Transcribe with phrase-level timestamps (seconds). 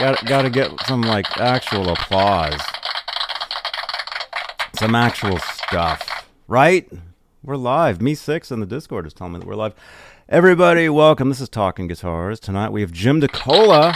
[0.00, 2.58] got got to get some like actual applause,
[4.74, 6.90] some actual stuff, right?
[7.42, 8.00] We're live.
[8.00, 9.74] Me six in the Discord is telling me that we're live.
[10.26, 11.28] Everybody, welcome.
[11.28, 12.40] This is Talking Guitars.
[12.40, 13.94] Tonight we have Jim DeCola.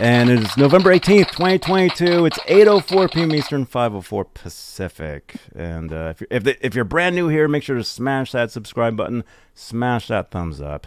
[0.00, 2.24] And it is November 18th, 2022.
[2.24, 3.34] It's 8.04 p.m.
[3.34, 5.34] Eastern, 5.04 Pacific.
[5.54, 8.32] And uh, if, you're, if, the, if you're brand new here, make sure to smash
[8.32, 9.22] that subscribe button,
[9.54, 10.86] smash that thumbs up.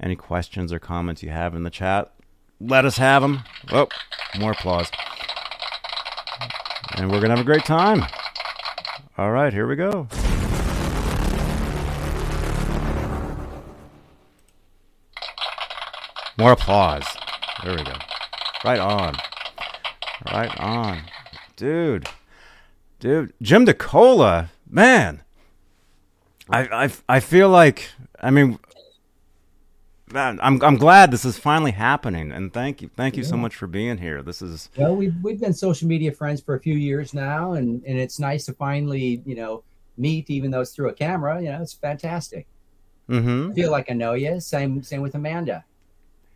[0.00, 2.12] Any questions or comments you have in the chat,
[2.60, 3.42] let us have them.
[3.70, 3.88] Oh,
[4.38, 4.90] more applause.
[6.96, 8.04] And we're going to have a great time.
[9.16, 10.08] All right, here we go.
[16.38, 17.04] More applause.
[17.64, 17.94] There we go.
[18.64, 19.16] Right on.
[20.32, 21.02] Right on.
[21.56, 22.08] Dude.
[23.00, 23.32] Dude.
[23.42, 24.48] Jim DeCola.
[24.70, 25.22] Man.
[26.50, 28.58] I, I, I feel like, I mean,
[30.14, 32.32] I'm, I'm glad this is finally happening.
[32.32, 32.90] And thank you.
[32.96, 33.28] Thank you yeah.
[33.28, 34.22] so much for being here.
[34.22, 34.68] This is.
[34.76, 37.52] Well, we've, we've been social media friends for a few years now.
[37.52, 39.62] And, and it's nice to finally, you know,
[39.96, 41.40] meet, even though it's through a camera.
[41.42, 42.46] You know, it's fantastic.
[43.08, 43.50] Mm-hmm.
[43.50, 44.40] I feel like I know you.
[44.40, 45.64] Same, same with Amanda.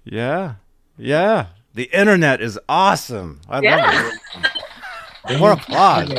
[0.04, 0.54] Yeah.
[0.96, 1.46] Yeah.
[1.74, 3.40] The internet is awesome.
[3.48, 3.76] I yeah.
[3.76, 4.12] love
[5.28, 5.38] it.
[5.38, 6.12] More applause.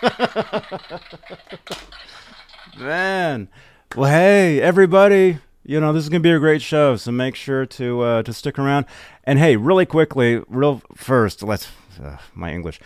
[2.78, 3.48] Man.
[3.96, 5.38] Well, hey, everybody.
[5.68, 8.32] You know, this is to be a great show, so make sure to uh, to
[8.32, 8.86] stick around.
[9.24, 11.68] And hey, really quickly, real first, let's
[12.02, 12.80] uh, my English.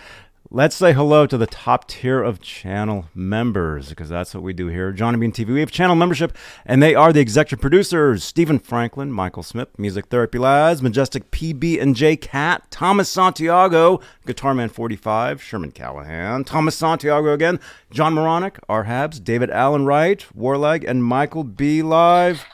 [0.51, 4.67] Let's say hello to the top tier of channel members because that's what we do
[4.67, 4.91] here.
[4.91, 5.55] Johnny Bean TV.
[5.55, 10.07] We have channel membership, and they are the executive producers: Stephen Franklin, Michael Smith, Music
[10.07, 16.75] Therapy Lads, Majestic PB and J Cat, Thomas Santiago, Guitar Man 45, Sherman Callahan, Thomas
[16.75, 17.61] Santiago again,
[17.93, 22.45] John Moronic, R Habs, David Allen Wright, Warleg, and Michael B Live.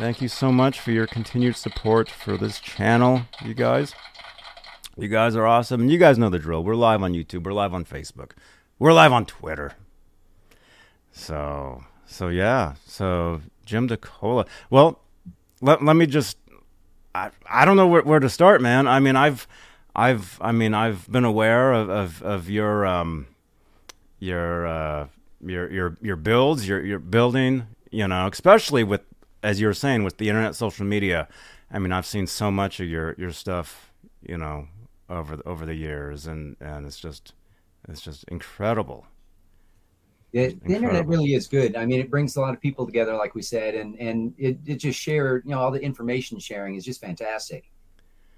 [0.00, 3.94] Thank you so much for your continued support for this channel, you guys.
[4.96, 5.90] You guys are awesome.
[5.90, 6.64] You guys know the drill.
[6.64, 7.44] We're live on YouTube.
[7.44, 8.30] We're live on Facebook.
[8.78, 9.74] We're live on Twitter.
[11.12, 12.76] So, so yeah.
[12.86, 14.48] So Jim DeCola.
[14.70, 15.00] Well,
[15.60, 16.38] let, let me just.
[17.14, 18.88] I, I don't know where, where to start, man.
[18.88, 19.46] I mean, I've,
[19.94, 23.26] I've, I mean, I've been aware of, of, of your, um,
[24.18, 25.08] your, uh,
[25.44, 29.02] your, your, your builds, your, your building, you know, especially with,
[29.42, 31.28] as you were saying, with the internet, social media.
[31.70, 33.92] I mean, I've seen so much of your, your stuff,
[34.22, 34.66] you know,
[35.08, 37.34] over the, over the years, and and it's just
[37.88, 39.06] it's just incredible.
[40.32, 41.74] It, the internet really is good.
[41.74, 44.58] I mean, it brings a lot of people together, like we said, and and it,
[44.64, 47.70] it just shared, you know all the information sharing is just fantastic.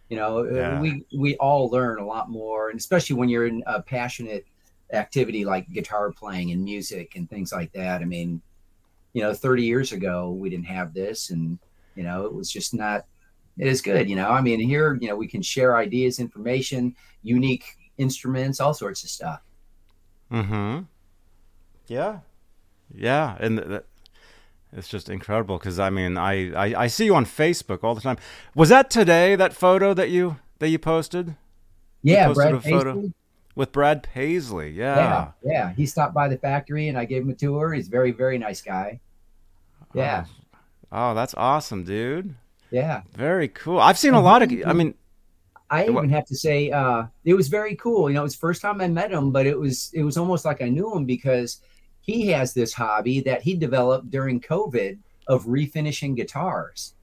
[0.09, 0.81] You know, uh, yeah.
[0.81, 4.47] we we all learn a lot more, and especially when you're in a passionate
[4.93, 8.03] activity like guitar playing and music and things like that.
[8.03, 8.43] I mean,
[9.13, 11.59] you know, 30 years ago we didn't have this, and
[11.95, 13.05] you know, it was just not
[13.59, 14.09] it is good.
[14.09, 17.65] You know, I mean, here, you know, we can share ideas, information, unique
[17.99, 19.41] instruments, all sorts of stuff.
[20.31, 20.81] mm-hmm
[21.87, 22.21] Yeah.
[22.95, 23.83] Yeah, and th-
[24.75, 28.01] it's just incredible because I mean, I, I I see you on Facebook all the
[28.01, 28.19] time.
[28.55, 31.37] Was that today that photo that you that you posted?
[32.03, 33.13] Yeah, you posted Brad a photo Paisley.
[33.55, 34.71] With Brad Paisley.
[34.71, 34.97] Yeah.
[34.97, 35.73] yeah, yeah.
[35.75, 37.73] He stopped by the factory and I gave him a tour.
[37.73, 39.01] He's a very very nice guy.
[39.95, 40.25] Yeah.
[40.91, 42.35] Oh, oh that's awesome, dude.
[42.71, 43.03] Yeah.
[43.15, 43.79] Very cool.
[43.79, 44.51] I've seen a lot of.
[44.67, 44.95] I mean,
[45.73, 48.11] I even have to say, uh, it was very cool.
[48.11, 50.45] You know, it was first time I met him, but it was it was almost
[50.45, 51.63] like I knew him because
[52.03, 54.99] he has this hobby that he developed during COVID
[55.29, 56.95] of refinishing guitars.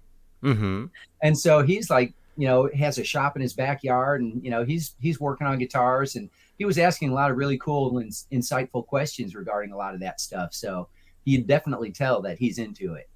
[0.44, 0.86] Mm-hmm.
[1.24, 4.64] And so he's like, you know, has a shop in his backyard, and you know,
[4.64, 8.12] he's he's working on guitars, and he was asking a lot of really cool and
[8.32, 10.54] insightful questions regarding a lot of that stuff.
[10.54, 10.88] So
[11.26, 13.10] you definitely tell that he's into it.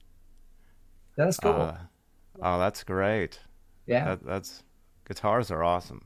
[1.16, 1.54] That's cool.
[1.54, 1.78] Uh,
[2.42, 3.40] Oh, that's great.
[3.86, 4.06] Yeah.
[4.06, 4.64] That, that's
[5.08, 6.06] guitars are awesome.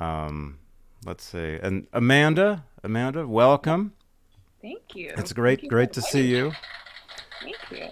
[0.00, 0.58] Um,
[1.04, 1.58] let's see.
[1.62, 3.92] And Amanda, Amanda, welcome.
[4.60, 5.12] Thank you.
[5.16, 6.52] It's great, you great to see you.
[7.42, 7.88] Thank you.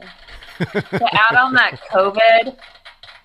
[0.67, 2.57] to add on that COVID,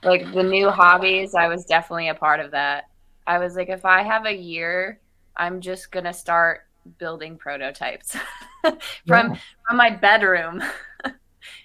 [0.04, 2.90] like the new hobbies, I was definitely a part of that.
[3.28, 5.00] I was like, if I have a year,
[5.38, 6.62] I'm just gonna start
[6.98, 8.16] building prototypes
[8.64, 9.38] from yeah.
[9.68, 10.62] from my bedroom.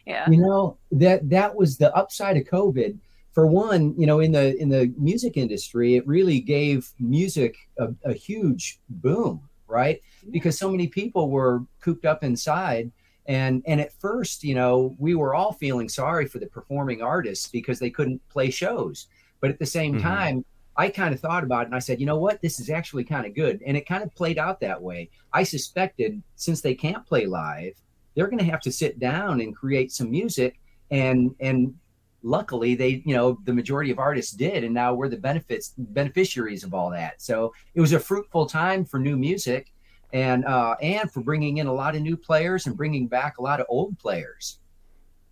[0.06, 0.30] Yeah.
[0.30, 2.96] You know that that was the upside of covid.
[3.32, 7.88] For one you know in the in the music industry it really gave music a,
[8.04, 10.00] a huge boom right?
[10.30, 12.90] Because so many people were cooped up inside
[13.28, 17.48] and and at first you know we were all feeling sorry for the performing artists
[17.48, 19.08] because they couldn't play shows.
[19.40, 20.02] But at the same mm-hmm.
[20.02, 20.44] time
[20.78, 22.40] i kind of thought about it and i said you know what?
[22.42, 23.62] This is actually kind of good.
[23.66, 25.10] And it kind of played out that way.
[25.32, 27.74] I suspected since they can't play live
[28.16, 30.58] they're going to have to sit down and create some music.
[30.90, 31.74] And and
[32.22, 36.64] luckily they you know the majority of artists did and now we're the benefits beneficiaries
[36.64, 37.20] of all that.
[37.22, 39.72] So it was a fruitful time for new music
[40.12, 43.42] and uh and for bringing in a lot of new players and bringing back a
[43.42, 44.58] lot of old players.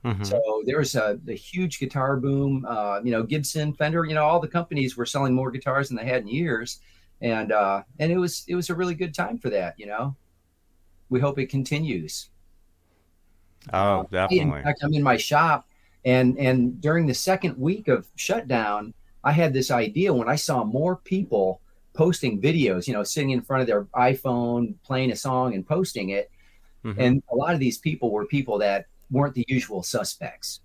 [0.04, 0.22] Mm-hmm.
[0.22, 4.22] so there was a, a huge guitar boom uh you know gibson fender you know
[4.22, 6.80] all the companies were selling more guitars than they had in years.
[7.22, 10.16] And uh and it was it was a really good time for that you know?
[11.08, 12.30] We hope it continues.
[13.72, 14.50] Oh definitely.
[14.50, 15.66] uh, in fact i'm in my shop
[16.04, 18.92] and and during the second week of shutdown,
[19.22, 21.60] I had this idea when I saw more people
[21.94, 26.10] posting videos, you know, sitting in front of their iPhone, playing a song and posting
[26.10, 26.30] it.
[26.84, 27.00] Mm-hmm.
[27.00, 30.60] And a lot of these people were people that weren't the usual suspects.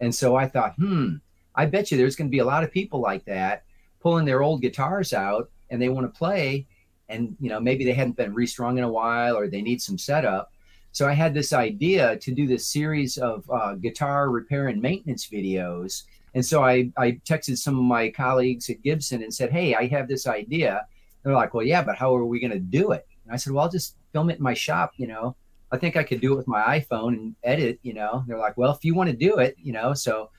[0.00, 1.16] And so I thought, hmm,
[1.54, 3.64] I bet you there's going to be a lot of people like that
[4.00, 6.66] pulling their old guitars out and they want to play.
[7.08, 9.98] And, you know, maybe they hadn't been restrung in a while or they need some
[9.98, 10.52] setup.
[10.92, 15.28] So I had this idea to do this series of uh, guitar repair and maintenance
[15.28, 16.04] videos.
[16.34, 19.86] And so I, I texted some of my colleagues at Gibson and said, Hey, I
[19.86, 20.86] have this idea.
[21.22, 23.06] They're like, Well, yeah, but how are we going to do it?
[23.24, 24.92] And I said, Well, I'll just film it in my shop.
[24.96, 25.36] You know,
[25.72, 27.78] I think I could do it with my iPhone and edit.
[27.82, 30.30] You know, they're like, Well, if you want to do it, you know, so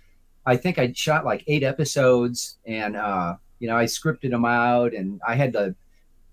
[0.46, 4.94] I think I shot like eight episodes and, uh, you know, I scripted them out
[4.94, 5.76] and I had to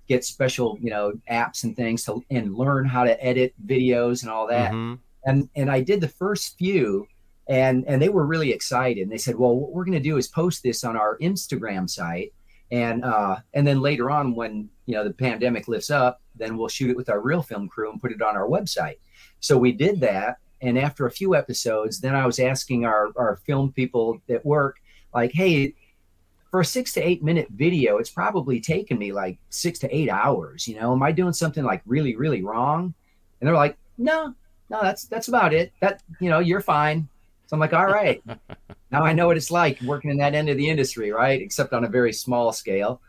[0.09, 4.31] get special you know apps and things to and learn how to edit videos and
[4.31, 4.95] all that mm-hmm.
[5.27, 7.07] and and i did the first few
[7.49, 10.17] and and they were really excited and they said well what we're going to do
[10.17, 12.33] is post this on our instagram site
[12.71, 16.69] and uh and then later on when you know the pandemic lifts up then we'll
[16.69, 18.99] shoot it with our real film crew and put it on our website
[19.41, 23.37] so we did that and after a few episodes then i was asking our our
[23.47, 24.81] film people at work
[25.15, 25.75] like hey
[26.51, 30.09] for a six to eight minute video, it's probably taken me like six to eight
[30.09, 30.67] hours.
[30.67, 32.95] You know, am I doing something like really, really wrong?
[33.41, 34.35] And they're like, no,
[34.71, 35.73] no, that's that's about it.
[35.81, 37.09] That you know, you're fine.
[37.49, 38.23] So I'm like, all right.
[38.91, 41.41] now I know what it's like working in that end of the industry, right?
[41.41, 43.01] Except on a very small scale.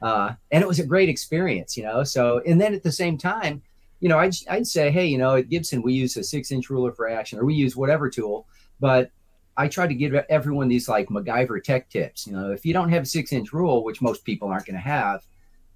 [0.00, 2.02] Uh, and it was a great experience, you know.
[2.02, 3.62] So, and then at the same time,
[4.00, 6.70] you know, I'd, I'd say, hey, you know, at Gibson, we use a six inch
[6.70, 8.46] ruler for action, or we use whatever tool,
[8.80, 9.10] but
[9.56, 12.26] I try to give everyone these like MacGyver tech tips.
[12.26, 14.74] You know, if you don't have a six inch rule, which most people aren't going
[14.74, 15.24] to have,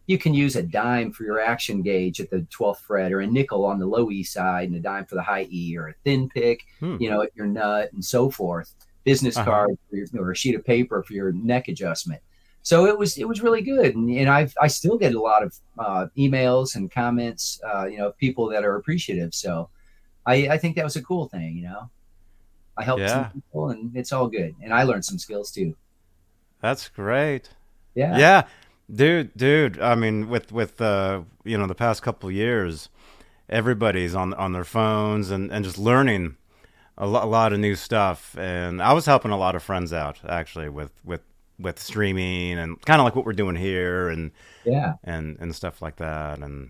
[0.07, 3.27] you can use a dime for your action gauge at the 12th fret or a
[3.27, 5.95] nickel on the low E side and a dime for the high E or a
[6.05, 6.97] thin pick, hmm.
[7.01, 8.75] you know, at your nut and so forth.
[9.05, 9.51] Business uh-huh.
[9.51, 12.21] card your, or a sheet of paper for your neck adjustment.
[12.63, 15.45] So it was it was really good, and, and I I still get a lot
[15.45, 19.33] of uh, emails and comments, uh, you know, people that are appreciative.
[19.35, 19.71] So
[20.27, 21.89] I I think that was a cool thing, you know.
[22.77, 23.09] I helped yeah.
[23.09, 24.57] some people, and it's all good.
[24.63, 25.77] And I learned some skills too.
[26.61, 27.51] That's great.
[27.95, 28.19] Yeah.
[28.19, 28.43] Yeah,
[28.93, 29.81] dude, dude.
[29.81, 32.89] I mean, with with uh, you know the past couple years,
[33.49, 36.37] everybody's on on their phones and and just learning
[36.99, 38.37] a, lo- a lot of new stuff.
[38.39, 41.23] And I was helping a lot of friends out actually with with
[41.59, 44.31] with streaming and kind of like what we're doing here and
[44.65, 46.69] yeah and and stuff like that and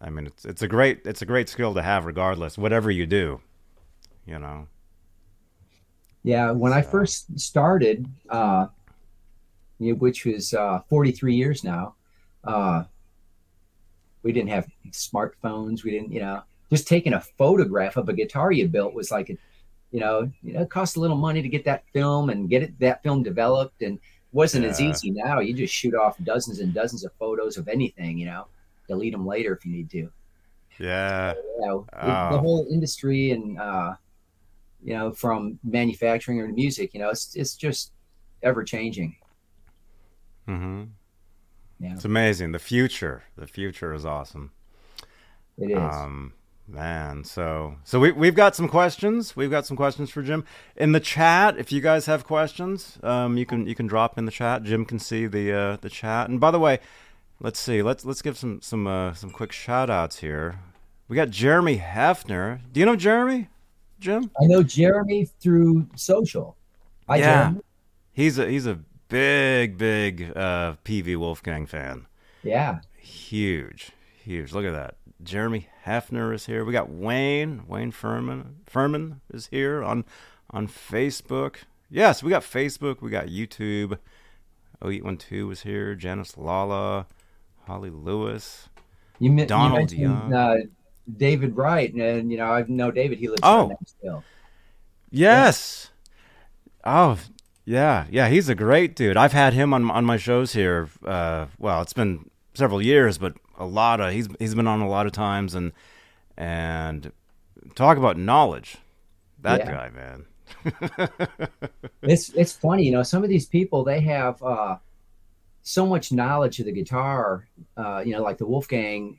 [0.00, 3.04] i mean it's it's a great it's a great skill to have regardless whatever you
[3.04, 3.42] do
[4.24, 4.66] you know
[6.24, 6.78] yeah, when so.
[6.78, 8.66] I first started, uh,
[9.90, 11.94] which was uh, 43 years now,
[12.44, 12.84] uh,
[14.22, 15.84] we didn't have smartphones.
[15.84, 19.30] We didn't, you know, just taking a photograph of a guitar you built was like,
[19.30, 19.36] a,
[19.90, 22.62] you know, you know, it cost a little money to get that film and get
[22.62, 23.98] it that film developed, and
[24.32, 24.70] wasn't yeah.
[24.70, 25.40] as easy now.
[25.40, 28.46] You just shoot off dozens and dozens of photos of anything, you know,
[28.88, 30.10] delete them later if you need to.
[30.78, 31.34] Yeah.
[31.34, 32.32] So, you know, oh.
[32.32, 33.94] the whole industry and uh,
[34.82, 36.94] you know, from manufacturing or music.
[36.94, 37.92] You know, it's it's just
[38.42, 39.16] ever changing.
[40.46, 40.84] Hmm.
[41.78, 41.94] Yeah.
[41.94, 42.52] It's amazing.
[42.52, 43.24] The future.
[43.36, 44.52] The future is awesome.
[45.58, 45.76] It is.
[45.76, 46.32] Um,
[46.68, 49.36] man, so so we we've got some questions.
[49.36, 50.44] We've got some questions for Jim
[50.76, 51.58] in the chat.
[51.58, 54.62] If you guys have questions, um, you can you can drop in the chat.
[54.62, 56.28] Jim can see the uh, the chat.
[56.28, 56.78] And by the way,
[57.40, 57.82] let's see.
[57.82, 60.60] Let's let's give some some uh, some quick shout outs here.
[61.08, 62.60] We got Jeremy Hefner.
[62.72, 63.48] Do you know Jeremy?
[63.98, 64.30] Jim?
[64.40, 66.56] I know Jeremy through social.
[67.08, 67.60] Hi, yeah, Jeremy.
[68.12, 68.78] he's a he's a
[69.12, 72.06] big big uh, Peavey Wolfgang fan.
[72.42, 73.92] Yeah, huge,
[74.24, 74.52] huge.
[74.52, 74.96] Look at that.
[75.22, 76.64] Jeremy Hefner is here.
[76.64, 80.04] We got Wayne Wayne Furman Furman is here on
[80.50, 81.56] on Facebook.
[81.90, 83.00] Yes, we got Facebook.
[83.00, 83.98] We got YouTube.
[84.82, 85.94] 0812 was here.
[85.94, 87.06] Janice Lala,
[87.66, 88.68] Holly Lewis,
[89.20, 90.34] you, Donald you Young.
[90.34, 90.56] Uh,
[91.16, 93.18] David Wright, and you know I know David.
[93.18, 93.76] He lives oh.
[93.86, 94.24] still.
[95.10, 95.90] Yes.
[96.84, 97.00] Yeah.
[97.10, 97.18] Oh,
[97.64, 98.28] yeah, yeah.
[98.28, 99.16] He's a great dude.
[99.16, 100.88] I've had him on on my shows here.
[101.04, 104.88] Uh, well, it's been several years, but a lot of he's he's been on a
[104.88, 105.72] lot of times, and
[106.36, 107.12] and
[107.74, 108.76] talk about knowledge.
[109.40, 109.72] That yeah.
[109.72, 110.26] guy, man.
[112.02, 113.02] it's it's funny, you know.
[113.02, 114.76] Some of these people they have uh,
[115.62, 119.18] so much knowledge of the guitar, uh, you know, like the Wolfgang.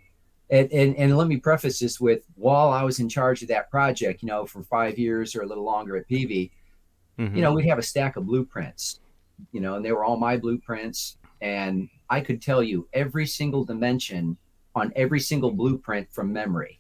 [0.49, 3.71] And, and, and let me preface this with while I was in charge of that
[3.71, 6.51] project, you know, for five years or a little longer at Peavey,
[7.19, 7.35] mm-hmm.
[7.35, 8.99] you know, we'd have a stack of blueprints,
[9.51, 11.17] you know, and they were all my blueprints.
[11.41, 14.37] And I could tell you every single dimension
[14.75, 16.79] on every single blueprint from memory.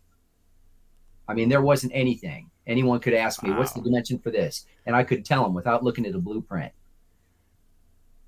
[1.27, 2.49] I mean, there wasn't anything.
[2.65, 3.59] Anyone could ask me, wow.
[3.59, 4.65] what's the dimension for this?
[4.85, 6.71] And I could tell them without looking at a blueprint.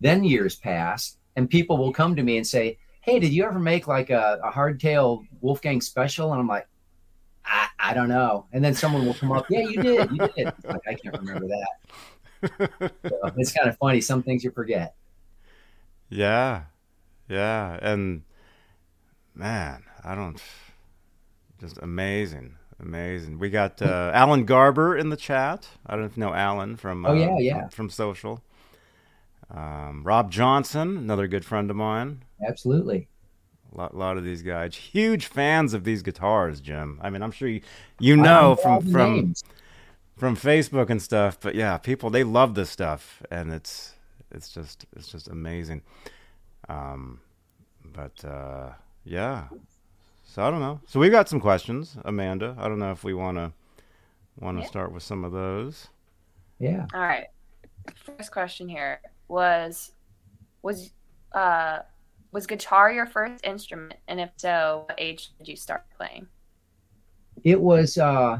[0.01, 3.59] Then years pass, and people will come to me and say, Hey, did you ever
[3.59, 6.31] make like a, a hardtail Wolfgang special?
[6.31, 6.67] And I'm like,
[7.89, 8.45] I, don't know.
[8.51, 10.11] And then someone will come up, Yeah, you did.
[10.11, 10.53] You did.
[10.63, 12.91] Like, I can't remember that.
[13.09, 14.01] so it's kind of funny.
[14.01, 14.95] Some things you forget.
[16.09, 16.63] Yeah.
[17.27, 17.79] Yeah.
[17.81, 18.23] And
[19.33, 20.41] man, I don't,
[21.59, 23.39] just amazing Amazing.
[23.39, 25.67] We got uh, Alan Garber in the chat.
[25.85, 28.43] I don't know if you know Alan from oh yeah uh, yeah from, from Social.
[29.49, 32.23] Um, Rob Johnson, another good friend of mine.
[32.45, 33.07] Absolutely.
[33.75, 36.99] A lot, lot of these guys, huge fans of these guitars, Jim.
[37.01, 37.61] I mean, I'm sure you
[37.99, 39.33] you know from from
[40.17, 43.93] from Facebook and stuff, but yeah, people they love this stuff, and it's
[44.31, 45.81] it's just it's just amazing.
[46.69, 47.19] Um,
[47.83, 48.69] but uh,
[49.03, 49.47] yeah,
[50.23, 50.79] so I don't know.
[50.87, 52.55] So we've got some questions, Amanda.
[52.57, 53.51] I don't know if we want to
[54.39, 54.69] want to yeah.
[54.69, 55.87] start with some of those.
[56.59, 56.85] Yeah.
[56.93, 57.27] All right.
[57.95, 59.91] First question here was
[60.61, 60.91] was
[61.33, 61.79] uh
[62.35, 66.27] was guitar your first instrument and if so what age did you start playing
[67.43, 68.37] it was uh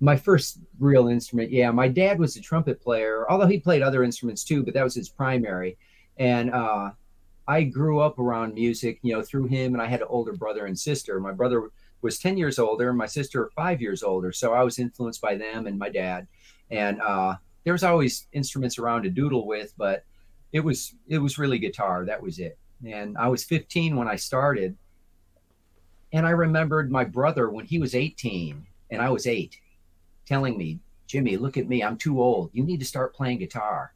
[0.00, 4.02] my first real instrument yeah my dad was a trumpet player although he played other
[4.02, 5.76] instruments too but that was his primary
[6.16, 6.90] and uh
[7.48, 10.66] I grew up around music, you know, through him, and I had an older brother
[10.66, 11.18] and sister.
[11.18, 11.70] My brother
[12.02, 14.32] was 10 years older, my sister five years older.
[14.32, 16.28] So I was influenced by them and my dad.
[16.70, 20.04] And uh, there was always instruments around to doodle with, but
[20.52, 22.04] it was it was really guitar.
[22.04, 22.58] That was it.
[22.86, 24.76] And I was 15 when I started.
[26.12, 29.58] And I remembered my brother when he was 18 and I was eight,
[30.26, 31.82] telling me, Jimmy, look at me.
[31.82, 32.50] I'm too old.
[32.52, 33.92] You need to start playing guitar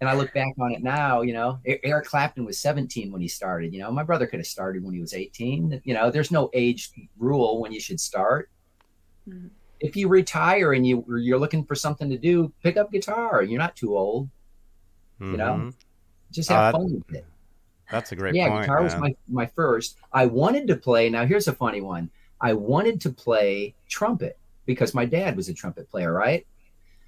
[0.00, 3.26] and I look back on it now, you know, Eric Clapton was 17 when he
[3.26, 3.72] started.
[3.74, 5.82] You know, my brother could have started when he was 18.
[5.84, 8.48] You know, there's no age rule when you should start.
[9.28, 9.48] Mm-hmm.
[9.80, 13.42] If you retire and you you're looking for something to do, pick up guitar.
[13.42, 14.28] You're not too old.
[15.20, 15.32] Mm-hmm.
[15.32, 15.68] You know, mm-hmm.
[16.30, 17.24] just have uh, fun with it.
[17.90, 18.62] That's a great yeah, point.
[18.62, 18.84] guitar man.
[18.84, 19.96] was my my first.
[20.12, 21.08] I wanted to play.
[21.08, 22.10] Now here's a funny one.
[22.40, 26.46] I wanted to play trumpet because my dad was a trumpet player, right?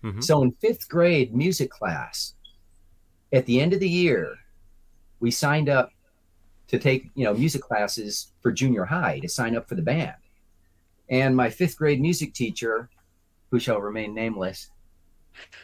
[0.02, 0.20] Mm-hmm.
[0.20, 2.34] So in fifth grade music class,
[3.32, 4.36] at the end of the year,
[5.20, 5.92] we signed up
[6.68, 10.14] to take, you know, music classes for junior high to sign up for the band.
[11.08, 12.88] And my fifth grade music teacher,
[13.50, 14.70] who shall remain nameless,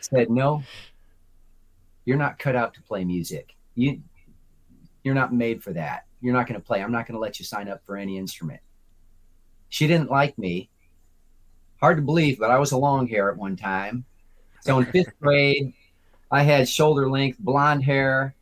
[0.01, 0.63] said, No,
[2.05, 3.55] you're not cut out to play music.
[3.75, 4.01] You
[5.07, 6.05] you're not made for that.
[6.21, 6.83] You're not going to play.
[6.83, 8.61] I'm not going to let you sign up for any instrument.
[9.69, 10.69] She didn't like me.
[11.81, 14.05] Hard to believe, but I was a long hair at one time.
[14.63, 15.73] So in fifth grade,
[16.33, 18.35] I had shoulder length blonde hair.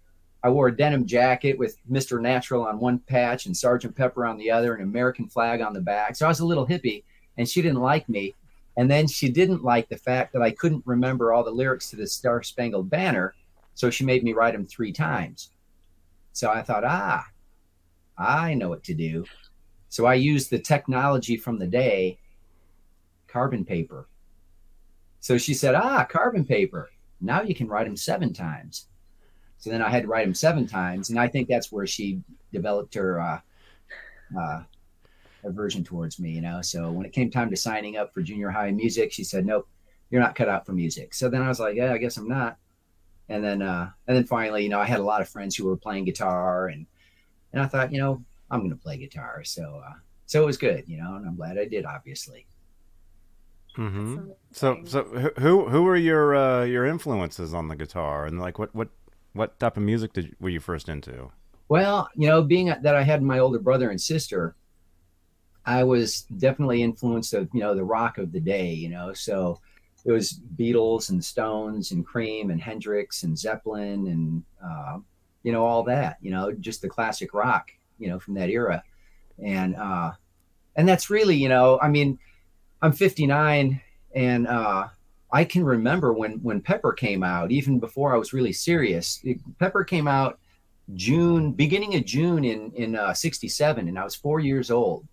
[0.42, 2.18] I wore a denim jacket with Mr.
[2.18, 5.82] Natural on one patch and Sergeant Pepper on the other, and American flag on the
[5.82, 6.16] back.
[6.16, 7.04] So I was a little hippie,
[7.36, 8.34] and she didn't like me.
[8.78, 11.96] And then she didn't like the fact that I couldn't remember all the lyrics to
[11.96, 13.34] the Star Spangled Banner.
[13.74, 15.50] So she made me write them three times.
[16.34, 17.24] So I thought, ah,
[18.18, 19.24] I know what to do.
[19.88, 22.18] So I used the technology from the day,
[23.28, 24.08] carbon paper.
[25.20, 26.90] So she said, ah, carbon paper.
[27.20, 28.88] Now you can write them seven times.
[29.58, 32.20] So then I had to write them seven times, and I think that's where she
[32.52, 33.40] developed her uh,
[34.38, 34.62] uh,
[35.44, 36.32] aversion towards me.
[36.32, 39.24] You know, so when it came time to signing up for junior high music, she
[39.24, 39.68] said, "Nope,
[40.10, 42.28] you're not cut out for music." So then I was like, "Yeah, I guess I'm
[42.28, 42.58] not."
[43.28, 45.66] And then, uh, and then finally, you know, I had a lot of friends who
[45.66, 46.86] were playing guitar, and
[47.52, 49.44] and I thought, you know, I'm going to play guitar.
[49.44, 49.94] So, uh,
[50.26, 52.46] so it was good, you know, and I'm glad I did, obviously.
[53.76, 54.30] Mm-hmm.
[54.52, 55.02] So, so
[55.38, 58.88] who who were your uh, your influences on the guitar, and like what what
[59.32, 61.30] what type of music did were you first into?
[61.68, 64.54] Well, you know, being that I had my older brother and sister,
[65.66, 68.72] I was definitely influenced of you know the rock of the day.
[68.72, 69.60] You know, so
[70.04, 74.98] it was Beatles and Stones and Cream and Hendrix and Zeppelin and uh,
[75.42, 76.18] you know all that.
[76.20, 77.70] You know, just the classic rock.
[77.98, 78.82] You know, from that era,
[79.42, 80.12] and uh,
[80.76, 82.18] and that's really you know, I mean
[82.82, 83.80] I'm 59
[84.14, 84.88] and uh,
[85.32, 89.20] I can remember when when Pepper came out, even before I was really serious.
[89.24, 90.38] It, Pepper came out
[90.94, 95.06] June, beginning of June in in uh, '67, and I was four years old.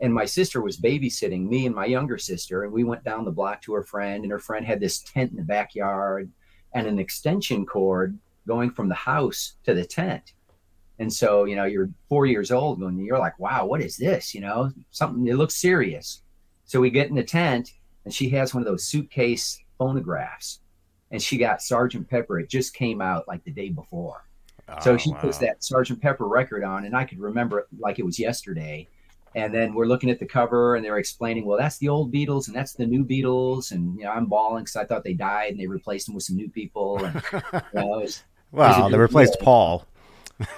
[0.00, 3.30] And my sister was babysitting me and my younger sister and we went down the
[3.30, 6.30] block to her friend and her friend had this tent in the backyard
[6.74, 10.34] and an extension cord going from the house to the tent.
[11.00, 14.34] And so you know you're four years old and you're like wow what is this?
[14.34, 16.22] You know something it looks serious.
[16.64, 17.72] So we get in the tent
[18.04, 20.60] and she has one of those suitcase phonographs
[21.10, 22.38] and she got sergeant pepper.
[22.38, 24.24] It just came out like the day before.
[24.68, 25.20] Oh, so she wow.
[25.20, 28.86] puts that sergeant pepper record on and i could remember it like it was yesterday
[29.34, 32.46] and then we're looking at the cover and they're explaining well that's the old beatles
[32.46, 33.72] and that's the new beatles.
[33.72, 36.24] And you know i'm bawling because i thought they died and they replaced them with
[36.24, 37.04] some new people.
[37.04, 37.40] And you
[37.74, 39.44] know, was, wow they replaced deal.
[39.44, 39.86] paul.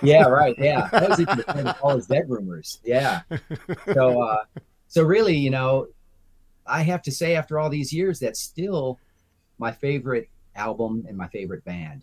[0.03, 0.55] Yeah right.
[0.59, 0.89] Yeah.
[0.93, 2.81] That was even the paul is dead rumors.
[2.85, 3.23] Yeah.
[3.95, 4.45] So uh
[4.89, 5.87] so really you know
[6.67, 8.99] i have to say after all these years that's still
[9.59, 12.03] my favorite album and my favorite band.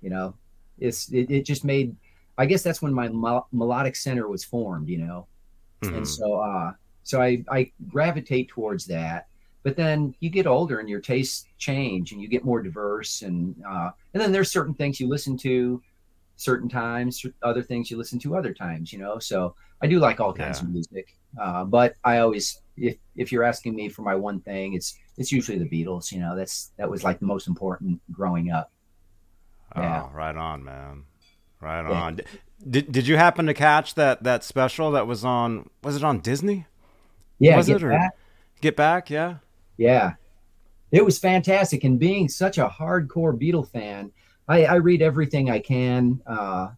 [0.00, 0.34] You know
[0.78, 1.94] it's it, it just made
[2.38, 3.08] i guess that's when my
[3.52, 5.26] melodic center was formed you know
[5.82, 5.96] Mm-hmm.
[5.96, 6.72] And so, uh,
[7.02, 9.26] so I, I gravitate towards that.
[9.64, 13.22] But then you get older and your tastes change and you get more diverse.
[13.22, 15.80] And, uh, and then there's certain things you listen to
[16.36, 19.20] certain times, other things you listen to other times, you know?
[19.20, 20.64] So I do like all kinds yeah.
[20.64, 21.16] of music.
[21.40, 25.30] Uh, but I always, if, if you're asking me for my one thing, it's, it's
[25.30, 28.72] usually the Beatles, you know, that's, that was like the most important growing up.
[29.76, 30.08] Yeah.
[30.08, 31.04] Oh, right on, man.
[31.62, 32.02] Right yeah.
[32.02, 32.20] on.
[32.68, 35.70] Did Did you happen to catch that that special that was on?
[35.82, 36.66] Was it on Disney?
[37.38, 38.12] Yeah, was it or back.
[38.60, 39.10] Get Back?
[39.10, 39.36] Yeah,
[39.76, 40.14] yeah.
[40.90, 44.12] It was fantastic, and being such a hardcore Beatle fan,
[44.46, 46.20] I, I read everything I can.
[46.26, 46.70] Uh,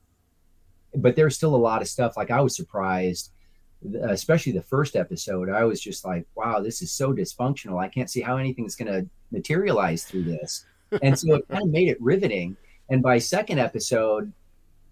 [0.94, 2.16] but there's still a lot of stuff.
[2.16, 3.32] Like I was surprised,
[4.02, 5.48] especially the first episode.
[5.48, 7.82] I was just like, "Wow, this is so dysfunctional.
[7.82, 10.66] I can't see how anything's going to materialize through this."
[11.02, 12.56] And so it kind of made it riveting.
[12.88, 14.32] And by second episode,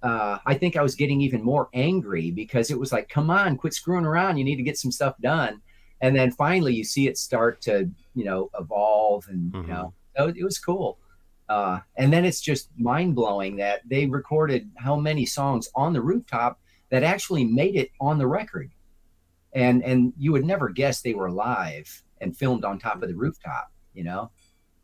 [0.03, 3.57] uh, I think I was getting even more angry because it was like, come on,
[3.57, 4.37] quit screwing around.
[4.37, 5.61] You need to get some stuff done.
[6.01, 9.69] And then finally, you see it start to, you know, evolve, and mm-hmm.
[9.69, 10.99] you know, it was cool.
[11.49, 16.01] Uh, and then it's just mind blowing that they recorded how many songs on the
[16.01, 18.73] rooftop that actually made it on the record,
[19.53, 23.15] and and you would never guess they were live and filmed on top of the
[23.15, 23.71] rooftop.
[23.95, 24.31] You know,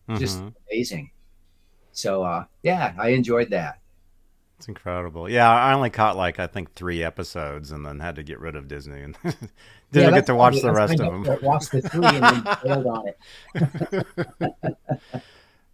[0.08, 0.20] mm-hmm.
[0.20, 0.40] just
[0.70, 1.10] amazing.
[1.90, 3.80] So uh, yeah, I enjoyed that.
[4.58, 5.30] It's incredible.
[5.30, 8.56] Yeah, I only caught like I think three episodes, and then had to get rid
[8.56, 9.46] of Disney, and didn't
[9.92, 11.38] yeah, get to watch the rest of them.
[11.42, 13.18] Watched the three and then bailed on it.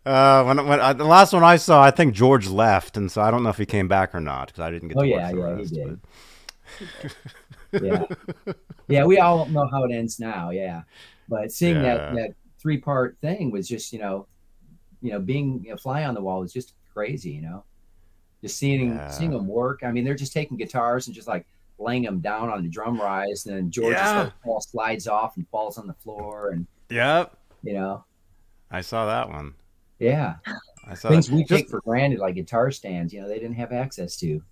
[0.04, 3.22] uh, when when I, the last one I saw, I think George left, and so
[3.22, 4.98] I don't know if he came back or not because I didn't get.
[4.98, 5.70] Oh to yeah, watch the yeah, rest,
[7.72, 7.86] he did.
[7.90, 8.04] yeah,
[8.88, 9.04] yeah.
[9.06, 10.50] We all know how it ends now.
[10.50, 10.82] Yeah,
[11.26, 11.82] but seeing yeah.
[11.82, 14.26] that that three part thing was just you know,
[15.00, 17.30] you know, being a fly on the wall was just crazy.
[17.30, 17.64] You know
[18.44, 19.08] just seeing yeah.
[19.08, 19.80] seeing them work.
[19.82, 21.46] I mean, they're just taking guitars and just like
[21.78, 24.28] laying them down on the drum rise, and then George yeah.
[24.60, 28.04] slides off and falls on the floor, and yep, you know,
[28.70, 29.54] I saw that one.
[29.98, 30.34] Yeah,
[30.86, 31.34] I saw things that.
[31.34, 33.14] we just, take for granted, like guitar stands.
[33.14, 34.42] You know, they didn't have access to.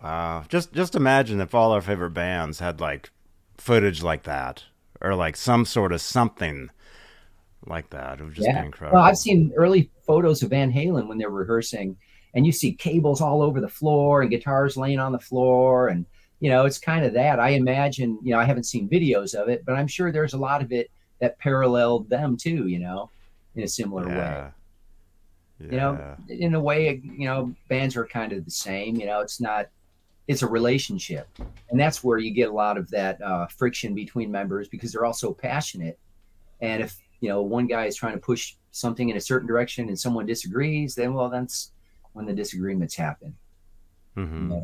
[0.00, 3.10] Wow, just just imagine if all our favorite bands had like
[3.58, 4.62] footage like that,
[5.00, 6.70] or like some sort of something
[7.66, 8.20] like that.
[8.20, 8.60] It would just yeah.
[8.60, 8.98] be incredible.
[8.98, 11.96] Well, I've seen early photos of Van Halen when they're rehearsing
[12.34, 16.06] and you see cables all over the floor and guitars laying on the floor and
[16.40, 19.48] you know it's kind of that i imagine you know i haven't seen videos of
[19.48, 20.90] it but i'm sure there's a lot of it
[21.20, 23.08] that paralleled them too you know
[23.54, 24.16] in a similar yeah.
[24.16, 24.50] way
[25.60, 25.70] yeah.
[25.70, 29.20] you know in a way you know bands are kind of the same you know
[29.20, 29.68] it's not
[30.28, 31.28] it's a relationship
[31.70, 35.04] and that's where you get a lot of that uh, friction between members because they're
[35.04, 35.98] all so passionate
[36.60, 39.88] and if you know one guy is trying to push something in a certain direction
[39.88, 41.72] and someone disagrees then well that's
[42.12, 43.34] when the disagreements happen.
[44.16, 44.52] Mm-hmm.
[44.52, 44.56] uh,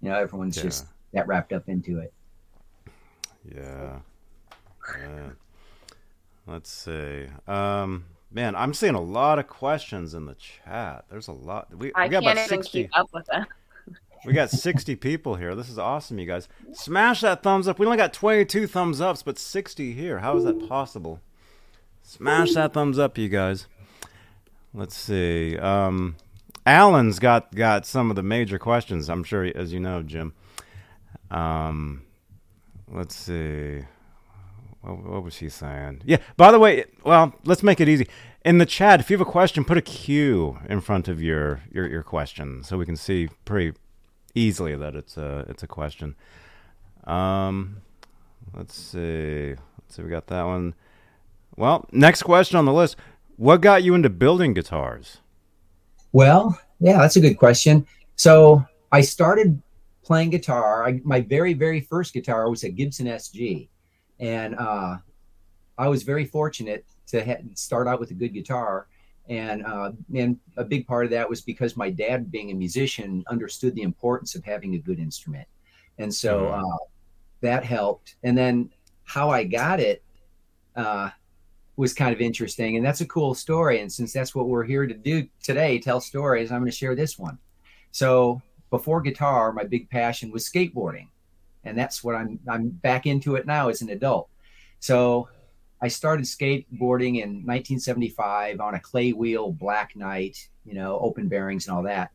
[0.00, 0.62] you know, everyone's yeah.
[0.64, 2.12] just that wrapped up into it.
[3.44, 3.98] Yeah.
[4.98, 5.30] yeah.
[6.46, 7.26] Let's see.
[7.46, 11.04] Um, man, I'm seeing a lot of questions in the chat.
[11.10, 11.74] There's a lot.
[11.76, 13.46] We, I we got can't about even 60, keep up with them.
[14.24, 15.54] we got 60 people here.
[15.54, 16.48] This is awesome, you guys.
[16.72, 17.78] Smash that thumbs up.
[17.78, 20.18] We only got 22 thumbs ups, but 60 here.
[20.18, 21.20] How is that possible?
[22.02, 23.66] Smash that thumbs up, you guys.
[24.74, 25.56] Let's see.
[25.56, 26.16] Um,
[26.66, 29.08] Alan's got got some of the major questions.
[29.08, 30.34] I'm sure, as you know, Jim.
[31.30, 32.02] Um,
[32.90, 33.84] let's see.
[34.82, 36.02] What, what, was he saying?
[36.04, 36.18] Yeah.
[36.36, 38.06] By the way, well, let's make it easy.
[38.44, 41.62] In the chat, if you have a question, put a Q in front of your
[41.72, 43.76] your, your question, so we can see pretty
[44.34, 46.14] easily that it's a it's a question.
[47.04, 47.78] Um,
[48.54, 49.54] let's see.
[49.78, 50.02] Let's see.
[50.02, 50.74] We got that one.
[51.56, 52.96] Well, next question on the list.
[53.38, 55.18] What got you into building guitars?
[56.10, 57.86] Well, yeah, that's a good question.
[58.16, 59.62] So I started
[60.02, 60.84] playing guitar.
[60.84, 63.68] I, my very, very first guitar was a Gibson SG.
[64.18, 64.96] And uh,
[65.78, 68.88] I was very fortunate to ha- start out with a good guitar.
[69.28, 73.22] And, uh, and a big part of that was because my dad, being a musician,
[73.28, 75.46] understood the importance of having a good instrument.
[75.98, 76.64] And so mm-hmm.
[76.64, 76.78] uh,
[77.42, 78.16] that helped.
[78.24, 78.70] And then
[79.04, 80.02] how I got it
[80.74, 81.10] uh,
[81.78, 82.76] was kind of interesting.
[82.76, 83.80] And that's a cool story.
[83.80, 86.96] And since that's what we're here to do today, tell stories, I'm going to share
[86.96, 87.38] this one.
[87.92, 91.06] So before guitar, my big passion was skateboarding.
[91.62, 94.28] And that's what I'm I'm back into it now as an adult.
[94.80, 95.28] So
[95.80, 101.68] I started skateboarding in 1975 on a clay wheel Black Knight, you know, open bearings
[101.68, 102.10] and all that.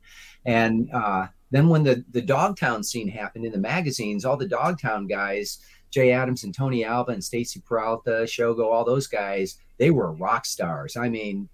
[0.45, 5.07] And uh, then when the the Dogtown scene happened in the magazines, all the Dogtown
[5.07, 5.59] guys,
[5.93, 10.43] Jay Adams and Tony Alva and Stacy Peralta, Shogo, all those guys, they were rock
[10.43, 10.97] stars.
[10.97, 11.47] I mean,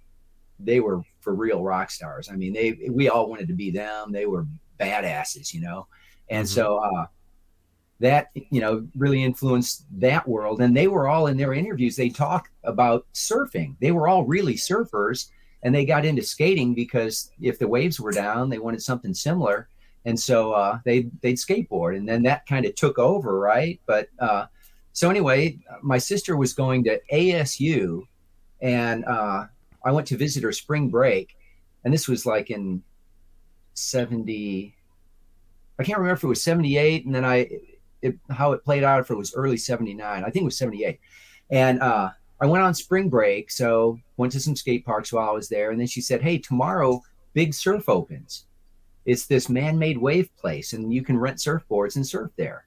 [0.59, 2.29] they were for real rock stars.
[2.31, 4.13] I mean, they we all wanted to be them.
[4.13, 4.47] They were
[4.79, 5.87] badasses, you know.
[6.29, 6.53] And mm-hmm.
[6.53, 7.07] so uh,
[7.99, 10.61] that you know really influenced that world.
[10.61, 11.97] And they were all in their interviews.
[11.97, 13.75] They talk about surfing.
[13.81, 15.27] They were all really surfers,
[15.63, 19.67] and they got into skating because if the waves were down, they wanted something similar
[20.05, 23.79] and so uh, they they'd skateboard, and then that kind of took over, right?
[23.85, 24.45] But uh,
[24.93, 28.03] so anyway, my sister was going to ASU,
[28.61, 29.45] and uh,
[29.83, 31.35] I went to visit her spring break,
[31.83, 32.83] and this was like in
[33.73, 34.75] seventy.
[35.79, 37.49] I can't remember if it was seventy eight, and then I
[38.01, 40.23] it, how it played out if it was early seventy nine.
[40.23, 40.99] I think it was seventy eight,
[41.49, 45.33] and uh, I went on spring break, so went to some skate parks while I
[45.33, 47.01] was there, and then she said, "Hey, tomorrow
[47.33, 48.45] Big Surf opens."
[49.09, 52.65] It's this man-made wave place and you can rent surfboards and surf there.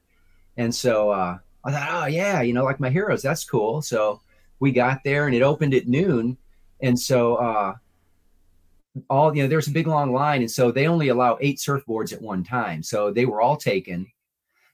[0.56, 3.80] And so uh, i thought oh yeah you know like my heroes that's cool.
[3.80, 4.20] So
[4.58, 6.36] we got there and it opened at noon.
[6.80, 7.74] And so uh,
[9.08, 12.12] all you know there's a big long line and so they only allow eight surfboards
[12.12, 12.82] at one time.
[12.82, 14.10] So they were all taken.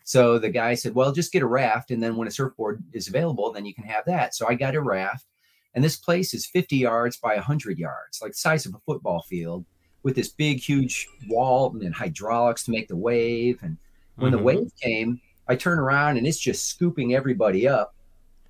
[0.04, 3.08] So the guy said well just get a raft and then when a surfboard is
[3.08, 4.34] available then you can have that.
[4.34, 5.26] So i got a raft
[5.74, 9.20] and this place is 50 yards by 100 yards like the size of a football
[9.28, 9.66] field
[10.02, 13.60] with this big, huge wall and then hydraulics to make the wave.
[13.62, 13.76] And
[14.16, 14.38] when mm-hmm.
[14.38, 17.94] the wave came, I turn around and it's just scooping everybody up.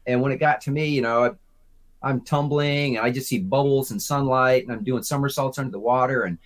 [0.07, 1.37] And when it got to me, you know,
[2.03, 5.71] I, am tumbling and I just see bubbles and sunlight and I'm doing somersaults under
[5.71, 6.23] the water.
[6.23, 6.39] And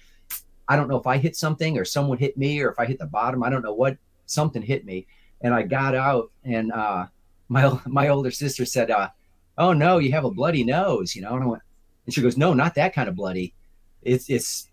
[0.69, 2.99] I don't know if I hit something or someone hit me or if I hit
[2.99, 3.43] the bottom.
[3.43, 5.07] I don't know what something hit me.
[5.41, 7.07] And I got out and uh,
[7.53, 9.11] my my older sister said, uh,
[9.59, 11.35] "Oh no, you have a bloody nose," you know.
[11.35, 11.63] And I went,
[12.07, 13.55] and she goes, "No, not that kind of bloody.
[14.03, 14.69] It's it's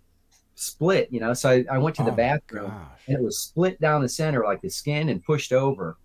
[0.59, 1.33] split, you know.
[1.33, 2.73] So I, I went to the oh bathroom
[3.07, 5.97] and it was split down the center, like the skin, and pushed over.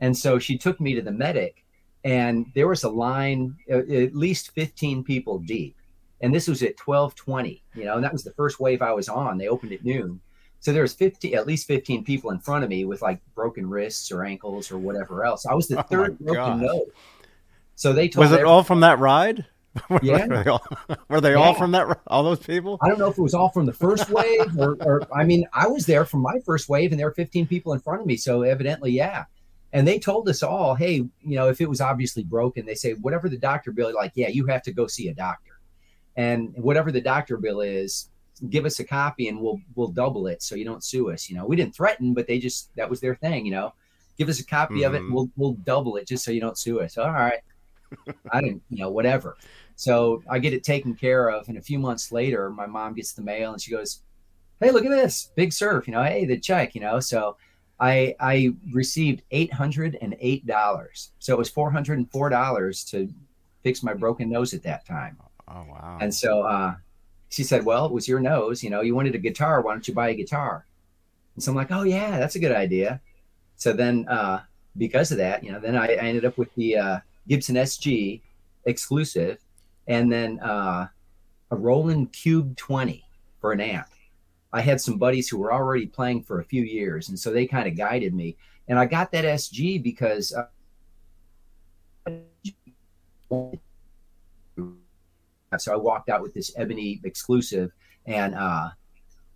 [0.00, 1.64] And so she took me to the medic,
[2.02, 5.76] and there was a line uh, at least 15 people deep.
[6.20, 9.08] And this was at 12:20, you know, and that was the first wave I was
[9.08, 9.38] on.
[9.38, 10.20] They opened at noon.
[10.60, 13.68] So there was 50, at least 15 people in front of me with like broken
[13.68, 15.44] wrists or ankles or whatever else.
[15.44, 16.88] I was the oh third broken nose.
[17.74, 19.44] So they told me was it all from that ride?
[19.88, 20.26] were yeah.
[20.26, 20.64] They all,
[21.08, 21.36] were they yeah.
[21.36, 22.00] all from that?
[22.06, 22.78] All those people?
[22.82, 25.46] I don't know if it was all from the first wave or, or, I mean,
[25.52, 28.06] I was there from my first wave and there were 15 people in front of
[28.06, 28.16] me.
[28.16, 29.24] So evidently, yeah.
[29.72, 32.92] And they told us all, hey, you know, if it was obviously broken, they say,
[32.92, 35.58] whatever the doctor bill, like, yeah, you have to go see a doctor.
[36.16, 38.08] And whatever the doctor bill is,
[38.50, 41.28] give us a copy and we'll we'll double it so you don't sue us.
[41.28, 43.74] You know, we didn't threaten, but they just that was their thing, you know.
[44.16, 44.84] Give us a copy mm-hmm.
[44.84, 45.14] of it, and mm-hmm.
[45.14, 46.96] we'll we'll double it just so you don't sue us.
[46.96, 47.40] All right.
[48.32, 49.36] I didn't, you know, whatever.
[49.76, 51.48] So I get it taken care of.
[51.48, 54.00] And a few months later, my mom gets the mail and she goes,
[54.60, 57.00] Hey, look at this big surf, you know, hey, the check, you know.
[57.00, 57.36] So
[57.80, 61.10] I I received eight hundred and eight dollars.
[61.18, 63.12] So it was four hundred and four dollars to
[63.62, 65.16] fix my broken nose at that time.
[65.48, 65.98] Oh wow.
[66.00, 66.76] And so uh,
[67.30, 69.86] she said, Well, it was your nose, you know, you wanted a guitar, why don't
[69.88, 70.66] you buy a guitar?
[71.34, 73.00] And so I'm like, Oh yeah, that's a good idea.
[73.56, 74.42] So then uh
[74.76, 78.20] because of that, you know, then I, I ended up with the uh Gibson SG
[78.66, 79.43] exclusive
[79.86, 80.88] and then uh,
[81.50, 83.04] a Roland Cube 20
[83.40, 83.86] for an amp.
[84.52, 87.46] I had some buddies who were already playing for a few years, and so they
[87.46, 88.36] kind of guided me.
[88.68, 90.32] And I got that SG because.
[90.32, 90.46] Uh,
[95.58, 97.72] so I walked out with this ebony exclusive
[98.06, 98.70] and uh,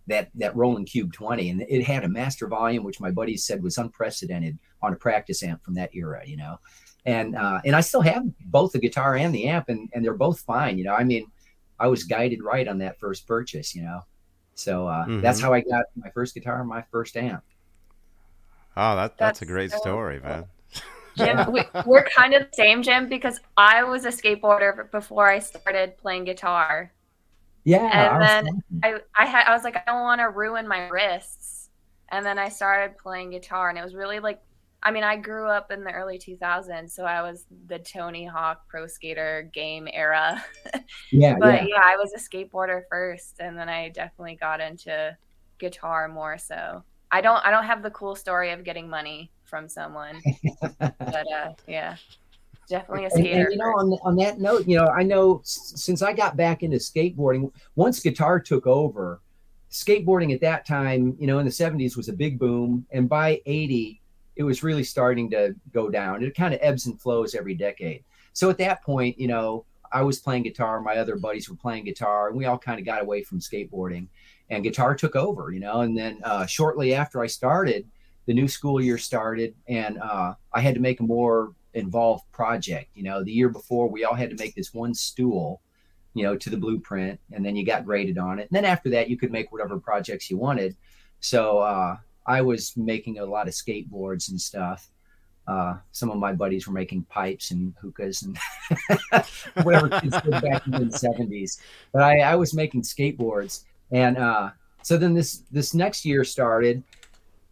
[0.07, 3.63] that that Roland Cube 20, and it had a master volume, which my buddies said
[3.63, 6.23] was unprecedented on a practice amp from that era.
[6.25, 6.59] You know,
[7.05, 10.13] and uh, and I still have both the guitar and the amp, and and they're
[10.13, 10.77] both fine.
[10.77, 11.29] You know, I mean,
[11.79, 13.75] I was guided right on that first purchase.
[13.75, 14.01] You know,
[14.55, 15.21] so uh, mm-hmm.
[15.21, 17.43] that's how I got my first guitar, and my first amp.
[18.77, 20.29] Oh, that that's, that's a great so story, cool.
[20.29, 20.45] man.
[21.17, 25.39] Jim, we, we're kind of the same, Jim, because I was a skateboarder before I
[25.39, 26.91] started playing guitar.
[27.65, 30.87] Yeah, and then I, I had, I was like, I don't want to ruin my
[30.87, 31.69] wrists
[32.09, 34.41] And then I started playing guitar, and it was really like,
[34.81, 38.67] I mean, I grew up in the early 2000s, so I was the Tony Hawk
[38.67, 40.43] Pro Skater game era.
[41.11, 41.67] Yeah, but yeah.
[41.69, 45.15] yeah, I was a skateboarder first, and then I definitely got into
[45.59, 46.83] guitar more so.
[47.11, 50.21] I don't I don't have the cool story of getting money from someone.
[50.79, 51.95] but uh yeah.
[52.69, 53.29] Definitely a skater.
[53.29, 56.37] And, and, you know, on, on that note, you know, I know since I got
[56.37, 59.21] back into skateboarding, once guitar took over,
[59.71, 62.85] skateboarding at that time, you know, in the 70s was a big boom.
[62.91, 63.99] And by 80,
[64.39, 66.23] it was really starting to go down.
[66.23, 68.05] It kind of ebbs and flows every decade.
[68.31, 71.83] So at that point, you know, I was playing guitar, my other buddies were playing
[71.83, 74.07] guitar, and we all kind of got away from skateboarding
[74.49, 75.81] and guitar took over, you know.
[75.81, 77.85] And then uh, shortly after I started,
[78.27, 82.91] the new school year started, and uh, I had to make a more involved project.
[82.95, 85.61] You know, the year before we all had to make this one stool,
[86.13, 88.43] you know, to the blueprint, and then you got graded on it.
[88.43, 90.77] And then after that, you could make whatever projects you wanted.
[91.19, 94.89] So uh, I was making a lot of skateboards and stuff.
[95.47, 98.37] Uh, some of my buddies were making pipes and hookahs and
[99.63, 101.59] whatever kids did back in the 70s.
[101.91, 104.51] But I, I was making skateboards and uh,
[104.81, 106.83] so then this this next year started,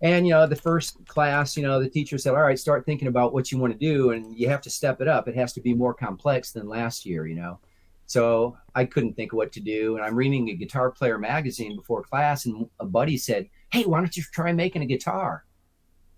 [0.02, 3.08] and you know the first class, you know the teacher said, "All right, start thinking
[3.08, 5.28] about what you want to do, and you have to step it up.
[5.28, 7.60] It has to be more complex than last year." You know,
[8.06, 11.76] so I couldn't think of what to do, and I'm reading a guitar player magazine
[11.76, 15.46] before class, and a buddy said, "Hey, why don't you try making a guitar?"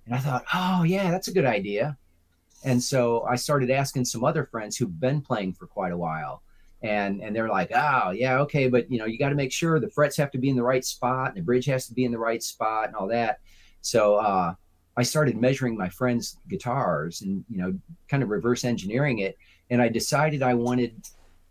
[0.06, 1.98] And I thought, "Oh yeah, that's a good idea."
[2.64, 6.44] And so I started asking some other friends who've been playing for quite a while
[6.82, 9.80] and and they're like oh yeah okay but you know you got to make sure
[9.80, 12.06] the frets have to be in the right spot and the bridge has to be
[12.06, 13.40] in the right spot and all that
[13.82, 14.54] so uh,
[14.96, 19.38] i started measuring my friends guitars and you know kind of reverse engineering it
[19.70, 20.96] and i decided i wanted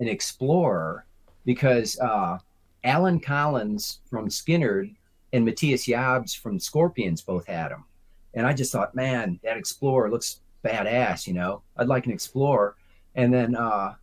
[0.00, 1.04] an explorer
[1.44, 2.38] because uh,
[2.84, 4.94] Allen Collins from Skynyrd
[5.32, 7.84] and Matthias Jabs from Scorpions both had them
[8.34, 12.76] and i just thought man that explorer looks badass you know i'd like an explorer
[13.14, 13.94] and then uh,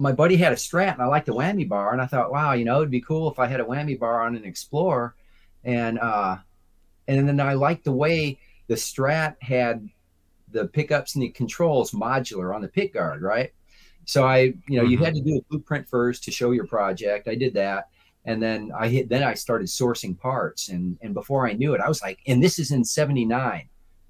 [0.00, 2.52] my buddy had a Strat and I liked the whammy bar, and I thought, wow,
[2.52, 5.14] you know, it'd be cool if I had a whammy bar on an Explorer,
[5.62, 6.38] and uh,
[7.06, 9.86] and then I liked the way the Strat had
[10.52, 13.52] the pickups and the controls modular on the pick guard, right?
[14.06, 14.92] So I, you know, mm-hmm.
[14.92, 17.28] you had to do a blueprint first to show your project.
[17.28, 17.90] I did that,
[18.24, 19.08] and then I hit.
[19.08, 22.42] Then I started sourcing parts, and and before I knew it, I was like, and
[22.42, 23.68] this is in '79.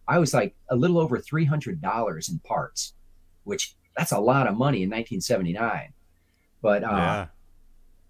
[0.08, 2.94] I was like a little over three hundred dollars in parts,
[3.44, 5.92] which that's a lot of money in 1979.
[6.62, 7.26] But uh, yeah.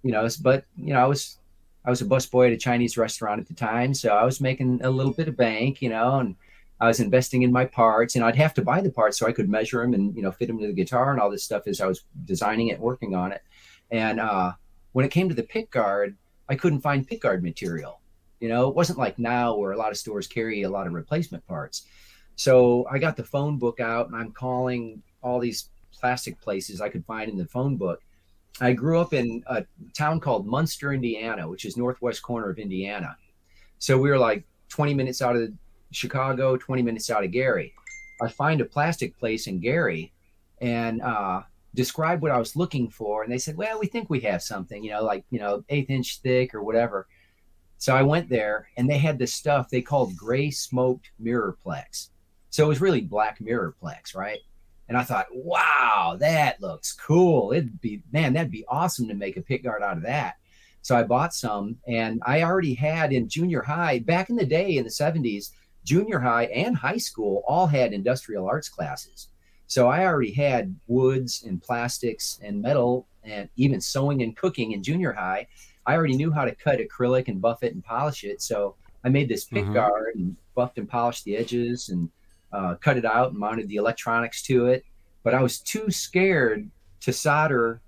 [0.02, 1.38] you know, but you know, I was
[1.84, 4.80] I was a busboy at a Chinese restaurant at the time, so I was making
[4.82, 6.36] a little bit of bank, you know, and
[6.80, 9.32] I was investing in my parts, and I'd have to buy the parts so I
[9.32, 11.66] could measure them and you know fit them to the guitar and all this stuff
[11.66, 13.42] as I was designing it, working on it.
[13.90, 14.52] And uh,
[14.92, 16.16] when it came to the pick guard,
[16.48, 18.00] I couldn't find pick guard material.
[18.40, 20.92] You know, it wasn't like now where a lot of stores carry a lot of
[20.94, 21.86] replacement parts.
[22.36, 26.88] So I got the phone book out and I'm calling all these plastic places I
[26.88, 28.00] could find in the phone book.
[28.60, 29.64] I grew up in a
[29.96, 33.16] town called Munster, Indiana, which is northwest corner of Indiana.
[33.78, 35.52] So we were like 20 minutes out of
[35.92, 37.74] Chicago, 20 minutes out of Gary.
[38.22, 40.12] I find a plastic place in Gary
[40.60, 41.42] and uh,
[41.74, 43.22] describe what I was looking for.
[43.22, 45.90] And they said, well, we think we have something, you know, like, you know, eighth
[45.90, 47.06] inch thick or whatever.
[47.78, 52.08] So I went there and they had this stuff they called gray smoked mirror plex.
[52.50, 54.40] So it was really black mirror plex, right?
[54.88, 57.52] And I thought, wow, that looks cool.
[57.52, 60.34] It'd be, man, that'd be awesome to make a pick guard out of that.
[60.82, 64.76] So I bought some and I already had in junior high, back in the day
[64.76, 65.50] in the 70s,
[65.84, 69.28] junior high and high school all had industrial arts classes.
[69.70, 74.82] So I already had woods and plastics and metal and even sewing and cooking in
[74.82, 75.46] junior high.
[75.86, 78.42] I already knew how to cut acrylic and buff it and polish it.
[78.42, 79.74] So I made this pick mm-hmm.
[79.74, 82.10] guard and buffed and polished the edges and
[82.52, 84.84] uh, cut it out and mounted the electronics to it.
[85.22, 86.68] But I was too scared
[87.02, 87.80] to solder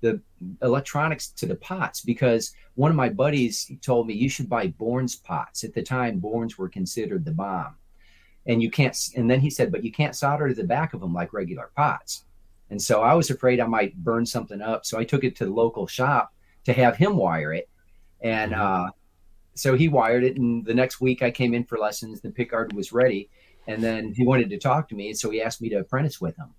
[0.00, 0.22] the
[0.62, 5.22] electronics to the pots because one of my buddies told me you should buy Bourns
[5.22, 5.64] pots.
[5.64, 7.74] At the time, Bourns were considered the bomb.
[8.46, 11.00] And you can't, and then he said, but you can't solder to the back of
[11.00, 12.24] them like regular pots.
[12.70, 14.86] And so I was afraid I might burn something up.
[14.86, 16.32] So I took it to the local shop
[16.64, 17.68] to have him wire it.
[18.20, 18.86] And mm-hmm.
[18.86, 18.90] uh,
[19.54, 20.36] so he wired it.
[20.36, 22.20] And the next week I came in for lessons.
[22.20, 23.30] The pickguard was ready
[23.66, 26.36] and then he wanted to talk to me, so he asked me to apprentice with
[26.36, 26.54] him.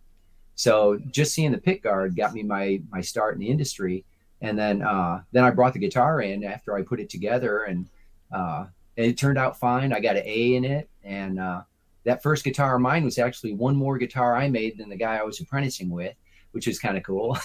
[0.55, 4.05] So just seeing the pick guard got me my my start in the industry,
[4.41, 7.87] and then uh, then I brought the guitar in after I put it together, and
[8.31, 9.93] uh, it turned out fine.
[9.93, 11.61] I got an A in it, and uh,
[12.07, 15.17] that first guitar of mine was actually one more guitar I made than the guy
[15.17, 16.15] I was apprenticing with,
[16.51, 17.37] which was kind of cool.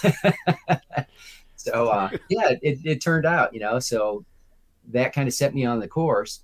[1.55, 4.25] so uh, yeah, it, it turned out, you know, so
[4.89, 6.41] that kind of set me on the course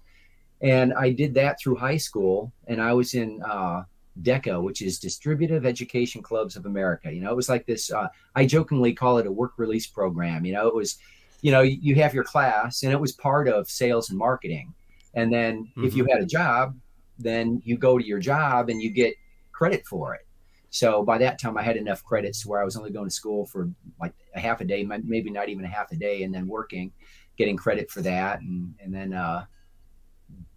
[0.62, 3.84] and I did that through high school, and I was in uh,
[4.22, 7.12] DECA, which is Distributive Education Clubs of America.
[7.12, 7.92] You know, it was like this.
[7.92, 10.46] Uh, I jokingly call it a work release program.
[10.46, 10.98] You know, it was,
[11.42, 14.74] you know, you have your class, and it was part of sales and marketing.
[15.14, 15.86] And then mm-hmm.
[15.86, 16.12] if you mm-hmm.
[16.12, 16.76] had a job,
[17.20, 19.14] then you go to your job and you get
[19.52, 20.26] credit for it.
[20.72, 23.46] So by that time, I had enough credits where I was only going to school
[23.46, 26.48] for like a half a day, maybe not even a half a day, and then
[26.48, 26.92] working,
[27.38, 29.46] getting credit for that, and and then uh,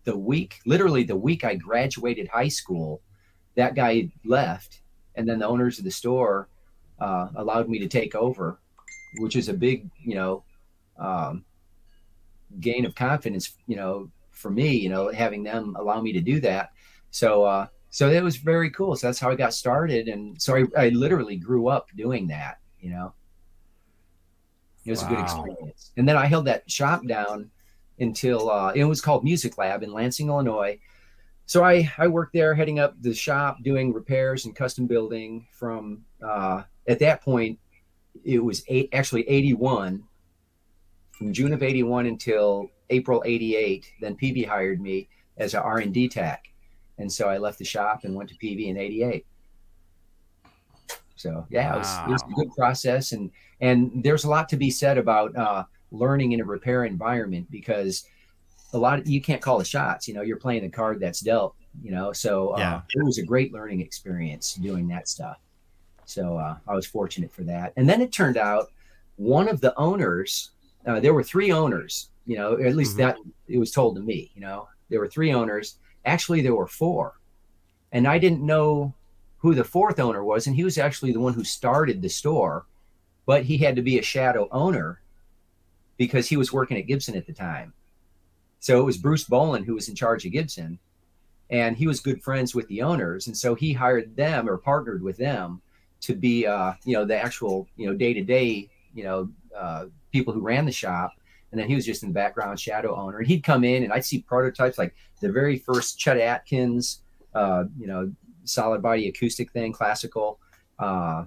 [0.05, 3.01] the week, literally the week I graduated high school,
[3.57, 4.81] that guy left,
[5.15, 6.49] and then the owners of the store
[7.01, 8.61] uh, allowed me to take over,
[9.19, 10.45] which is a big, you know,
[10.99, 11.45] um,
[12.61, 14.11] gain of confidence, you know,
[14.43, 16.71] for me, you know, having them allow me to do that.
[17.11, 18.97] So, uh, so it was very cool.
[18.97, 22.59] So that's how I got started, and so I, I literally grew up doing that.
[22.81, 23.15] You know,
[24.85, 25.09] it was wow.
[25.09, 25.93] a good experience.
[25.97, 27.51] And then I held that shop down
[28.01, 30.79] until uh, it was called Music Lab in Lansing, Illinois.
[31.47, 36.05] So I, I worked there heading up the shop doing repairs and custom building from
[36.25, 37.59] uh, at that point
[38.25, 40.03] it was eight, actually 81
[41.13, 46.45] from June of 81 until April 88 then Peavey hired me as an R&D tech
[46.99, 49.27] and so I left the shop and went to Peavey in 88
[51.17, 51.77] so yeah wow.
[51.77, 54.99] it, was, it, was, a good process and and there's a lot to be said
[54.99, 58.05] about uh, learning in a repair environment because
[58.73, 60.09] a lot of you can't call the shots.
[60.09, 61.55] You know, you're playing the card that's dealt.
[61.83, 62.81] You know, so uh, yeah.
[62.95, 65.39] it was a great learning experience doing that stuff.
[66.05, 67.73] So uh, I was fortunate for that.
[67.77, 68.71] And then it turned out
[69.17, 70.51] one of the owners.
[70.87, 72.11] Uh, there were three owners.
[72.27, 73.09] You know, at least mm-hmm.
[73.09, 73.17] that
[73.49, 74.31] it was told to me.
[74.35, 75.79] You know, there were three owners.
[76.05, 77.19] Actually, there were four,
[77.93, 78.95] and I didn't know
[79.43, 80.47] who the fourth owner was.
[80.47, 82.67] And he was actually the one who started the store,
[83.27, 85.03] but he had to be a shadow owner
[85.97, 87.73] because he was working at Gibson at the time.
[88.61, 90.79] So it was Bruce Bolen who was in charge of Gibson,
[91.51, 95.03] and he was good friends with the owners, and so he hired them or partnered
[95.03, 95.61] with them
[96.03, 99.87] to be, uh, you know, the actual, you know, day to day, you know, uh,
[100.13, 101.13] people who ran the shop.
[101.53, 103.19] And then he was just in the background, shadow owner.
[103.19, 107.03] And he'd come in, and I'd see prototypes like the very first Chet Atkins,
[107.35, 108.11] uh, you know,
[108.45, 110.41] solid body acoustic thing, classical.
[110.79, 111.25] Uh,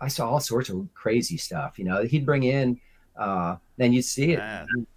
[0.00, 1.78] I saw all sorts of crazy stuff.
[1.78, 2.80] You know, he'd bring in
[3.16, 4.40] uh, then you'd see it.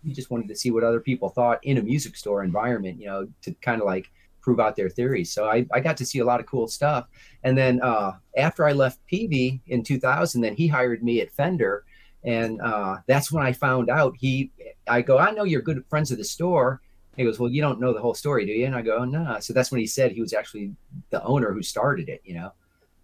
[0.04, 3.08] You just wanted to see what other people thought in a music store environment, you
[3.08, 4.10] know, to kind of like
[4.42, 5.32] prove out their theories.
[5.32, 7.08] So I, I got to see a lot of cool stuff.
[7.44, 11.84] And then uh, after I left Peavey in 2000, then he hired me at Fender.
[12.26, 14.52] And uh, that's when I found out he,
[14.88, 16.82] I go, I know you're good friends of the store.
[17.16, 18.66] He goes, well, you don't know the whole story, do you?
[18.66, 19.40] And I go, no.
[19.40, 20.74] So that's when he said he was actually
[21.12, 22.52] the owner who started it, you know?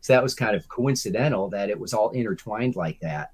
[0.01, 3.31] So that was kind of coincidental that it was all intertwined like that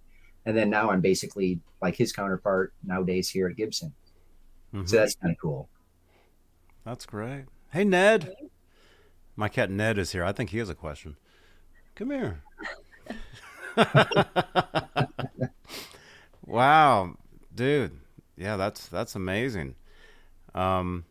[0.47, 3.93] and then now I'm basically like his counterpart nowadays here at Gibson.
[4.73, 4.85] Mm-hmm.
[4.85, 5.67] So that's kind of cool.
[6.85, 7.45] That's great.
[7.73, 8.33] Hey Ned,
[9.35, 10.23] my cat Ned is here.
[10.23, 11.17] I think he has a question.
[11.95, 12.43] Come here.
[16.45, 17.15] wow,
[17.53, 17.99] dude.
[18.35, 19.75] Yeah, that's that's amazing.
[20.53, 21.05] Um,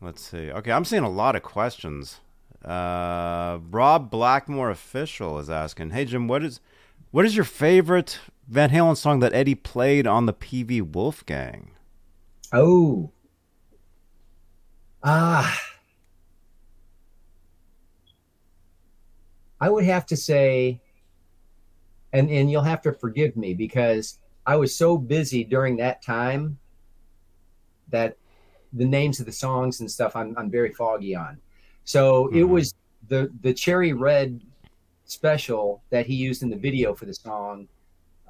[0.00, 0.50] let's see.
[0.50, 2.20] Okay, I'm seeing a lot of questions.
[2.64, 6.60] Uh, Rob Blackmore official is asking, "Hey Jim, what is
[7.10, 11.70] what is your favorite Van Halen song that Eddie played on the Peavey Wolfgang?
[12.52, 13.10] Oh.
[15.02, 15.60] Ah.
[19.60, 20.80] I would have to say,
[22.12, 26.58] and, and you'll have to forgive me because I was so busy during that time
[27.88, 28.16] that
[28.72, 31.38] the names of the songs and stuff I'm, I'm very foggy on.
[31.84, 32.38] So mm-hmm.
[32.38, 32.74] it was
[33.08, 34.40] the the cherry red
[35.04, 37.68] special that he used in the video for the song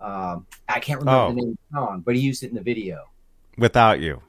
[0.00, 1.28] um, I can't remember oh.
[1.28, 3.04] the name of the song, but he used it in the video.
[3.56, 4.22] Without you.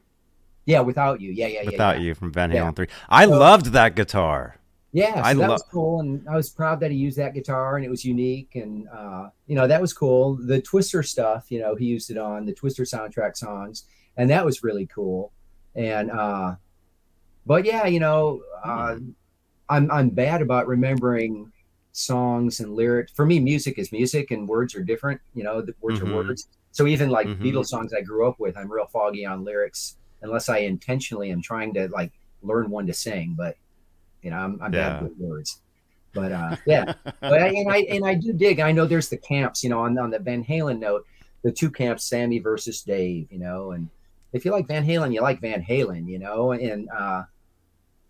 [0.66, 1.32] Yeah, without you.
[1.32, 1.72] Yeah, yeah, yeah.
[1.72, 2.04] Without yeah.
[2.06, 2.72] you from Van Halen yeah.
[2.72, 2.88] three.
[3.08, 4.56] I so, loved that guitar.
[4.92, 7.36] Yeah, so I that lo- was cool, and I was proud that he used that
[7.36, 10.36] guitar, and it was unique, and uh, you know that was cool.
[10.36, 13.86] The Twister stuff, you know, he used it on the Twister soundtrack songs,
[14.18, 15.32] and that was really cool.
[15.76, 16.56] And uh,
[17.46, 19.14] but yeah, you know, uh, mm.
[19.70, 21.52] I'm I'm bad about remembering
[21.92, 23.12] songs and lyrics.
[23.12, 25.22] For me, music is music and words are different.
[25.36, 26.14] You know, the words mm-hmm.
[26.14, 26.48] are words.
[26.72, 27.44] So even like mm-hmm.
[27.44, 31.42] Beatles songs I grew up with, I'm real foggy on lyrics unless I intentionally am
[31.42, 33.36] trying to like learn one to sing.
[33.38, 33.56] But
[34.22, 34.94] you know, I'm, I'm yeah.
[34.94, 35.62] bad with words.
[36.14, 38.60] But uh, yeah, but I, and I and I do dig.
[38.60, 39.64] I know there's the camps.
[39.64, 41.06] You know, on on the Van Halen note,
[41.44, 43.32] the two camps, Sammy versus Dave.
[43.32, 43.90] You know, and
[44.34, 46.08] if you like Van Halen, you like Van Halen.
[46.08, 47.24] You know, and uh,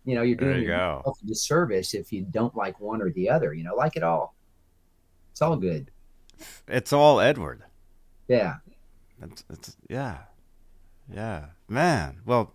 [0.04, 3.28] you know, you're doing you yourself a disservice if you don't like one or the
[3.28, 3.52] other.
[3.52, 4.34] You know, like it all.
[5.32, 5.90] It's all good.
[6.66, 7.62] It's all Edward.
[8.28, 8.56] Yeah.
[9.22, 10.18] It's, it's yeah.
[11.12, 12.20] Yeah, man.
[12.24, 12.54] Well,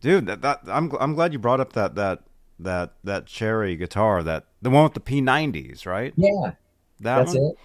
[0.00, 2.24] dude, that, that I'm I'm glad you brought up that that
[2.58, 6.12] that that cherry guitar that the one with the P90s, right?
[6.16, 6.52] Yeah,
[7.00, 7.44] that that's one?
[7.44, 7.58] it.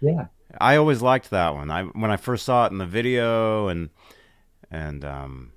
[0.00, 0.26] Yeah,
[0.60, 1.70] I always liked that one.
[1.70, 3.90] I when I first saw it in the video and
[4.70, 5.52] and um,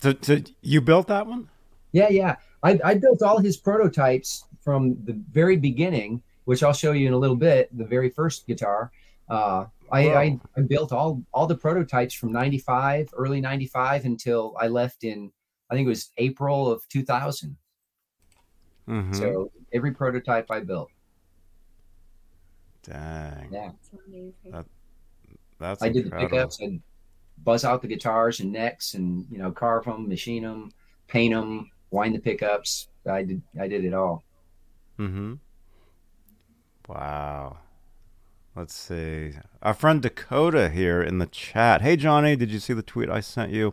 [0.00, 1.48] so, so you built that one?
[1.92, 2.36] Yeah, yeah.
[2.62, 7.12] I, I built all his prototypes from the very beginning, which I'll show you in
[7.12, 7.76] a little bit.
[7.76, 8.90] The very first guitar.
[9.28, 14.66] Uh, I, I, I, built all all the prototypes from 95 early 95 until i
[14.66, 15.30] left in
[15.70, 17.56] i think it was april of 2000
[18.88, 19.12] mm-hmm.
[19.12, 20.90] so every prototype i built
[22.82, 23.70] dang yeah
[24.50, 24.66] that,
[25.58, 26.02] that's i incredible.
[26.02, 26.82] did the pickups and
[27.44, 30.70] buzz out the guitars and necks and you know carve them machine them
[31.08, 34.22] paint them wind the pickups i did i did it all
[34.98, 35.34] mm-hmm
[36.88, 37.56] wow
[38.54, 39.32] Let's see.
[39.62, 41.80] Our friend Dakota here in the chat.
[41.80, 43.72] Hey Johnny, did you see the tweet I sent you?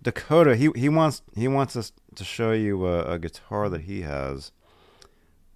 [0.00, 4.02] Dakota, he he wants he wants us to show you a, a guitar that he
[4.02, 4.52] has.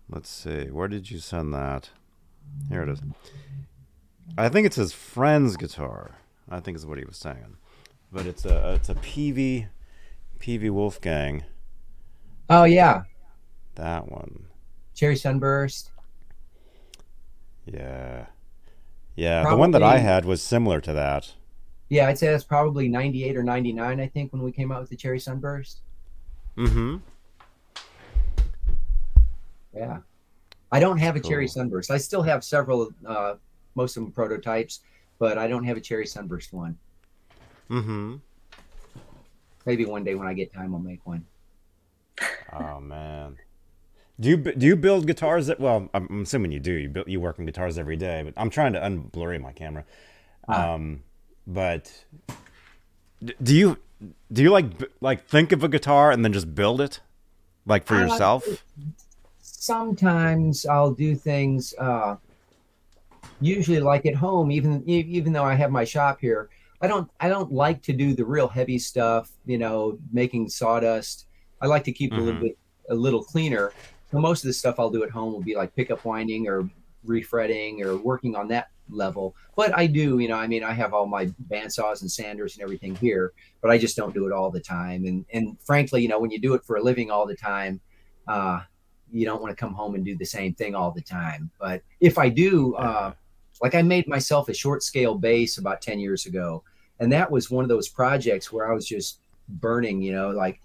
[0.09, 0.65] Let's see.
[0.65, 1.91] Where did you send that?
[2.69, 3.01] Here it is.
[4.37, 6.17] I think it's his friend's guitar.
[6.49, 7.57] I think is what he was saying.
[8.11, 9.69] But it's a it's a Peavey
[10.39, 11.45] Peavey Wolfgang.
[12.51, 13.05] Oh yeah.
[13.77, 14.47] That one.
[14.95, 15.91] Cherry Sunburst.
[17.65, 18.27] Yeah.
[19.15, 21.33] Yeah, probably, the one that I had was similar to that.
[21.89, 24.91] Yeah, I'd say that's probably 98 or 99, I think, when we came out with
[24.91, 25.83] the Cherry Sunburst.
[26.57, 26.97] Mm-hmm.
[29.75, 29.99] Yeah.
[30.71, 31.31] I don't have a cool.
[31.31, 31.91] Cherry Sunburst.
[31.91, 33.35] I still have several, uh,
[33.75, 34.81] most of them prototypes,
[35.19, 36.79] but I don't have a Cherry Sunburst one.
[37.71, 38.17] Mm-hmm.
[39.65, 41.25] Maybe one day when I get time, I'll make one.
[42.53, 43.39] Oh, man.
[44.21, 45.47] Do you do you build guitars?
[45.47, 46.73] That, well, I'm assuming you do.
[46.73, 49.85] You build, you work on guitars every day, but I'm trying to unblurry my camera.
[50.49, 51.03] Uh, um,
[51.47, 52.05] but
[53.43, 53.79] do you
[54.33, 54.67] do you like
[55.01, 57.01] like think of a guitar and then just build it,
[57.67, 58.65] like for yourself?
[59.41, 61.75] Sometimes I'll do things.
[61.79, 62.17] Uh,
[63.41, 66.49] usually, like at home, even even though I have my shop here,
[66.81, 69.31] I don't I don't like to do the real heavy stuff.
[69.47, 71.27] You know, making sawdust.
[71.61, 72.21] I like to keep mm-hmm.
[72.21, 72.49] a little mm-hmm.
[72.49, 72.59] bit
[72.91, 73.73] a little cleaner.
[74.11, 76.69] So most of the stuff I'll do at home will be like pickup winding or
[77.05, 79.35] refretting or working on that level.
[79.57, 82.63] But I do, you know, I mean, I have all my bandsaws and sanders and
[82.63, 85.05] everything here, but I just don't do it all the time.
[85.05, 87.81] And and frankly, you know, when you do it for a living all the time,
[88.29, 88.61] uh,
[89.11, 91.51] you don't want to come home and do the same thing all the time.
[91.61, 93.13] But if I do, uh,
[93.61, 96.65] like I made myself a short scale bass about 10 years ago.
[96.99, 100.61] And that was one of those projects where I was just burning, you know, like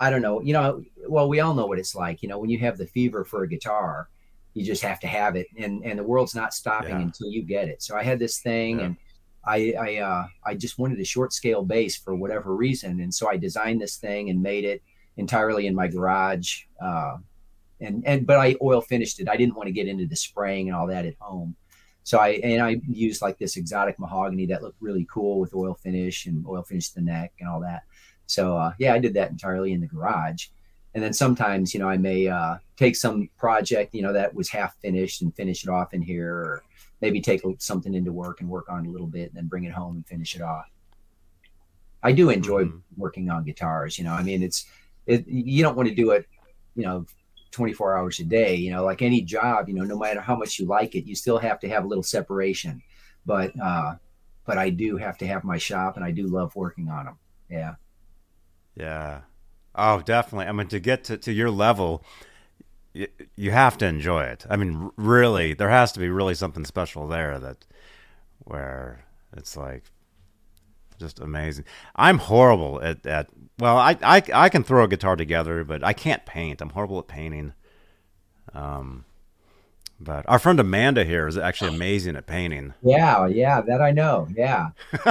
[0.00, 2.50] I don't know, you know, well, we all know what it's like, you know, when
[2.50, 4.08] you have the fever for a guitar,
[4.58, 7.00] you just have to have it and and the world's not stopping yeah.
[7.00, 7.80] until you get it.
[7.80, 8.84] So I had this thing yeah.
[8.86, 8.96] and
[9.46, 13.30] I I uh I just wanted a short scale bass for whatever reason and so
[13.30, 14.82] I designed this thing and made it
[15.16, 17.18] entirely in my garage uh
[17.80, 19.28] and and but I oil finished it.
[19.28, 21.54] I didn't want to get into the spraying and all that at home.
[22.02, 25.74] So I and I used like this exotic mahogany that looked really cool with oil
[25.74, 27.82] finish and oil finish the neck and all that.
[28.26, 30.46] So uh, yeah, I did that entirely in the garage.
[30.98, 34.48] And then sometimes, you know, I may uh, take some project, you know, that was
[34.48, 36.64] half finished and finish it off in here, or
[37.00, 39.62] maybe take something into work and work on it a little bit, and then bring
[39.62, 40.64] it home and finish it off.
[42.02, 42.78] I do enjoy mm-hmm.
[42.96, 43.96] working on guitars.
[43.96, 44.66] You know, I mean, it's
[45.06, 46.26] it, you don't want to do it,
[46.74, 47.06] you know,
[47.52, 48.56] 24 hours a day.
[48.56, 51.14] You know, like any job, you know, no matter how much you like it, you
[51.14, 52.82] still have to have a little separation.
[53.24, 53.94] But uh,
[54.44, 57.18] but I do have to have my shop, and I do love working on them.
[57.48, 57.74] Yeah.
[58.74, 59.20] Yeah.
[59.74, 60.46] Oh, definitely.
[60.46, 62.02] I mean, to get to, to your level,
[62.92, 63.06] you,
[63.36, 64.44] you have to enjoy it.
[64.50, 67.64] I mean, really, there has to be really something special there that
[68.40, 69.04] where
[69.36, 69.84] it's like
[70.98, 71.64] just amazing.
[71.94, 75.92] I'm horrible at, at well, I, I I can throw a guitar together, but I
[75.92, 76.60] can't paint.
[76.60, 77.52] I'm horrible at painting.
[78.52, 79.04] Um,
[80.00, 82.74] but our friend Amanda here is actually amazing at painting.
[82.82, 84.28] Yeah, yeah, that I know.
[84.34, 84.68] Yeah.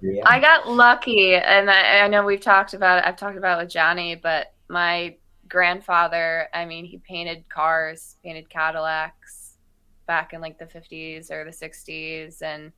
[0.00, 0.22] yeah.
[0.24, 3.04] I got lucky, and I, I, know we've talked about it.
[3.06, 5.16] I've talked about it with Johnny, but my
[5.48, 9.58] grandfather, I mean, he painted cars, painted Cadillacs
[10.06, 12.72] back in like the 50s or the 60s, and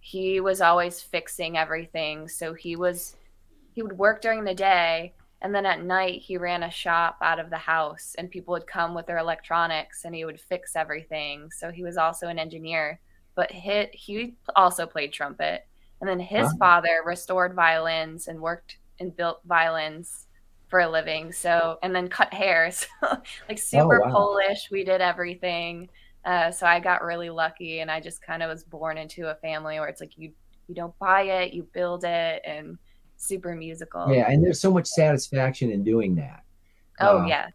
[0.00, 2.28] he was always fixing everything.
[2.28, 3.14] So he was,
[3.72, 7.38] he would work during the day and then at night, he ran a shop out
[7.38, 11.50] of the house, and people would come with their electronics and he would fix everything.
[11.50, 13.00] So he was also an engineer,
[13.36, 15.66] but he, he also played trumpet.
[16.00, 16.58] And then his wow.
[16.58, 20.26] father restored violins and worked and built violins
[20.68, 21.32] for a living.
[21.32, 22.86] So, and then cut hairs,
[23.48, 24.12] like super oh, wow.
[24.12, 24.68] Polish.
[24.70, 25.88] We did everything.
[26.24, 29.36] Uh, so I got really lucky, and I just kind of was born into a
[29.36, 30.32] family where it's like you
[30.66, 32.76] you don't buy it, you build it, and
[33.18, 34.12] super musical.
[34.12, 36.44] Yeah, and there's so much satisfaction in doing that.
[37.00, 37.48] Oh uh, yeah.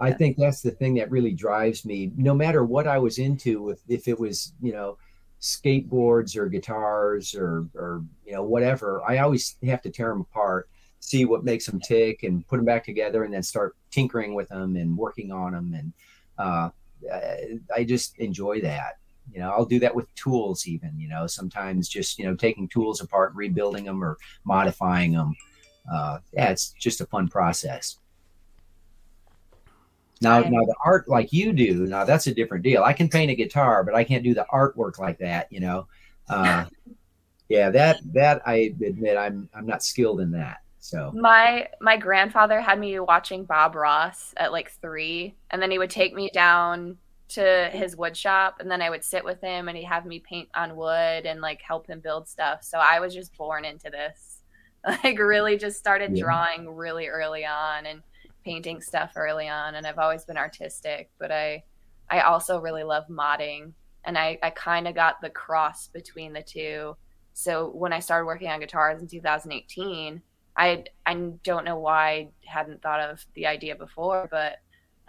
[0.00, 2.10] I think that's the thing that really drives me.
[2.16, 4.96] No matter what I was into, with if it was, you know,
[5.42, 10.70] skateboards or guitars or, or, you know, whatever, I always have to tear them apart,
[11.00, 14.48] see what makes them tick and put them back together and then start tinkering with
[14.48, 15.74] them and working on them.
[15.74, 15.92] And
[16.38, 16.70] uh,
[17.74, 18.99] I just enjoy that.
[19.32, 22.68] You know, I'll do that with tools even, you know, sometimes just, you know, taking
[22.68, 25.36] tools apart, rebuilding them or modifying them.
[25.90, 27.98] Uh, yeah, it's just a fun process.
[30.20, 32.82] Now, now the art like you do, now that's a different deal.
[32.82, 35.50] I can paint a guitar, but I can't do the artwork like that.
[35.50, 35.86] You know,
[36.28, 36.66] uh,
[37.48, 40.58] yeah, that that I admit I'm I'm not skilled in that.
[40.78, 45.78] So my my grandfather had me watching Bob Ross at like three, and then he
[45.78, 46.98] would take me down
[47.30, 50.20] to his wood shop, and then I would sit with him, and he'd have me
[50.20, 52.62] paint on wood and like help him build stuff.
[52.62, 54.36] So I was just born into this.
[55.04, 56.24] Like really, just started yeah.
[56.24, 58.00] drawing really early on, and
[58.44, 61.64] painting stuff early on and I've always been artistic, but I
[62.08, 63.72] I also really love modding
[64.04, 66.96] and I, I kind of got the cross between the two.
[67.34, 70.22] So when I started working on guitars in 2018,
[70.56, 71.14] I I
[71.44, 74.56] don't know why I hadn't thought of the idea before, but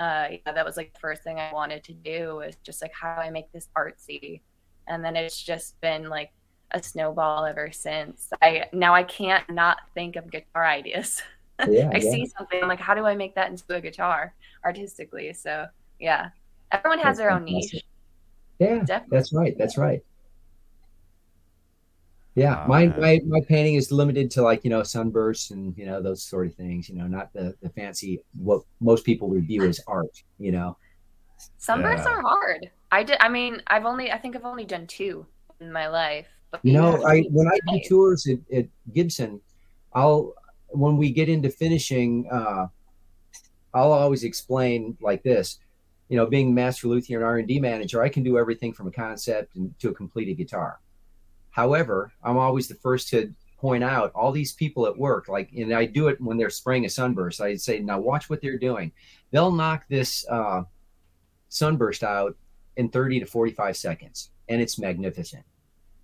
[0.01, 2.91] uh, yeah, that was like the first thing I wanted to do was just like
[2.91, 4.41] how do I make this artsy,
[4.87, 6.31] and then it's just been like
[6.71, 8.29] a snowball ever since.
[8.41, 11.21] I now I can't not think of guitar ideas.
[11.69, 12.11] yeah, I yeah.
[12.11, 12.63] see something.
[12.63, 14.33] I'm like, how do I make that into a guitar
[14.65, 15.33] artistically?
[15.33, 15.67] So
[15.99, 16.29] yeah,
[16.71, 17.75] everyone has that's their own niche.
[18.57, 19.17] Yeah, Definitely.
[19.17, 19.55] that's right.
[19.55, 20.03] That's right.
[22.35, 26.01] Yeah, my, my my painting is limited to like you know sunbursts and you know
[26.01, 26.87] those sort of things.
[26.87, 30.23] You know, not the the fancy what most people review as art.
[30.39, 30.77] You know,
[31.57, 32.13] sunbursts yeah.
[32.13, 32.69] are hard.
[32.91, 33.17] I did.
[33.19, 35.25] I mean, I've only I think I've only done two
[35.59, 36.27] in my life.
[36.51, 39.41] But you know, I when I do tours at, at Gibson,
[39.93, 40.33] I'll
[40.69, 42.67] when we get into finishing, uh,
[43.73, 45.59] I'll always explain like this.
[46.07, 48.87] You know, being master luthier and R and D manager, I can do everything from
[48.87, 50.79] a concept and to a completed guitar.
[51.51, 55.73] However, I'm always the first to point out all these people at work, like, and
[55.73, 57.41] I do it when they're spraying a sunburst.
[57.41, 58.91] I say, now watch what they're doing.
[59.31, 60.63] They'll knock this uh,
[61.49, 62.35] sunburst out
[62.77, 65.43] in 30 to 45 seconds, and it's magnificent.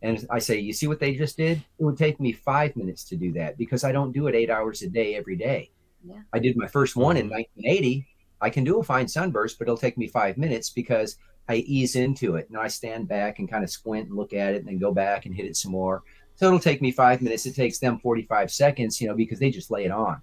[0.04, 1.58] And I say, you see what they just did?
[1.80, 4.52] It would take me five minutes to do that because I don't do it eight
[4.52, 5.72] hours a day every day.
[6.04, 6.22] Yeah.
[6.34, 7.96] I did my first one in 1980.
[7.96, 8.10] Mm-hmm.
[8.40, 11.18] I can do a fine sunburst, but it'll take me five minutes because
[11.50, 14.54] I ease into it and I stand back and kind of squint and look at
[14.54, 16.04] it and then go back and hit it some more.
[16.36, 17.46] So it'll take me five minutes.
[17.46, 20.22] It takes them 45 seconds, you know, because they just lay it on.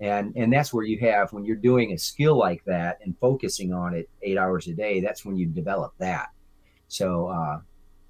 [0.00, 3.72] And and that's where you have when you're doing a skill like that and focusing
[3.72, 6.28] on it eight hours a day, that's when you develop that.
[6.86, 7.60] So uh,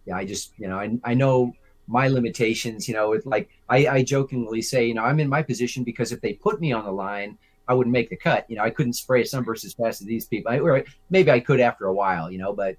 [0.05, 1.53] yeah, I just, you know, I, I know
[1.86, 5.42] my limitations, you know, it's like I, I jokingly say, you know, I'm in my
[5.42, 7.38] position because if they put me on the line,
[7.68, 8.46] I wouldn't make the cut.
[8.48, 10.52] You know, I couldn't spray a sunburst as fast as these people.
[10.52, 12.76] I, or maybe I could after a while, you know, but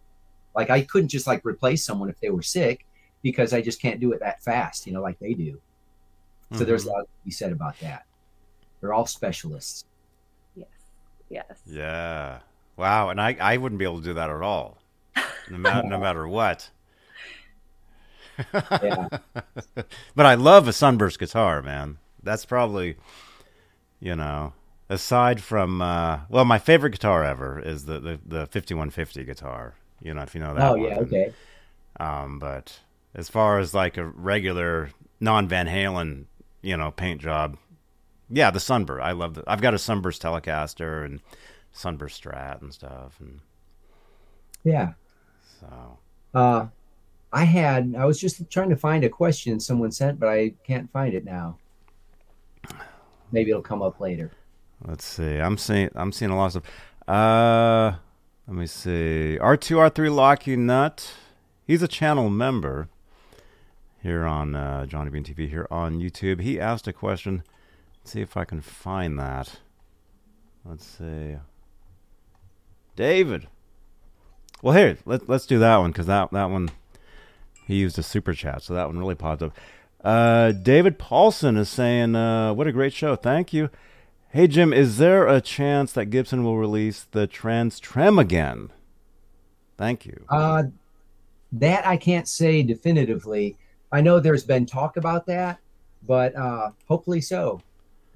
[0.55, 2.85] like I couldn't just like replace someone if they were sick
[3.21, 5.61] because I just can't do it that fast, you know, like they do.
[6.51, 6.65] So mm-hmm.
[6.65, 8.05] there's a lot to be said about that.
[8.81, 9.85] They're all specialists.
[10.55, 10.67] Yes.
[11.29, 11.61] Yes.
[11.67, 12.39] Yeah.
[12.75, 13.09] Wow.
[13.09, 14.79] And I, I wouldn't be able to do that at all,
[15.49, 16.69] no, matter, no matter what
[18.53, 19.07] yeah.
[20.15, 21.97] but I love a sunburst guitar, man.
[22.23, 22.95] That's probably,
[23.99, 24.53] you know,
[24.89, 29.75] aside from uh, well, my favorite guitar ever is the the, the 5150 guitar.
[30.01, 30.71] You know, if you know that.
[30.71, 30.83] Oh one.
[30.83, 31.33] yeah, okay.
[31.99, 32.79] Um, but
[33.13, 36.25] as far as like a regular non Van Halen,
[36.61, 37.57] you know, paint job,
[38.29, 39.03] yeah, the Sunburst.
[39.03, 39.43] I love the.
[39.47, 41.19] I've got a Sunburst Telecaster and
[41.71, 43.39] Sunburst Strat and stuff, and
[44.63, 44.93] yeah.
[45.59, 45.97] So.
[46.33, 46.67] Uh,
[47.31, 50.91] I had I was just trying to find a question someone sent, but I can't
[50.91, 51.57] find it now.
[53.31, 54.31] Maybe it'll come up later.
[54.85, 55.37] Let's see.
[55.37, 56.63] I'm seeing I'm seeing a lot of.
[57.07, 57.97] Uh
[58.47, 59.37] let me see.
[59.39, 61.13] R2 R3 Locky Nut.
[61.67, 62.89] He's a channel member
[64.01, 66.41] here on uh, Johnny Bean TV here on YouTube.
[66.41, 67.43] He asked a question.
[67.99, 69.59] Let's see if I can find that.
[70.65, 71.37] Let's see.
[72.95, 73.47] David.
[74.61, 76.71] Well, here, let, let's do that one because that, that one
[77.67, 79.55] he used a super chat, so that one really popped up.
[80.03, 83.15] Uh, David Paulson is saying, uh, "What a great show!
[83.15, 83.69] Thank you."
[84.31, 88.69] Hey Jim, is there a chance that Gibson will release the Trans Trem again?
[89.75, 90.23] Thank you.
[90.29, 90.65] Uh,
[91.53, 93.57] that I can't say definitively.
[93.91, 95.57] I know there's been talk about that,
[96.05, 97.59] but uh, hopefully so.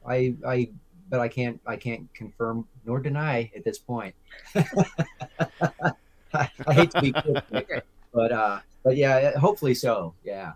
[0.07, 0.69] I, I,
[1.09, 4.13] but I can't, I can't confirm nor deny at this point.
[4.53, 4.65] I,
[6.35, 10.13] I hate to be quick, but uh, but yeah, hopefully so.
[10.23, 10.51] Yeah.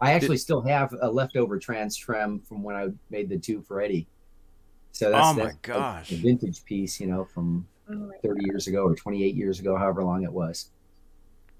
[0.00, 3.62] I actually Did, still have a leftover trans trem from when I made the two
[3.62, 4.08] for Eddie.
[4.98, 8.46] So that's, oh my that's gosh, a, a vintage piece, you know, from oh 30
[8.46, 10.70] years ago or 28 years ago, however long it was.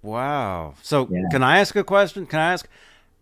[0.03, 0.75] Wow.
[0.83, 1.23] So yeah.
[1.31, 2.27] can I ask a question?
[2.27, 2.67] Can I ask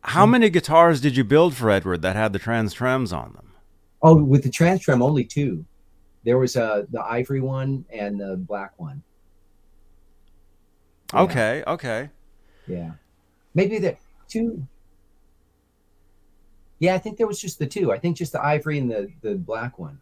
[0.01, 0.31] how mm-hmm.
[0.31, 3.53] many guitars did you build for Edward that had the trans trems on them?
[4.01, 5.67] Oh, with the trans trem, only two.
[6.25, 9.03] There was uh, the ivory one and the black one.
[11.13, 11.21] Yeah.
[11.21, 11.63] Okay.
[11.67, 12.09] Okay.
[12.67, 12.93] Yeah.
[13.53, 13.99] Maybe the
[14.29, 14.67] two.
[16.79, 17.93] Yeah, I think there was just the two.
[17.93, 20.01] I think just the ivory and the the black one.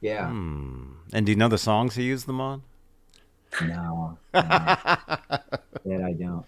[0.00, 0.28] Yeah.
[0.28, 0.92] Hmm.
[1.12, 2.62] And do you know the songs he used them on?
[3.60, 3.66] No.
[3.68, 4.16] no.
[4.32, 6.46] that I don't.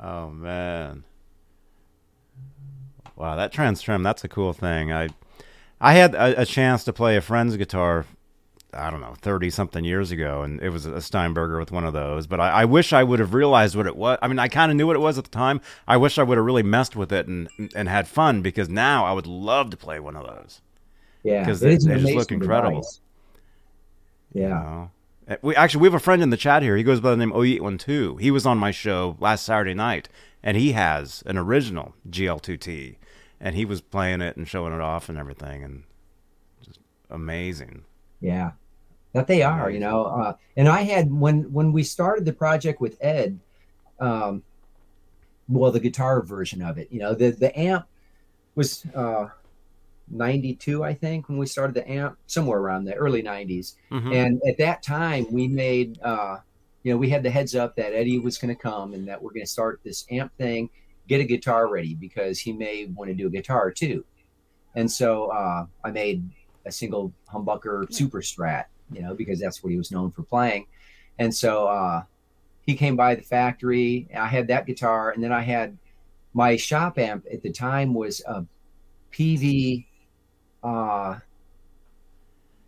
[0.00, 1.04] Oh man.
[3.16, 4.92] Wow, that trans trem, that's a cool thing.
[4.92, 5.08] I
[5.80, 8.06] I had a, a, chance to play a friend's guitar
[8.76, 11.92] I don't know, 30 something years ago, and it was a Steinberger with one of
[11.92, 12.26] those.
[12.26, 14.18] But I, I wish I would have realized what it was.
[14.20, 15.60] I mean, I kind of knew what it was at the time.
[15.86, 19.04] I wish I would have really messed with it and and had fun because now
[19.04, 20.60] I would love to play one of those.
[21.24, 22.82] Yeah, because they, they just look incredible.
[22.82, 23.00] Device.
[24.32, 24.42] Yeah.
[24.42, 24.90] You know?
[25.26, 26.76] Uh, we actually we have a friend in the chat here.
[26.76, 28.20] He goes by the name O812.
[28.20, 30.08] He was on my show last Saturday night,
[30.42, 32.96] and he has an original GL2T,
[33.40, 35.84] and he was playing it and showing it off and everything, and
[36.62, 37.84] just amazing.
[38.20, 38.52] Yeah,
[39.14, 40.04] that they are, you know.
[40.04, 43.40] Uh, and I had when when we started the project with Ed,
[43.98, 44.42] um,
[45.48, 47.86] well, the guitar version of it, you know, the the amp
[48.54, 49.28] was uh,
[50.10, 54.12] 92 i think when we started the amp somewhere around the early 90s mm-hmm.
[54.12, 56.36] and at that time we made uh
[56.82, 59.20] you know we had the heads up that eddie was going to come and that
[59.20, 60.68] we're going to start this amp thing
[61.08, 64.04] get a guitar ready because he may want to do a guitar too.
[64.74, 66.28] And so uh i made
[66.66, 70.66] a single humbucker super strat you know because that's what he was known for playing.
[71.18, 72.02] And so uh
[72.66, 75.76] he came by the factory i had that guitar and then i had
[76.32, 78.44] my shop amp at the time was a
[79.12, 79.86] Peavey
[80.64, 81.18] uh,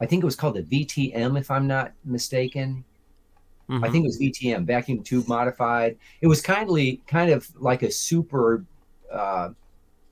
[0.01, 2.85] I think it was called the VTM, if I'm not mistaken.
[3.69, 3.85] Mm-hmm.
[3.85, 5.97] I think it was VTM, vacuum tube modified.
[6.21, 8.65] It was kindly kind of like a super
[9.11, 9.51] uh,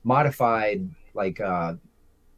[0.03, 1.75] modified, like uh,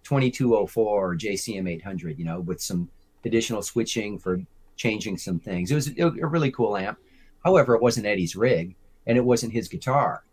[0.04, 2.90] 2204 or JCM 800, you know, with some
[3.26, 4.42] additional switching for
[4.76, 5.72] changing some things.
[5.72, 7.00] It was a, a really cool amp.
[7.44, 8.76] However, it wasn't Eddie's rig
[9.08, 10.24] and it wasn't his guitar.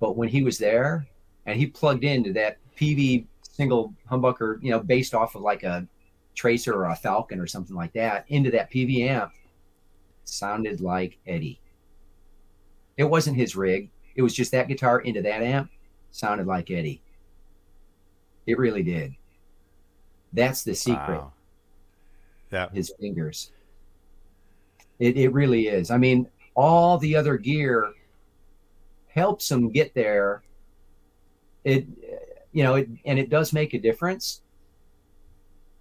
[0.00, 1.06] But when he was there
[1.46, 5.86] and he plugged into that Peavey single humbucker, you know, based off of like a
[6.34, 9.32] Tracer or a Falcon or something like that into that Peavey amp
[10.24, 11.60] sounded like Eddie.
[12.96, 13.90] It wasn't his rig.
[14.14, 15.70] It was just that guitar into that amp
[16.10, 17.02] sounded like Eddie.
[18.46, 19.14] It really did.
[20.32, 21.18] That's the secret.
[21.18, 21.32] Wow.
[22.52, 22.68] Yeah.
[22.72, 23.52] His fingers.
[24.98, 25.90] It, it really is.
[25.90, 27.92] I mean, all the other gear
[29.08, 30.42] helps him get there.
[31.64, 31.86] It
[32.52, 34.42] you know, it, and it does make a difference.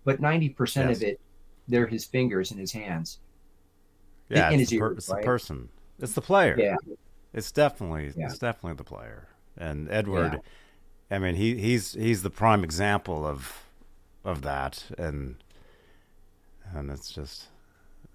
[0.06, 0.98] But ninety percent yes.
[0.98, 1.20] of it,
[1.68, 3.20] they're his fingers and his hands.
[4.30, 5.22] Yeah, in, it's, his per- it's right?
[5.22, 5.70] the person.
[6.00, 6.56] It's the player.
[6.58, 6.76] Yeah,
[7.34, 8.26] it's definitely yeah.
[8.26, 9.28] it's definitely the player.
[9.58, 10.40] And Edward,
[11.12, 11.16] yeah.
[11.16, 13.64] I mean, he he's he's the prime example of
[14.24, 15.36] of that, and
[16.74, 17.48] and it's just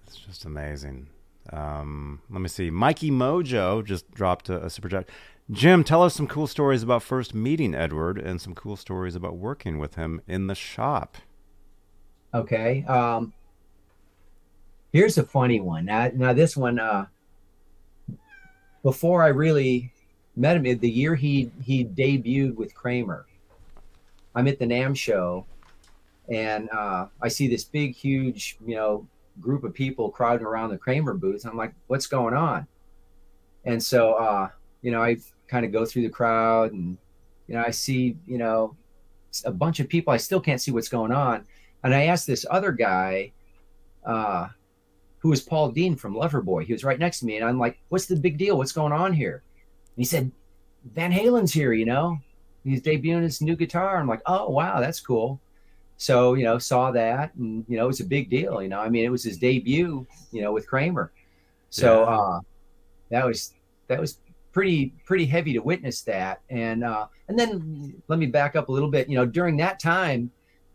[0.05, 1.07] it's just amazing.
[1.53, 2.69] Um, let me see.
[2.71, 5.07] Mikey Mojo just dropped a, a super chat.
[5.51, 9.37] Jim, tell us some cool stories about first meeting Edward and some cool stories about
[9.37, 11.17] working with him in the shop.
[12.33, 12.83] Okay.
[12.85, 13.31] Um,
[14.91, 15.85] here's a funny one.
[15.85, 17.05] Now, now this one, uh,
[18.81, 19.93] before I really
[20.35, 23.27] met him, the year he he debuted with Kramer,
[24.33, 25.45] I'm at the NAMM show,
[26.27, 29.07] and uh, I see this big, huge, you know,
[29.39, 31.45] group of people crowding around the Kramer booth.
[31.45, 32.65] I'm like, what's going on?
[33.63, 34.49] And so, uh,
[34.81, 35.17] you know, I
[35.47, 36.97] kind of go through the crowd and
[37.47, 38.75] you know i see you know
[39.45, 41.45] a bunch of people i still can't see what's going on.
[41.83, 43.31] And i asked this other guy
[44.05, 44.47] uh
[45.19, 47.79] who was paul dean from loverboy he was right next to me and i'm like
[47.89, 48.57] what's the big deal?
[48.57, 49.43] What's going on here?
[49.95, 50.31] And he said
[50.93, 52.17] van halen's here you know.
[52.63, 53.97] He's debuting his new guitar.
[53.97, 55.39] I'm like oh wow that's cool.
[55.97, 58.79] So you know saw that and you know it was a big deal you know.
[58.79, 61.11] I mean it was his debut you know with kramer.
[61.69, 62.09] So yeah.
[62.09, 62.39] uh
[63.09, 63.53] that was
[63.87, 64.17] that was
[64.55, 66.41] pretty pretty heavy to witness that.
[66.49, 69.09] And uh, and then let me back up a little bit.
[69.09, 70.31] You know, during that time,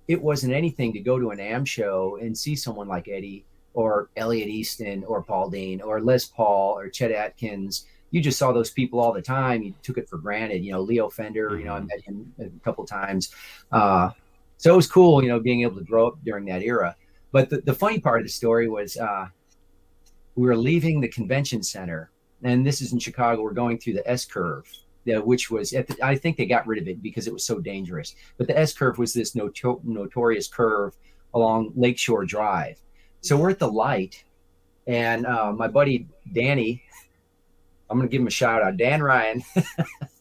[0.07, 4.11] it wasn't anything to go to a NAMM show and see someone like Eddie or
[4.17, 7.87] Elliot Easton or Paul Dean or Les Paul or Chet Atkins.
[8.11, 9.63] You just saw those people all the time.
[9.63, 10.63] You took it for granted.
[10.63, 11.59] You know, Leo Fender.
[11.59, 11.87] You know, I mm-hmm.
[11.87, 13.35] met him a couple times.
[13.73, 14.11] Uh,
[14.59, 15.23] so it was cool.
[15.23, 16.95] You know, being able to grow up during that era.
[17.33, 19.29] But the, the funny part of the story was uh,
[20.35, 22.11] we were leaving the convention center
[22.43, 23.43] and this is in Chicago.
[23.43, 24.71] We're going through the S curve,
[25.05, 28.15] which was the, I think they got rid of it because it was so dangerous.
[28.39, 30.97] But the S curve was this noto- notorious curve
[31.35, 32.81] along Lakeshore Drive.
[33.21, 34.25] So we're at the light,
[34.87, 36.83] and uh, my buddy Danny,
[37.89, 38.77] I'm going to give him a shout out.
[38.77, 39.43] Dan Ryan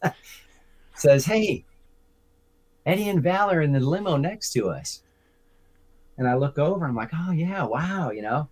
[0.94, 1.64] says, "Hey,
[2.84, 5.02] Eddie and Val are in the limo next to us."
[6.18, 8.50] And I look over, I'm like, "Oh yeah, wow," you know.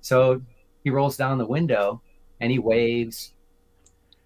[0.00, 0.40] So
[0.82, 2.00] he rolls down the window
[2.40, 3.34] and he waves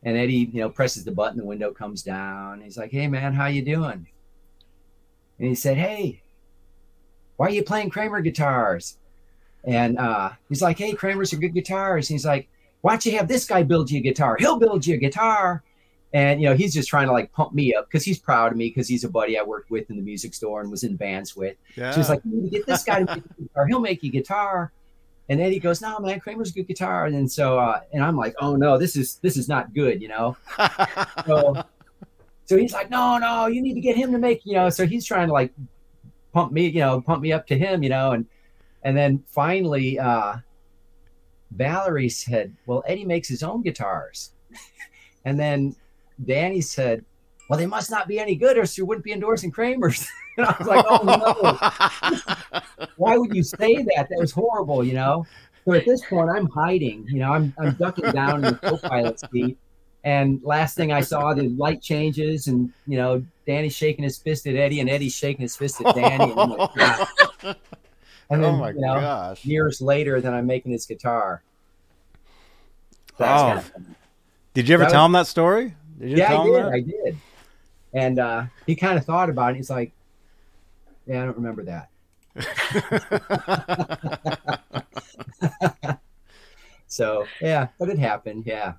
[0.02, 2.60] and Eddie, you know, presses the button, the window comes down.
[2.60, 4.06] He's like, "Hey, man, how you doing?"
[5.38, 6.22] And he said, "Hey,
[7.36, 8.96] why are you playing Kramer guitars?"
[9.64, 12.48] And uh, he's like, "Hey, Kramer's are good guitars." And he's like,
[12.80, 14.36] "Why don't you have this guy build you a guitar?
[14.38, 15.64] He'll build you a guitar."
[16.14, 18.58] And you know, he's just trying to like pump me up because he's proud of
[18.58, 20.96] me because he's a buddy I worked with in the music store and was in
[20.96, 21.56] bands with.
[21.76, 21.90] Yeah.
[21.90, 23.66] So he's like, "You need to get this guy to make a guitar.
[23.66, 24.72] He'll make you a guitar."
[25.30, 28.16] And Eddie goes, "No, man, Kramer's a good guitar." And then so, uh, and I'm
[28.16, 30.36] like, "Oh no, this is this is not good," you know.
[31.26, 31.62] so,
[32.46, 34.70] so he's like, "No, no, you need to get him to make," you know.
[34.70, 35.52] So he's trying to like
[36.32, 38.26] pump me, you know, pump me up to him, you know, and
[38.82, 40.36] and then finally, uh,
[41.50, 44.32] Valerie said, "Well, Eddie makes his own guitars,"
[45.26, 45.76] and then
[46.24, 47.04] Danny said,
[47.50, 50.06] "Well, they must not be any good, or she wouldn't be endorsing Kramer's."
[50.38, 51.02] And I was like, oh
[52.50, 52.86] no.
[52.96, 54.08] Why would you say that?
[54.08, 55.26] That was horrible, you know?
[55.64, 59.20] So at this point, I'm hiding, you know, I'm, I'm ducking down in the co-pilot
[59.20, 59.58] seat.
[60.02, 64.46] And last thing I saw, the light changes, and you know, Danny's shaking his fist
[64.46, 66.32] at Eddie, and Eddie's shaking his fist at Danny.
[66.32, 66.70] And, like,
[68.30, 69.44] and then, oh my you know, gosh!
[69.44, 71.42] Years later, then I'm making his guitar.
[73.18, 73.82] That's oh.
[74.54, 75.74] Did you ever tell was, him that story?
[75.98, 76.64] Did yeah, I did.
[76.64, 77.16] I did.
[77.92, 79.56] And uh, he kind of thought about it.
[79.56, 79.92] He's like,
[81.08, 81.88] yeah, I don't remember that.
[86.86, 88.44] so yeah, but it happened.
[88.46, 88.74] Yeah.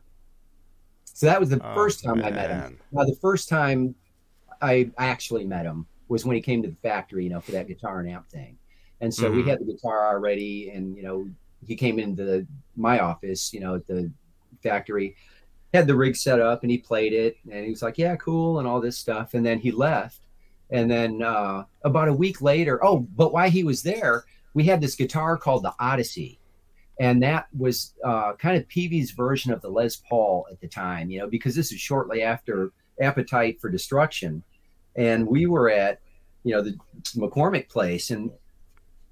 [1.03, 2.27] So that was the oh, first time man.
[2.27, 2.79] I met him.
[2.91, 3.95] Now the first time
[4.61, 7.67] I actually met him was when he came to the factory, you know, for that
[7.67, 8.57] guitar and amp thing.
[9.01, 9.37] And so mm-hmm.
[9.37, 11.27] we had the guitar already, and you know,
[11.65, 14.11] he came into the, my office, you know, at the
[14.61, 15.15] factory,
[15.73, 18.59] had the rig set up, and he played it, and he was like, "Yeah, cool,"
[18.59, 19.33] and all this stuff.
[19.33, 20.19] And then he left,
[20.71, 24.81] and then uh, about a week later, oh, but while he was there, we had
[24.81, 26.39] this guitar called the Odyssey.
[26.99, 31.09] And that was uh, kind of Peavey's version of the Les Paul at the time,
[31.09, 34.43] you know, because this is shortly after Appetite for Destruction.
[34.95, 36.01] And we were at,
[36.43, 36.77] you know, the
[37.15, 38.31] McCormick place and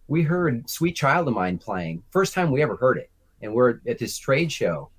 [0.08, 2.04] we heard Sweet Child o' Mine playing.
[2.12, 3.10] First time we ever heard it.
[3.42, 4.90] And we're at this trade show.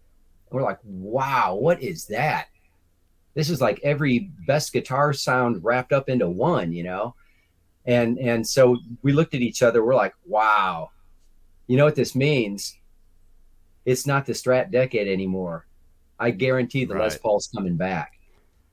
[0.50, 2.48] And we're like, wow, what is that?
[3.38, 7.14] This is like every best guitar sound wrapped up into one, you know?
[7.86, 10.90] And and so we looked at each other, we're like, wow,
[11.68, 12.76] you know what this means?
[13.84, 15.68] It's not the Strat Decade anymore.
[16.18, 17.04] I guarantee the right.
[17.04, 18.18] Les Paul's coming back.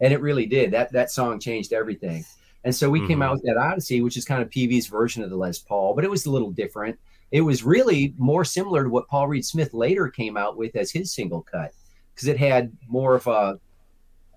[0.02, 0.72] And it really did.
[0.72, 2.26] That that song changed everything.
[2.64, 3.08] And so we mm-hmm.
[3.08, 5.94] came out with that Odyssey, which is kind of Peavey's version of the Les Paul,
[5.94, 6.98] but it was a little different.
[7.30, 10.90] It was really more similar to what Paul Reed Smith later came out with as
[10.90, 11.72] his single cut,
[12.16, 13.60] because it had more of a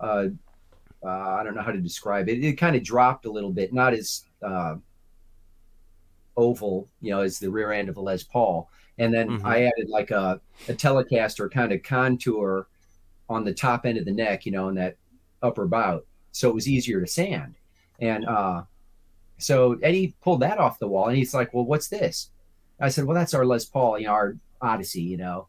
[0.01, 0.27] uh,
[1.05, 2.43] uh, I don't know how to describe it.
[2.43, 4.77] It kind of dropped a little bit, not as uh,
[6.37, 8.69] oval, you know, as the rear end of a Les Paul.
[8.99, 9.47] And then mm-hmm.
[9.47, 12.67] I added like a, a Telecaster kind of contour
[13.29, 14.97] on the top end of the neck, you know, in that
[15.43, 16.05] upper bout.
[16.33, 17.55] So it was easier to sand.
[18.01, 18.63] And uh,
[19.39, 22.31] so Eddie pulled that off the wall and he's like, Well, what's this?
[22.81, 25.47] I said, Well, that's our Les Paul, you know, our Odyssey, you know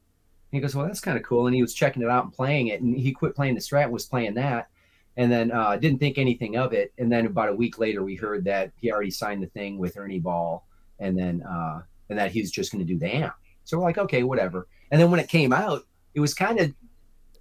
[0.51, 1.47] he goes, well, that's kind of cool.
[1.47, 2.81] And he was checking it out and playing it.
[2.81, 4.69] And he quit playing the Strat, was playing that,
[5.17, 6.93] and then uh, didn't think anything of it.
[6.97, 9.97] And then about a week later, we heard that he already signed the thing with
[9.97, 10.65] Ernie Ball,
[10.99, 13.33] and then uh, and that he was just going to do the amp.
[13.63, 14.67] So we're like, okay, whatever.
[14.91, 15.85] And then when it came out,
[16.15, 16.73] it was kind of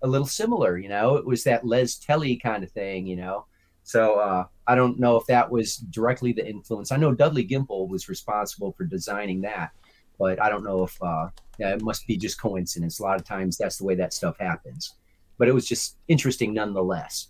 [0.03, 1.17] a little similar, you know.
[1.17, 3.47] It was that Les Telly kind of thing, you know.
[3.85, 6.93] So uh, I don't know if that was directly the influence.
[6.93, 9.71] I know Dudley Gimpel was responsible for designing that,
[10.19, 12.99] but I don't know if uh, yeah, it must be just coincidence.
[12.99, 14.95] A lot of times that's the way that stuff happens.
[15.39, 17.29] But it was just interesting nonetheless.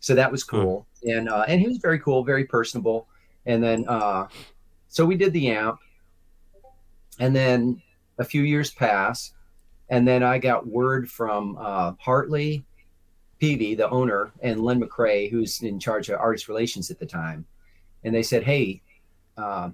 [0.00, 0.86] So that was cool.
[1.02, 1.10] Hmm.
[1.10, 3.08] And uh, and he was very cool, very personable.
[3.46, 4.28] And then uh,
[4.88, 5.78] so we did the amp.
[7.18, 7.82] And then
[8.18, 9.32] a few years pass.
[9.88, 12.64] And then I got word from uh, Hartley
[13.40, 17.46] Peavey, the owner, and Len McRae, who's in charge of artist relations at the time.
[18.04, 18.82] And they said, Hey,
[19.36, 19.70] uh,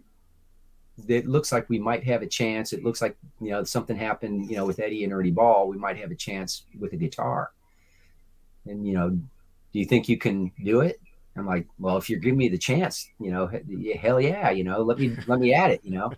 [1.08, 2.72] it looks like we might have a chance.
[2.72, 5.68] It looks like you know something happened, you know, with Eddie and Ernie Ball.
[5.68, 7.50] We might have a chance with a guitar.
[8.66, 11.00] And you know, do you think you can do it?
[11.36, 13.50] I'm like, well, if you're giving me the chance, you know,
[13.98, 16.12] hell yeah, you know, let me let me at it, you know.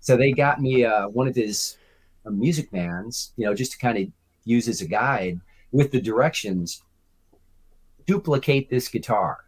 [0.00, 1.76] so they got me uh, one of his
[2.24, 4.08] uh, Music Mans, you know, just to kind of
[4.44, 5.40] use as a guide
[5.72, 6.82] with the directions
[8.06, 9.38] duplicate this guitar.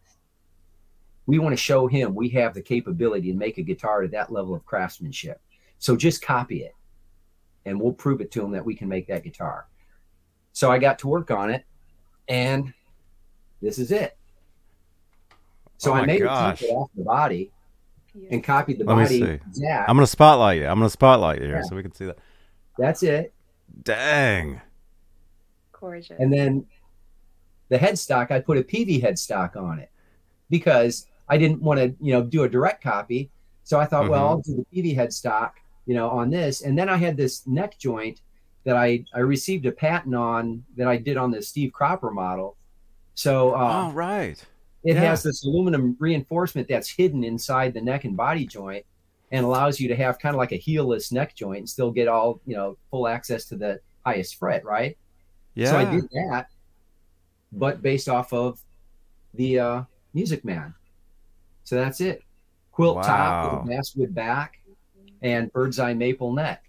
[1.26, 4.32] We want to show him we have the capability to make a guitar to that
[4.32, 5.40] level of craftsmanship.
[5.78, 6.74] So just copy it
[7.64, 9.66] and we'll prove it to him that we can make that guitar.
[10.52, 11.64] So I got to work on it
[12.28, 12.72] and
[13.60, 14.16] this is it.
[15.78, 16.62] So Oh I made gosh.
[16.62, 17.50] it off the body
[18.30, 19.22] and copied the Let me see.
[19.22, 19.90] exact.
[19.90, 20.66] I'm gonna spotlight you.
[20.66, 21.62] I'm gonna spotlight you here Yeah.
[21.62, 22.18] so we can see that.
[22.78, 23.34] That's it.
[23.82, 24.60] Dang.
[25.72, 26.16] Gorgeous.
[26.18, 26.66] And then
[27.68, 29.90] the headstock, I put a Peavey headstock on it
[30.48, 33.30] because I didn't want to, you know, do a direct copy.
[33.64, 34.30] So I thought, well, Mhm.
[34.30, 35.52] I'll do the Peavey headstock,
[35.86, 36.62] you know, on this.
[36.62, 38.20] And then I had this neck joint
[38.64, 42.56] that I I received a patent on that I did on the Steve Cropper model.
[43.14, 44.44] So uh, oh right.
[44.84, 45.00] it yeah.
[45.00, 48.84] has this aluminum reinforcement that's hidden inside the neck and body joint
[49.32, 52.08] and allows you to have kind of like a heelless neck joint and still get
[52.08, 54.96] all, you know, full access to the highest fret, right?
[55.54, 55.70] Yeah.
[55.70, 56.48] So I did that,
[57.52, 58.60] but based off of
[59.34, 59.82] the uh,
[60.14, 60.74] Music Man.
[61.66, 62.22] So that's it.
[62.70, 63.08] Quilt top
[63.52, 63.60] Wow.
[63.64, 64.60] with a basswood back
[65.20, 66.62] and bird's eye maple neck.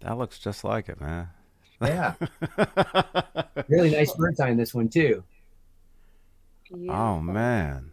[0.00, 1.28] That looks just like it, man.
[1.80, 2.14] Yeah,
[3.68, 5.22] really nice bird's eye in this one too.
[6.88, 7.92] oh man.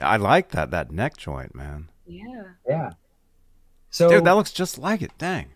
[0.00, 1.88] I like that that neck joint, man.
[2.06, 2.44] Yeah.
[2.66, 2.90] Yeah.
[3.90, 5.10] So Dude, that looks just like it.
[5.18, 5.48] Dang.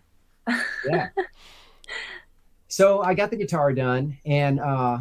[0.87, 1.09] yeah.
[2.67, 4.99] So I got the guitar done, and uh,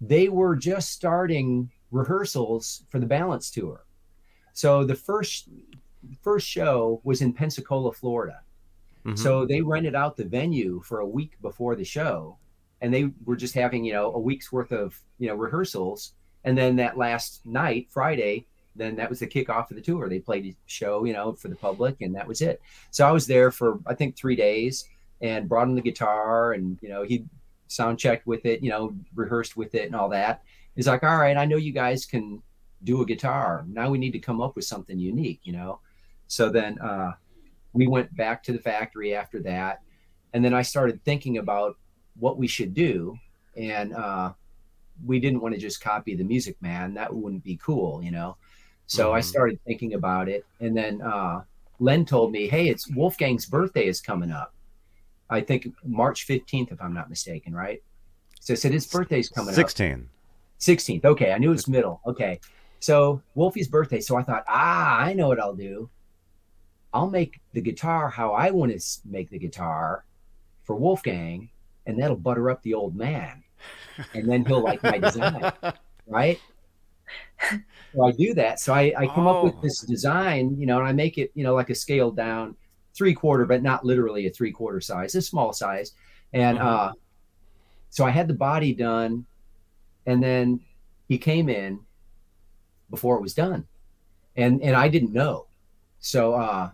[0.00, 3.84] they were just starting rehearsals for the Balance tour.
[4.52, 5.48] So the first
[6.22, 8.40] first show was in Pensacola, Florida.
[9.04, 9.18] Mhm.
[9.18, 12.38] So they rented out the venue for a week before the show,
[12.80, 16.14] and they were just having you know a week's worth of you know rehearsals,
[16.44, 20.08] and then that last night, Friday, then that was the kickoff of the tour.
[20.08, 22.60] They played a show you know for the public, and that was it.
[22.90, 24.84] So I was there for I think three days,
[25.20, 27.24] and brought him the guitar, and you know he
[27.68, 30.42] sound checked with it, you know rehearsed with it, and all that.
[30.76, 32.42] He's like, all right, I know you guys can
[32.84, 33.64] do a guitar.
[33.66, 35.80] Now we need to come up with something unique, you know.
[36.28, 37.12] So then uh,
[37.72, 39.80] we went back to the factory after that,
[40.34, 41.76] and then I started thinking about
[42.18, 43.16] what we should do,
[43.56, 44.32] and uh,
[45.04, 46.94] we didn't want to just copy the Music Man.
[46.94, 48.36] That wouldn't be cool, you know.
[48.86, 49.24] So I Mhm.
[49.24, 51.42] started thinking about it, and then uh,
[51.80, 54.54] Len told me, "Hey, it's Wolfgang's birthday is coming up.
[55.28, 57.82] I think March fifteenth, if I'm not mistaken, right?"
[58.40, 59.54] So I said his birthday's coming up.
[59.54, 60.08] 16.
[60.60, 61.04] 16th.
[61.04, 62.00] Okay, I knew it was middle.
[62.06, 62.40] Okay.
[62.80, 64.00] So Wolfie's birthday.
[64.00, 65.88] So I thought, ah, I know what I'll do.
[66.92, 70.04] I'll make the guitar how I want to make the guitar
[70.64, 71.48] for Wolfgang,
[71.86, 73.42] and that'll butter up the old man.
[74.14, 75.52] And then he'll like my design,
[76.06, 76.38] right?
[77.94, 78.60] So I do that.
[78.60, 79.60] So I, I come up with Oh.
[79.62, 82.56] this design, you know, and I make it, you know, like a scaled down
[82.94, 85.92] three quarter, but not literally a three quarter size, a small size.
[86.32, 86.62] And Mhm.
[86.64, 86.92] uh,
[87.90, 89.24] so I had the body done,
[90.06, 90.60] and then
[91.08, 91.80] he came in
[92.90, 93.66] before it was done,
[94.36, 95.46] and and I didn't know.
[96.00, 96.70] So uh,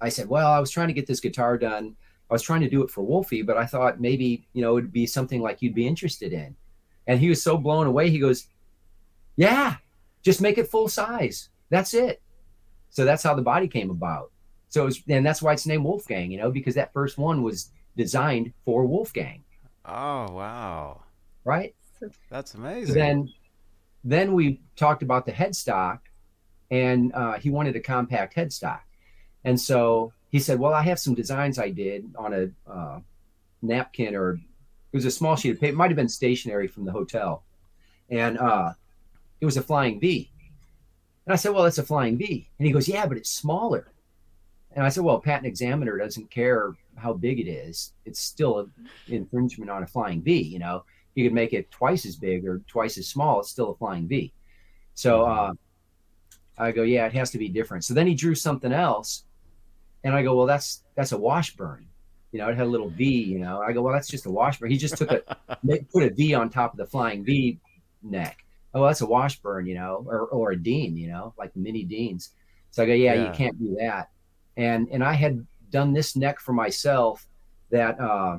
[0.00, 1.96] I said, well, I was trying to get this guitar done.
[2.30, 4.92] I was trying to do it for Wolfie, but I thought maybe you know it'd
[4.92, 6.54] be something like you'd be interested in.
[7.06, 8.10] And he was so blown away.
[8.10, 8.46] He goes,
[9.36, 9.76] "Yeah,
[10.22, 11.48] just make it full size.
[11.70, 12.22] That's it."
[12.90, 14.30] So that's how the body came about.
[14.68, 17.42] So it was, and that's why it's named Wolfgang, you know, because that first one
[17.42, 19.42] was designed for Wolfgang,
[19.84, 21.02] Oh, wow.
[21.44, 21.74] right?
[22.30, 22.94] That's amazing.
[22.94, 23.32] then,
[24.04, 26.00] then we talked about the headstock,
[26.70, 28.80] and uh, he wanted a compact headstock,
[29.44, 33.00] and so he said, "Well, I have some designs I did on a uh,
[33.60, 35.72] napkin, or it was a small sheet of paper.
[35.72, 37.44] It might have been stationery from the hotel,
[38.10, 38.72] and uh,
[39.40, 40.30] it was a flying V."
[41.26, 43.88] And I said, "Well, it's a flying V," and he goes, "Yeah, but it's smaller."
[44.74, 47.92] And I said, "Well, patent examiner doesn't care how big it is.
[48.04, 48.72] It's still an
[49.08, 50.84] infringement on a flying V, you know."
[51.14, 53.40] You could make it twice as big or twice as small.
[53.40, 54.32] It's still a flying V.
[54.94, 55.52] So uh,
[56.58, 57.84] I go, yeah, it has to be different.
[57.84, 59.24] So then he drew something else,
[60.04, 61.86] and I go, well, that's that's a Washburn.
[62.32, 63.04] You know, it had a little V.
[63.04, 64.70] You know, I go, well, that's just a Washburn.
[64.70, 65.20] He just took a
[65.92, 67.58] put a V on top of the flying V
[68.02, 68.44] neck.
[68.74, 69.66] Oh, that's a Washburn.
[69.66, 70.96] You know, or or a Dean.
[70.96, 72.30] You know, like mini Deans.
[72.70, 73.26] So I go, yeah, Yeah.
[73.26, 74.10] you can't do that.
[74.56, 77.26] And and I had done this neck for myself
[77.70, 78.38] that uh,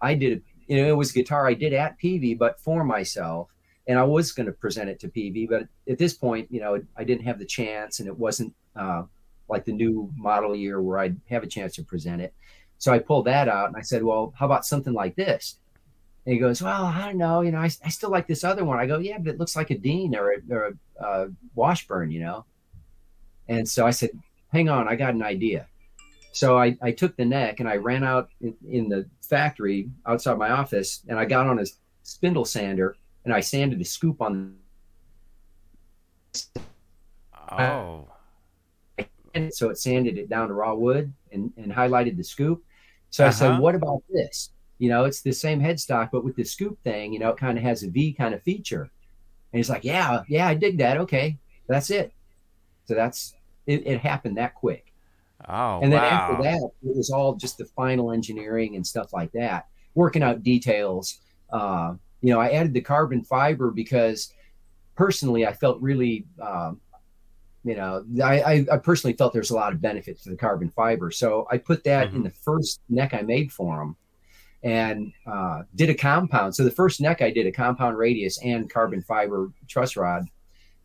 [0.00, 0.42] I did.
[0.66, 3.50] You know, it was guitar I did at Peavey, but for myself.
[3.86, 6.82] And I was going to present it to Peavey, but at this point, you know,
[6.96, 9.02] I didn't have the chance, and it wasn't uh,
[9.48, 12.32] like the new model year where I'd have a chance to present it.
[12.78, 15.58] So I pulled that out and I said, well, how about something like this?
[16.26, 17.42] And he goes, well, I don't know.
[17.42, 18.78] You know, I, I still like this other one.
[18.78, 22.10] I go, yeah, but it looks like a Dean or a, or a uh, Washburn,
[22.10, 22.44] you know?
[23.48, 24.10] And so I said,
[24.52, 25.66] hang on, I got an idea.
[26.34, 30.36] So I, I took the neck and I ran out in, in the factory outside
[30.36, 31.64] my office and I got on a
[32.02, 34.56] spindle sander and I sanded the scoop on.
[37.52, 38.08] Oh.
[39.34, 42.64] And so it sanded it down to raw wood and, and highlighted the scoop.
[43.10, 43.28] So uh-huh.
[43.28, 43.60] I said, uh-huh.
[43.60, 44.50] what about this?
[44.78, 47.56] You know, it's the same headstock, but with the scoop thing, you know, it kind
[47.56, 48.82] of has a V kind of feature.
[48.82, 50.96] And he's like, yeah, yeah, I dig that.
[50.96, 52.12] Okay, that's it.
[52.86, 53.34] So that's
[53.68, 54.93] it, it happened that quick.
[55.48, 56.08] Oh, and then wow.
[56.08, 60.42] after that, it was all just the final engineering and stuff like that, working out
[60.42, 61.18] details.
[61.52, 64.32] Uh, you know, I added the carbon fiber because
[64.96, 66.80] personally, I felt really, um,
[67.64, 71.10] you know, I, I, personally felt there's a lot of benefit to the carbon fiber.
[71.10, 72.16] So I put that mm-hmm.
[72.16, 73.96] in the first neck I made for them
[74.62, 76.54] and uh, did a compound.
[76.54, 80.26] So the first neck I did a compound radius and carbon fiber truss rod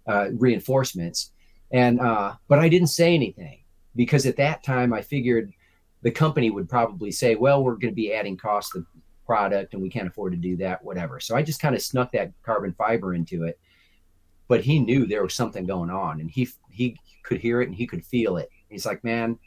[0.08, 1.32] uh, reinforcements.
[1.72, 3.60] And, uh, but I didn't say anything
[4.00, 5.52] because at that time I figured
[6.04, 8.86] the company would probably say, well, we're going to be adding cost of
[9.26, 11.20] product and we can't afford to do that, whatever.
[11.20, 13.60] So I just kind of snuck that carbon fiber into it.
[14.48, 17.76] But he knew there was something going on and he he could hear it and
[17.76, 18.50] he could feel it.
[18.70, 19.38] He's like, man,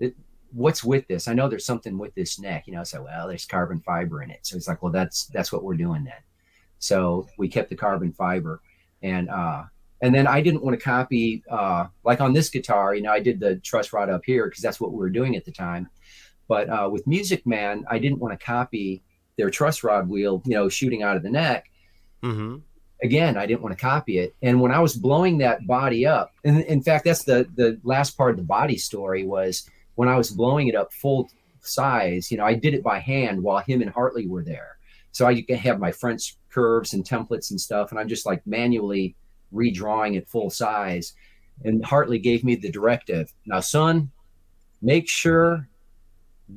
[0.00, 0.16] it,
[0.50, 1.28] what's with this?
[1.28, 2.66] I know there's something with this neck.
[2.66, 4.40] You know, so well, there's carbon fiber in it.
[4.42, 6.22] So he's like, well, that's that's what we're doing then.
[6.80, 8.60] So we kept the carbon fiber
[9.04, 9.62] and uh
[10.04, 13.20] and then I didn't want to copy, uh, like on this guitar, you know, I
[13.20, 15.88] did the truss rod up here because that's what we were doing at the time.
[16.46, 19.02] But uh, with Music Man, I didn't want to copy
[19.38, 21.70] their truss rod wheel, you know, shooting out of the neck.
[22.22, 22.56] Mm-hmm.
[23.02, 24.34] Again, I didn't want to copy it.
[24.42, 28.10] And when I was blowing that body up, and in fact, that's the the last
[28.10, 31.30] part of the body story was when I was blowing it up full
[31.62, 32.30] size.
[32.30, 34.76] You know, I did it by hand while him and Hartley were there,
[35.12, 38.46] so I could have my French curves and templates and stuff, and I'm just like
[38.46, 39.16] manually
[39.54, 41.14] redrawing at full size.
[41.64, 44.10] And Hartley gave me the directive now, son,
[44.82, 45.68] make sure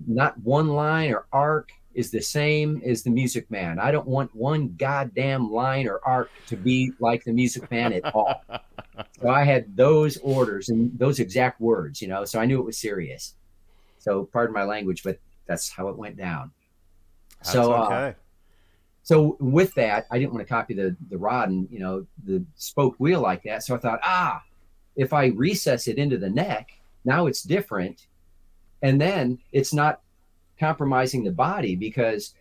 [0.08, 3.80] not one line or arc is the same as the music man.
[3.80, 8.14] I don't want one goddamn line or arc to be like the music man at
[8.14, 8.44] all.
[9.20, 12.66] so I had those orders and those exact words, you know, so I knew it
[12.66, 13.34] was serious.
[13.98, 16.52] So pardon my language, but that's how it went down.
[17.40, 17.96] That's so, uh, okay.
[18.10, 18.14] uh,
[19.08, 22.44] so with that, I didn't want to copy the the rod and you know the
[22.56, 23.64] spoke wheel like that.
[23.64, 24.44] So I thought, ah,
[24.98, 26.72] if I recess it into the neck,
[27.06, 28.08] now it's different,
[28.82, 30.02] and then it's not
[30.60, 32.34] compromising the body because,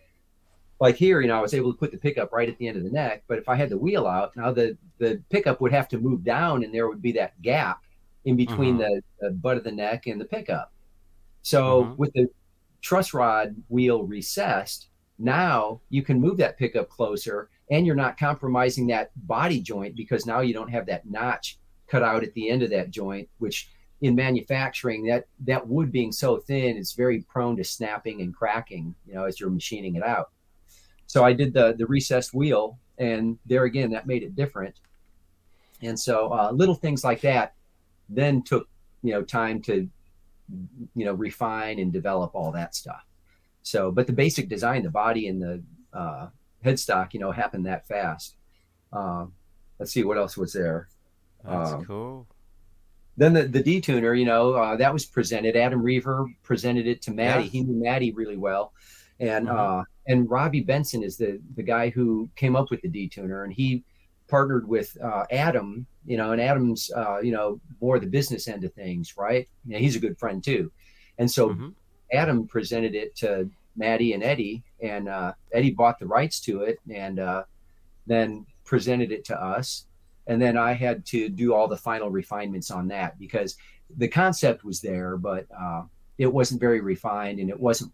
[0.81, 2.75] like here, you know, I was able to put the pickup right at the end
[2.75, 3.23] of the neck.
[3.29, 6.25] But if I had the wheel out, now the the pickup would have to move
[6.25, 7.81] down, and there would be that gap
[8.25, 8.99] in between uh-huh.
[9.21, 10.73] the, the, butt of the neck and the pickup.
[11.43, 11.93] So uh-huh.
[11.95, 12.29] with the
[12.81, 14.89] truss rod wheel recessed
[15.19, 20.25] now you can move that pickup closer and you're not compromising that body joint because
[20.25, 21.57] now you don't have that notch
[21.87, 23.69] cut out at the end of that joint, which
[24.01, 28.93] in manufacturing that that wood being so thin is very prone to snapping and cracking,
[29.07, 30.29] you know, as you're machining it out.
[31.07, 34.75] So I did the the recessed wheel, and there again, that made it different.
[35.81, 37.53] And so uh, little things like that
[38.09, 38.67] then took
[39.03, 39.89] you know time to
[40.95, 43.06] you know refine and develop all that stuff.
[43.67, 45.61] So, but the basic design, the body and the
[45.91, 46.29] uh,
[46.63, 48.37] headstock, you know, happened that fast.
[48.93, 49.33] Um,
[49.77, 50.87] let's see what else was there.
[51.43, 52.27] That's um, cool.
[53.17, 55.57] Then the, the detuner, you know, uh, that was presented.
[55.57, 57.43] Adam Reaver presented it to Maddie.
[57.43, 57.49] Yeah.
[57.49, 58.73] He knew Maddie really well,
[59.19, 59.79] and mm-hmm.
[59.79, 63.51] uh, and Robbie Benson is the the guy who came up with the detuner, and
[63.51, 63.83] he
[64.29, 65.87] partnered with uh, Adam.
[66.05, 69.49] You know, and Adam's uh, you know more the business end of things, right?
[69.65, 70.71] Yeah, he's a good friend too,
[71.17, 71.69] and so mm-hmm.
[72.11, 76.79] Adam presented it to Maddie and Eddie, and uh, Eddie bought the rights to it
[76.89, 77.43] and uh,
[78.05, 79.85] then presented it to us.
[80.27, 83.55] And then I had to do all the final refinements on that because
[83.97, 85.83] the concept was there, but uh,
[86.17, 87.91] it wasn't very refined and it wasn't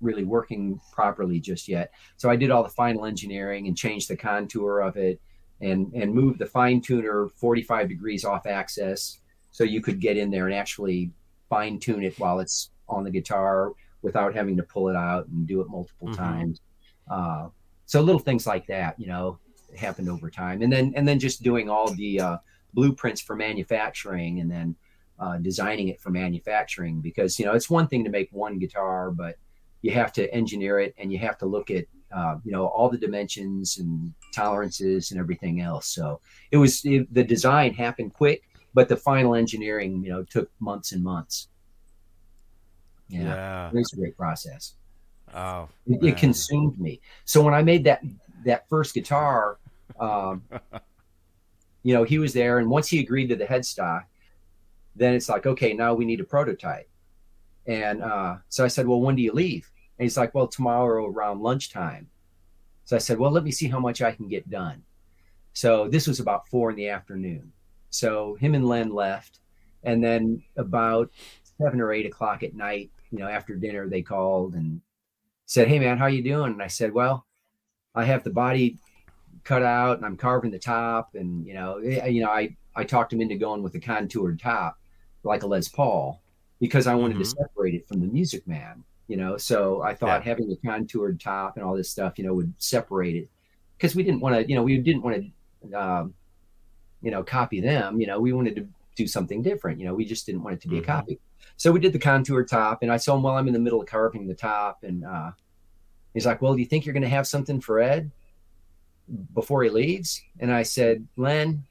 [0.00, 1.92] really working properly just yet.
[2.16, 5.20] So I did all the final engineering and changed the contour of it
[5.60, 10.30] and and moved the fine tuner 45 degrees off axis so you could get in
[10.30, 11.10] there and actually
[11.48, 13.72] fine tune it while it's on the guitar
[14.02, 16.22] without having to pull it out and do it multiple mm-hmm.
[16.22, 16.60] times.
[17.10, 17.48] Uh,
[17.86, 19.38] so little things like that, you know,
[19.76, 22.36] happened over time, and then and then just doing all the uh,
[22.74, 24.76] blueprints for manufacturing, and then
[25.20, 29.10] uh, designing it for manufacturing because you know it's one thing to make one guitar,
[29.10, 29.36] but
[29.82, 31.84] you have to engineer it and you have to look at
[32.14, 35.86] uh, you know all the dimensions and tolerances and everything else.
[35.86, 36.20] So
[36.50, 40.92] it was it, the design happened quick, but the final engineering you know took months
[40.92, 41.48] and months.
[43.10, 43.70] Yeah, yeah.
[43.74, 44.74] it's a great process.
[45.34, 47.00] Oh, it, it, consumed me.
[47.24, 48.02] So when I made that
[48.44, 49.58] that first guitar,
[49.98, 50.42] um,
[51.82, 54.04] you know, he was there, and once he agreed to the headstock,
[54.96, 56.88] then it's like, okay, now we need a prototype.
[57.66, 59.70] And uh, so I said, Well, when do you leave?
[59.98, 62.08] And he's like, Well, tomorrow around lunchtime.
[62.84, 64.82] So I said, Well, let me see how much I can get done.
[65.52, 67.52] So this was about four in the afternoon.
[67.90, 69.40] So him and Len left.
[69.82, 71.10] And then about
[71.58, 74.80] seven or eight o'clock at night, you know, after dinner, they called and
[75.46, 76.52] said, Hey man, how you doing?
[76.52, 77.26] And I said, Well,
[77.94, 78.78] I have the body
[79.44, 81.14] cut out and I'm carving the top.
[81.14, 84.40] And, you know, eh, you know, I, I talked him into going with the contoured
[84.40, 84.78] top
[85.22, 86.20] like a Les Paul
[86.60, 87.22] because I wanted mm-hmm.
[87.22, 89.36] to separate it from the Music Man, you know.
[89.36, 90.28] So I thought yeah.
[90.28, 93.28] having a contoured top and all this stuff, you know, would separate it
[93.76, 95.24] because we didn't want to, you know, we didn't want
[95.62, 96.14] to, um,
[97.02, 98.00] you know, copy them.
[98.00, 98.68] You know, we wanted to
[99.02, 99.78] do something different.
[99.78, 100.84] You know, we just didn't want it to be mm-hmm.
[100.84, 101.20] a copy.
[101.56, 103.80] So we did the contour top, and I saw him while I'm in the middle
[103.80, 105.30] of carving the top, and uh,
[106.14, 108.10] he's like, "Well, do you think you're going to have something for Ed
[109.34, 111.64] before he leaves?" And I said, "Len,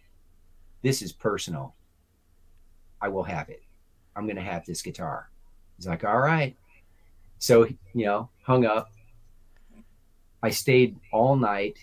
[0.82, 1.75] this is personal.
[3.01, 3.63] I will have it.
[4.15, 5.30] I'm going to have this guitar.
[5.77, 6.55] He's like, all right.
[7.39, 8.91] So, you know, hung up.
[10.43, 11.77] I stayed all night.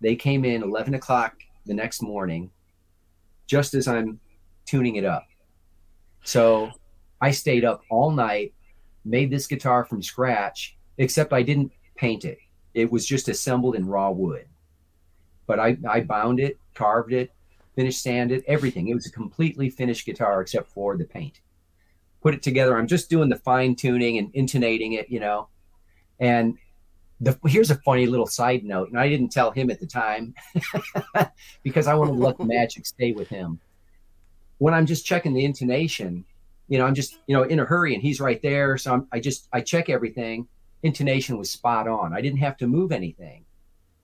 [0.00, 1.34] They came in 11 o'clock
[1.66, 2.50] the next morning,
[3.46, 4.20] just as I'm
[4.68, 5.26] tuning it up.
[6.24, 6.70] So
[7.20, 8.52] I stayed up all night,
[9.04, 12.38] made this guitar from scratch, except I didn't paint it.
[12.74, 14.46] It was just assembled in raw wood.
[15.46, 17.32] But I, I bound it, carved it,
[17.74, 18.88] finished sanded, everything.
[18.88, 21.40] It was a completely finished guitar except for the paint.
[22.20, 22.76] Put it together.
[22.76, 25.48] I'm just doing the fine tuning and intonating it, you know.
[26.20, 26.58] And
[27.20, 30.34] the, here's a funny little side note, and I didn't tell him at the time
[31.62, 33.60] because I wanted to let the magic stay with him.
[34.58, 36.24] When I'm just checking the intonation,
[36.68, 39.08] you know, I'm just you know in a hurry, and he's right there, so I'm,
[39.12, 40.48] I just I check everything.
[40.82, 42.12] Intonation was spot on.
[42.12, 43.44] I didn't have to move anything,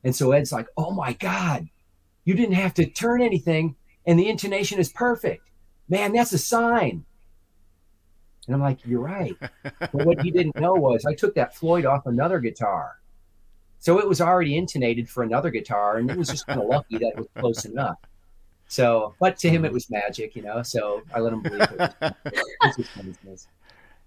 [0.02, 1.68] and so Ed's like, "Oh my god,
[2.24, 3.76] you didn't have to turn anything,
[4.06, 5.50] and the intonation is perfect.
[5.88, 7.04] Man, that's a sign.
[8.46, 9.34] And I'm like, you're right.
[9.62, 12.98] but what he didn't know was I took that Floyd off another guitar.
[13.78, 16.98] So it was already intonated for another guitar, and it was just kind of lucky
[16.98, 17.98] that it was close enough.
[18.74, 19.74] So, but to him, it mm-hmm.
[19.74, 20.62] was magic, you know.
[20.64, 21.78] So I let him believe it.
[21.78, 23.46] Was, it was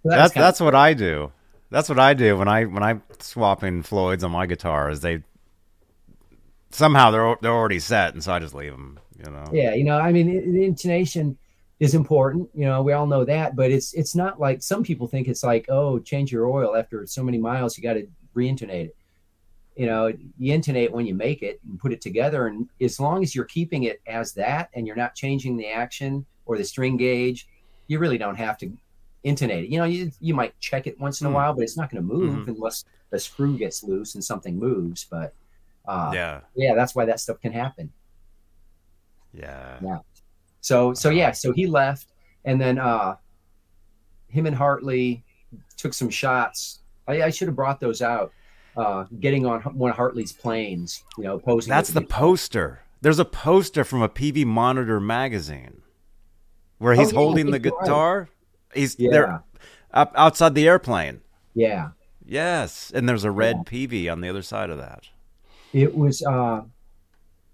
[0.04, 1.32] so that that's that's what I do.
[1.70, 4.90] That's what I do when I when I swap in Floyds on my guitar.
[4.90, 5.24] Is they
[6.72, 9.00] somehow they're they're already set, and so I just leave them.
[9.18, 9.46] You know.
[9.54, 11.38] Yeah, you know, I mean, the intonation
[11.80, 12.50] is important.
[12.54, 15.44] You know, we all know that, but it's it's not like some people think it's
[15.44, 18.97] like, oh, change your oil after so many miles, you got to re-intonate it.
[19.78, 23.22] You know, you intonate when you make it and put it together, and as long
[23.22, 26.98] as you're keeping it as that, and you're not changing the action or the string
[26.98, 27.48] gauge,
[27.86, 28.72] you really don't have to
[29.24, 29.70] intonate it.
[29.70, 31.34] You know, you you might check it once in a mm.
[31.34, 32.50] while, but it's not going to move mm-hmm.
[32.52, 35.06] unless the screw gets loose and something moves.
[35.10, 35.34] But
[35.88, 37.92] uh, yeah, yeah, that's why that stuff can happen.
[39.34, 40.00] Yeah, yeah.
[40.62, 42.08] So so yeah, so he left,
[42.46, 43.16] and then uh,
[44.28, 45.24] him and Hartley
[45.78, 46.80] took some shots.
[47.08, 48.34] I, I should have brought those out.
[48.78, 51.70] Uh, getting on one of Hartley's planes, you know, posing.
[51.70, 52.82] That's the poster.
[53.02, 55.82] There's a poster from a Peavey Monitor magazine
[56.78, 58.20] where he's oh, yeah, holding the guitar.
[58.20, 58.80] Right.
[58.80, 59.12] He's yeah.
[59.12, 59.44] there
[59.92, 61.22] up outside the airplane.
[61.56, 61.90] Yeah.
[62.24, 63.64] Yes, and there's a red yeah.
[63.64, 65.08] Peavey on the other side of that.
[65.74, 66.62] It was uh,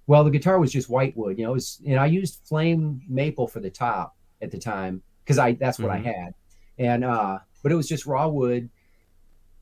[0.07, 1.37] well, the guitar was just white wood.
[1.37, 5.01] You know, it was, and I used flame maple for the top at the time
[5.23, 6.07] because I that's what mm-hmm.
[6.07, 6.33] I had,
[6.77, 8.69] and uh, but it was just raw wood,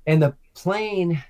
[0.07, 1.23] and the plane.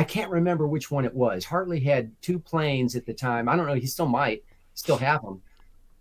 [0.00, 1.44] I can't remember which one it was.
[1.44, 3.50] Hartley had two planes at the time.
[3.50, 3.74] I don't know.
[3.74, 4.42] He still might
[4.72, 5.42] still have them.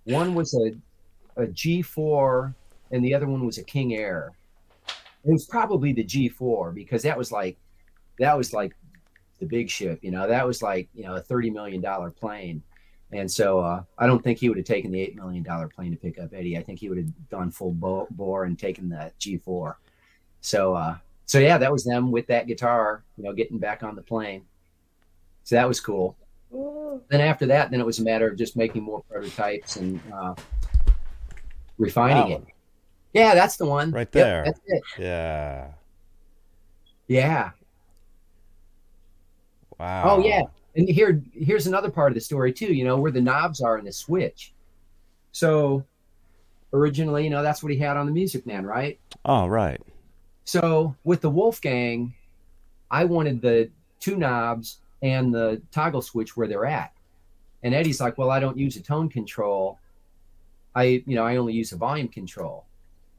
[0.06, 0.72] One was a
[1.36, 2.56] a G4,
[2.92, 4.32] and the other one was a King Air.
[4.88, 7.58] It was probably the G4 because that was like
[8.20, 8.74] that was like
[9.42, 10.00] the big ship.
[10.02, 12.64] You know, that was like you know a thirty million dollar plane,
[13.12, 15.92] and so uh, I don't think he would have taken the eight million dollar plane
[15.92, 16.58] to pick up Eddie.
[16.58, 19.78] I think he would have gone full bore and taken the G four.
[20.40, 21.00] So uh,
[21.30, 23.04] so yeah, that was them with that guitar.
[23.16, 24.46] You know, getting back on the plane.
[25.44, 26.18] So that was cool.
[27.10, 30.34] Then after that, then it was a matter of just making more prototypes and uh,
[31.78, 32.44] refining it.
[33.14, 33.92] Yeah, that's the one.
[33.92, 34.44] Right there.
[34.68, 35.68] Yep, yeah.
[37.08, 37.52] Yeah.
[39.80, 40.04] Wow.
[40.06, 40.42] Oh yeah,
[40.76, 42.74] and here here's another part of the story too.
[42.74, 44.52] You know where the knobs are in the switch.
[45.32, 45.86] So
[46.74, 49.00] originally, you know, that's what he had on the Music Man, right?
[49.26, 49.80] Oh, right.
[50.50, 52.16] So with the Wolfgang,
[52.90, 53.70] I wanted the
[54.00, 56.92] two knobs and the toggle switch where they're at.
[57.62, 59.78] And Eddie's like, "Well, I don't use a tone control.
[60.74, 62.66] I, you know, I only use a volume control."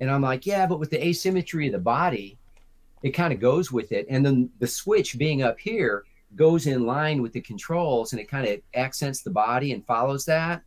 [0.00, 2.36] And I'm like, "Yeah, but with the asymmetry of the body,
[3.04, 4.06] it kind of goes with it.
[4.10, 6.02] And then the switch being up here,
[6.34, 10.24] goes in line with the controls and it kind of accents the body and follows
[10.24, 10.62] that.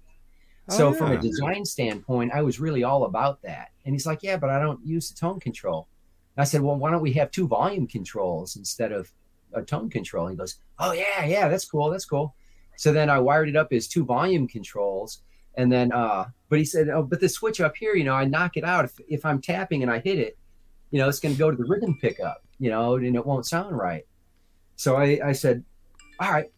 [0.70, 3.72] Oh, so oh, from a design standpoint, I was really all about that.
[3.84, 5.90] And he's like, "Yeah, but I don't use the tone control."
[6.38, 9.12] I said, "Well, why don't we have two volume controls instead of
[9.54, 12.36] a tone control?" He goes, "Oh yeah, yeah, that's cool, that's cool."
[12.76, 15.22] So then I wired it up as two volume controls,
[15.56, 18.26] and then, uh, but he said, "Oh, but the switch up here, you know, I
[18.26, 20.38] knock it out if if I'm tapping and I hit it,
[20.92, 23.46] you know, it's going to go to the rhythm pickup, you know, and it won't
[23.46, 24.06] sound right."
[24.76, 25.64] So I I said,
[26.20, 26.50] "All right."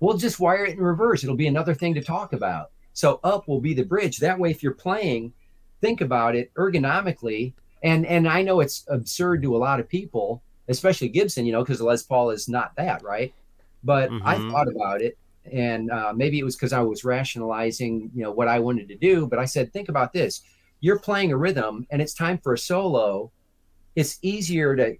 [0.00, 1.24] We'll just wire it in reverse.
[1.24, 2.70] It'll be another thing to talk about.
[2.92, 4.18] So up will be the bridge.
[4.18, 5.32] That way, if you're playing,
[5.80, 7.54] think about it ergonomically.
[7.82, 11.62] And and I know it's absurd to a lot of people, especially Gibson, you know,
[11.62, 13.32] because Les Paul is not that, right?
[13.84, 14.26] But mm-hmm.
[14.26, 15.16] I thought about it,
[15.50, 18.96] and uh, maybe it was because I was rationalizing, you know, what I wanted to
[18.96, 19.26] do.
[19.26, 20.42] But I said, think about this:
[20.80, 23.30] you're playing a rhythm, and it's time for a solo.
[23.94, 24.96] It's easier to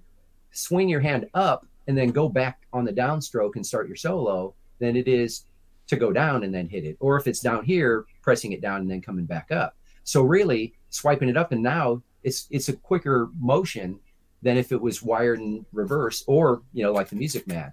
[0.52, 4.54] swing your hand up and then go back on the downstroke and start your solo
[4.78, 5.44] than it is
[5.86, 6.96] to go down and then hit it.
[7.00, 9.74] Or if it's down here, pressing it down and then coming back up.
[10.04, 13.98] So really swiping it up and now it's it's a quicker motion
[14.42, 17.72] than if it was wired in reverse or, you know, like the Music Man.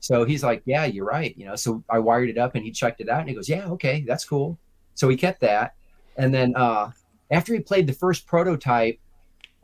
[0.00, 1.36] So he's like, Yeah, you're right.
[1.36, 3.48] You know, so I wired it up and he checked it out and he goes,
[3.48, 4.58] Yeah, okay, that's cool.
[4.94, 5.74] So he kept that.
[6.16, 6.90] And then uh
[7.30, 8.98] after he played the first prototype,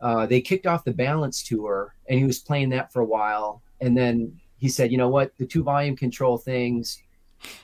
[0.01, 3.63] uh, they kicked off the balance tour and he was playing that for a while.
[3.81, 7.03] And then he said, you know what, the two volume control things,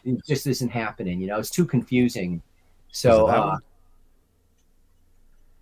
[0.05, 1.21] it just isn't happening.
[1.21, 2.43] You know, it's too confusing.
[2.93, 3.57] So uh,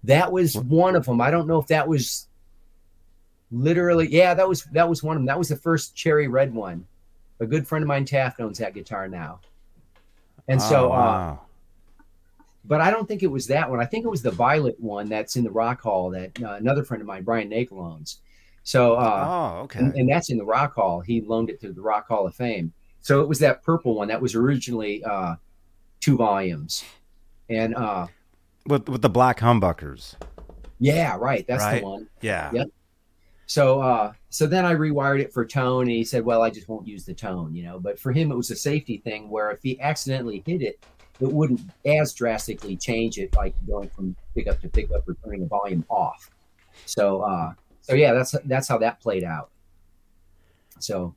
[0.04, 1.20] that was one of them.
[1.20, 2.28] I don't know if that was
[3.50, 4.08] literally.
[4.10, 5.26] Yeah, that was that was one of them.
[5.26, 6.86] That was the first cherry red one.
[7.40, 9.40] A good friend of mine, Taft, owns that guitar now.
[10.46, 11.40] And so, oh, wow.
[11.98, 12.04] uh,
[12.64, 13.80] but I don't think it was that one.
[13.80, 16.84] I think it was the violet one that's in the Rock Hall that uh, another
[16.84, 18.20] friend of mine, Brian Nakel, owns.
[18.62, 19.80] So, uh, oh, okay.
[19.80, 21.00] And, and, that's in the Rock Hall.
[21.00, 22.72] He loaned it to the Rock Hall of Fame.
[23.00, 25.34] So it was that purple one that was originally uh,
[26.00, 26.82] two volumes,
[27.50, 28.06] and uh,
[28.66, 30.14] with with the black humbuckers.
[30.78, 31.46] Yeah, right.
[31.46, 31.80] That's right?
[31.80, 32.08] the one.
[32.20, 32.50] Yeah.
[32.52, 32.68] Yep.
[33.46, 36.68] So uh, so then I rewired it for tone, and he said, "Well, I just
[36.68, 39.50] won't use the tone, you know." But for him, it was a safety thing where
[39.50, 40.84] if he accidentally hit it,
[41.20, 45.46] it wouldn't as drastically change it, like going from pickup to pickup or turning the
[45.46, 46.30] volume off.
[46.86, 49.50] So uh, so yeah, that's that's how that played out.
[50.78, 51.14] So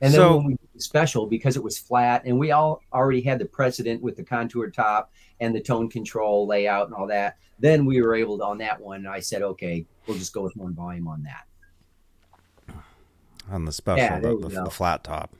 [0.00, 3.20] and then so, when we did special, because it was flat, and we all already
[3.20, 7.36] had the precedent with the contour top and the tone control layout and all that,
[7.58, 9.06] then we were able to on that one.
[9.06, 11.46] I said, okay, we'll just go with one volume on that.
[13.50, 15.34] On the special, yeah, the, the, the, flat top.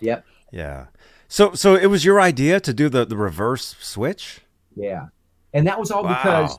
[0.00, 0.24] Yep.
[0.50, 0.86] Yeah.
[1.28, 4.40] So, so it was your idea to do the the reverse switch.
[4.74, 5.06] Yeah,
[5.52, 6.16] and that was all wow.
[6.16, 6.58] because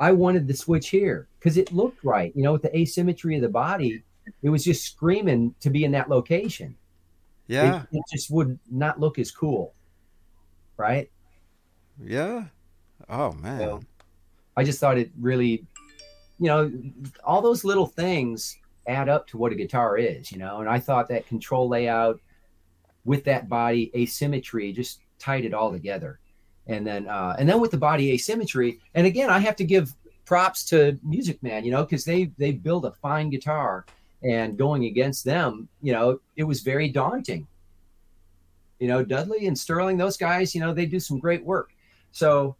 [0.00, 2.32] I wanted the switch here because it looked right.
[2.34, 4.02] You know, with the asymmetry of the body,
[4.42, 6.74] it was just screaming to be in that location.
[7.48, 7.82] Yeah.
[7.90, 9.74] It, it just would not look as cool.
[10.76, 11.10] Right?
[12.02, 12.44] Yeah.
[13.08, 13.58] Oh man.
[13.58, 13.80] So
[14.56, 15.66] I just thought it really
[16.40, 16.70] you know,
[17.24, 18.56] all those little things
[18.86, 22.20] add up to what a guitar is, you know, and I thought that control layout
[23.04, 26.20] with that body asymmetry just tied it all together.
[26.68, 29.94] And then uh and then with the body asymmetry, and again I have to give
[30.26, 33.86] props to Music Man, you know, because they they build a fine guitar
[34.22, 37.46] and going against them, you know, it was very daunting.
[38.78, 41.72] You know, Dudley and Sterling, those guys, you know, they do some great work.
[42.12, 42.56] So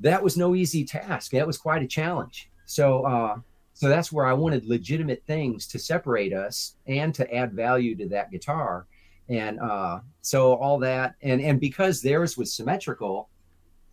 [0.00, 1.30] that was no easy task.
[1.32, 2.50] That was quite a challenge.
[2.64, 3.38] So, uh,
[3.74, 8.08] so that's where I wanted legitimate things to separate us and to add value to
[8.08, 8.86] that guitar.
[9.28, 13.28] And uh, so all that, and and because theirs was symmetrical,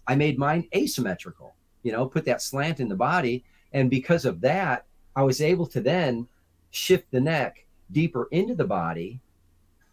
[0.08, 1.56] I made mine asymmetrical.
[1.82, 3.44] You know, put that slant in the body,
[3.74, 4.86] and because of that,
[5.16, 6.28] I was able to then
[6.74, 9.22] shift the neck deeper into the body.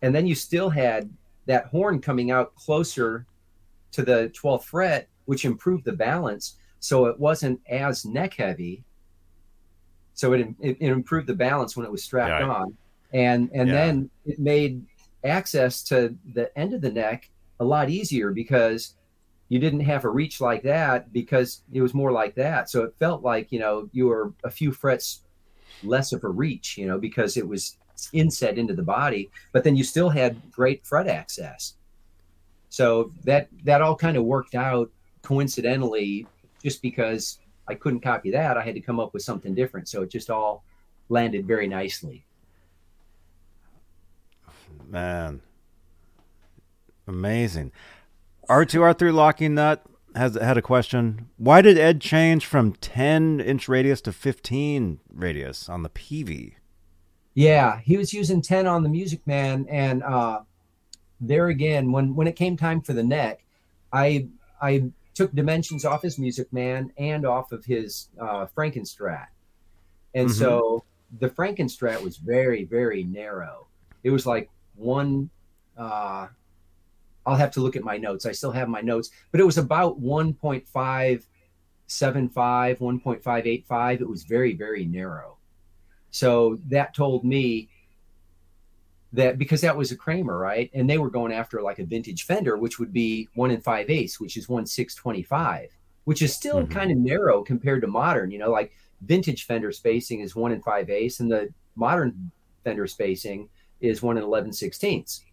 [0.02, 1.11] And then you still had
[1.47, 3.27] that horn coming out closer
[3.93, 6.57] to the 12th fret, which improved the balance.
[6.81, 8.82] So it wasn't as neck heavy.
[10.15, 12.48] So it, it, it improved the balance when it was strapped yeah.
[12.48, 12.77] on.
[13.12, 13.74] And, and yeah.
[13.74, 14.82] then it made
[15.24, 17.28] access to the end of the neck
[17.59, 18.94] a lot easier because
[19.51, 22.70] you didn't have a reach like that because it was more like that.
[22.70, 25.24] So it felt like, you know, you were a few frets
[25.82, 27.77] less of a reach, you know, because it was
[28.12, 31.74] inset into the body, but then you still had great fret access.
[32.69, 34.90] So that that all kind of worked out
[35.23, 36.27] coincidentally
[36.62, 37.39] just because
[37.69, 39.89] I couldn't copy that, I had to come up with something different.
[39.89, 40.65] So it just all
[41.09, 42.24] landed very nicely.
[44.89, 45.40] Man.
[47.07, 47.73] Amazing.
[48.48, 49.85] R2 R3 locking nut
[50.15, 51.28] has had a question.
[51.37, 56.55] Why did Ed change from 10 inch radius to 15 radius on the Peavey?
[57.35, 60.41] Yeah, he was using 10 on the Music Man, and uh,
[61.20, 63.45] there again, when when it came time for the neck,
[63.93, 64.28] I
[64.61, 69.27] I took dimensions off his Music Man and off of his uh, Frankenstrat,
[70.15, 70.39] and mm-hmm.
[70.39, 70.85] so
[71.19, 73.69] the Frankenstrat was very very narrow.
[74.03, 75.31] It was like one.
[75.77, 76.28] Uh,
[77.31, 78.27] I'll have to look at my notes.
[78.27, 81.24] I still have my notes, but it was about 1.575,
[81.89, 84.01] 1.585.
[84.01, 85.36] It was very, very narrow.
[86.11, 87.69] So that told me
[89.12, 90.70] that because that was a Kramer, right?
[90.74, 93.90] And they were going after like a vintage Fender, which would be one in five
[93.90, 95.69] eighths, which is one six twenty five,
[96.05, 96.73] which is still mm-hmm.
[96.73, 98.32] kind of narrow compared to modern.
[98.32, 102.32] You know, like vintage Fender spacing is one in five eighths, and the modern
[102.65, 103.48] Fender spacing
[103.81, 105.24] is one in eleven sixteenths.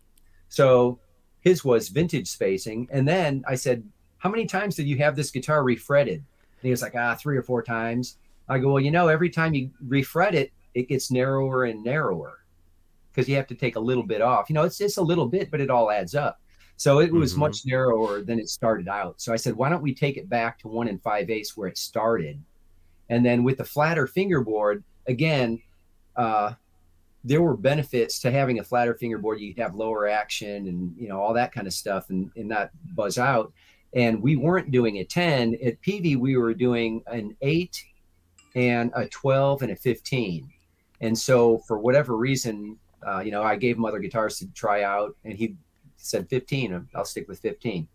[0.49, 0.99] So
[1.47, 2.87] his was vintage spacing.
[2.91, 3.83] And then I said,
[4.17, 6.15] How many times did you have this guitar refretted?
[6.15, 8.17] And he was like, Ah, three or four times.
[8.49, 12.39] I go, Well, you know, every time you refret it, it gets narrower and narrower
[13.11, 14.49] because you have to take a little bit off.
[14.49, 16.39] You know, it's just a little bit, but it all adds up.
[16.75, 17.41] So it was mm-hmm.
[17.41, 19.19] much narrower than it started out.
[19.19, 21.67] So I said, why don't we take it back to one and five eighths where
[21.67, 22.39] it started?
[23.09, 25.59] And then with the flatter fingerboard, again,
[26.15, 26.53] uh,
[27.27, 29.41] there were benefits to having a flatter fingerboard.
[29.41, 32.71] You'd have lower action and you know all that kind of stuff, and, and not
[32.95, 33.51] buzz out.
[33.93, 36.17] And we weren't doing a 10 at Peavey.
[36.17, 37.83] We were doing an eight
[38.55, 40.49] and a 12 and a 15.
[41.01, 44.83] And so for whatever reason, uh, you know, I gave him other guitars to try
[44.83, 45.55] out, and he
[45.97, 46.87] said 15.
[46.95, 47.87] I'll stick with 15.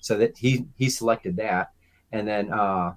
[0.00, 1.70] So that he he selected that,
[2.10, 2.94] and then uh,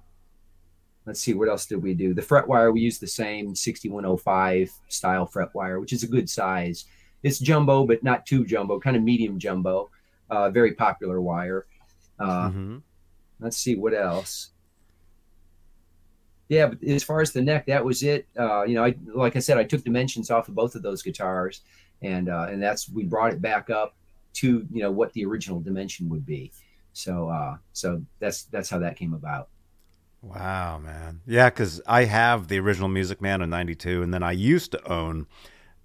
[1.06, 2.12] let's see what else did we do.
[2.14, 6.28] The fret wire we used the same 6105 style fret wire, which is a good
[6.28, 6.84] size.
[7.22, 9.90] It's jumbo, but not too jumbo, kind of medium jumbo.
[10.28, 11.66] Uh, very popular wire.
[12.18, 12.76] Uh, mm-hmm.
[13.40, 14.50] Let's see what else
[16.48, 18.26] yeah, but as far as the neck, that was it.
[18.38, 21.02] Uh, you know, I like I said, I took dimensions off of both of those
[21.02, 21.62] guitars,
[22.02, 23.96] and uh, and that's we brought it back up
[24.34, 26.52] to you know what the original dimension would be.
[26.92, 29.48] So uh, so that's that's how that came about.
[30.26, 31.20] Wow, man.
[31.26, 34.92] Yeah, because I have the original Music Man in '92, and then I used to
[34.92, 35.26] own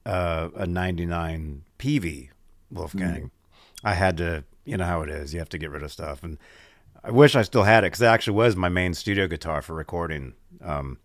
[0.05, 2.29] uh, a '99 Peavey
[2.71, 3.23] Wolfgang.
[3.23, 3.31] Mm.
[3.83, 5.33] I had to, you know how it is.
[5.33, 6.37] You have to get rid of stuff, and
[7.03, 9.73] I wish I still had it because it actually was my main studio guitar for
[9.73, 10.33] recording.
[10.61, 10.97] Um,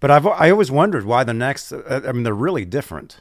[0.00, 1.72] but I've I always wondered why the next.
[1.72, 3.20] Uh, I mean, they're really different.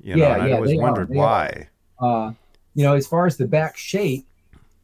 [0.00, 1.68] You know, yeah, yeah, I always wondered are, why.
[1.98, 2.32] Uh,
[2.74, 4.26] you know, as far as the back shape,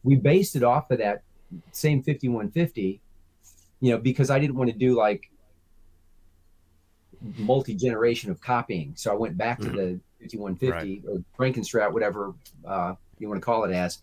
[0.03, 1.23] we based it off of that
[1.71, 3.01] same 5150.
[3.81, 5.29] You know, because I didn't want to do like
[7.37, 9.75] multi generation of copying, so I went back to mm-hmm.
[9.75, 11.03] the 5150 right.
[11.07, 12.33] or Frankenstrat, whatever
[12.65, 13.99] uh, you want to call it as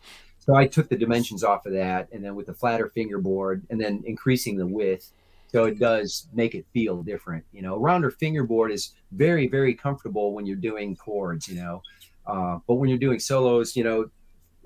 [0.48, 3.78] so I took the dimensions off of that, and then with the flatter fingerboard, and
[3.78, 5.12] then increasing the width,
[5.48, 7.44] so it does make it feel different.
[7.52, 11.48] You know, a rounder fingerboard is very, very comfortable when you're doing chords.
[11.48, 11.82] You know,
[12.26, 14.09] uh, but when you're doing solos, you know,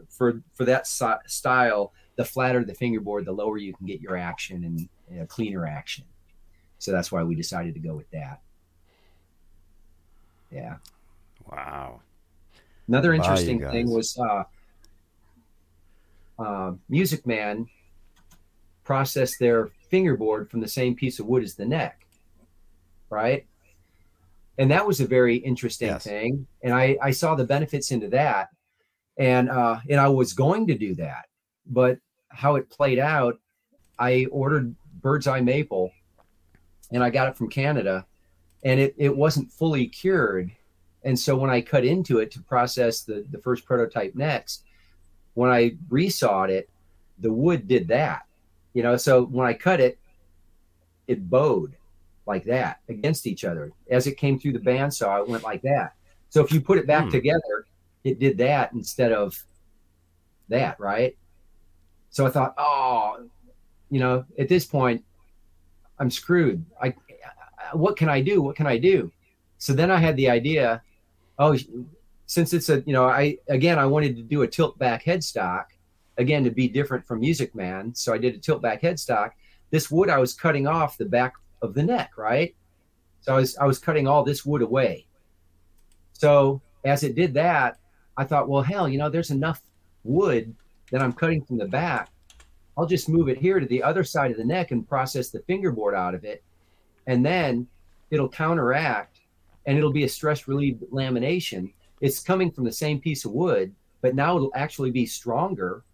[0.08, 4.16] for for that so- style, the flatter the fingerboard, the lower you can get your
[4.16, 6.04] action and you know, cleaner action.
[6.78, 8.40] So that's why we decided to go with that.
[10.50, 10.76] Yeah.
[11.50, 12.00] Wow.
[12.88, 14.44] Another interesting thing was uh,
[16.38, 17.66] uh, Music Man
[18.84, 22.06] process their fingerboard from the same piece of wood as the neck,
[23.08, 23.46] right?
[24.58, 26.04] And that was a very interesting yes.
[26.04, 28.48] thing, and I I saw the benefits into that,
[29.16, 31.26] and uh, and I was going to do that,
[31.66, 31.98] but
[32.28, 33.38] how it played out,
[33.98, 35.92] I ordered bird's eye maple,
[36.90, 38.06] and I got it from Canada,
[38.62, 40.50] and it it wasn't fully cured,
[41.04, 44.64] and so when I cut into it to process the the first prototype next,
[45.34, 46.70] when I resawed it,
[47.18, 48.26] the wood did that.
[48.74, 49.98] You know, so when I cut it,
[51.06, 51.76] it bowed
[52.26, 53.72] like that against each other.
[53.90, 55.94] As it came through the bandsaw, it went like that.
[56.30, 57.10] So if you put it back hmm.
[57.10, 57.66] together,
[58.04, 59.38] it did that instead of
[60.48, 61.16] that, right?
[62.10, 63.28] So I thought, oh,
[63.92, 65.04] you know, at this point,
[66.00, 66.64] I'm screwed.
[66.82, 66.94] I,
[67.72, 68.42] what can I do?
[68.42, 69.12] What can I do?
[69.58, 70.82] So then I had the idea,
[71.38, 71.56] oh,
[72.32, 75.66] since it's a you know i again i wanted to do a tilt back headstock
[76.16, 79.32] again to be different from music man so i did a tilt back headstock
[79.70, 82.54] this wood i was cutting off the back of the neck right
[83.20, 85.06] so i was i was cutting all this wood away
[86.14, 87.78] so as it did that
[88.16, 89.60] i thought well hell you know there's enough
[90.02, 90.54] wood
[90.90, 92.08] that i'm cutting from the back
[92.76, 95.40] i'll just move it here to the other side of the neck and process the
[95.40, 96.42] fingerboard out of it
[97.06, 97.66] and then
[98.10, 99.20] it'll counteract
[99.66, 101.72] and it'll be a stress relieved lamination
[102.02, 103.72] it's coming from the same piece of wood,
[104.02, 105.84] but now it'll actually be stronger.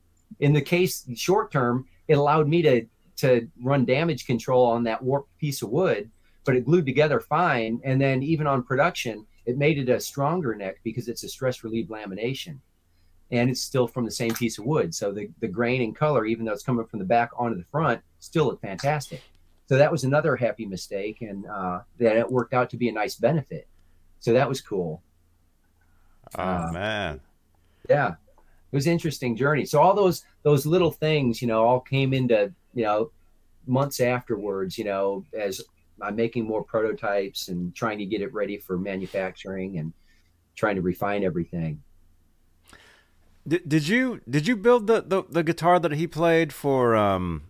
[0.41, 2.87] In the case short term, it allowed me to
[3.19, 6.09] to run damage control on that warped piece of wood,
[6.45, 7.81] but it glued together fine.
[7.85, 11.63] And then even on production, it made it a stronger neck because it's a stress
[11.63, 12.59] relieved lamination.
[13.31, 14.95] And it's still from the same piece of wood.
[14.95, 17.65] So the, the grain and color, even though it's coming from the back onto the
[17.65, 19.23] front, still look fantastic.
[19.69, 22.93] So that was another happy mistake, and uh, that it worked out to be a
[22.93, 23.69] nice benefit.
[24.21, 25.03] So that was cool.
[26.37, 27.21] Oh uh, man,
[27.89, 29.67] yeah, it was an interesting journey.
[29.67, 33.11] So all those those little things, you know, all came into you know
[33.67, 34.79] months afterwards.
[34.79, 35.61] You know, as
[36.01, 39.93] I'm making more prototypes and trying to get it ready for manufacturing and
[40.55, 41.83] trying to refine everything.
[43.49, 47.45] Did, did you did you build the, the, the guitar that he played for um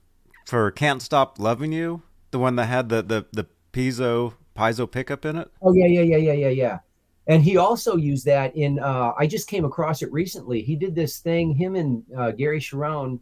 [0.47, 2.03] for Can't Stop Loving You?
[2.31, 5.51] The one that had the the the piezo piezo pickup in it?
[5.61, 6.79] Oh yeah, yeah, yeah, yeah, yeah, yeah.
[7.27, 10.63] And he also used that in uh I just came across it recently.
[10.63, 13.19] He did this thing, him and uh, Gary Cherone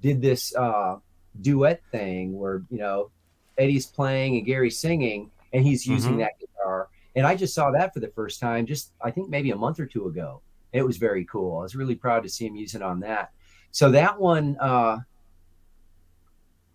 [0.00, 0.96] did this uh
[1.42, 3.10] duet thing where, you know,
[3.58, 6.20] Eddie's playing and Gary's singing and he's using mm-hmm.
[6.20, 6.88] that guitar.
[7.16, 9.78] And I just saw that for the first time just I think maybe a month
[9.78, 10.40] or two ago
[10.74, 11.60] it was very cool.
[11.60, 13.30] I was really proud to see him use it on that.
[13.70, 14.98] So that one, uh,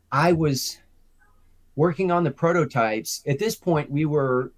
[0.10, 0.80] I was
[1.76, 3.22] working on the prototypes.
[3.28, 4.54] At this point, we were,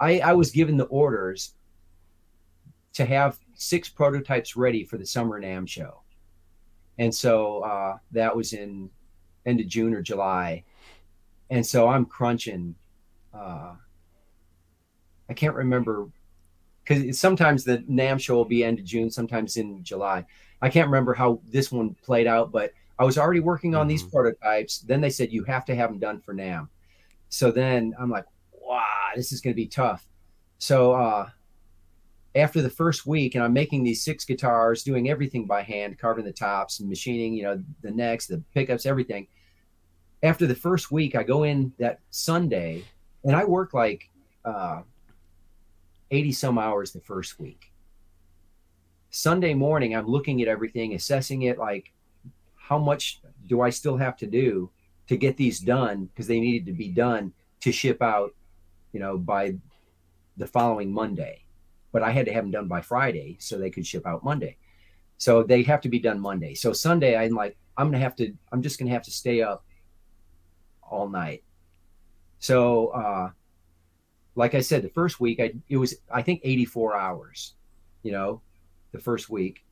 [0.00, 1.54] I, I was given the orders
[2.94, 6.00] to have six prototypes ready for the summer NAMM show.
[6.98, 8.90] And so uh, that was in
[9.46, 10.64] end of June or July.
[11.48, 12.74] And so I'm crunching.
[13.32, 13.74] Uh,
[15.30, 16.08] I can't remember
[16.88, 20.24] because sometimes the NAMM show will be end of June, sometimes in July.
[20.62, 23.88] I can't remember how this one played out, but I was already working on mm-hmm.
[23.90, 24.78] these prototypes.
[24.78, 26.68] Then they said you have to have them done for NAMM.
[27.28, 28.82] So then I'm like, wow,
[29.14, 30.06] this is going to be tough.
[30.58, 31.28] So uh,
[32.34, 36.24] after the first week, and I'm making these six guitars, doing everything by hand, carving
[36.24, 39.26] the tops and machining, you know, the necks, the pickups, everything.
[40.22, 42.82] After the first week, I go in that Sunday,
[43.24, 44.08] and I work like
[44.44, 44.80] uh,
[46.10, 47.72] 80 some hours the first week.
[49.10, 51.92] Sunday morning, I'm looking at everything, assessing it like,
[52.56, 54.70] how much do I still have to do
[55.08, 56.06] to get these done?
[56.06, 58.34] Because they needed to be done to ship out,
[58.92, 59.54] you know, by
[60.36, 61.44] the following Monday.
[61.92, 64.58] But I had to have them done by Friday so they could ship out Monday.
[65.16, 66.54] So they have to be done Monday.
[66.54, 69.64] So Sunday, I'm like, I'm to have to, I'm just to have to stay up
[70.82, 71.42] all night.
[72.38, 73.30] So, uh,
[74.38, 77.54] like I said, the first week I it was I think 84 hours,
[78.04, 78.40] you know,
[78.92, 79.64] the first week.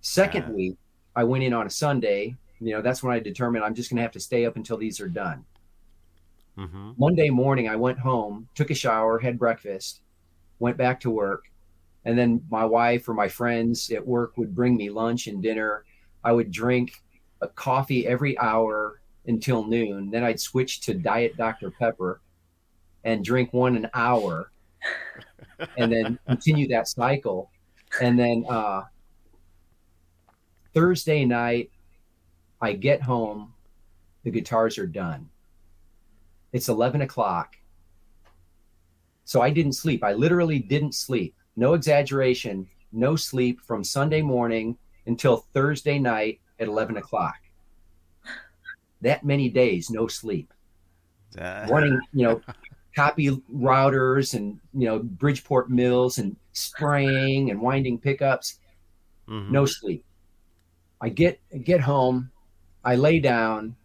[0.00, 0.52] Second yeah.
[0.52, 0.76] week,
[1.14, 2.36] I went in on a Sunday.
[2.60, 4.76] You know, that's when I determined I'm just going to have to stay up until
[4.76, 5.44] these are done.
[6.58, 6.92] Mm-hmm.
[6.98, 10.00] Monday morning, I went home, took a shower, had breakfast,
[10.58, 11.44] went back to work,
[12.04, 15.84] and then my wife or my friends at work would bring me lunch and dinner.
[16.24, 17.00] I would drink
[17.42, 20.10] a coffee every hour until noon.
[20.10, 22.20] Then I'd switch to Diet Dr Pepper
[23.08, 24.50] and drink one an hour
[25.78, 27.50] and then continue that cycle.
[28.02, 28.82] And then uh,
[30.74, 31.70] Thursday night,
[32.60, 33.54] I get home,
[34.24, 35.30] the guitars are done.
[36.52, 37.56] It's 11 o'clock.
[39.24, 40.04] So I didn't sleep.
[40.04, 41.34] I literally didn't sleep.
[41.56, 44.76] No exaggeration, no sleep from Sunday morning
[45.06, 47.36] until Thursday night at 11 o'clock.
[49.00, 50.52] That many days, no sleep.
[51.38, 51.66] Uh.
[51.70, 52.42] Running, you know,
[52.94, 58.58] copy routers and you know Bridgeport mills and spraying and winding pickups.
[59.28, 59.52] Mm-hmm.
[59.52, 60.04] No sleep.
[61.00, 62.30] I get get home,
[62.84, 63.76] I lay down,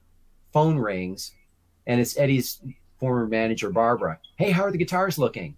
[0.51, 1.31] phone rings,
[1.85, 2.61] and it's Eddie's
[2.99, 4.19] former manager Barbara.
[4.37, 5.55] Hey, how are the guitars looking?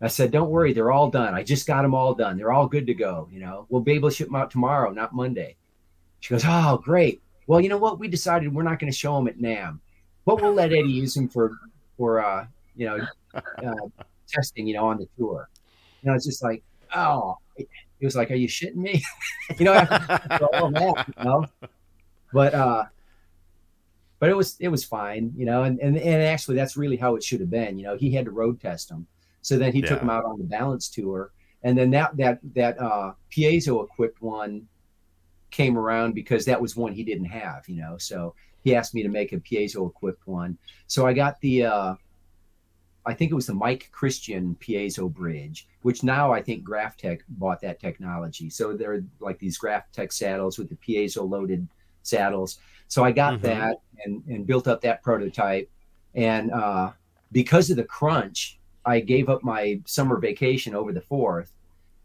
[0.00, 1.34] I said, "Don't worry, they're all done.
[1.34, 2.36] I just got them all done.
[2.36, 3.28] They're all good to go.
[3.32, 5.56] You know, we'll be able to ship them out tomorrow, not Monday."
[6.20, 7.22] She goes, "Oh, great.
[7.46, 7.98] Well, you know what?
[7.98, 9.80] We decided we're not going to show them at NAMM,
[10.24, 11.52] but we'll let Eddie use them for
[11.96, 12.46] for uh,
[12.76, 12.98] you know,
[13.34, 15.48] uh, testing, you know, on the tour.
[16.02, 16.62] You know, it's just like,
[16.94, 19.02] oh, he was like, "Are you shitting me?"
[19.58, 21.46] you know, all that, you know.
[22.32, 22.84] But uh,
[24.18, 27.14] but it was it was fine, you know, and, and and actually that's really how
[27.14, 27.78] it should have been.
[27.78, 29.06] You know, he had to road test them,
[29.42, 29.88] so then he yeah.
[29.88, 31.32] took them out on the balance tour,
[31.62, 34.66] and then that that that uh, piezo equipped one
[35.50, 37.96] came around because that was one he didn't have, you know.
[37.98, 38.34] So
[38.64, 40.58] he asked me to make a piezo equipped one.
[40.86, 41.94] So I got the uh,
[43.06, 47.20] I think it was the Mike Christian piezo bridge, which now I think Graph Tech
[47.28, 48.48] bought that technology.
[48.48, 51.68] So they're like these Graph Tech saddles with the piezo loaded
[52.02, 52.58] saddles.
[52.88, 53.46] So I got mm-hmm.
[53.46, 55.70] that and, and built up that prototype.
[56.14, 56.92] And uh,
[57.32, 61.52] because of the crunch, I gave up my summer vacation over the fourth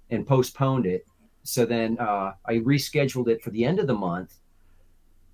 [0.10, 1.06] and postponed it.
[1.44, 4.36] So then uh, I rescheduled it for the end of the month.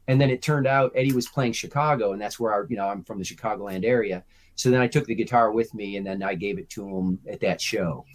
[0.08, 2.88] And then it turned out Eddie was playing Chicago, and that's where our, you know
[2.88, 4.24] I'm from the Chicagoland area.
[4.56, 7.20] So then I took the guitar with me and then I gave it to him
[7.30, 8.06] at that show.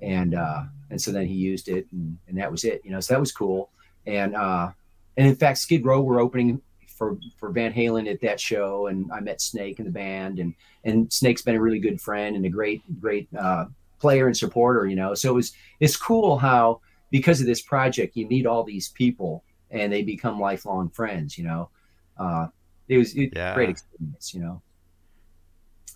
[0.00, 2.80] and uh, and so then he used it, and, and that was it.
[2.84, 3.70] You know, so that was cool.
[4.06, 4.70] And uh,
[5.16, 9.10] and in fact, Skid Row were opening for for Van Halen at that show, and
[9.12, 10.54] I met Snake in the band, and
[10.84, 13.66] and Snake's been a really good friend and a great great uh,
[14.00, 14.86] player and supporter.
[14.86, 18.62] You know, so it was it's cool how because of this project you meet all
[18.62, 21.36] these people and they become lifelong friends.
[21.36, 21.70] You know,
[22.18, 22.48] uh,
[22.88, 23.54] it was it, yeah.
[23.54, 24.32] great experience.
[24.32, 24.62] You know,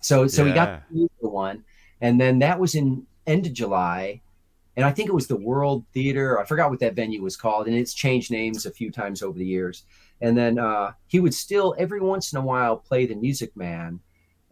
[0.03, 0.49] so so yeah.
[0.49, 0.83] we got
[1.21, 1.63] the one,
[2.01, 4.21] and then that was in end of July,
[4.75, 6.39] and I think it was the World Theater.
[6.39, 9.37] I forgot what that venue was called, and it's changed names a few times over
[9.37, 9.83] the years.
[10.21, 13.99] And then uh, he would still every once in a while play the Music Man,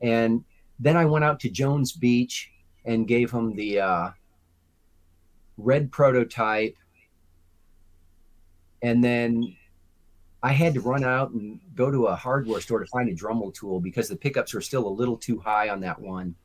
[0.01, 0.43] and
[0.79, 2.49] then I went out to Jones Beach
[2.85, 4.09] and gave him the uh,
[5.57, 6.75] red prototype,
[8.81, 9.55] and then
[10.43, 13.53] I had to run out and go to a hardware store to find a Dremel
[13.53, 16.35] tool because the pickups were still a little too high on that one.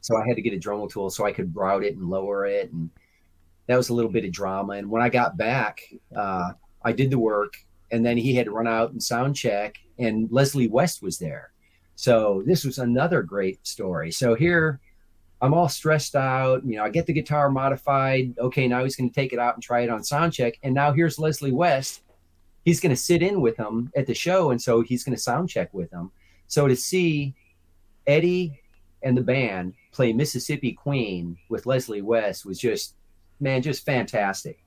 [0.00, 2.46] So I had to get a Dremel tool so I could route it and lower
[2.46, 2.90] it and
[3.68, 4.72] that was a little bit of drama.
[4.72, 5.82] And when I got back,
[6.16, 6.52] uh,
[6.82, 7.54] I did the work,
[7.92, 11.52] and then he had to run out and sound check, and Leslie West was there.
[11.94, 14.10] So this was another great story.
[14.10, 14.80] So here,
[15.40, 16.64] I'm all stressed out.
[16.64, 18.34] You know, I get the guitar modified.
[18.38, 20.54] Okay, now he's going to take it out and try it on sound check.
[20.62, 22.02] And now here's Leslie West.
[22.68, 25.22] He's going to sit in with him at the show, and so he's going to
[25.22, 26.10] sound check with him.
[26.48, 27.34] So to see
[28.06, 28.60] Eddie
[29.02, 32.94] and the band play Mississippi Queen with Leslie West was just
[33.40, 34.58] man, just fantastic.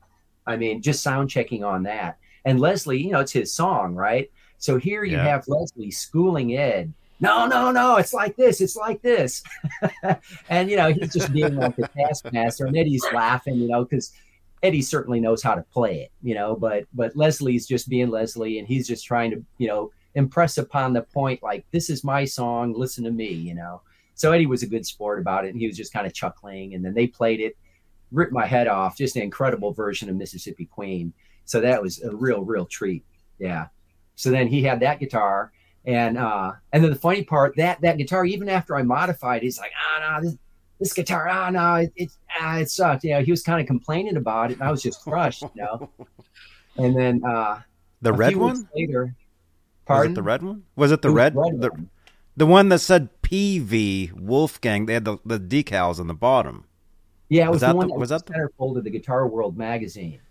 [0.47, 2.17] I mean, just sound checking on that.
[2.43, 4.31] And Leslie, you know, it's his song, right?
[4.57, 5.25] So here you yeah.
[5.25, 6.91] have Leslie schooling Ed.
[7.19, 9.43] No, no, no, it's like this, it's like this.
[10.49, 14.11] and you know, he's just being like the taskmaster, and Eddie's laughing, you know, because
[14.63, 18.59] Eddie certainly knows how to play it, you know, but but Leslie's just being Leslie
[18.59, 22.25] and he's just trying to, you know, impress upon the point like this is my
[22.25, 23.81] song, listen to me, you know.
[24.13, 26.75] So Eddie was a good sport about it and he was just kind of chuckling
[26.75, 27.57] and then they played it
[28.11, 28.97] ripped my head off.
[28.97, 31.13] Just an incredible version of Mississippi Queen.
[31.45, 33.03] So that was a real, real treat.
[33.39, 33.67] Yeah.
[34.15, 35.51] So then he had that guitar,
[35.85, 39.57] and uh, and then the funny part that that guitar, even after I modified, he's
[39.57, 40.37] like, ah, no, this,
[40.81, 43.03] this guitar, ah, no, it it, ah, it sucked.
[43.03, 45.49] You know, he was kind of complaining about it, and I was just crushed, you
[45.55, 45.89] know.
[46.77, 47.59] And then uh,
[48.01, 49.13] the red one later,
[49.85, 50.63] pardon, was it the red one?
[50.77, 51.35] Was it the it red?
[51.35, 51.89] red the, one.
[52.37, 54.85] the one that said Peavey Wolfgang.
[54.85, 56.63] They had the, the decals on the bottom.
[57.27, 59.27] Yeah, it was, was the one the, that was that the centerfold of the Guitar
[59.27, 60.21] World magazine.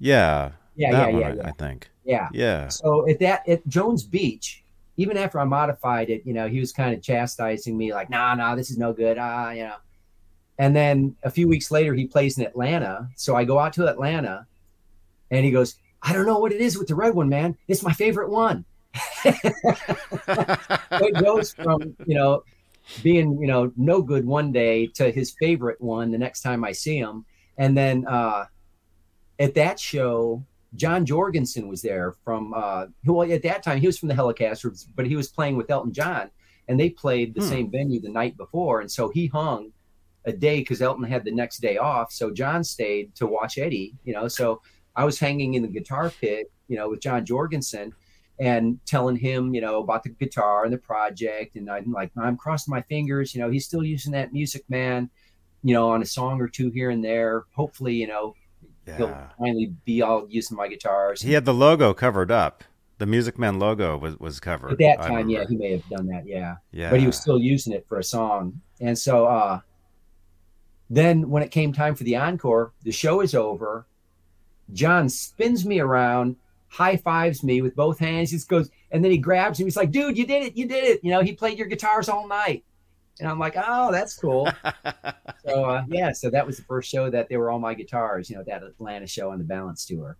[0.00, 0.50] Yeah.
[0.74, 1.46] Yeah, yeah, yeah, yeah.
[1.46, 1.88] I think.
[2.04, 2.28] Yeah.
[2.32, 2.68] Yeah.
[2.68, 4.64] So at that at Jones Beach,
[4.98, 8.34] even after I modified it, you know, he was kind of chastising me, like, nah,
[8.34, 9.16] nah, this is no good.
[9.18, 9.76] Ah, you know.
[10.58, 13.08] And then a few weeks later, he plays in Atlanta.
[13.16, 14.46] So I go out to Atlanta
[15.30, 17.56] and he goes, I don't know what it is with the red one, man.
[17.68, 18.64] It's my favorite one.
[19.24, 22.42] it goes from, you know,
[23.02, 26.72] being you know no good one day to his favorite one the next time I
[26.72, 27.24] see him.
[27.56, 28.46] And then uh,
[29.38, 30.44] at that show,
[30.74, 34.86] John Jorgensen was there from uh, well at that time he was from the Hellecasters,
[34.94, 36.30] but he was playing with Elton John,
[36.68, 37.48] and they played the hmm.
[37.48, 39.72] same venue the night before, and so he hung
[40.24, 42.12] a day because Elton had the next day off.
[42.12, 44.28] So John stayed to watch Eddie, you know.
[44.28, 44.60] So
[44.94, 47.94] I was hanging in the guitar pit, you know, with John Jorgensen
[48.40, 51.56] and telling him, you know, about the guitar and the project.
[51.56, 53.34] And I'm like, I'm crossing my fingers.
[53.34, 55.10] You know, he's still using that Music Man,
[55.62, 57.44] you know, on a song or two here and there.
[57.54, 58.34] Hopefully, you know,
[58.88, 58.96] yeah.
[58.96, 61.22] he'll finally be all using my guitars.
[61.22, 62.64] He had the logo covered up.
[62.98, 64.72] The Music Man logo was, was covered.
[64.72, 66.26] At that time, yeah, he may have done that.
[66.26, 66.56] Yeah.
[66.72, 66.90] Yeah.
[66.90, 68.60] But he was still using it for a song.
[68.80, 69.60] And so, uh,
[70.90, 73.86] then when it came time for the encore, the show is over.
[74.72, 76.36] John spins me around
[76.68, 78.30] high fives me with both hands.
[78.30, 79.64] He just goes, and then he grabs me.
[79.66, 80.56] He's like, dude, you did it.
[80.56, 81.00] You did it.
[81.02, 82.64] You know, he played your guitars all night.
[83.20, 84.48] And I'm like, oh, that's cool.
[85.44, 88.30] so, uh, yeah, so that was the first show that they were all my guitars,
[88.30, 90.16] you know, that Atlanta show on the Balance Tour.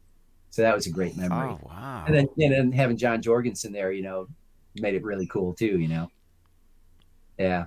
[0.50, 1.50] So that was a great memory.
[1.50, 2.04] Oh, wow.
[2.06, 4.28] And then, and then having John Jorgensen there, you know,
[4.80, 6.10] made it really cool too, you know.
[7.38, 7.66] Yeah.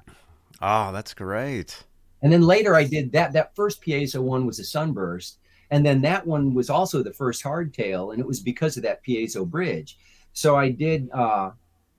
[0.61, 1.83] Oh, that's great.
[2.21, 3.33] And then later I did that.
[3.33, 5.37] That first piezo one was a sunburst.
[5.71, 9.03] And then that one was also the first hardtail, and it was because of that
[9.05, 9.97] piezo bridge.
[10.33, 11.51] So I did uh,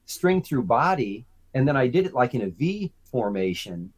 [0.05, 3.93] string through body, and then I did it like in a V formation,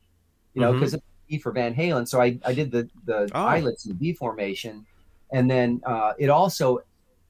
[0.53, 1.39] you know, because mm-hmm.
[1.39, 2.07] for Van Halen.
[2.07, 3.41] So I, I did the the oh.
[3.41, 4.85] eyelets in V formation,
[5.33, 6.81] and then uh, it also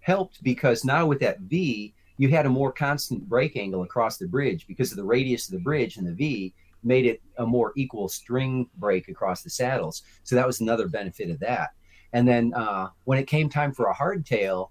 [0.01, 4.27] helped because now with that V, you had a more constant break angle across the
[4.27, 6.53] bridge because of the radius of the bridge and the V
[6.83, 10.03] made it a more equal string break across the saddles.
[10.23, 11.71] So that was another benefit of that.
[12.13, 14.69] And then uh, when it came time for a hardtail,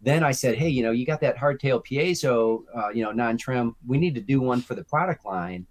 [0.00, 3.74] then I said, hey, you know, you got that hardtail piezo, uh, you know, non-trem.
[3.86, 5.66] We need to do one for the product line.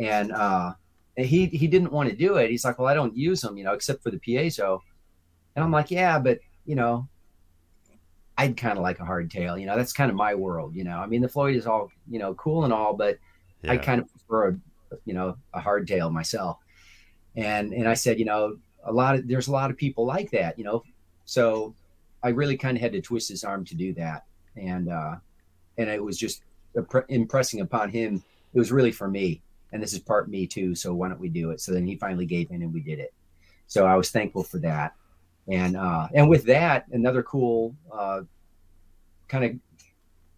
[0.00, 0.72] And uh,
[1.16, 2.50] And he he didn't want to do it.
[2.50, 4.80] He's like, well, I don't use them, you know, except for the piezo.
[5.56, 7.08] And I'm like, yeah, but you know,
[8.36, 9.60] I'd kind of like a hardtail.
[9.60, 10.76] You know, that's kind of my world.
[10.76, 13.18] You know, I mean, the Floyd is all you know cool and all, but
[13.62, 13.72] yeah.
[13.72, 16.58] I kind of prefer a you know a hardtail myself.
[17.36, 20.30] And and I said, you know, a lot of there's a lot of people like
[20.30, 20.56] that.
[20.56, 20.84] You know,
[21.24, 21.74] so
[22.22, 25.16] I really kind of had to twist his arm to do that, and uh,
[25.76, 26.42] and it was just
[27.08, 28.22] impressing upon him.
[28.54, 29.42] It was really for me,
[29.72, 30.74] and this is part me too.
[30.74, 31.60] So why don't we do it?
[31.60, 33.12] So then he finally gave in, and we did it.
[33.66, 34.94] So I was thankful for that
[35.48, 38.20] and uh, and with that, another cool uh,
[39.28, 39.52] kind of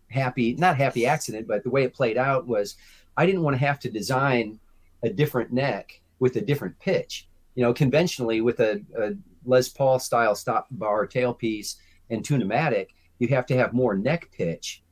[0.08, 2.76] happy, not happy accident, but the way it played out was
[3.16, 4.60] I didn't want to have to design
[5.02, 7.28] a different neck with a different pitch.
[7.56, 9.12] You know, conventionally with a, a
[9.44, 11.76] Les Paul style stop bar tailpiece
[12.10, 12.88] and Tune-o-matic,
[13.18, 14.82] you have to have more neck pitch,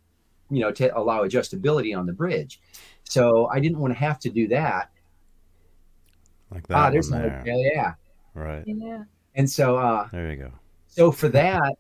[0.51, 2.61] you know, to allow adjustability on the bridge.
[3.09, 4.91] So I didn't want to have to do that.
[6.51, 6.77] Like that.
[6.77, 7.43] Ah, there's there.
[7.47, 7.95] yeah, yeah.
[8.35, 8.63] Right.
[8.67, 9.05] Yeah.
[9.35, 10.53] And so uh, there you go.
[10.89, 11.79] So for that,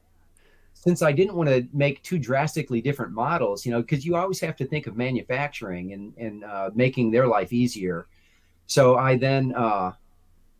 [0.72, 4.40] since I didn't want to make two drastically different models, you know, because you always
[4.40, 8.06] have to think of manufacturing and and uh, making their life easier.
[8.66, 9.92] So I then uh,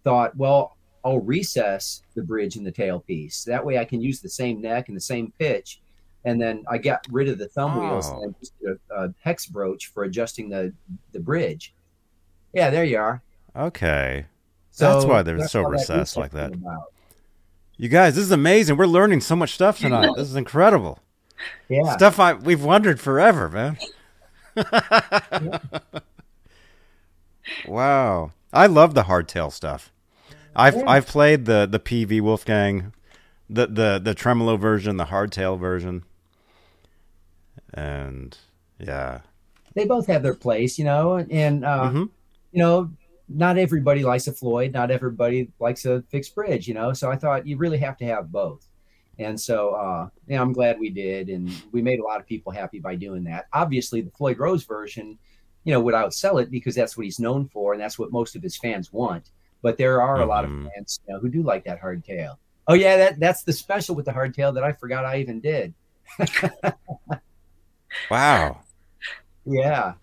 [0.05, 3.45] thought, well, I'll recess the bridge and the tailpiece.
[3.45, 5.81] That way, I can use the same neck and the same pitch.
[6.29, 7.81] And then I got rid of the thumb oh.
[7.81, 10.75] wheels and just a, a hex broach for adjusting the
[11.13, 11.73] the bridge.
[12.53, 13.23] Yeah, there you are.
[13.57, 14.27] Okay.
[14.71, 16.53] So that's why they're so recessed like that.
[16.53, 16.93] About.
[17.79, 18.77] You guys, this is amazing.
[18.77, 20.11] We're learning so much stuff tonight.
[20.17, 20.99] this is incredible.
[21.71, 21.97] Yeah.
[21.97, 23.79] Stuff I we've wondered forever, man.
[27.67, 28.33] wow.
[28.53, 29.91] I love the hardtail stuff.
[30.55, 30.85] I've yeah.
[30.87, 32.93] I've played the the PV Wolfgang,
[33.49, 36.05] the the the tremolo version, the hardtail version.
[37.75, 38.37] And
[38.79, 39.21] yeah.
[39.75, 42.03] They both have their place, you know, and uh, mm-hmm.
[42.53, 42.91] you know,
[43.29, 46.93] not everybody likes a Floyd, not everybody likes a fixed bridge, you know.
[46.93, 48.67] So I thought you really have to have both.
[49.19, 52.53] And so, uh, yeah, I'm glad we did, and we made a lot of people
[52.53, 53.47] happy by doing that.
[53.53, 55.19] Obviously, the Floyd Rose version,
[55.65, 58.37] you know, would outsell it because that's what he's known for, and that's what most
[58.37, 59.31] of his fans want.
[59.61, 60.23] But there are mm-hmm.
[60.23, 60.69] a lot of mm-hmm.
[60.75, 62.37] fans you know, who do like that hardtail.
[62.69, 65.75] Oh yeah, that that's the special with the hardtail that I forgot I even did.
[68.11, 68.61] wow.
[69.45, 69.95] Yeah.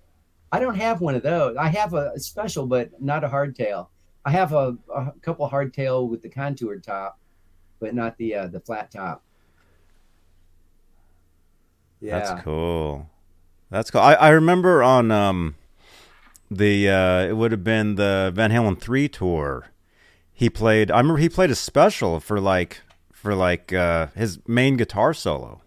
[0.52, 1.58] I don't have one of those.
[1.58, 3.88] I have a, special, but not a hardtail.
[4.24, 7.20] I have a, a couple hardtail with the contoured top,
[7.80, 9.22] but not the uh, the flat top.
[12.00, 12.20] Yeah.
[12.20, 13.10] That's cool.
[13.70, 14.02] That's cool.
[14.02, 15.56] I, I remember on um
[16.50, 19.68] the uh it would have been the Van Halen 3 tour.
[20.32, 22.82] He played I remember he played a special for like
[23.12, 25.62] for like uh his main guitar solo.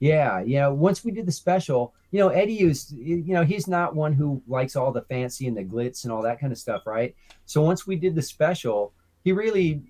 [0.00, 0.68] Yeah, yeah.
[0.68, 4.42] Once we did the special, you know, Eddie is, you know, he's not one who
[4.46, 7.14] likes all the fancy and the glitz and all that kind of stuff, right?
[7.46, 8.92] So once we did the special,
[9.22, 9.82] he really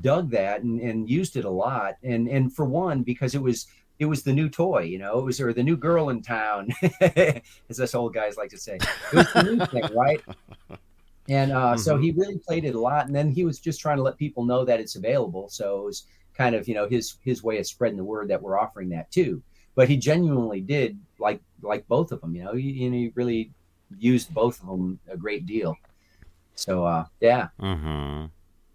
[0.00, 1.96] dug that and, and used it a lot.
[2.02, 3.66] And and for one, because it was
[3.98, 6.70] it was the new toy, you know, it was or the new girl in town,
[7.00, 8.78] as us old guys like to say.
[9.12, 10.20] It was the new thing, right?
[11.28, 11.78] And uh, mm-hmm.
[11.80, 14.16] so he really played it a lot, and then he was just trying to let
[14.16, 15.48] people know that it's available.
[15.48, 16.04] So it was
[16.36, 19.10] kind of you know his his way of spreading the word that we're offering that
[19.10, 19.42] too.
[19.74, 23.50] But he genuinely did like like both of them you know he, he really
[23.98, 25.76] used both of them a great deal.
[26.54, 27.48] So uh yeah.
[27.60, 28.26] Mm-hmm.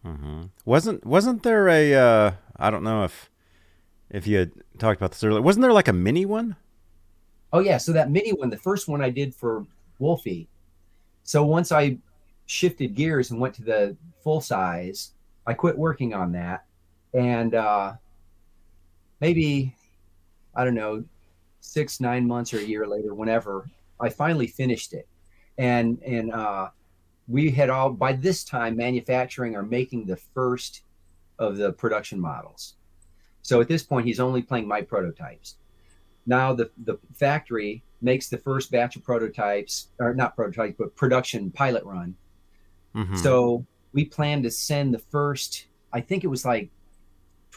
[0.07, 0.43] Mm-hmm.
[0.65, 3.29] Wasn't wasn't there a uh i don't know if
[4.09, 6.55] if you had talked about this earlier wasn't there like a mini one?
[7.53, 7.77] Oh yeah.
[7.77, 9.65] So that mini one the first one i did for
[9.99, 10.47] wolfie.
[11.23, 11.97] So once i
[12.45, 15.11] shifted gears and went to the full size
[15.45, 16.66] i quit working on that
[17.17, 17.93] and uh,
[19.19, 19.75] maybe
[20.55, 21.03] I don't know,
[21.59, 23.69] six, nine months or a year later, whenever
[23.99, 25.07] I finally finished it,
[25.57, 26.69] and and uh,
[27.27, 30.83] we had all by this time manufacturing or making the first
[31.39, 32.75] of the production models.
[33.41, 35.55] So at this point, he's only playing my prototypes.
[36.25, 41.49] Now the the factory makes the first batch of prototypes, or not prototypes, but production
[41.49, 42.15] pilot run.
[42.95, 43.15] Mm-hmm.
[43.15, 45.67] So we plan to send the first.
[45.93, 46.69] I think it was like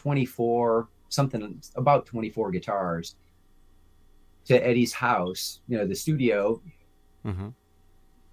[0.01, 3.15] 24, something about 24 guitars
[4.45, 6.59] to Eddie's house, you know, the studio,
[7.23, 7.49] mm-hmm.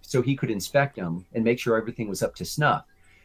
[0.01, 2.85] so he could inspect them and make sure everything was up to snuff.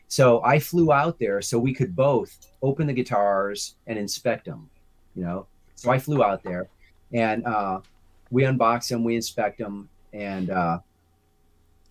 [0.09, 4.69] So I flew out there so we could both open the guitars and inspect them,
[5.15, 5.47] you know.
[5.75, 6.67] So I flew out there
[7.13, 7.79] and uh,
[8.29, 10.79] we unbox them, we inspect them, and uh,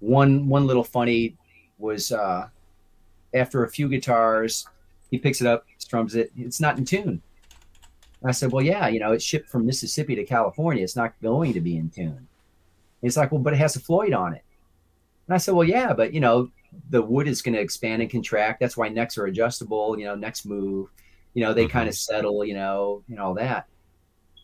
[0.00, 1.36] one one little funny
[1.78, 2.48] was uh,
[3.32, 4.66] after a few guitars,
[5.10, 6.32] he picks it up, strums it.
[6.38, 7.20] It's not in tune.
[8.22, 10.82] And I said, well, yeah, you know, it's shipped from Mississippi to California.
[10.82, 12.26] It's not going to be in tune.
[13.02, 14.42] It's like, well, but it has a Floyd on it.
[15.26, 16.50] And I said, well, yeah, but you know,
[16.88, 18.58] the wood is going to expand and contract.
[18.60, 19.98] That's why necks are adjustable.
[19.98, 20.88] You know, necks move.
[21.34, 21.72] You know, they mm-hmm.
[21.72, 22.42] kind of settle.
[22.42, 23.66] You know, and all that.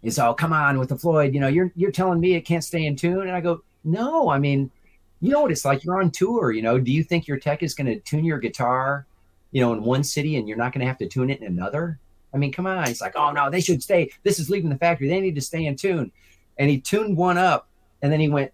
[0.03, 1.33] He's all, come on with the Floyd.
[1.33, 4.29] You know, you're you're telling me it can't stay in tune, and I go, no.
[4.29, 4.71] I mean,
[5.23, 5.83] you know what it's like.
[5.83, 6.53] You're on tour.
[6.53, 9.07] You know, do you think your tech is going to tune your guitar,
[9.51, 11.47] you know, in one city, and you're not going to have to tune it in
[11.47, 11.99] another?
[12.33, 12.87] I mean, come on.
[12.87, 14.11] He's like, oh no, they should stay.
[14.23, 15.09] This is leaving the factory.
[15.09, 16.13] They need to stay in tune.
[16.59, 17.69] And he tuned one up,
[18.03, 18.53] and then he went,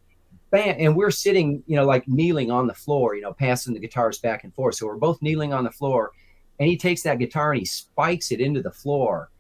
[0.50, 0.76] bam.
[0.78, 4.18] And we're sitting, you know, like kneeling on the floor, you know, passing the guitars
[4.18, 4.76] back and forth.
[4.76, 6.12] So we're both kneeling on the floor,
[6.60, 9.30] and he takes that guitar and he spikes it into the floor,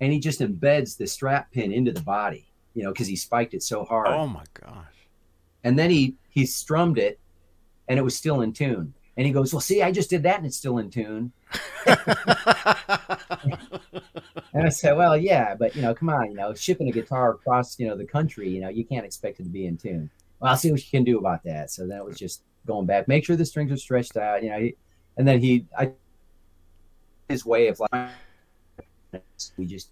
[0.00, 3.54] and he just embeds the strap pin into the body, you know, because he spiked
[3.54, 4.08] it so hard.
[4.08, 5.08] Oh my gosh!
[5.64, 7.18] And then he he strummed it,
[7.88, 8.94] and it was still in tune.
[9.20, 11.30] And he goes, "Well, see, I just did that, and it's still in tune."
[11.86, 11.98] and
[14.54, 17.78] I said, "Well, yeah, but you know, come on, you know, shipping a guitar across
[17.78, 20.50] you know the country, you know, you can't expect it to be in tune." Well,
[20.50, 21.70] I'll see what you can do about that.
[21.70, 24.70] So that was just going back, make sure the strings are stretched out, you know,
[25.18, 25.92] and then he, I,
[27.28, 28.10] his way of like,
[29.58, 29.90] we just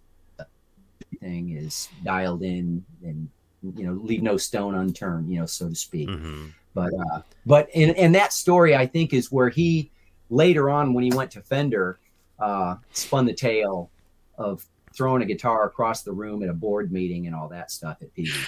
[1.20, 3.28] thing is dialed in and
[3.76, 6.08] you know leave no stone unturned, you know, so to speak.
[6.08, 6.46] Mm-hmm.
[6.74, 9.90] But uh, but and and that story, I think is where he
[10.30, 11.98] later on when he went to Fender,
[12.38, 13.90] uh, spun the tale
[14.36, 14.64] of
[14.94, 18.14] throwing a guitar across the room at a board meeting and all that stuff at
[18.14, 18.46] Peavey,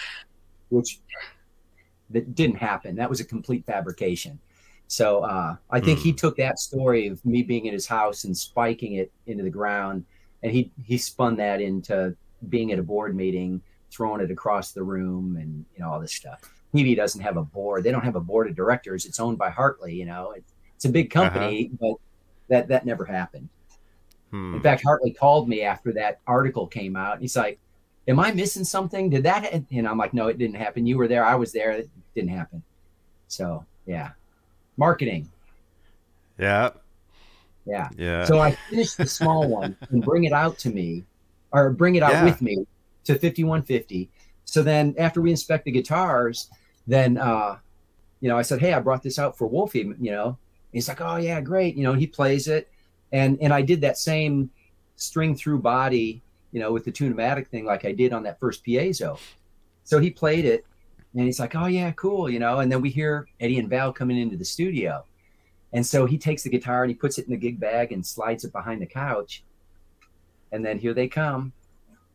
[0.68, 1.00] which
[2.10, 2.96] that didn't happen.
[2.96, 4.38] That was a complete fabrication.
[4.88, 6.02] So uh, I think mm.
[6.02, 6.16] he hmm.
[6.16, 10.04] took that story of me being in his house and spiking it into the ground,
[10.42, 12.16] and he he spun that into
[12.48, 16.14] being at a board meeting, throwing it across the room, and you know all this
[16.14, 16.40] stuff.
[16.74, 17.84] Peavey doesn't have a board.
[17.84, 19.04] They don't have a board of directors.
[19.04, 19.94] It's owned by Hartley.
[19.94, 21.76] You know, it's, it's a big company, uh-huh.
[21.80, 21.96] but
[22.48, 23.48] that that never happened.
[24.30, 24.54] Hmm.
[24.54, 27.14] In fact, Hartley called me after that article came out.
[27.14, 27.58] And He's like,
[28.06, 29.10] "Am I missing something?
[29.10, 30.86] Did that?" And I'm like, "No, it didn't happen.
[30.86, 31.24] You were there.
[31.24, 31.72] I was there.
[31.72, 32.62] It didn't happen."
[33.28, 34.10] So yeah,
[34.76, 35.28] marketing.
[36.38, 36.70] Yeah.
[37.66, 37.88] Yeah.
[37.96, 38.24] Yeah.
[38.24, 41.04] So I finish the small one and bring it out to me,
[41.52, 42.24] or bring it out yeah.
[42.24, 42.66] with me
[43.04, 44.08] to 5150.
[44.44, 46.50] So then after we inspect the guitars,
[46.86, 47.58] then uh,
[48.20, 50.38] you know, I said, Hey, I brought this out for Wolfie, you know.
[50.72, 51.74] He's like, Oh yeah, great.
[51.74, 52.70] You know, he plays it.
[53.12, 54.50] And and I did that same
[54.96, 58.64] string through body, you know, with the Tune-o-matic thing like I did on that first
[58.64, 59.18] piezo.
[59.84, 60.64] So he played it
[61.14, 62.60] and he's like, Oh yeah, cool, you know.
[62.60, 65.04] And then we hear Eddie and Val coming into the studio.
[65.72, 68.04] And so he takes the guitar and he puts it in the gig bag and
[68.04, 69.44] slides it behind the couch.
[70.52, 71.52] And then here they come.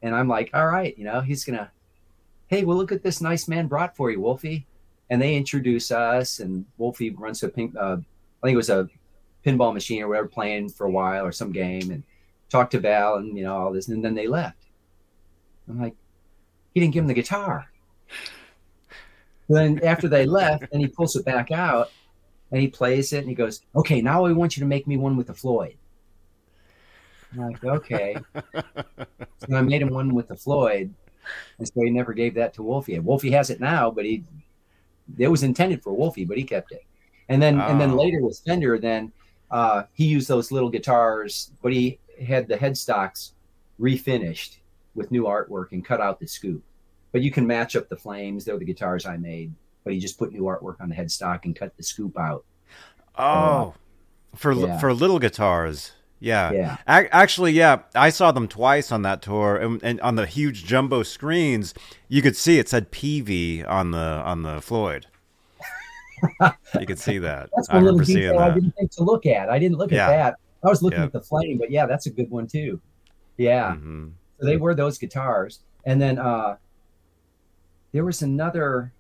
[0.02, 1.72] And I'm like, all right, you know, he's gonna,
[2.56, 4.66] hey, well, look at this nice man brought for you, Wolfie.
[5.10, 8.70] And they introduce us, and Wolfie runs to a pink, uh, I think it was
[8.70, 8.90] a
[9.46, 12.02] pinball machine or whatever, playing for a while or some game, and
[12.50, 14.58] talked to Val and you know all this, and then they left.
[15.68, 15.96] I'm like,
[16.74, 17.70] he didn't give him the guitar.
[19.50, 21.92] then after they left, and he pulls it back out,
[22.52, 24.98] and he plays it, and he goes, "Okay, now I want you to make me
[24.98, 25.76] one with the Floyd."
[27.34, 28.16] I'm like, okay.
[28.34, 30.94] so I made him one with the Floyd,
[31.58, 32.98] and so he never gave that to Wolfie.
[33.00, 34.24] Wolfie has it now, but he
[35.18, 36.84] it was intended for Wolfie, but he kept it.
[37.30, 37.66] And then oh.
[37.68, 37.96] and then oh.
[37.96, 39.12] later with Fender, then
[39.52, 43.32] uh, he used those little guitars, but he had the headstocks
[43.80, 44.58] refinished
[44.96, 46.64] with new artwork and cut out the scoop.
[47.12, 48.46] But you can match up the flames.
[48.46, 49.54] They're the guitars I made,
[49.84, 52.44] but he just put new artwork on the headstock and cut the scoop out.
[53.18, 53.74] Oh,
[54.34, 54.80] uh, for yeah.
[54.80, 55.92] for little guitars.
[56.20, 56.52] Yeah.
[56.52, 56.78] Yeah.
[56.88, 61.04] actually, yeah, I saw them twice on that tour, and, and, on the huge jumbo
[61.04, 61.74] screens,
[62.08, 65.08] you could see it said PV on the on the Floyd.
[66.80, 67.50] you could see that.
[67.56, 69.50] That's one little detail I didn't think to look at.
[69.50, 70.06] I didn't look yeah.
[70.06, 70.36] at that.
[70.64, 71.06] I was looking yeah.
[71.06, 72.80] at the flame, but yeah, that's a good one too.
[73.38, 73.74] Yeah.
[73.74, 74.08] Mm-hmm.
[74.40, 76.58] So they were those guitars, and then uh
[77.92, 78.92] there was another.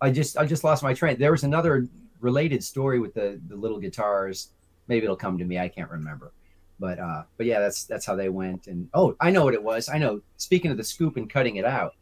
[0.00, 1.18] I just I just lost my train.
[1.18, 1.88] There was another
[2.20, 4.50] related story with the the little guitars.
[4.88, 5.58] Maybe it'll come to me.
[5.58, 6.32] I can't remember
[6.80, 8.66] but uh but yeah that's that's how they went.
[8.66, 9.88] And oh i know what it was.
[9.88, 11.94] I know speaking of the scoop and cutting it out.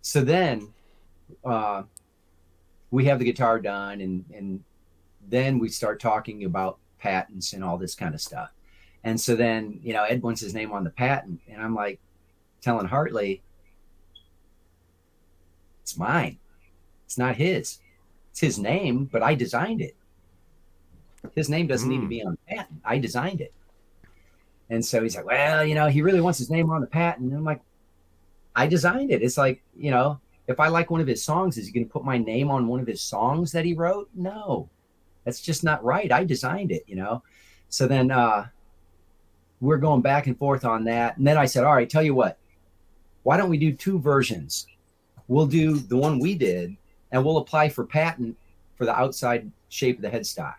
[0.00, 0.72] So then
[1.44, 1.82] uh
[2.90, 4.64] we have the guitar done and and
[5.28, 8.50] then we start talking about patents and all this kind of stuff.
[9.04, 12.00] And so then you know ed wants his name on the patent and i'm like
[12.62, 13.42] telling hartley
[15.82, 16.38] it's mine.
[17.04, 17.78] It's not his.
[18.30, 19.94] It's his name but i designed it.
[21.34, 21.92] His name doesn't mm.
[21.92, 22.08] need to hmm.
[22.08, 22.80] be on the patent.
[22.84, 23.52] I designed it
[24.70, 27.30] and so he's like, well, you know, he really wants his name on the patent.
[27.30, 27.60] And I'm like,
[28.56, 29.22] I designed it.
[29.22, 31.92] It's like, you know, if I like one of his songs, is he going to
[31.92, 34.08] put my name on one of his songs that he wrote?
[34.14, 34.68] No,
[35.24, 36.10] that's just not right.
[36.10, 37.22] I designed it, you know?
[37.68, 38.46] So then uh,
[39.60, 41.16] we're going back and forth on that.
[41.16, 42.38] And then I said, all right, tell you what,
[43.22, 44.66] why don't we do two versions?
[45.28, 46.76] We'll do the one we did
[47.10, 48.36] and we'll apply for patent
[48.76, 50.56] for the outside shape of the headstock.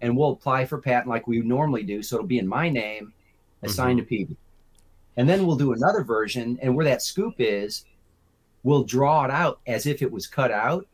[0.00, 2.02] And we'll apply for patent like we normally do.
[2.02, 3.12] So it'll be in my name,
[3.62, 4.08] assigned mm-hmm.
[4.08, 4.36] to Peavey.
[5.16, 7.84] And then we'll do another version, and where that scoop is,
[8.62, 10.86] we'll draw it out as if it was cut out.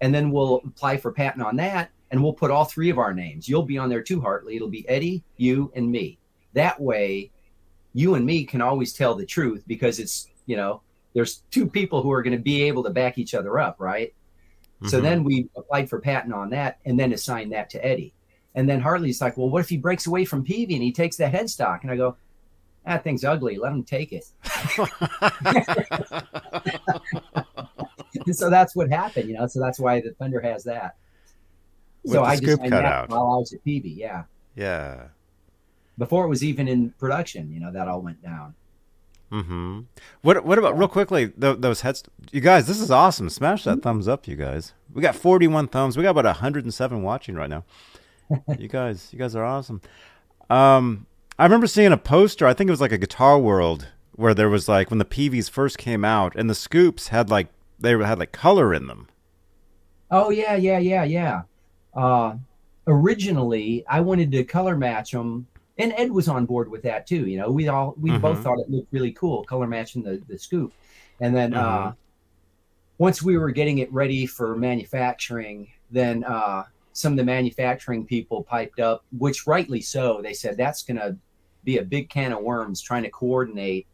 [0.00, 3.12] And then we'll apply for patent on that, and we'll put all three of our
[3.12, 3.48] names.
[3.48, 4.56] You'll be on there too, Hartley.
[4.56, 6.18] It'll be Eddie, you, and me.
[6.52, 7.30] That way,
[7.92, 10.82] you and me can always tell the truth because it's, you know,
[11.12, 14.14] there's two people who are going to be able to back each other up, right?
[14.76, 14.88] Mm-hmm.
[14.88, 18.14] So then we applied for patent on that and then assigned that to Eddie.
[18.54, 21.16] And then Hartley's like, well, what if he breaks away from Peavey and he takes
[21.16, 21.82] the headstock?
[21.82, 22.16] And I go,
[22.84, 23.58] that thing's ugly.
[23.58, 24.24] Let him take it.
[28.34, 29.46] so that's what happened, you know.
[29.46, 30.96] So that's why the Thunder has that.
[32.02, 33.10] With so I just cut out.
[33.10, 34.24] while I was at Peavey, yeah.
[34.56, 35.08] Yeah.
[35.98, 38.54] Before it was even in production, you know, that all went down.
[39.30, 39.80] Mm-hmm.
[40.22, 42.02] What What about real quickly those heads?
[42.32, 43.30] You guys, this is awesome.
[43.30, 43.80] Smash that mm-hmm.
[43.80, 44.72] thumbs up, you guys.
[44.92, 45.96] We got forty one thumbs.
[45.96, 47.64] We got about hundred and seven watching right now.
[48.58, 49.80] You guys, you guys are awesome.
[50.48, 51.06] Um,
[51.38, 52.46] I remember seeing a poster.
[52.46, 55.48] I think it was like a Guitar World where there was like when the Peaveys
[55.48, 57.48] first came out, and the scoops had like
[57.78, 59.08] they had like color in them.
[60.10, 61.42] Oh yeah, yeah, yeah, yeah.
[61.94, 62.36] Uh,
[62.86, 65.46] originally, I wanted to color match them
[65.80, 67.26] and Ed was on board with that too.
[67.26, 68.20] You know, we all we mm-hmm.
[68.20, 70.72] both thought it looked really cool, color matching the the scoop.
[71.20, 71.88] And then mm-hmm.
[71.88, 71.92] uh,
[72.98, 78.42] once we were getting it ready for manufacturing, then uh, some of the manufacturing people
[78.42, 80.20] piped up, which rightly so.
[80.22, 81.16] They said that's going to
[81.64, 83.86] be a big can of worms trying to coordinate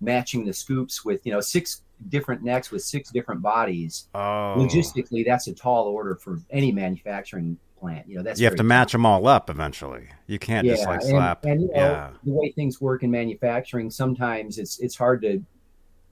[0.00, 4.08] matching the scoops with you know six different necks with six different bodies.
[4.14, 4.54] Oh.
[4.58, 8.08] Logistically, that's a tall order for any manufacturing plant.
[8.08, 10.08] You know, that's you have to match them all up eventually.
[10.26, 11.44] You can't yeah, just like slap.
[11.44, 12.10] And, and you know, yeah.
[12.24, 15.42] the way things work in manufacturing, sometimes it's it's hard to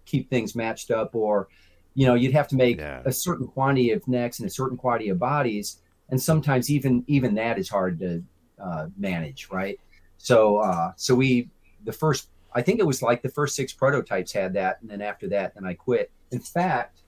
[0.04, 1.48] keep things matched up, or
[1.94, 3.02] you know, you'd have to make yeah.
[3.04, 5.80] a certain quantity of necks and a certain quantity of bodies,
[6.10, 8.22] and sometimes even even that is hard to
[8.62, 9.78] uh, manage, right?
[10.18, 11.48] So uh, so we
[11.84, 15.00] the first I think it was like the first six prototypes had that, and then
[15.00, 16.10] after that, then I quit.
[16.30, 16.98] In fact.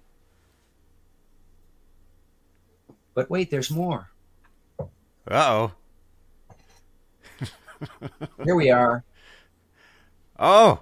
[3.14, 4.10] But wait, there's more.
[4.80, 5.72] Uh oh.
[8.44, 9.04] Here we are.
[10.38, 10.80] Oh.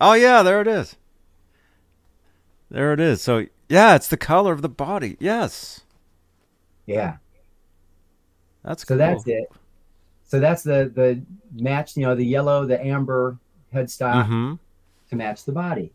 [0.00, 0.96] Oh yeah, there it is.
[2.70, 3.20] There it is.
[3.20, 5.16] So yeah, it's the color of the body.
[5.20, 5.82] Yes.
[6.86, 7.16] Yeah.
[8.64, 8.96] That's so cool.
[8.98, 9.44] that's it.
[10.26, 11.22] So that's the the
[11.52, 13.38] match, you know, the yellow, the amber
[13.72, 14.54] headstock mm-hmm.
[15.10, 15.92] to match the body.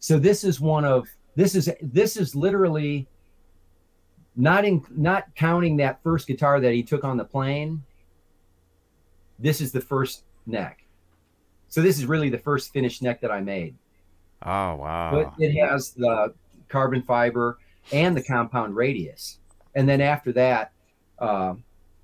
[0.00, 3.06] So this is one of this is this is literally
[4.36, 7.82] not in not counting that first guitar that he took on the plane
[9.38, 10.84] this is the first neck
[11.68, 13.74] so this is really the first finished neck that i made
[14.42, 16.32] oh wow but it has the
[16.68, 17.58] carbon fiber
[17.92, 19.38] and the compound radius
[19.76, 20.72] and then after that
[21.20, 21.54] uh,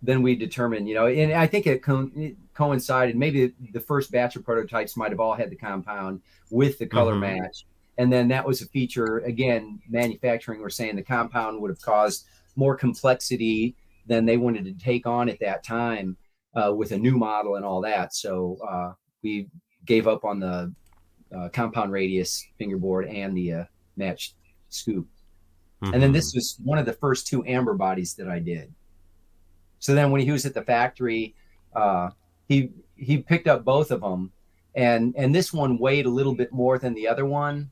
[0.02, 4.12] then we determined you know and i think it, co- it, coincided maybe the first
[4.12, 6.20] batch of prototypes might have all had the compound
[6.50, 7.38] with the color mm-hmm.
[7.42, 7.64] match
[7.98, 12.26] and then that was a feature, again, manufacturing were saying the compound would have caused
[12.56, 13.76] more complexity
[14.06, 16.16] than they wanted to take on at that time
[16.54, 18.14] uh, with a new model and all that.
[18.14, 18.92] So uh,
[19.22, 19.48] we
[19.84, 20.72] gave up on the
[21.36, 23.64] uh, compound radius fingerboard and the uh,
[23.96, 24.34] matched
[24.68, 25.06] scoop.
[25.82, 25.94] Mm-hmm.
[25.94, 28.72] And then this was one of the first two amber bodies that I did.
[29.78, 31.34] So then when he was at the factory,
[31.74, 32.10] uh,
[32.48, 34.30] he he picked up both of them,
[34.76, 37.70] and and this one weighed a little bit more than the other one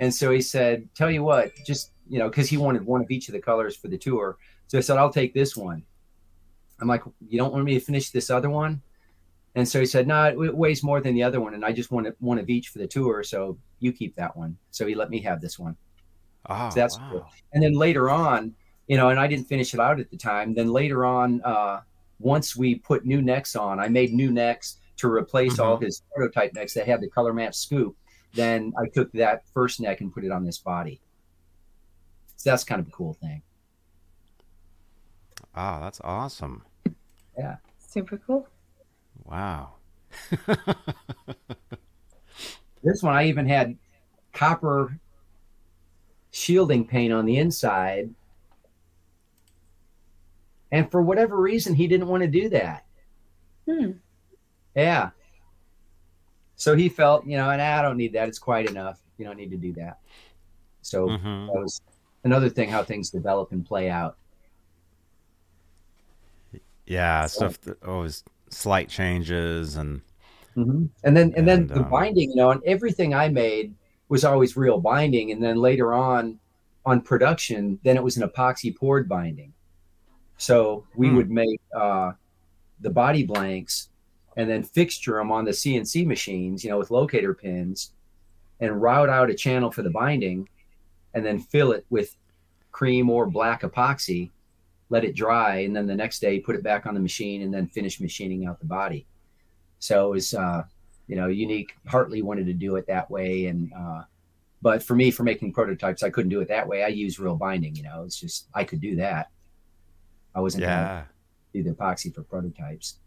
[0.00, 3.10] and so he said, "Tell you what, just you know, because he wanted one of
[3.10, 4.38] each of the colors for the tour."
[4.68, 5.84] So I said, "I'll take this one."
[6.80, 8.82] I'm like, "You don't want me to finish this other one?"
[9.54, 11.90] And so he said, "No, it weighs more than the other one, and I just
[11.90, 13.22] want one of each for the tour.
[13.24, 15.76] So you keep that one." So he let me have this one.
[16.48, 17.08] Oh, so that's wow.
[17.10, 17.26] cool.
[17.52, 18.54] And then later on,
[18.86, 20.54] you know, and I didn't finish it out at the time.
[20.54, 21.80] Then later on, uh,
[22.18, 25.62] once we put new necks on, I made new necks to replace mm-hmm.
[25.62, 27.96] all his prototype necks that had the color match scoop
[28.34, 31.00] then I took that first neck and put it on this body.
[32.36, 33.42] So that's kind of a cool thing.
[35.54, 36.62] Ah, that's awesome.
[37.36, 37.56] Yeah.
[37.78, 38.46] Super cool.
[39.24, 39.74] Wow.
[42.86, 43.76] this one I even had
[44.32, 44.98] copper
[46.30, 48.10] shielding paint on the inside.
[50.70, 52.84] And for whatever reason, he didn't want to do that.
[53.68, 53.92] Hmm.
[54.74, 55.10] Yeah.
[56.56, 58.28] So he felt, you know, and I don't need that.
[58.28, 59.00] It's quite enough.
[59.16, 59.98] You don't need to do that.
[60.82, 61.46] So mm-hmm.
[61.46, 61.80] that was
[62.24, 64.16] another thing how things develop and play out.
[66.86, 70.00] Yeah, so, stuff that always slight changes and
[70.56, 70.86] mm-hmm.
[71.04, 73.74] and then and, and then the um, binding, you know, and everything I made
[74.08, 76.38] was always real binding, and then later on
[76.86, 79.52] on production, then it was an epoxy poured binding.
[80.38, 81.16] So we hmm.
[81.16, 82.12] would make uh,
[82.80, 83.90] the body blanks
[84.36, 87.92] and then fixture them on the CNC machines, you know, with locator pins,
[88.60, 90.48] and route out a channel for the binding,
[91.12, 92.16] and then fill it with
[92.70, 94.30] cream or black epoxy,
[94.90, 97.52] let it dry, and then the next day put it back on the machine and
[97.52, 99.06] then finish machining out the body.
[99.80, 100.62] So it was, uh,
[101.08, 101.74] you know, unique.
[101.86, 104.02] Hartley wanted to do it that way, and uh,
[104.62, 106.84] but for me, for making prototypes, I couldn't do it that way.
[106.84, 107.74] I use real binding.
[107.74, 109.30] You know, it's just I could do that.
[110.34, 111.04] I wasn't yeah.
[111.52, 112.98] do the epoxy for prototypes.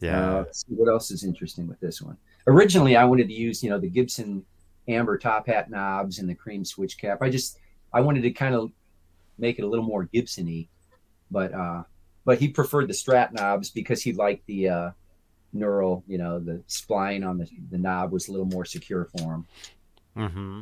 [0.00, 0.38] Yeah.
[0.38, 2.16] Uh, what else is interesting with this one?
[2.46, 4.44] Originally, I wanted to use you know the Gibson
[4.88, 7.18] amber top hat knobs and the cream switch cap.
[7.20, 7.58] I just
[7.92, 8.70] I wanted to kind of
[9.38, 10.68] make it a little more Gibsony,
[11.30, 11.82] but uh,
[12.24, 14.90] but he preferred the Strat knobs because he liked the uh,
[15.54, 16.02] knurl.
[16.06, 19.46] You know, the spline on the the knob was a little more secure for him.
[20.16, 20.60] Mm-hmm.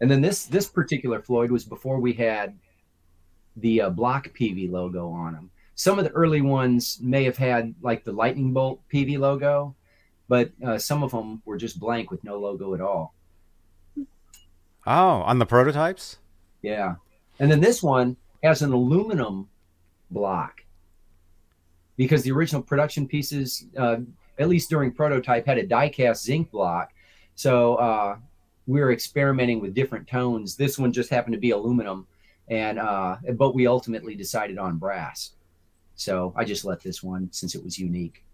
[0.00, 2.56] And then this this particular Floyd was before we had
[3.56, 5.50] the uh, block PV logo on them.
[5.74, 9.74] Some of the early ones may have had like the lightning bolt PV logo,
[10.28, 13.14] but uh, some of them were just blank with no logo at all.
[14.86, 16.18] Oh, on the prototypes?
[16.62, 16.96] Yeah.
[17.38, 19.48] And then this one has an aluminum
[20.10, 20.62] block
[21.96, 23.98] because the original production pieces, uh,
[24.38, 26.92] at least during prototype, had a die cast zinc block.
[27.34, 28.16] So uh,
[28.66, 30.56] we were experimenting with different tones.
[30.56, 32.06] This one just happened to be aluminum,
[32.48, 35.32] and uh, but we ultimately decided on brass.
[35.94, 38.24] So I just let this one since it was unique.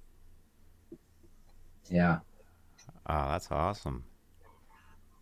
[1.90, 2.18] Yeah.
[3.06, 4.05] Oh, that's awesome.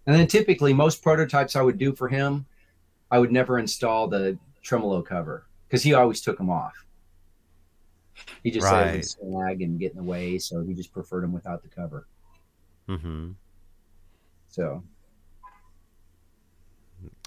[0.07, 2.47] And then typically most prototypes I would do for him,
[3.11, 6.75] I would never install the tremolo cover because he always took them off.
[8.43, 9.05] He just right.
[9.05, 11.69] said it would and get in the way, so he just preferred him without the
[11.69, 12.07] cover.
[12.89, 13.33] Mm-hmm.
[14.49, 14.83] So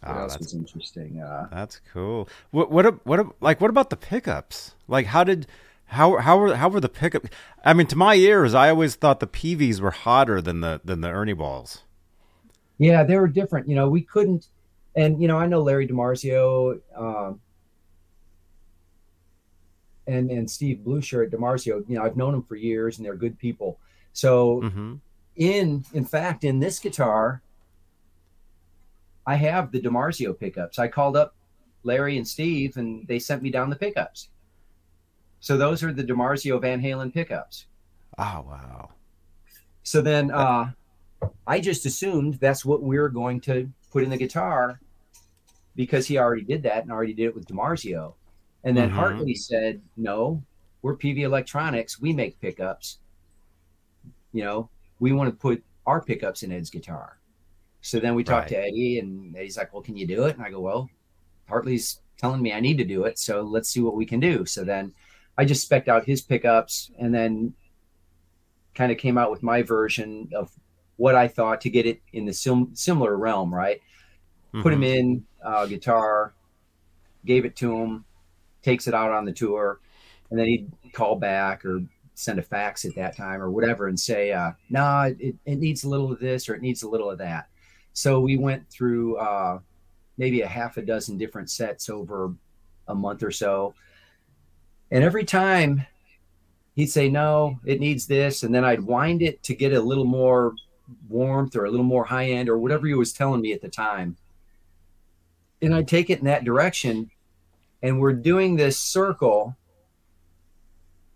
[0.05, 1.21] oh, was interesting?
[1.21, 2.27] Uh, that's cool.
[2.51, 4.75] What what what like what about the pickups?
[4.87, 5.47] Like how did
[5.85, 7.29] how how were how were the pickups?
[7.63, 11.01] I mean, to my ears, I always thought the Peaveys were hotter than the than
[11.01, 11.83] the Ernie balls.
[12.77, 13.67] Yeah, they were different.
[13.69, 14.47] You know, we couldn't,
[14.95, 17.39] and you know, I know Larry DiMarzio um,
[20.07, 21.87] and and Steve Blucher at DiMarzio.
[21.87, 23.79] You know, I've known them for years, and they're good people.
[24.13, 24.95] So, mm-hmm.
[25.35, 27.41] in in fact, in this guitar,
[29.25, 30.79] I have the DiMarzio pickups.
[30.79, 31.35] I called up
[31.83, 34.29] Larry and Steve, and they sent me down the pickups.
[35.39, 37.65] So those are the DiMarzio Van Halen pickups.
[38.17, 38.89] Oh wow!
[39.83, 40.71] So then, uh,
[41.45, 44.79] I just assumed that's what we are going to put in the guitar
[45.75, 48.13] because he already did that and already did it with DiMarzio.
[48.63, 48.97] And then mm-hmm.
[48.97, 50.41] Hartley said, "No,
[50.81, 51.99] we're Peavey Electronics.
[51.99, 52.99] We make pickups.
[54.31, 54.69] You know,
[54.99, 57.19] we want to put our pickups in Ed's guitar."
[57.81, 58.61] So then we talked right.
[58.61, 60.89] to Eddie, and Eddie's like, "Well, can you do it?" And I go, "Well,
[61.47, 64.45] Hartley's telling me I need to do it, so let's see what we can do."
[64.45, 64.93] So then
[65.37, 67.53] I just specked out his pickups, and then
[68.75, 70.51] kind of came out with my version of
[70.97, 73.79] what I thought to get it in the sim- similar realm, right?
[74.53, 74.61] Mm-hmm.
[74.61, 76.33] Put him in uh, guitar,
[77.25, 78.05] gave it to him,
[78.63, 79.79] takes it out on the tour,
[80.29, 81.81] and then he'd call back or
[82.15, 85.59] send a fax at that time or whatever and say, uh, "No, nah, it, it
[85.59, 87.47] needs a little of this or it needs a little of that."
[87.93, 89.59] So we went through uh,
[90.17, 92.33] maybe a half a dozen different sets over
[92.87, 93.73] a month or so,
[94.91, 95.85] and every time
[96.75, 100.05] he'd say, "No, it needs this," and then I'd wind it to get a little
[100.05, 100.53] more
[101.09, 103.69] warmth or a little more high end or whatever he was telling me at the
[103.69, 104.17] time.
[105.61, 107.09] And I'd take it in that direction.
[107.83, 109.55] And we're doing this circle.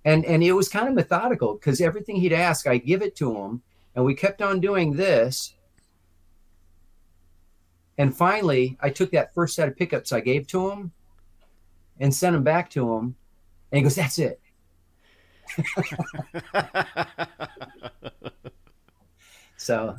[0.05, 3.35] And and it was kind of methodical because everything he'd ask, I give it to
[3.35, 3.63] him.
[3.95, 5.55] And we kept on doing this.
[7.97, 10.91] And finally, I took that first set of pickups I gave to him
[11.99, 13.15] and sent them back to him.
[13.71, 14.39] And he goes, That's it.
[19.57, 19.97] So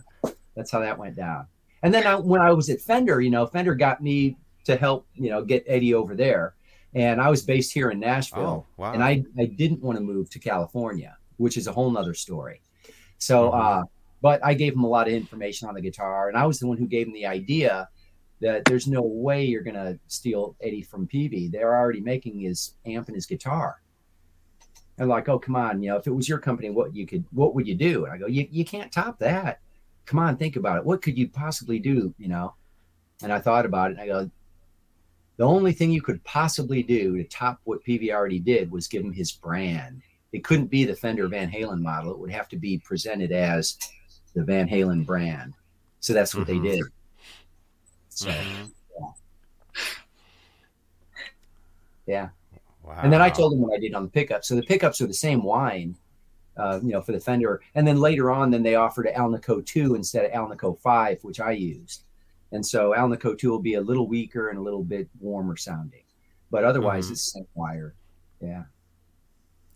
[0.56, 1.46] that's how that went down.
[1.82, 5.06] And then I, when I was at Fender, you know, Fender got me to help,
[5.14, 6.54] you know, get Eddie over there.
[6.94, 8.66] And I was based here in Nashville.
[8.68, 8.92] Oh, wow.
[8.92, 12.60] And I, I didn't want to move to California, which is a whole nother story.
[13.18, 13.60] So, mm-hmm.
[13.60, 13.82] uh,
[14.22, 16.28] but I gave him a lot of information on the guitar.
[16.28, 17.88] And I was the one who gave him the idea
[18.40, 21.50] that there's no way you're going to steal Eddie from Peavey.
[21.50, 23.82] They're already making his amp and his guitar
[24.98, 27.24] and like, oh, come on, you know, if it was your company, what you could,
[27.32, 28.04] what would you do?
[28.04, 29.60] And I go, you, you can't top that.
[30.06, 30.84] Come on, think about it.
[30.84, 32.14] What could you possibly do?
[32.18, 32.54] You know?
[33.22, 34.30] And I thought about it and I go,
[35.38, 39.04] the only thing you could possibly do to top what Peavey already did was give
[39.04, 40.02] him his brand.
[40.32, 42.12] It couldn't be the Fender Van Halen model.
[42.12, 43.78] It would have to be presented as
[44.34, 45.54] the Van Halen brand.
[46.00, 46.62] So that's what mm-hmm.
[46.62, 46.84] they did.
[48.08, 48.64] So, mm-hmm.
[52.08, 52.30] Yeah.
[52.82, 52.98] Wow.
[53.02, 54.44] And then I told him what I did on the pickup.
[54.44, 55.94] So the pickups are the same whine,
[56.56, 57.60] uh, you know, for the Fender.
[57.74, 61.52] And then later on, then they offered Alnico 2 instead of Alnico 5, which I
[61.52, 62.07] used.
[62.52, 66.04] And so Alnico 2 will be a little weaker and a little bit warmer sounding.
[66.50, 67.12] But otherwise, mm-hmm.
[67.12, 67.94] it's the same wire.
[68.40, 68.64] Yeah.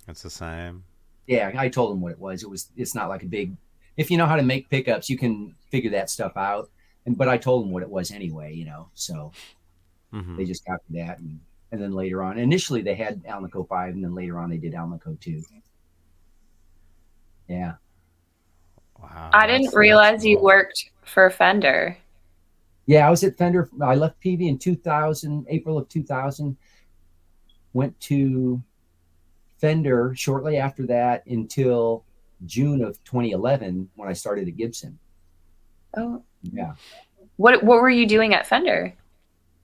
[0.08, 0.84] It's the same.
[1.26, 2.42] Yeah, I told him what it was.
[2.42, 2.70] It was.
[2.76, 3.56] It's not like a big.
[3.96, 6.70] If you know how to make pickups, you can figure that stuff out.
[7.06, 8.54] And but I told him what it was anyway.
[8.54, 9.32] You know, so
[10.12, 10.36] mm-hmm.
[10.36, 11.38] they just copied that, and
[11.70, 14.74] and then later on, initially they had Alnico five, and then later on they did
[14.74, 15.42] Alnico two.
[17.48, 17.74] Yeah.
[19.00, 19.30] Wow.
[19.32, 21.96] I didn't realize you worked for Fender.
[22.86, 23.68] Yeah, I was at Fender.
[23.80, 26.56] I left Peavey in 2000, April of 2000.
[27.72, 28.62] Went to
[29.58, 32.04] Fender shortly after that until
[32.44, 34.98] June of 2011 when I started at Gibson.
[35.96, 36.74] Oh, yeah.
[37.36, 38.94] What What were you doing at Fender?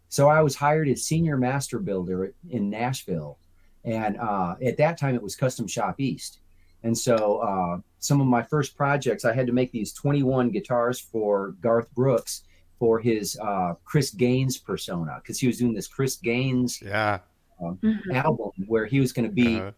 [0.08, 3.38] So I was hired as senior master builder in Nashville,
[3.84, 6.38] and uh, at that time it was Custom Shop East.
[6.82, 11.00] And so uh, some of my first projects, I had to make these 21 guitars
[11.00, 12.44] for Garth Brooks
[12.78, 17.18] for his uh, Chris Gaines persona because he was doing this Chris Gaines yeah.
[17.60, 18.12] Um, mm-hmm.
[18.12, 19.72] album where he was going to be uh-huh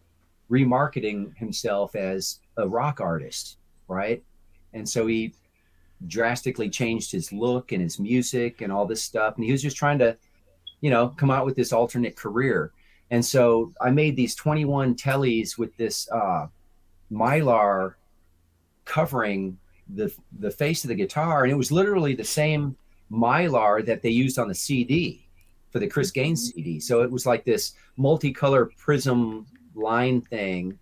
[0.51, 3.57] remarketing himself as a rock artist,
[3.87, 4.21] right?
[4.73, 5.33] And so he
[6.07, 9.35] drastically changed his look and his music and all this stuff.
[9.35, 10.17] And he was just trying to,
[10.81, 12.73] you know, come out with this alternate career.
[13.11, 16.47] And so I made these 21 tellies with this uh,
[17.11, 17.95] mylar
[18.83, 19.57] covering
[19.93, 22.77] the the face of the guitar, and it was literally the same
[23.11, 25.27] mylar that they used on the CD
[25.71, 26.79] for the Chris Gaines CD.
[26.79, 30.77] So it was like this multicolor prism line thing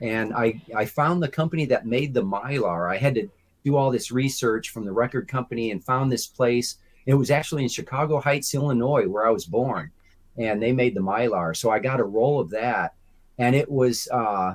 [0.00, 2.90] and I I found the company that made the mylar.
[2.90, 3.28] I had to
[3.64, 6.76] do all this research from the record company and found this place.
[7.06, 9.90] It was actually in Chicago Heights, Illinois, where I was born,
[10.36, 11.56] and they made the mylar.
[11.56, 12.94] So I got a roll of that,
[13.38, 14.54] and it was uh,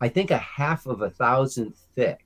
[0.00, 2.20] I think a half of a thousandth thick,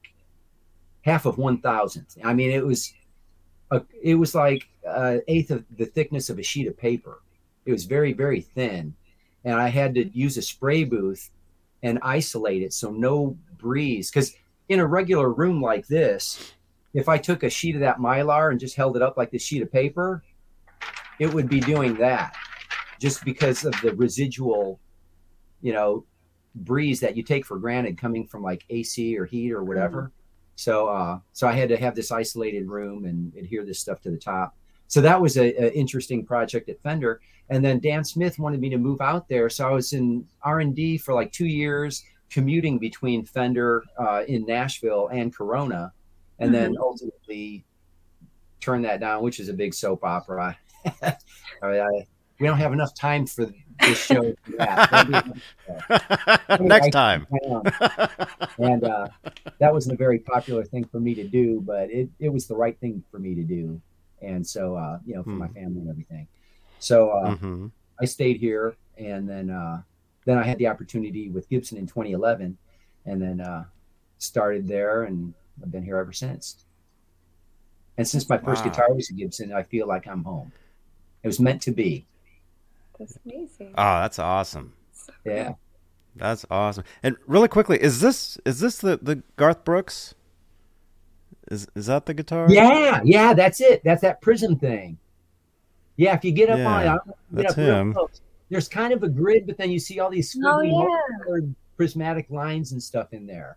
[1.02, 2.18] half of one thousandth.
[2.22, 2.92] I mean, it was
[3.72, 7.20] a, it was like an eighth of the thickness of a sheet of paper.
[7.66, 8.94] It was very very thin
[9.44, 11.30] and I had to use a spray booth
[11.82, 14.10] and isolate it so no breeze.
[14.10, 14.34] Because
[14.68, 16.52] in a regular room like this,
[16.94, 19.42] if I took a sheet of that mylar and just held it up like this
[19.42, 20.22] sheet of paper,
[21.18, 22.36] it would be doing that
[23.00, 24.78] just because of the residual,
[25.60, 26.04] you know,
[26.54, 30.02] breeze that you take for granted coming from like AC or heat or whatever.
[30.02, 30.21] Mm-hmm.
[30.56, 34.10] So, uh, so I had to have this isolated room and adhere this stuff to
[34.10, 34.54] the top.
[34.86, 37.20] So that was a, interesting project at Fender
[37.52, 40.60] and then Dan Smith wanted me to move out there, so I was in R
[40.60, 45.92] and D for like two years, commuting between Fender uh, in Nashville and Corona,
[46.38, 46.62] and mm-hmm.
[46.62, 47.62] then ultimately
[48.60, 50.56] turned that down, which is a big soap opera.
[51.02, 51.14] I,
[51.62, 52.06] I,
[52.38, 53.46] we don't have enough time for
[53.80, 54.34] this show.
[56.60, 57.26] Next time.
[58.58, 59.08] and uh,
[59.58, 62.56] that wasn't a very popular thing for me to do, but it, it was the
[62.56, 63.80] right thing for me to do.
[64.20, 65.38] And so, uh, you know, for mm.
[65.38, 66.28] my family and everything.
[66.78, 67.66] So uh, mm-hmm.
[68.00, 69.82] I stayed here, and then uh,
[70.24, 72.56] then I had the opportunity with Gibson in 2011,
[73.06, 73.64] and then uh,
[74.18, 76.64] started there, and I've been here ever since.
[77.98, 78.70] And since my first wow.
[78.70, 80.52] guitar was a Gibson, I feel like I'm home.
[81.22, 82.06] It was meant to be.
[83.02, 83.74] That's amazing.
[83.76, 84.72] Oh, that's awesome.
[84.92, 85.54] So yeah.
[86.14, 86.84] That's awesome.
[87.02, 90.14] And really quickly, is this is this the, the Garth Brooks?
[91.50, 92.46] Is is that the guitar?
[92.48, 93.82] Yeah, yeah, that's it.
[93.82, 94.98] That's that prism thing.
[95.96, 97.96] Yeah, if you get up yeah, on it, that's him.
[98.50, 101.40] There's kind of a grid, but then you see all these oh, yeah.
[101.76, 103.56] prismatic lines and stuff in there.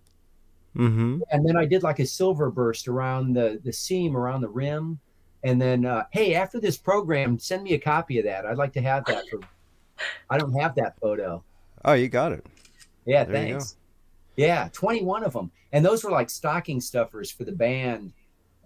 [0.76, 1.20] Mm-hmm.
[1.32, 5.00] And then I did like a silver burst around the the seam around the rim.
[5.46, 8.48] And then, uh, hey, after this program, send me a copy of that.
[8.48, 9.26] I'd like to have that.
[9.30, 9.40] For,
[10.28, 11.44] I don't have that photo.
[11.86, 12.44] Oh, you got it.
[13.06, 13.78] Yeah, there thanks.
[14.36, 15.52] Yeah, 21 of them.
[15.72, 18.12] And those were like stocking stuffers for the band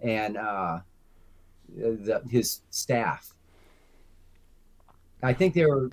[0.00, 0.78] and uh,
[1.76, 3.34] the, his staff.
[5.22, 5.90] I think they were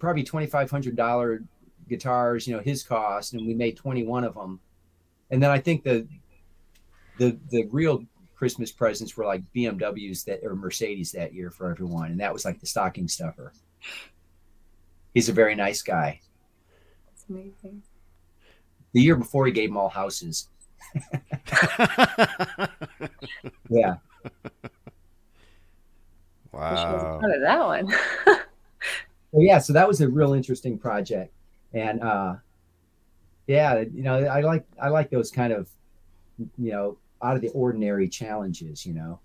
[0.00, 1.44] probably twenty five hundred dollar
[1.88, 2.48] guitars.
[2.48, 4.58] You know, his cost, and we made twenty one of them.
[5.30, 6.08] And then I think the
[7.18, 8.04] the the real
[8.44, 12.44] Christmas presents were like BMWs that or Mercedes that year for everyone, and that was
[12.44, 13.54] like the stocking stuffer.
[15.14, 16.20] He's a very nice guy.
[17.06, 17.82] That's amazing.
[18.92, 20.50] The year before, he gave them all houses.
[23.70, 23.94] yeah.
[26.52, 27.18] Wow.
[27.22, 27.86] Part of that one.
[29.32, 31.32] well, yeah, so that was a real interesting project,
[31.72, 32.34] and uh,
[33.46, 35.70] yeah, you know, I like I like those kind of,
[36.58, 38.84] you know, out of the ordinary challenges.
[38.84, 39.20] You know.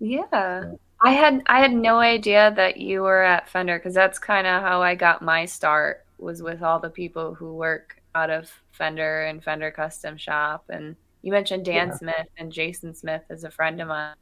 [0.00, 0.72] Yeah.
[1.02, 4.62] I had I had no idea that you were at Fender because that's kind of
[4.62, 9.26] how I got my start was with all the people who work out of Fender
[9.26, 10.64] and Fender Custom Shop.
[10.68, 11.96] And you mentioned Dan yeah.
[11.96, 14.14] Smith and Jason Smith as a friend of mine,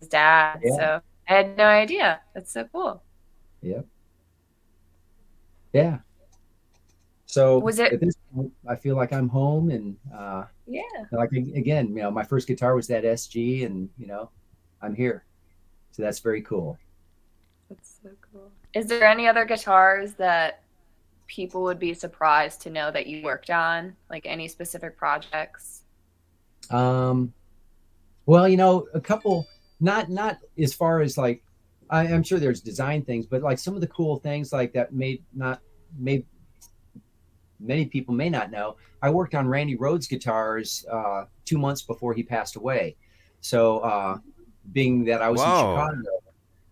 [0.00, 0.60] his dad.
[0.62, 0.76] Yeah.
[0.76, 2.20] So I had no idea.
[2.34, 3.02] That's so cool.
[3.62, 3.86] Yep.
[5.72, 5.98] Yeah.
[7.26, 7.98] So was it?
[8.00, 8.14] This,
[8.68, 10.82] I feel like I'm home, and uh, yeah,
[11.12, 14.30] like again, you know, my first guitar was that SG, and you know,
[14.82, 15.24] I'm here.
[15.92, 16.78] So that's very cool.
[17.68, 18.50] That's so cool.
[18.74, 20.62] Is there any other guitars that
[21.26, 23.96] people would be surprised to know that you worked on?
[24.10, 25.82] Like any specific projects?
[26.70, 27.32] Um,
[28.26, 29.46] well, you know, a couple.
[29.78, 31.42] Not not as far as like,
[31.90, 34.92] I, am sure there's design things, but like some of the cool things like that
[34.92, 35.60] may not
[35.98, 36.24] may
[37.60, 38.76] many people may not know.
[39.02, 42.96] I worked on Randy Rhoads guitars uh, two months before he passed away.
[43.40, 44.18] So uh,
[44.72, 45.46] being that I was Whoa.
[45.46, 46.10] in Chicago,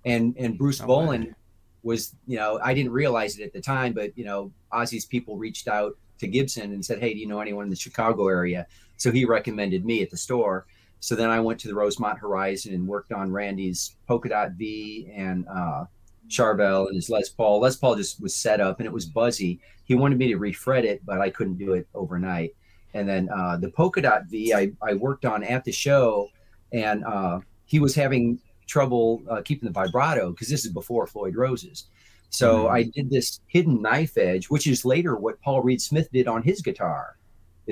[0.05, 1.35] and and Bruce oh, Bolen
[1.83, 5.37] was, you know, I didn't realize it at the time, but you know, Ozzy's people
[5.37, 8.67] reached out to Gibson and said, "Hey, do you know anyone in the Chicago area?"
[8.97, 10.67] So he recommended me at the store.
[11.01, 15.13] So then I went to the Rosemont Horizon and worked on Randy's Polka Dot V
[15.15, 15.85] and uh,
[16.29, 17.61] Charvel and his Les Paul.
[17.61, 19.61] Les Paul just was set up and it was buzzy.
[19.85, 22.55] He wanted me to refret it, but I couldn't do it overnight.
[22.95, 26.29] And then uh, the Polka Dot V I, I worked on at the show,
[26.73, 31.37] and uh, he was having trouble uh, keeping the vibrato because this is before Floyd
[31.37, 31.89] Roses.
[32.31, 32.75] So mm-hmm.
[32.75, 36.43] I did this hidden knife edge, which is later what Paul Reed Smith did on
[36.43, 37.17] his guitar.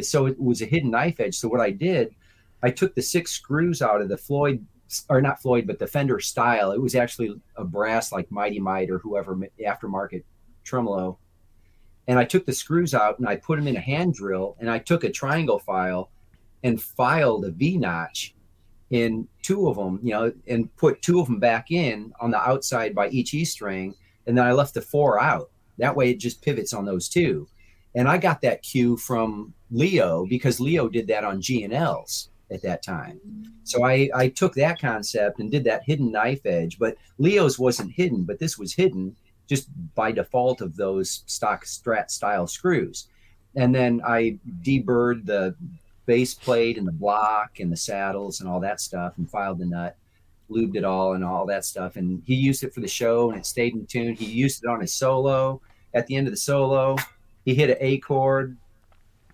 [0.01, 1.37] So it was a hidden knife edge.
[1.37, 2.15] So what I did,
[2.63, 4.65] I took the six screws out of the Floyd,
[5.09, 6.73] or not Floyd, but the Fender style.
[6.73, 10.25] It was actually a brass like Mighty Mite or whoever aftermarket
[10.65, 11.19] tremolo.
[12.09, 14.69] And I took the screws out and I put them in a hand drill and
[14.69, 16.11] I took a triangle file
[16.65, 18.35] and filed a V notch
[18.91, 22.41] in two of them, you know, and put two of them back in on the
[22.41, 23.95] outside by each E string.
[24.27, 25.51] And then I left the four out.
[25.79, 27.49] That way it just pivots on those two.
[27.95, 32.31] And I got that cue from Leo because Leo did that on G and L's
[32.53, 33.21] at that time.
[33.27, 33.51] Mm-hmm.
[33.65, 37.93] So I, I took that concept and did that hidden knife edge, but Leo's wasn't
[37.93, 39.17] hidden, but this was hidden
[39.49, 43.09] just by default of those stock strat style screws.
[43.55, 45.55] And then I deburred the
[46.07, 49.67] base plate and the block and the saddles and all that stuff and filed the
[49.67, 49.97] nut,
[50.51, 51.97] lubed it all and all that stuff.
[51.97, 54.15] And he used it for the show and it stayed in tune.
[54.15, 55.61] He used it on his solo.
[55.95, 56.97] At the end of the solo,
[57.45, 58.57] he hit an A chord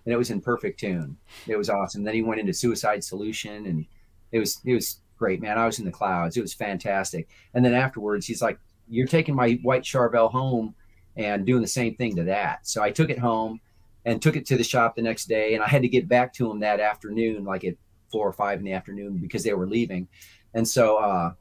[0.09, 1.18] and it was in perfect tune.
[1.47, 2.02] It was awesome.
[2.02, 3.85] Then he went into Suicide Solution and
[4.32, 5.59] it was it was great, man.
[5.59, 6.39] I was in the clouds.
[6.39, 7.28] It was fantastic.
[7.52, 8.59] And then afterwards, he's like,
[8.89, 10.74] "You're taking my white Charvel home
[11.18, 13.60] and doing the same thing to that." So I took it home
[14.06, 15.52] and took it to the shop the next day.
[15.52, 17.74] And I had to get back to him that afternoon, like at
[18.10, 20.09] four or five in the afternoon, because they were leaving.
[20.55, 21.35] And so uh,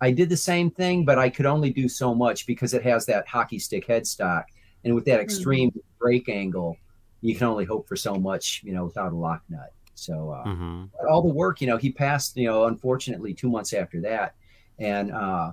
[0.00, 3.04] I did the same thing, but I could only do so much because it has
[3.06, 4.44] that hockey stick headstock.
[4.84, 5.22] And with that mm-hmm.
[5.22, 5.80] extreme mm-hmm.
[5.98, 6.76] brake angle,
[7.22, 9.72] you can only hope for so much, you know, without a lock nut.
[9.94, 10.84] So uh, mm-hmm.
[11.08, 14.34] all the work, you know, he passed, you know, unfortunately two months after that.
[14.78, 15.52] And uh,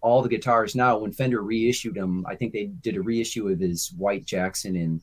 [0.00, 3.60] all the guitars now, when Fender reissued them, I think they did a reissue of
[3.60, 5.00] his White Jackson in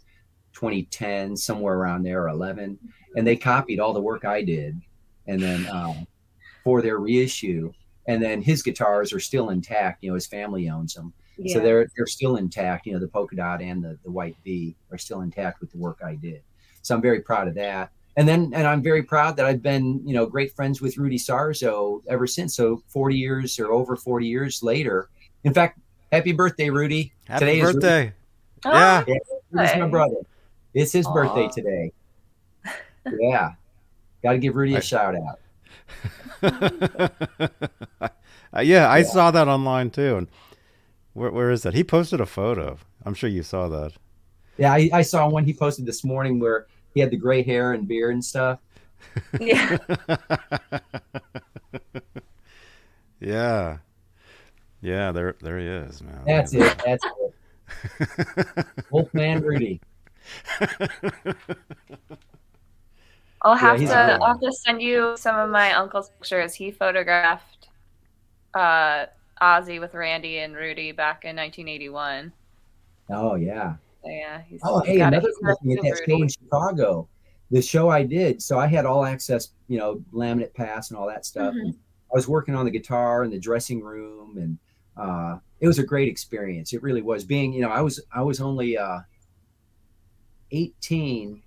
[0.53, 2.77] 2010, somewhere around there, 11,
[3.15, 4.79] and they copied all the work I did,
[5.27, 6.07] and then um,
[6.63, 7.71] for their reissue,
[8.07, 10.03] and then his guitars are still intact.
[10.03, 11.13] You know, his family owns them,
[11.43, 11.53] yeah.
[11.55, 12.85] so they're they're still intact.
[12.85, 15.77] You know, the polka dot and the the white V are still intact with the
[15.77, 16.41] work I did.
[16.81, 17.91] So I'm very proud of that.
[18.17, 21.17] And then, and I'm very proud that I've been, you know, great friends with Rudy
[21.17, 22.55] Sarzo ever since.
[22.55, 25.09] So 40 years or over 40 years later.
[25.43, 25.79] In fact,
[26.11, 27.13] happy birthday, Rudy!
[27.25, 28.03] Happy Today birthday!
[28.07, 28.11] Is
[28.65, 28.77] Rudy.
[28.77, 29.15] yeah, yeah
[29.51, 30.15] Rudy's my brother.
[30.73, 31.13] It's his Aww.
[31.13, 31.91] birthday today.
[33.19, 33.53] Yeah.
[34.23, 35.39] Got to give Rudy a shout out.
[38.53, 39.03] uh, yeah, I yeah.
[39.03, 40.17] saw that online too.
[40.17, 40.27] And
[41.13, 41.73] where, where is that?
[41.73, 42.77] He posted a photo.
[43.05, 43.93] I'm sure you saw that.
[44.57, 47.73] Yeah, I, I saw one he posted this morning where he had the gray hair
[47.73, 48.59] and beard and stuff.
[49.39, 49.77] Yeah.
[53.19, 53.77] yeah.
[54.81, 56.21] Yeah, there there he is, man.
[56.25, 56.81] That's it.
[56.85, 58.65] That's it.
[58.91, 59.81] Wolfman Rudy.
[63.41, 66.53] I'll have yeah, to I'll have to send you some of my uncle's pictures.
[66.53, 67.69] He photographed
[68.53, 69.05] uh,
[69.41, 72.31] Ozzy with Randy and Rudy back in 1981.
[73.09, 73.75] Oh yeah.
[74.05, 74.41] yeah.
[74.47, 77.09] He's, oh hey, another cool thing at that show in Chicago,
[77.49, 78.41] the show I did.
[78.41, 81.53] So I had all access, you know, laminate pass and all that stuff.
[81.53, 81.71] Mm-hmm.
[81.71, 84.57] I was working on the guitar in the dressing room, and
[84.97, 86.73] uh, it was a great experience.
[86.73, 87.23] It really was.
[87.23, 88.99] Being, you know, I was I was only uh,
[90.51, 91.41] 18.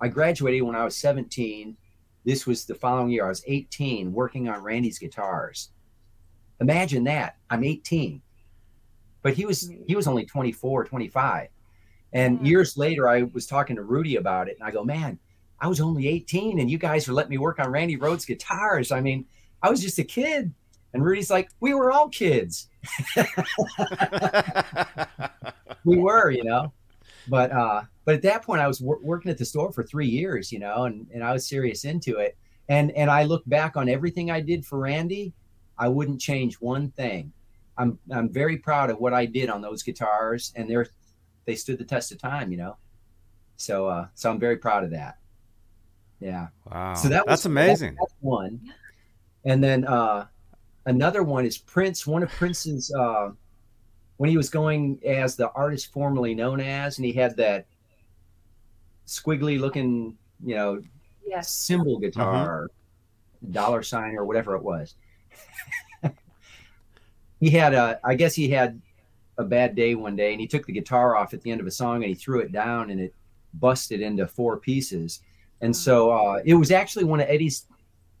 [0.00, 1.76] I graduated when I was 17.
[2.24, 3.26] This was the following year.
[3.26, 5.70] I was 18 working on Randy's guitars.
[6.62, 7.36] Imagine that.
[7.50, 8.22] I'm 18.
[9.22, 11.48] But he was he was only 24, 25.
[12.12, 12.50] And yeah.
[12.50, 15.18] years later, I was talking to Rudy about it, and I go, man,
[15.60, 18.92] I was only 18, and you guys were letting me work on Randy Rhoads guitars.
[18.92, 19.26] I mean,
[19.62, 20.52] I was just a kid.
[20.94, 22.68] And Rudy's like, we were all kids.
[25.84, 26.72] we were, you know.
[27.28, 30.08] But uh, but at that point, I was wor- working at the store for three
[30.08, 32.36] years, you know, and and I was serious into it.
[32.68, 35.32] And and I look back on everything I did for Randy.
[35.78, 37.32] I wouldn't change one thing.
[37.78, 40.86] I'm I'm very proud of what I did on those guitars, and they're
[41.44, 42.76] they stood the test of time, you know.
[43.56, 45.18] So uh, so I'm very proud of that.
[46.20, 46.48] Yeah.
[46.70, 46.94] Wow.
[46.94, 47.96] So that that's was, amazing.
[47.98, 48.60] That's one.
[49.44, 50.26] And then uh,
[50.86, 52.06] another one is Prince.
[52.06, 53.30] One of Prince's uh,
[54.18, 57.66] when he was going as the artist formerly known as, and he had that
[59.06, 60.80] squiggly looking, you know,
[61.26, 61.50] yes.
[61.50, 63.48] symbol guitar, uh-huh.
[63.50, 64.94] dollar sign or whatever it was.
[67.40, 68.80] he had a, I guess he had
[69.38, 71.66] a bad day one day, and he took the guitar off at the end of
[71.66, 73.14] a song and he threw it down, and it
[73.54, 75.20] busted into four pieces.
[75.60, 77.66] And so uh, it was actually one of Eddie's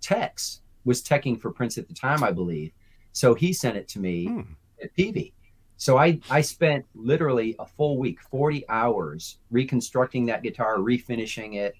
[0.00, 2.72] techs was teching for Prince at the time, I believe.
[3.12, 4.40] So he sent it to me hmm.
[4.82, 5.32] at Peavey.
[5.76, 11.74] So I, I spent literally a full week, 40 hours reconstructing that guitar, refinishing it,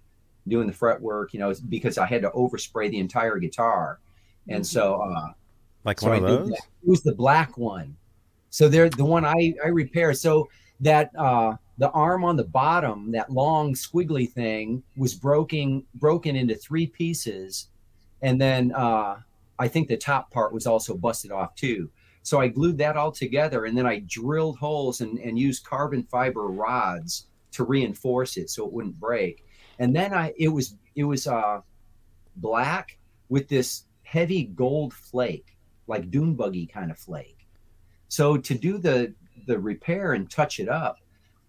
[0.48, 4.00] doing the fretwork, you know, because I had to overspray the entire guitar.
[4.48, 5.32] And so, uh,
[5.85, 6.51] like so one I of those?
[6.51, 7.97] It was the black one.
[8.51, 10.12] So they're the one I, I repair.
[10.14, 10.48] So
[10.81, 16.55] that, uh, the arm on the bottom, that long squiggly thing, was broken broken into
[16.55, 17.69] three pieces,
[18.20, 19.16] and then uh,
[19.59, 21.90] I think the top part was also busted off too.
[22.23, 26.05] So I glued that all together, and then I drilled holes and, and used carbon
[26.05, 29.44] fiber rods to reinforce it so it wouldn't break.
[29.78, 31.62] And then I it was it was uh,
[32.36, 32.98] black
[33.28, 35.56] with this heavy gold flake,
[35.86, 37.48] like dune buggy kind of flake.
[38.09, 39.14] So to do the
[39.47, 40.98] the repair and touch it up,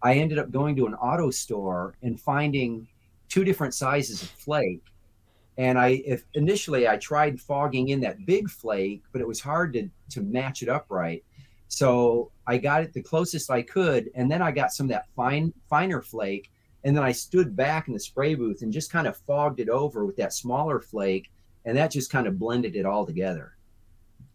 [0.02, 2.88] I ended up going to an auto store and finding
[3.28, 4.86] two different sizes of flake.
[5.58, 9.74] And I, if initially I tried fogging in that big flake, but it was hard
[9.74, 11.22] to to match it up right.
[11.68, 15.08] So I got it the closest I could, and then I got some of that
[15.18, 16.50] fine finer flake,
[16.86, 19.70] and then I stood back in the spray booth and just kind of fogged it
[19.70, 21.30] over with that smaller flake,
[21.66, 23.54] and that just kind of blended it all together.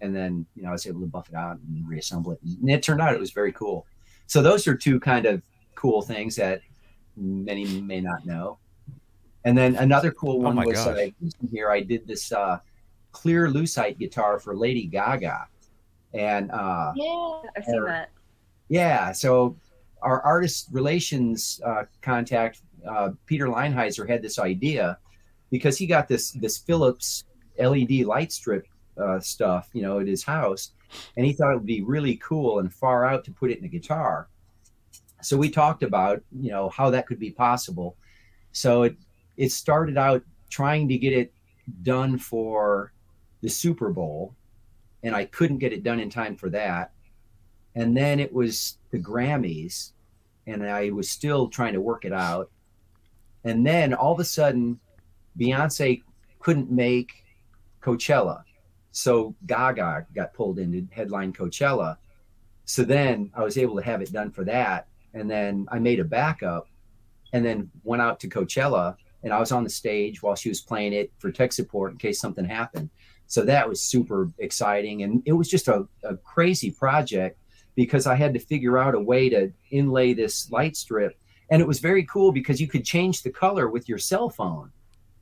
[0.01, 2.71] And then you know I was able to buff it out and reassemble it, and
[2.71, 3.87] it turned out it was very cool.
[4.27, 5.43] So those are two kind of
[5.75, 6.61] cool things that
[7.17, 8.59] many may not know.
[9.45, 11.09] And then another cool oh one oh was uh,
[11.51, 11.71] here.
[11.71, 12.59] I did this uh,
[13.13, 15.47] clear lucite guitar for Lady Gaga,
[16.15, 18.11] and uh, yeah, I've seen that.
[18.69, 19.57] Yeah, so
[20.03, 24.99] our artist relations uh, contact uh, Peter Leinheiser had this idea
[25.51, 27.25] because he got this this Philips
[27.59, 28.67] LED light strip
[28.97, 30.73] uh, stuff, you know, at his house,
[31.17, 33.65] and he thought it would be really cool and far out to put it in
[33.65, 34.29] a guitar.
[35.23, 37.97] So we talked about you know how that could be possible.
[38.53, 38.97] So it
[39.37, 41.33] it started out trying to get it
[41.83, 42.93] done for
[43.43, 44.35] the super bowl
[45.03, 46.93] and i couldn't get it done in time for that.
[47.75, 49.93] And then it was the grammys
[50.47, 52.51] and i was still trying to work it out.
[53.45, 54.81] And then all of a sudden
[55.39, 56.03] beyonce
[56.41, 57.25] couldn't make
[57.83, 58.43] coachella
[58.91, 61.97] so gaga got pulled into headline coachella
[62.65, 66.01] so then i was able to have it done for that and then I made
[66.01, 66.69] a backup
[67.33, 70.61] and then went out to Coachella and I was on the stage while she was
[70.61, 72.91] playing it for tech support in case something happened.
[73.27, 75.03] So that was super exciting.
[75.03, 77.39] And it was just a, a crazy project
[77.75, 81.19] because I had to figure out a way to inlay this light strip.
[81.51, 84.71] And it was very cool because you could change the color with your cell phone.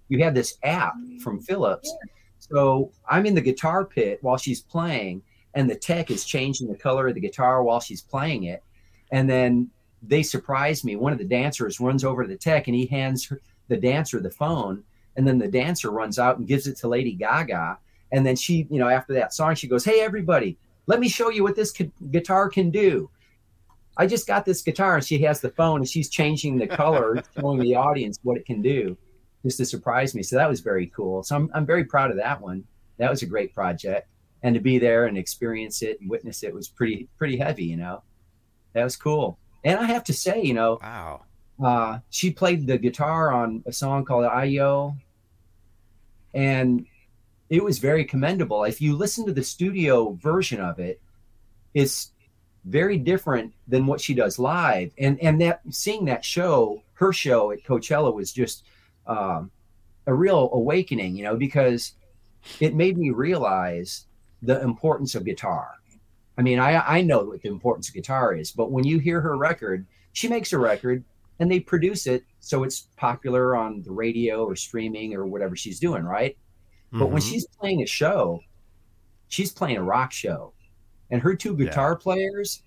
[0.08, 1.92] You had this app from Philips.
[2.38, 5.22] So I'm in the guitar pit while she's playing,
[5.54, 8.62] and the tech is changing the color of the guitar while she's playing it.
[9.10, 9.70] And then
[10.02, 10.96] they surprise me.
[10.96, 14.20] One of the dancers runs over to the tech and he hands her, the dancer
[14.20, 14.84] the phone.
[15.16, 17.78] And then the dancer runs out and gives it to Lady Gaga.
[18.12, 21.30] And then she, you know, after that song, she goes, Hey, everybody, let me show
[21.30, 21.72] you what this
[22.10, 23.10] guitar can do.
[23.96, 27.22] I just got this guitar and she has the phone and she's changing the color,
[27.40, 28.96] showing the audience what it can do
[29.46, 30.24] just to surprise me.
[30.24, 31.22] So that was very cool.
[31.22, 32.64] So I'm, I'm very proud of that one.
[32.98, 34.08] That was a great project.
[34.42, 37.76] And to be there and experience it and witness it was pretty, pretty heavy, you
[37.76, 38.02] know,
[38.72, 39.38] that was cool.
[39.64, 41.22] And I have to say, you know, wow.
[41.62, 44.94] Uh, she played the guitar on a song called Ayo,
[46.34, 46.84] and
[47.48, 48.64] it was very commendable.
[48.64, 51.00] If you listen to the studio version of it,
[51.72, 52.12] it's
[52.66, 54.92] very different than what she does live.
[54.98, 58.64] And and that seeing that show, her show at Coachella was just
[59.06, 59.50] um,
[60.06, 61.92] a real awakening, you know, because
[62.60, 64.06] it made me realize
[64.42, 65.72] the importance of guitar.
[66.38, 69.20] I mean, I I know what the importance of guitar is, but when you hear
[69.20, 71.04] her record, she makes a record
[71.38, 75.80] and they produce it so it's popular on the radio or streaming or whatever she's
[75.80, 76.36] doing, right?
[76.88, 76.98] Mm-hmm.
[76.98, 77.30] But when mm-hmm.
[77.30, 78.40] she's playing a show,
[79.28, 80.52] she's playing a rock show.
[81.10, 82.02] And her two guitar yeah.
[82.02, 82.62] players,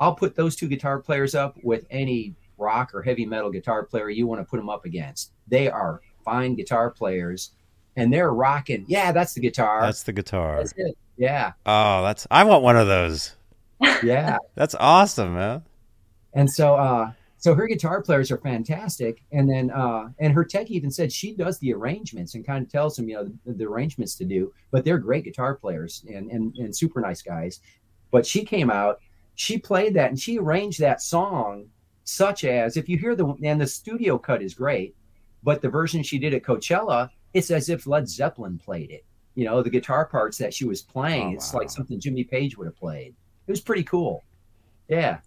[0.00, 4.10] I'll put those two guitar players up with any rock or heavy metal guitar player
[4.10, 5.32] you want to put them up against.
[5.46, 7.52] They are fine guitar players
[7.96, 8.84] and they're rocking.
[8.88, 9.82] Yeah, that's the guitar.
[9.82, 10.58] That's the guitar.
[10.58, 10.96] That's it.
[11.16, 11.52] Yeah.
[11.66, 13.34] Oh, that's I want one of those.
[14.02, 14.38] Yeah.
[14.54, 15.62] that's awesome, man.
[16.34, 20.70] And so uh so her guitar players are fantastic and then uh and her tech
[20.70, 23.64] even said she does the arrangements and kind of tells them you know the, the
[23.64, 27.60] arrangements to do but they're great guitar players and, and and super nice guys
[28.10, 29.00] but she came out
[29.36, 31.66] she played that and she arranged that song
[32.08, 34.96] such as if you hear the and the studio cut is great
[35.42, 39.04] but the version she did at coachella it's as if led zeppelin played it.
[39.34, 41.60] You know the guitar parts that she was playing oh, it's wow.
[41.60, 43.14] like something jimmy page would have played.
[43.46, 44.24] It was pretty cool.
[44.88, 45.18] Yeah.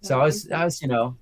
[0.00, 1.14] So i was i was you know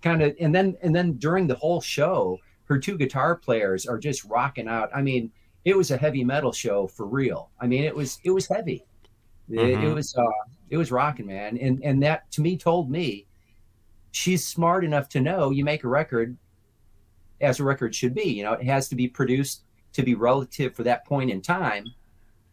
[0.00, 3.98] kind of and then and then during the whole show her two guitar players are
[3.98, 4.88] just rocking out.
[4.94, 5.30] I mean
[5.66, 7.50] it was a heavy metal show for real.
[7.60, 8.86] I mean it was it was heavy.
[9.50, 9.58] Mm-hmm.
[9.58, 9.94] it, it, mm-hmm.
[9.94, 11.58] was uh it was rocking man.
[11.58, 13.26] And and that to me told me
[14.12, 16.36] she's smart enough to know you make a record
[17.40, 20.74] as a record should be you know it has to be produced to be relative
[20.74, 21.84] for that point in time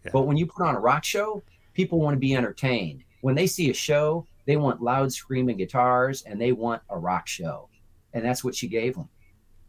[0.03, 0.11] yeah.
[0.11, 3.45] but when you put on a rock show people want to be entertained when they
[3.45, 7.69] see a show they want loud screaming guitars and they want a rock show.
[8.15, 9.07] And that's what she gave them.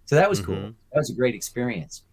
[0.07, 0.55] So that was mm-hmm.
[0.55, 0.75] cool.
[0.93, 2.05] That was a great experience.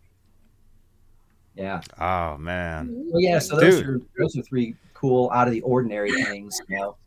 [1.55, 1.79] Yeah.
[1.97, 2.89] Oh man.
[3.09, 3.39] Well, yeah.
[3.39, 3.87] So those Dude.
[3.87, 6.59] are those are three cool out of the ordinary things.
[6.67, 6.97] You know.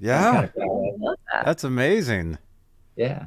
[0.00, 0.48] Yeah.
[0.48, 2.38] Kind that's amazing.
[2.96, 3.26] Yeah.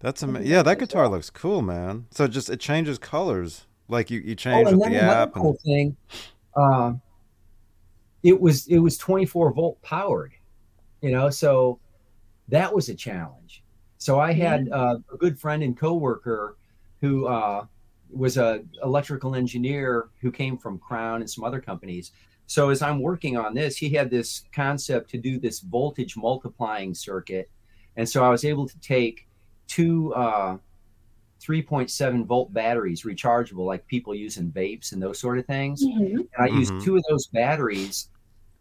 [0.00, 0.50] That's amazing.
[0.50, 2.06] Yeah, that guitar looks cool, man.
[2.10, 5.34] So just it changes colors, like you you change oh, with the app.
[5.34, 5.60] Cool and...
[5.60, 5.96] thing.
[6.56, 6.94] Uh,
[8.22, 10.32] it was it was 24 volt powered
[11.00, 11.78] you know so
[12.48, 13.62] that was a challenge
[13.98, 16.56] so i had uh, a good friend and coworker
[17.00, 17.64] who uh,
[18.12, 22.12] was a electrical engineer who came from crown and some other companies
[22.50, 26.92] so as i'm working on this he had this concept to do this voltage multiplying
[26.92, 27.48] circuit
[27.96, 29.28] and so i was able to take
[29.68, 30.56] two uh,
[31.40, 36.16] 3.7 volt batteries rechargeable like people use in vapes and those sort of things mm-hmm.
[36.16, 36.58] and i mm-hmm.
[36.58, 38.08] used two of those batteries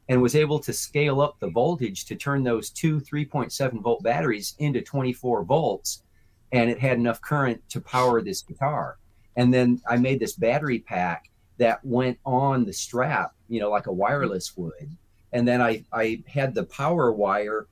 [0.08, 4.54] and was able to scale up the voltage to turn those two 3.7 volt batteries
[4.60, 6.04] into 24 volts
[6.52, 9.00] and it had enough current to power this guitar
[9.36, 13.88] and then i made this battery pack that went on the strap you know like
[13.88, 14.98] a wireless would.
[15.32, 17.68] And then i i had the power wire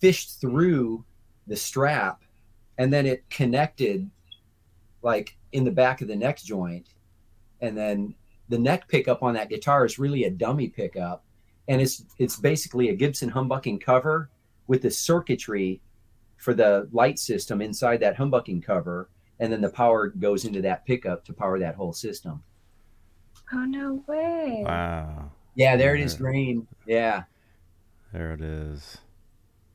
[0.00, 1.04] fished through
[1.46, 2.22] the strap
[2.78, 4.10] and then it connected
[5.02, 6.88] like in the back of the neck joint.
[7.60, 8.14] And then
[8.48, 11.24] the neck pickup on that guitar is really a dummy pickup.
[11.68, 14.30] And it's it's basically a Gibson humbucking cover
[14.66, 15.80] with the circuitry
[16.36, 19.08] for the light system inside that humbucking cover,
[19.40, 22.42] and then the power goes into that pickup to power that whole system.
[23.52, 24.62] Oh no way!
[24.66, 25.30] Wow.
[25.54, 26.66] Yeah, there it is, green.
[26.86, 27.24] Yeah.
[28.12, 28.98] There it is.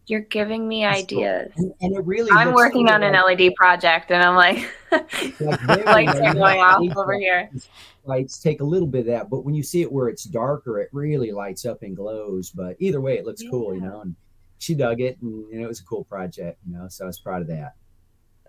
[0.08, 1.52] You're giving me ideas.
[1.58, 5.40] And, and, it really I'm working on an LED project and I'm like, like
[5.86, 7.50] lights are going off over here.
[8.06, 10.80] Lights take a little bit of that, but when you see it where it's darker,
[10.80, 12.50] it really lights up and glows.
[12.50, 13.52] But either way, it looks yeah.
[13.52, 14.02] cool, you know.
[14.02, 14.16] And
[14.58, 16.88] she dug it, and you know, it was a cool project, you know.
[16.88, 17.76] So I was proud of that.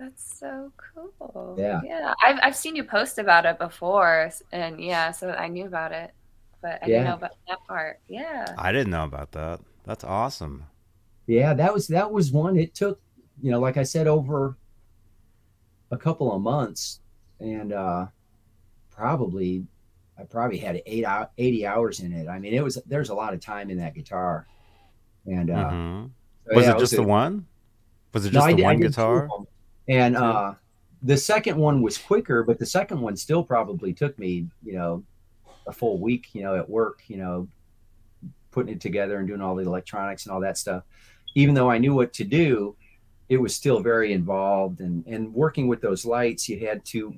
[0.01, 1.57] That's so cool.
[1.59, 2.15] Yeah, yeah.
[2.25, 6.13] I've I've seen you post about it before, and yeah, so I knew about it,
[6.63, 6.87] but I yeah.
[6.87, 8.01] didn't know about that part.
[8.09, 9.61] Yeah, I didn't know about that.
[9.85, 10.65] That's awesome
[11.31, 12.57] yeah, that was that was one.
[12.57, 13.01] It took,
[13.41, 14.57] you know, like I said, over
[15.93, 17.01] a couple of months,
[17.39, 18.07] and uh,
[18.91, 19.65] probably
[20.19, 22.29] I probably had eight out 80 hours in it.
[22.29, 24.47] I mean, it was there's a lot of time in that guitar.
[25.27, 26.07] And uh, mm-hmm.
[26.49, 27.47] so, was yeah, it just was the a, one?
[28.13, 29.29] Was it just no, the one guitar?
[29.91, 30.55] And uh,
[31.03, 35.05] the second one was quicker, but the second one still probably took me, you know,
[35.67, 37.47] a full week, you know, at work, you know,
[38.51, 40.85] putting it together and doing all the electronics and all that stuff
[41.35, 42.77] even though I knew what to do,
[43.29, 44.81] it was still very involved.
[44.81, 47.15] And, and working with those lights, you had to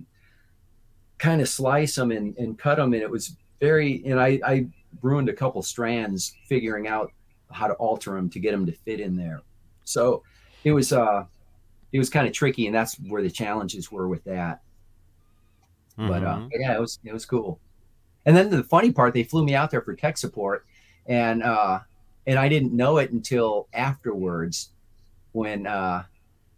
[1.18, 2.92] kind of slice them and, and cut them.
[2.92, 4.66] And it was very, and I, I
[5.00, 7.12] ruined a couple strands figuring out
[7.50, 9.40] how to alter them to get them to fit in there.
[9.84, 10.22] So
[10.64, 11.24] it was, uh,
[11.92, 12.66] it was kind of tricky.
[12.66, 14.62] And that's where the challenges were with that.
[15.98, 16.08] Mm-hmm.
[16.08, 17.60] But, uh, but yeah, it was, it was cool.
[18.24, 20.64] And then the funny part, they flew me out there for tech support
[21.06, 21.80] and, uh,
[22.26, 24.70] and I didn't know it until afterwards
[25.32, 26.04] when uh,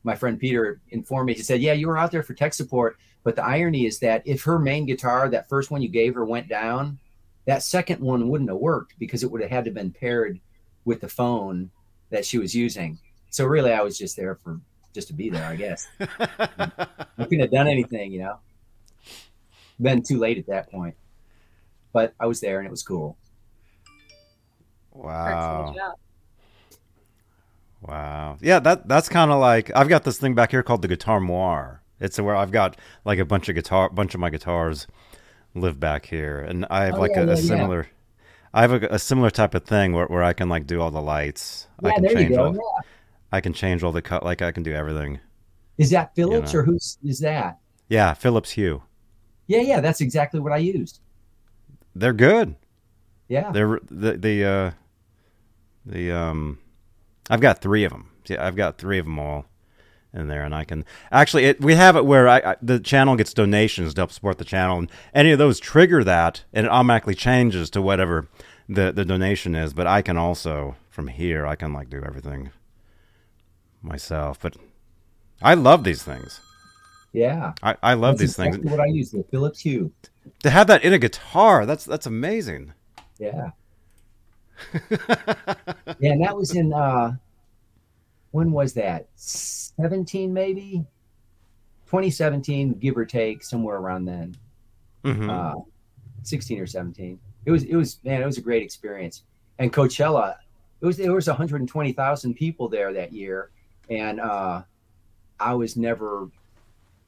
[0.03, 1.35] my friend Peter informed me.
[1.35, 4.23] He said, "Yeah, you were out there for tech support, but the irony is that
[4.27, 6.99] if her main guitar, that first one you gave her, went down,
[7.47, 10.39] that second one wouldn't have worked because it would have had to been paired
[10.85, 11.71] with the phone
[12.11, 12.99] that she was using.
[13.31, 14.61] So really, I was just there for
[14.95, 15.89] just to be there, I guess.
[16.01, 16.87] I
[17.19, 18.39] couldn't have done anything, you know.
[19.81, 20.95] Been too late at that point,
[21.93, 23.19] but I was there and it was cool.
[24.93, 25.75] Wow.
[27.83, 28.39] Wow.
[28.41, 31.19] Yeah, that that's kind of like I've got this thing back here called the Guitar
[31.19, 31.83] Moire.
[32.01, 34.87] It's where I've got like a bunch of guitar, bunch of my guitars
[35.55, 37.83] live back here, and I have oh, like yeah, a, a yeah, similar.
[37.83, 37.89] Yeah.
[38.55, 40.93] I have a, a, similar type of thing where, where I can like do all
[40.93, 41.67] the lights.
[41.83, 42.45] Yeah, I can there change you go.
[42.47, 42.89] All, yeah.
[43.35, 44.23] I can change all the cut.
[44.23, 45.19] Like I can do everything.
[45.77, 46.63] Is that Philips you know?
[46.63, 47.59] or who's is that?
[47.89, 48.85] Yeah, Philips Hue.
[49.49, 51.01] Yeah, yeah, that's exactly what I used.
[51.97, 52.55] They're good.
[53.27, 54.71] Yeah, they're the the uh,
[55.85, 56.61] the um,
[57.29, 58.13] I've got three of them.
[58.27, 59.47] Yeah, I've got three of them all
[60.13, 63.17] in there, and I can actually it, we have it where I, I, the channel
[63.17, 66.71] gets donations to help support the channel, and any of those trigger that, and it
[66.71, 68.29] automatically changes to whatever
[68.69, 69.75] the the donation is.
[69.75, 72.51] But I can also from here I can like do everything
[73.85, 74.41] myself.
[74.41, 74.57] But
[75.43, 76.41] I love these things.
[77.13, 78.71] Yeah, I, I love that's these exactly things.
[78.71, 79.93] What I use the Philips Hue
[80.43, 81.67] to have that in a guitar.
[81.67, 82.73] That's that's amazing.
[83.19, 83.51] Yeah.
[84.91, 87.13] yeah, and that was in uh
[88.33, 89.07] when was that?
[89.15, 90.85] 17 maybe?
[91.87, 94.37] 2017, give or take, somewhere around then.
[95.05, 95.31] Mm-hmm.
[95.31, 95.55] Uh,
[96.25, 97.19] 16 or 17.
[97.47, 99.23] It was it was man, it was a great experience.
[99.59, 100.37] And Coachella,
[100.81, 103.51] it was there was 120,000 people there that year,
[103.91, 104.63] and uh,
[105.39, 106.29] I was never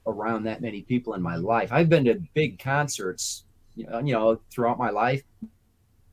[0.06, 1.72] around that many people in my life.
[1.72, 3.44] I've been to big concerts,
[3.74, 5.22] you know, you know throughout my life.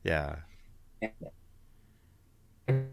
[0.02, 0.36] Yeah.
[2.66, 2.88] And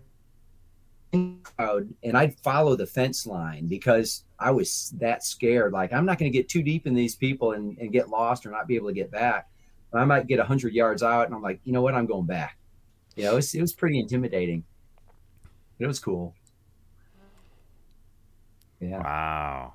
[1.44, 5.74] crowd and I'd follow the fence line because I was that scared.
[5.74, 8.46] Like, I'm not going to get too deep in these people and, and get lost
[8.46, 9.50] or not be able to get back.
[9.92, 11.94] But I might get 100 yards out and I'm like, you know what?
[11.94, 12.58] I'm going back.
[13.16, 14.64] You know, it was, it was pretty intimidating.
[15.80, 16.34] It was cool.
[18.82, 18.98] Yeah.
[19.00, 19.74] Wow.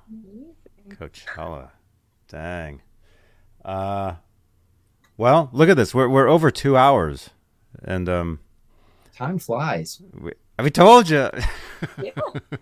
[0.89, 1.69] Coachella.
[2.27, 2.81] Dang.
[3.63, 4.15] Uh,
[5.17, 5.95] well, look at this.
[5.95, 7.29] We're, we're over two hours.
[7.83, 8.39] And, um,
[9.15, 10.01] time flies.
[10.13, 11.29] We, we told you.
[12.03, 12.09] Yeah.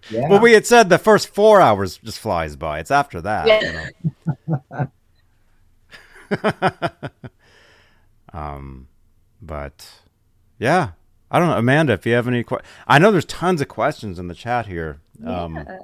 [0.09, 0.27] yeah.
[0.27, 2.79] well, we had said the first four hours just flies by.
[2.79, 3.47] It's after that.
[3.47, 3.89] Yeah.
[4.49, 4.91] You know?
[8.33, 8.89] um,
[9.41, 9.89] but
[10.59, 10.89] yeah,
[11.31, 11.93] I don't know, Amanda.
[11.93, 14.99] If you have any, que- I know there's tons of questions in the chat here.
[15.25, 15.77] Um, yeah.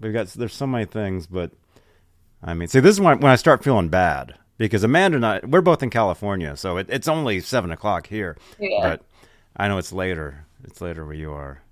[0.00, 1.52] We've got there's so many things, but
[2.42, 5.40] I mean, see, this is when, when I start feeling bad because Amanda and I,
[5.46, 8.36] we're both in California, so it, it's only seven o'clock here.
[8.58, 8.80] Yeah.
[8.82, 9.02] But
[9.56, 10.46] I know it's later.
[10.64, 11.62] It's later where you are.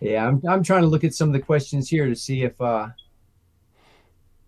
[0.00, 2.60] Yeah, I'm I'm trying to look at some of the questions here to see if
[2.60, 2.88] uh,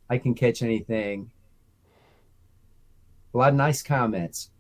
[0.09, 1.31] I can catch anything.
[3.35, 4.51] A lot of nice comments.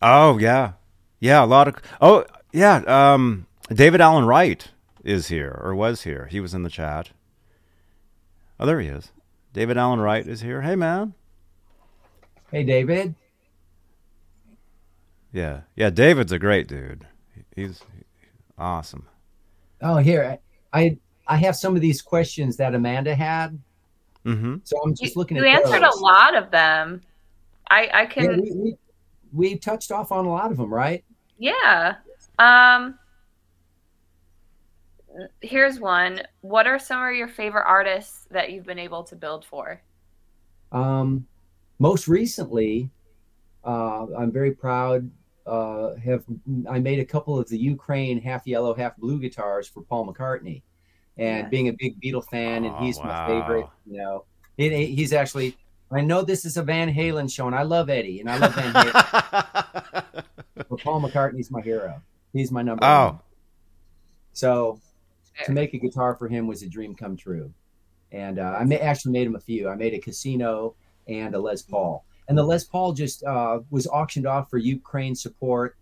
[0.00, 0.72] Oh yeah,
[1.20, 1.44] yeah.
[1.44, 2.82] A lot of oh yeah.
[2.86, 4.68] Um, David Allen Wright
[5.04, 6.26] is here or was here.
[6.30, 7.10] He was in the chat.
[8.58, 9.12] Oh, there he is.
[9.52, 10.62] David Allen Wright is here.
[10.62, 11.14] Hey, man.
[12.50, 13.14] Hey, David.
[15.32, 15.90] Yeah, yeah.
[15.90, 17.06] David's a great dude.
[17.54, 17.82] He's
[18.56, 19.08] awesome.
[19.82, 20.38] Oh, here
[20.72, 23.58] I I have some of these questions that Amanda had.
[24.24, 24.56] Mm-hmm.
[24.64, 25.48] So I'm just looking you at.
[25.48, 25.96] You answered those.
[25.96, 27.02] a lot of them.
[27.70, 28.24] I I can.
[28.24, 28.76] Yeah, we, we,
[29.32, 31.04] we touched off on a lot of them, right?
[31.38, 31.96] Yeah.
[32.38, 32.98] Um.
[35.40, 36.22] Here's one.
[36.40, 39.80] What are some of your favorite artists that you've been able to build for?
[40.72, 41.26] Um,
[41.78, 42.90] most recently,
[43.64, 45.10] uh, I'm very proud
[45.46, 46.24] uh, have
[46.70, 50.62] I made a couple of the Ukraine half yellow, half blue guitars for Paul McCartney,
[51.18, 53.04] and being a big Beatle fan, and he's wow.
[53.04, 53.66] my favorite.
[53.86, 54.24] You know,
[54.56, 55.56] he's actually.
[55.90, 58.54] I know this is a Van Halen show, and I love Eddie, and I love
[58.54, 60.04] Van Halen.
[60.56, 62.00] but Paul McCartney's my hero.
[62.32, 63.04] He's my number oh.
[63.04, 63.18] one.
[64.32, 64.80] So,
[65.44, 67.52] to make a guitar for him was a dream come true,
[68.12, 69.68] and uh, I actually made him a few.
[69.68, 70.74] I made a Casino
[71.08, 75.14] and a Les Paul and the Les Paul just uh, was auctioned off for Ukraine
[75.14, 75.76] support.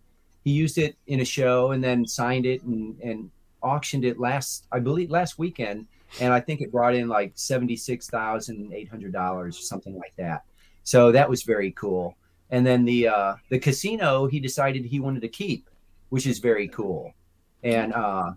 [0.45, 3.31] He used it in a show and then signed it and, and
[3.63, 5.87] auctioned it last, I believe, last weekend.
[6.21, 9.97] And I think it brought in like seventy six thousand eight hundred dollars, or something
[9.97, 10.43] like that.
[10.83, 12.17] So that was very cool.
[12.51, 15.71] And then the uh, the casino, he decided he wanted to keep,
[16.11, 17.15] which is very cool.
[17.63, 18.33] And uh,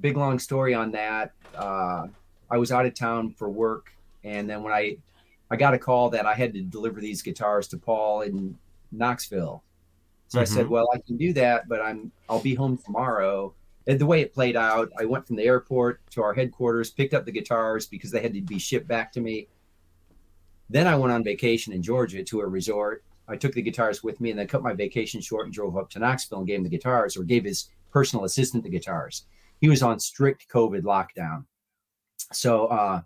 [0.00, 1.32] big long story on that.
[1.54, 2.08] Uh,
[2.50, 3.92] I was out of town for work,
[4.22, 4.96] and then when I
[5.50, 8.58] I got a call that I had to deliver these guitars to Paul in
[8.92, 9.62] Knoxville.
[10.28, 10.42] So mm-hmm.
[10.42, 10.72] I said, mm-hmm.
[10.72, 13.54] "Well, I can do that, but I'm I'll be home tomorrow."
[13.86, 17.12] And the way it played out, I went from the airport to our headquarters, picked
[17.12, 19.46] up the guitars because they had to be shipped back to me.
[20.70, 24.20] Then I went on vacation in Georgia to a resort, I took the guitars with
[24.20, 26.64] me and then cut my vacation short and drove up to Knoxville and gave him
[26.64, 29.24] the guitars or gave his personal assistant the guitars.
[29.64, 31.46] He was on strict COVID lockdown.
[32.32, 33.00] So uh,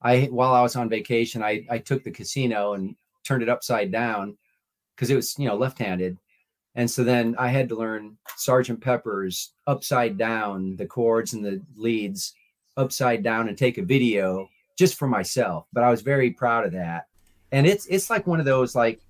[0.00, 3.90] I while I was on vacation, I, I took the casino and turned it upside
[3.90, 4.38] down
[4.94, 6.18] because it was, you know, left-handed.
[6.76, 11.60] And so then I had to learn Sergeant Pepper's upside down, the chords and the
[11.74, 12.32] leads
[12.76, 14.48] upside down and take a video
[14.78, 15.66] just for myself.
[15.72, 17.08] But I was very proud of that.
[17.50, 19.00] And it's it's like one of those like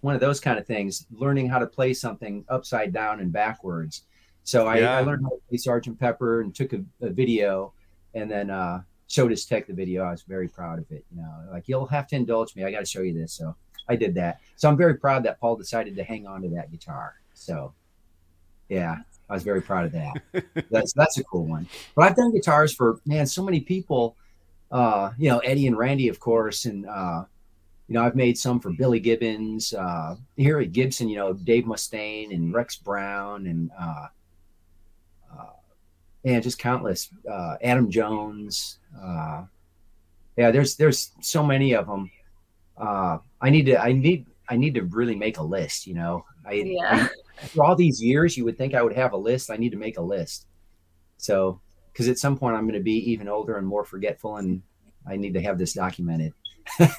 [0.00, 4.04] one of those kind of things, learning how to play something upside down and backwards.
[4.44, 4.98] So I, yeah.
[4.98, 7.72] I learned how to play Sergeant Pepper and took a, a video
[8.14, 10.04] and then uh, showed his tech the video.
[10.04, 11.04] I was very proud of it.
[11.10, 12.64] You know, like you'll have to indulge me.
[12.64, 13.32] I got to show you this.
[13.32, 13.56] So
[13.88, 14.40] I did that.
[14.56, 17.14] So I'm very proud that Paul decided to hang on to that guitar.
[17.32, 17.72] So
[18.68, 18.98] yeah,
[19.28, 20.44] I was very proud of that.
[20.70, 21.66] that's that's a cool one.
[21.94, 24.16] But I've done guitars for man, so many people.
[24.70, 27.24] Uh, you know, Eddie and Randy, of course, and uh,
[27.88, 31.08] you know, I've made some for Billy Gibbons, uh, here at Gibson.
[31.08, 34.08] You know, Dave Mustaine and Rex Brown, and uh, uh,
[36.24, 37.10] and just countless.
[37.30, 38.78] Uh, Adam Jones.
[39.00, 39.44] Uh,
[40.36, 42.10] yeah, there's there's so many of them.
[42.76, 45.86] Uh, I need to I need I need to really make a list.
[45.86, 47.08] You know, I, yeah.
[47.08, 47.08] I
[47.42, 49.50] after all these years, you would think I would have a list.
[49.50, 50.46] I need to make a list.
[51.16, 51.60] So,
[51.92, 54.62] because at some point I'm going to be even older and more forgetful, and
[55.06, 56.32] I need to have this documented.
[56.78, 56.88] hey,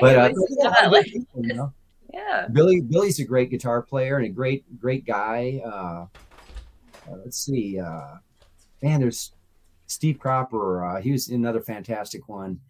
[0.00, 1.72] but uh, yeah, you know?
[2.12, 5.60] yeah, Billy Billy's a great guitar player and a great great guy.
[7.06, 8.16] Uh, let's see, uh,
[8.82, 9.32] man, there's
[9.86, 10.84] Steve Cropper.
[10.84, 12.60] Uh, he was another fantastic one.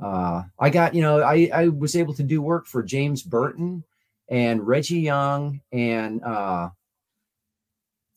[0.00, 3.82] Uh, I got you know I I was able to do work for James Burton
[4.28, 6.70] and Reggie Young and uh,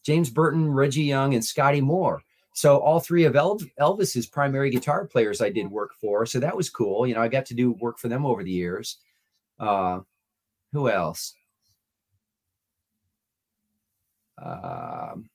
[0.03, 2.21] James Burton, Reggie Young, and Scotty Moore.
[2.53, 6.25] So all three of Elvis's primary guitar players I did work for.
[6.25, 7.07] So that was cool.
[7.07, 8.97] You know, I got to do work for them over the years.
[9.57, 10.01] Uh,
[10.73, 11.33] who else?
[14.37, 15.29] Um,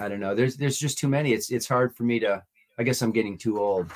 [0.00, 0.34] I don't know.
[0.34, 1.32] There's there's just too many.
[1.32, 2.42] It's it's hard for me to.
[2.78, 3.92] I guess I'm getting too old.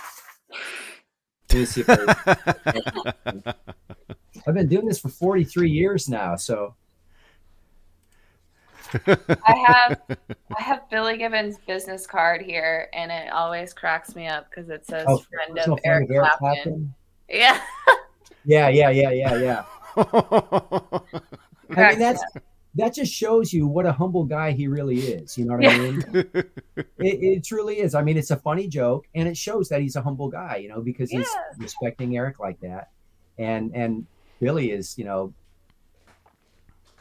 [1.53, 1.67] I,
[4.47, 6.75] I've been doing this for 43 years now, so
[8.95, 10.01] I have
[10.57, 14.87] I have Billy Gibbons' business card here, and it always cracks me up because it
[14.87, 16.39] says oh, "friend of Eric, Eric Clapton.
[16.39, 16.95] Clapton.
[17.29, 17.61] Yeah.
[18.45, 19.65] yeah, yeah, yeah, yeah, yeah.
[19.97, 22.23] I mean, that's
[22.77, 25.37] that just shows you what a humble guy he really is.
[25.37, 25.71] You know what yeah.
[25.71, 26.05] I mean?
[26.15, 27.95] it, it, truly is.
[27.95, 30.57] I mean, it's a funny joke, and it shows that he's a humble guy.
[30.57, 32.91] You know, because he's respecting Eric like that,
[33.39, 34.07] and and
[34.41, 35.33] Billy is, you know,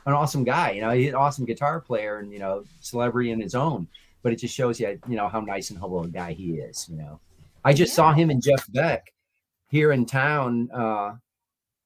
[0.06, 0.72] an awesome guy.
[0.72, 3.88] You know, he's an awesome guitar player and you know, celebrity in his own.
[4.24, 6.88] But it just shows you, you know, how nice and humble a guy he is.
[6.90, 7.20] You know,
[7.64, 7.96] I just yeah.
[7.96, 9.14] saw him and Jeff Beck
[9.70, 11.16] here in town uh,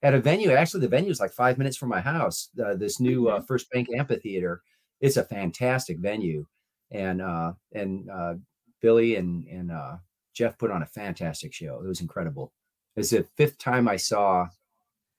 [0.02, 0.52] at a venue.
[0.52, 2.50] Actually, the venue is like five minutes from my house.
[2.64, 4.62] Uh, this new uh, First Bank Amphitheater.
[5.02, 6.46] It's a fantastic venue,
[6.92, 8.36] and uh, and uh,
[8.82, 9.98] Billy and and uh,
[10.34, 11.82] Jeff put on a fantastic show.
[11.84, 12.52] It was incredible.
[12.96, 14.48] It's the fifth time I saw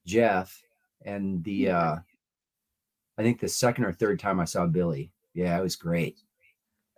[0.05, 0.61] Jeff,
[1.05, 1.95] and the uh,
[3.17, 5.11] I think the second or third time I saw Billy.
[5.33, 6.17] Yeah, it was great.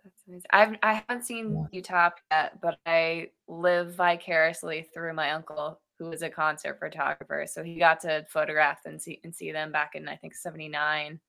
[0.02, 0.46] That's amazing.
[0.50, 1.80] I've I haven't seen yeah.
[1.80, 7.44] Utop yet, but I live vicariously through my uncle who was a concert photographer.
[7.46, 11.20] So he got to photograph and see and see them back in I think '79.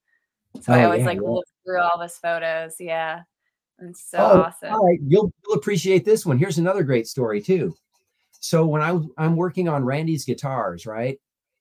[0.61, 1.29] So oh, I always yeah, like yeah.
[1.29, 2.75] look through all his photos.
[2.79, 3.21] Yeah.
[3.79, 4.73] And so oh, awesome.
[4.73, 6.37] All right, you'll, you'll appreciate this one.
[6.37, 7.75] Here's another great story too.
[8.31, 11.19] So when I I'm working on Randy's guitars, right?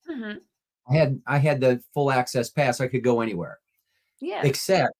[0.09, 0.39] Mm-hmm.
[0.89, 2.81] I had I had the full access pass.
[2.81, 3.59] I could go anywhere.
[4.21, 4.43] Yeah.
[4.45, 4.93] Except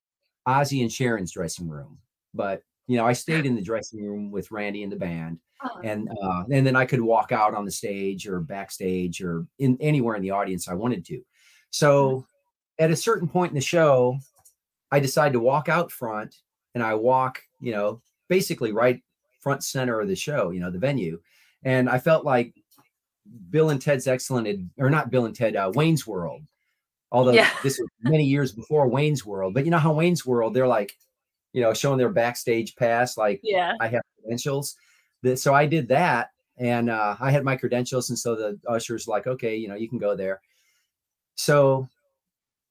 [0.47, 1.99] Ozzy and Sharon's dressing room.
[2.33, 5.39] But you know, I stayed in the dressing room with Randy and the band.
[5.63, 5.79] Oh.
[5.83, 9.77] And uh, and then I could walk out on the stage or backstage or in
[9.79, 11.21] anywhere in the audience I wanted to.
[11.71, 12.25] So
[12.77, 14.17] at a certain point in the show,
[14.91, 16.35] I decided to walk out front
[16.73, 19.01] and I walk, you know, basically right
[19.41, 21.19] front center of the show, you know, the venue.
[21.63, 22.53] And I felt like
[23.49, 26.41] Bill and Ted's Excellent, or not Bill and Ted, uh, Wayne's World.
[27.11, 27.49] Although yeah.
[27.63, 30.97] this was many years before Wayne's World, but you know how Wayne's World, they're like,
[31.55, 34.75] you know, showing their backstage pass, like, yeah, I have credentials.
[35.35, 39.25] So I did that, and uh, I had my credentials, and so the ushers like,
[39.25, 40.41] okay, you know, you can go there.
[41.35, 41.87] So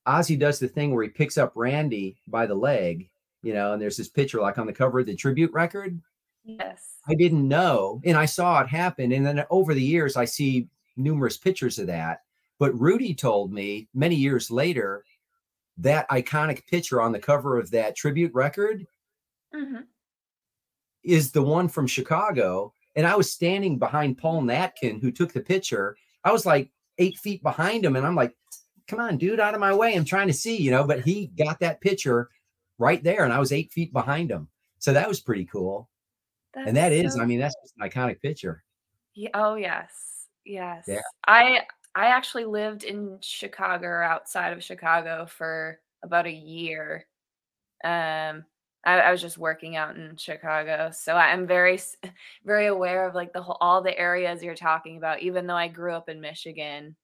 [0.06, 3.08] Ozzy does the thing where he picks up Randy by the leg,
[3.42, 5.98] you know, and there's this picture like on the cover of the tribute record.
[6.44, 6.96] Yes.
[7.08, 8.02] I didn't know.
[8.04, 9.12] And I saw it happen.
[9.12, 12.20] And then over the years, I see numerous pictures of that.
[12.58, 15.04] But Rudy told me many years later
[15.78, 18.86] that iconic picture on the cover of that tribute record
[19.54, 19.82] mm-hmm.
[21.02, 22.72] is the one from Chicago.
[22.96, 25.96] And I was standing behind Paul Natkin, who took the picture.
[26.22, 28.36] I was like eight feet behind him, and I'm like,
[28.86, 29.94] come on, dude, out of my way.
[29.94, 32.30] I'm trying to see, you know, but he got that picture
[32.78, 34.48] right there, and I was eight feet behind him.
[34.78, 35.88] So that was pretty cool.
[36.54, 38.62] That's and that so is, I mean, that's just an iconic picture.
[39.14, 39.90] Yeah, oh yes.
[40.44, 40.84] Yes.
[40.86, 41.00] Yeah.
[41.26, 41.60] I
[41.94, 47.06] I actually lived in Chicago or outside of Chicago for about a year.
[47.84, 48.44] Um
[48.86, 50.90] I, I was just working out in Chicago.
[50.92, 51.80] So I'm very
[52.44, 55.68] very aware of like the whole all the areas you're talking about, even though I
[55.68, 56.96] grew up in Michigan.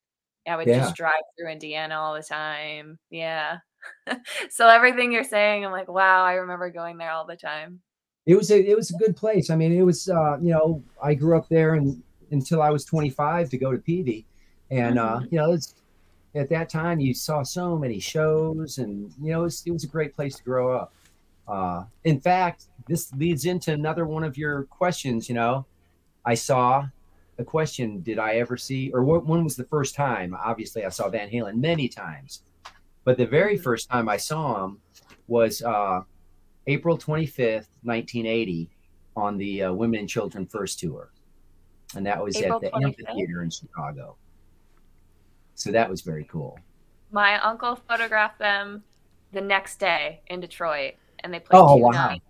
[0.48, 0.80] I would yeah.
[0.80, 2.98] just drive through Indiana all the time.
[3.10, 3.58] Yeah.
[4.50, 7.80] so everything you're saying, I'm like, wow, I remember going there all the time.
[8.26, 9.50] It was a it was a good place.
[9.50, 12.84] I mean, it was uh, you know, I grew up there and until I was
[12.84, 14.24] 25 to go to Peavey.
[14.70, 15.24] And uh, mm-hmm.
[15.24, 15.74] uh, you know, it's
[16.34, 19.84] at that time you saw so many shows and you know, it was, it was
[19.84, 20.92] a great place to grow up.
[21.48, 25.66] Uh, in fact, this leads into another one of your questions, you know.
[26.24, 26.86] I saw
[27.38, 30.36] a question, did I ever see or what when was the first time?
[30.38, 32.42] Obviously, I saw Van Halen many times.
[33.04, 33.62] But the very mm-hmm.
[33.62, 34.78] first time I saw him
[35.26, 36.02] was uh,
[36.66, 38.68] April 25th, 1980,
[39.16, 41.10] on the uh, Women and Children First Tour.
[41.96, 42.84] And that was April at the 25th?
[42.84, 44.16] amphitheater in Chicago.
[45.60, 46.58] So that was very cool.
[47.12, 48.82] My uncle photographed them
[49.32, 51.90] the next day in Detroit, and they played oh, two wow.
[51.90, 52.24] nights.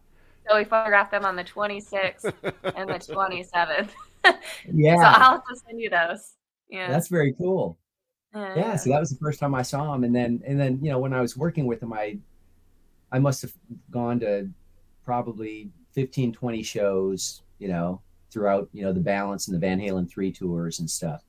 [0.48, 2.24] So we photographed them on the 26th
[2.74, 3.90] and the 27th.
[4.72, 4.96] yeah.
[4.96, 6.34] So I'll have to send you those.
[6.68, 6.90] Yeah.
[6.90, 7.78] That's very cool
[8.34, 10.90] yeah so that was the first time i saw him and then and then you
[10.90, 12.16] know when i was working with him i
[13.10, 13.52] i must have
[13.90, 14.48] gone to
[15.04, 18.00] probably 15 20 shows you know
[18.30, 21.24] throughout you know the balance and the van halen 3 tours and stuff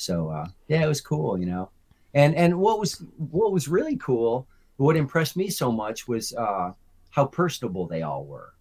[0.00, 1.70] so uh yeah it was cool you know
[2.14, 4.46] and and what was what was really cool
[4.76, 6.72] what impressed me so much was uh
[7.10, 8.54] how personable they all were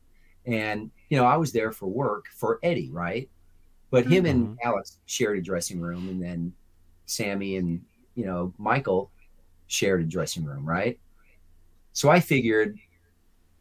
[0.45, 3.29] and you know i was there for work for eddie right
[3.91, 4.25] but him mm-hmm.
[4.27, 6.53] and alex shared a dressing room and then
[7.09, 7.83] Sammy and
[8.15, 9.11] you know Michael
[9.67, 10.99] shared a dressing room, right?
[11.93, 12.77] So I figured,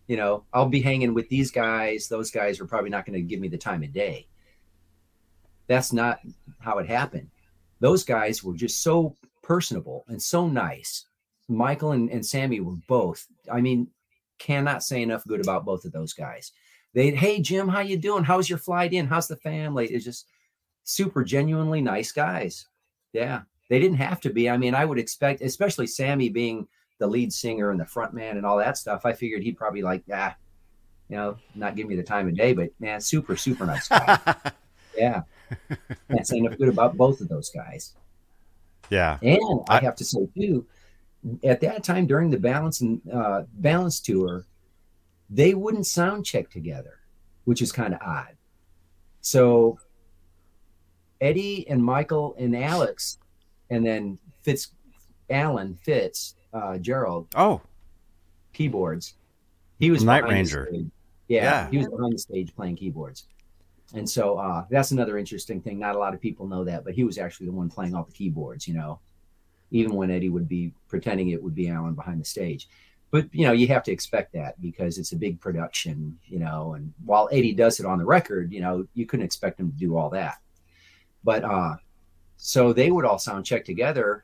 [0.06, 2.08] you know, I'll be hanging with these guys.
[2.08, 4.26] Those guys are probably not going to give me the time of day.
[5.66, 6.20] That's not
[6.60, 7.30] how it happened.
[7.80, 11.06] Those guys were just so personable and so nice.
[11.48, 13.26] Michael and, and Sammy were both.
[13.50, 13.88] I mean,
[14.38, 16.52] cannot say enough good about both of those guys.
[16.94, 18.24] They, hey Jim, how you doing?
[18.24, 19.06] How's your flight in?
[19.06, 19.86] How's the family?
[19.86, 20.26] It's just
[20.84, 22.66] super genuinely nice guys.
[23.12, 24.48] Yeah, they didn't have to be.
[24.48, 26.66] I mean, I would expect, especially Sammy being
[26.98, 29.04] the lead singer and the front man and all that stuff.
[29.04, 30.34] I figured he'd probably like, yeah,
[31.08, 34.18] you know, not give me the time of day, but man, super, super nice guy.
[34.96, 35.22] yeah.
[36.10, 37.94] Can't say enough good about both of those guys.
[38.90, 39.18] Yeah.
[39.22, 40.66] And I, I have to say too,
[41.44, 44.44] at that time during the balance and uh, balance tour,
[45.30, 47.00] they wouldn't sound check together,
[47.44, 48.36] which is kind of odd.
[49.20, 49.78] So
[51.20, 53.18] Eddie and Michael and Alex,
[53.70, 54.68] and then Fitz,
[55.28, 57.26] Alan Fitz, uh, Gerald.
[57.36, 57.60] Oh,
[58.52, 59.14] keyboards.
[59.78, 60.68] He was Night Ranger.
[61.28, 63.26] Yeah, yeah, he was behind the stage playing keyboards.
[63.94, 65.78] And so uh, that's another interesting thing.
[65.78, 68.04] Not a lot of people know that, but he was actually the one playing all
[68.04, 68.68] the keyboards.
[68.68, 69.00] You know,
[69.70, 72.68] even when Eddie would be pretending it would be Alan behind the stage.
[73.10, 76.18] But you know, you have to expect that because it's a big production.
[76.26, 79.58] You know, and while Eddie does it on the record, you know, you couldn't expect
[79.58, 80.36] him to do all that.
[81.24, 81.76] But uh,
[82.36, 84.22] so they would all sound check together.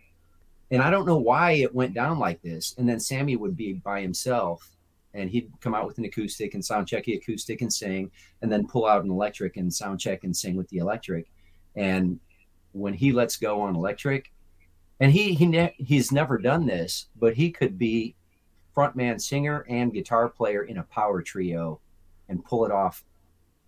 [0.70, 2.75] And I don't know why it went down like this.
[2.78, 4.74] And then Sammy would be by himself
[5.15, 8.10] and he'd come out with an acoustic and sound check the acoustic and sing,
[8.43, 11.31] and then pull out an electric and sound check and sing with the electric.
[11.76, 12.20] And
[12.73, 14.33] when he lets go on electric,
[15.01, 18.15] and he he ne- he's never done this, but he could be
[18.76, 21.81] frontman singer and guitar player in a power trio
[22.28, 23.05] and pull it off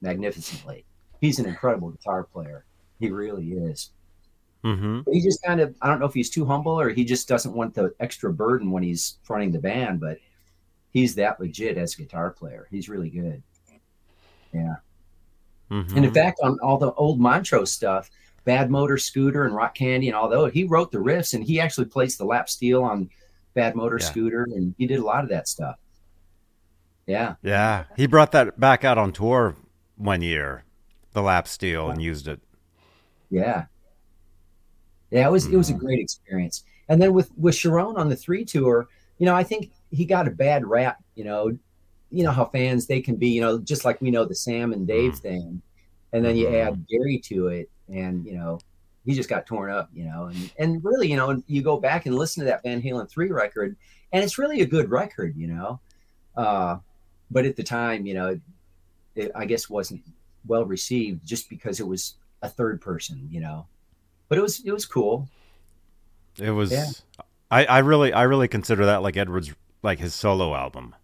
[0.01, 0.85] magnificently.
[1.21, 2.65] He's an incredible guitar player.
[2.99, 3.91] He really is.
[4.65, 5.11] Mm-hmm.
[5.13, 7.55] He just kind of, I don't know if he's too humble or he just doesn't
[7.55, 10.19] want the extra burden when he's fronting the band, but
[10.97, 12.67] he's that legit as a guitar player.
[12.71, 13.43] He's really good.
[14.55, 14.77] Yeah.
[15.71, 15.95] Mm-hmm.
[15.95, 18.11] And in fact, on all the old Montrose stuff,
[18.45, 21.61] Bad Motor Scooter and Rock Candy and all those, he wrote the riffs and he
[21.61, 23.11] actually placed the lap steel on
[23.53, 24.07] Bad Motor yeah.
[24.07, 25.77] Scooter and he did a lot of that stuff.
[27.07, 27.35] Yeah.
[27.43, 27.85] Yeah.
[27.95, 29.55] He brought that back out on tour
[29.97, 30.65] one year,
[31.13, 32.41] the lap steel, and used it.
[33.29, 33.67] Yeah.
[35.11, 35.55] Yeah, it was mm-hmm.
[35.57, 35.85] it was a mm-hmm.
[35.85, 36.65] great experience.
[36.89, 40.29] And then with with Cherone on the three tour, you know, I think he got
[40.29, 41.03] a bad rap.
[41.15, 41.59] You know,
[42.11, 43.29] you know how fans they can be.
[43.29, 45.21] You know, just like we know the Sam and Dave mm-hmm.
[45.21, 45.63] thing,
[46.13, 46.69] and then you mm-hmm.
[46.69, 48.59] add Gary to it, and you know,
[49.05, 49.91] he just got torn up.
[49.93, 52.83] You know, and and really, you know, you go back and listen to that Van
[52.83, 53.77] Halen three record,
[54.13, 55.37] and it's really a good record.
[55.37, 55.81] You know,
[56.37, 56.79] uh,
[57.31, 58.41] but at the time, you know, it,
[59.15, 60.03] it, I guess wasn't
[60.47, 63.29] well received just because it was a third person.
[63.31, 63.67] You know,
[64.29, 65.29] but it was it was cool.
[66.39, 66.73] It was.
[66.73, 66.87] Yeah.
[67.51, 69.53] I I really I really consider that like Edward's
[69.87, 70.95] like his solo album.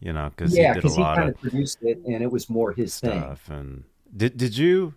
[0.00, 2.30] You know, because yeah, he did a he lot kind of produced it, and it
[2.30, 3.42] was more his stuff.
[3.42, 3.56] thing.
[3.56, 3.84] And
[4.16, 4.94] did did you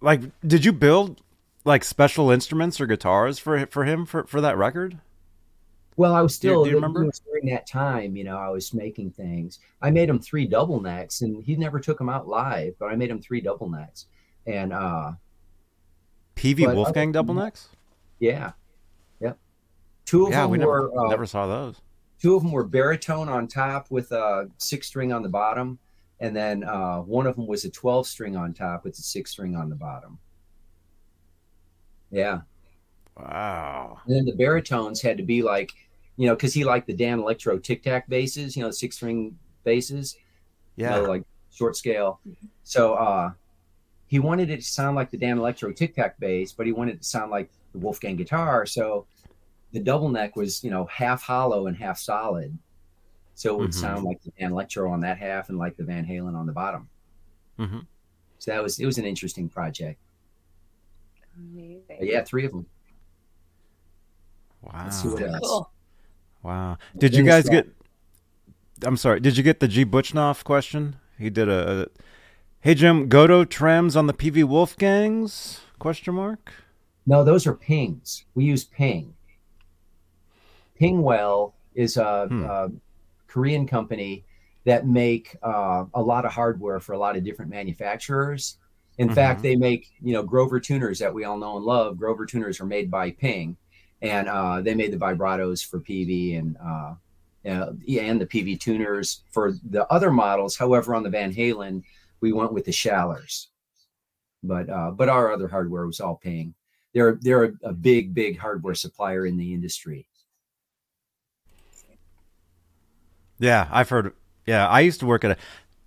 [0.00, 1.22] like did you build
[1.64, 4.98] like special instruments or guitars for for him for for that record?
[5.96, 7.10] Well, I was still do you remember?
[7.26, 8.16] during that time.
[8.16, 9.60] You know, I was making things.
[9.80, 12.74] I made him three double necks, and he never took them out live.
[12.78, 14.06] But I made him three double necks,
[14.46, 15.12] and uh,
[16.36, 17.68] PV Wolfgang double necks?
[18.18, 18.52] yeah,
[19.20, 19.38] yep.
[20.04, 21.80] Two of Yeah, them we never uh, never saw those.
[22.20, 25.78] Two of them were baritone on top with a six string on the bottom,
[26.20, 29.30] and then uh, one of them was a twelve string on top with a six
[29.32, 30.18] string on the bottom.
[32.10, 32.40] Yeah,
[33.16, 33.98] Wow.
[34.06, 35.72] and then the baritones had to be like,
[36.16, 40.16] you know, because he liked the Danelectro Tic Tac basses, you know, six string basses.
[40.76, 40.96] you Yeah.
[41.00, 42.20] know, like short scale.
[42.62, 43.32] So uh,
[44.06, 47.02] he wanted it to sound like the Danelectro Tic Tac bass, but he wanted it
[47.02, 48.66] to sound like the Wolfgang guitar.
[48.66, 49.06] So
[49.76, 52.56] the double neck was, you know, half hollow and half solid.
[53.34, 53.74] So it would Mhm.
[53.74, 56.52] sound like the Van Electro on that half and like the Van Halen on the
[56.52, 56.88] bottom.
[57.58, 57.80] hmm
[58.38, 60.00] So that was it was an interesting project.
[61.36, 61.82] Amazing.
[62.00, 62.64] Yeah, three of them.
[64.62, 64.80] Wow.
[64.84, 65.40] Let's see what else.
[65.42, 65.70] Cool.
[66.42, 66.78] Wow.
[66.96, 67.68] Did you guys get?
[68.82, 69.20] I'm sorry.
[69.20, 70.96] Did you get the G Butchnoff question?
[71.18, 71.82] He did a.
[71.82, 71.86] a
[72.60, 75.60] hey Jim, Gotoh trems on the PV Wolfgangs?
[75.78, 76.54] Question mark.
[77.04, 78.24] No, those are pings.
[78.34, 79.15] We use ping.
[80.78, 82.44] Pingwell is a, Hmm.
[82.44, 82.68] a
[83.26, 84.24] Korean company
[84.64, 88.58] that make uh, a lot of hardware for a lot of different manufacturers.
[88.98, 89.14] In Mhm.
[89.14, 91.98] fact, they make you know Grover tuners that we all know and love.
[91.98, 93.56] Grover tuners are made by Ping,
[94.02, 96.94] and uh, they made the vibratos for PV and uh,
[97.46, 100.56] uh, and the PV tuners for the other models.
[100.56, 101.82] However, on the Van Halen,
[102.20, 103.48] we went with the Schallers,
[104.42, 106.54] but uh, but our other hardware was all Ping
[106.94, 110.08] they're they're a, a big big hardware supplier in the industry
[113.38, 114.12] Yeah, I've heard.
[114.46, 115.36] Yeah, I used to work at a.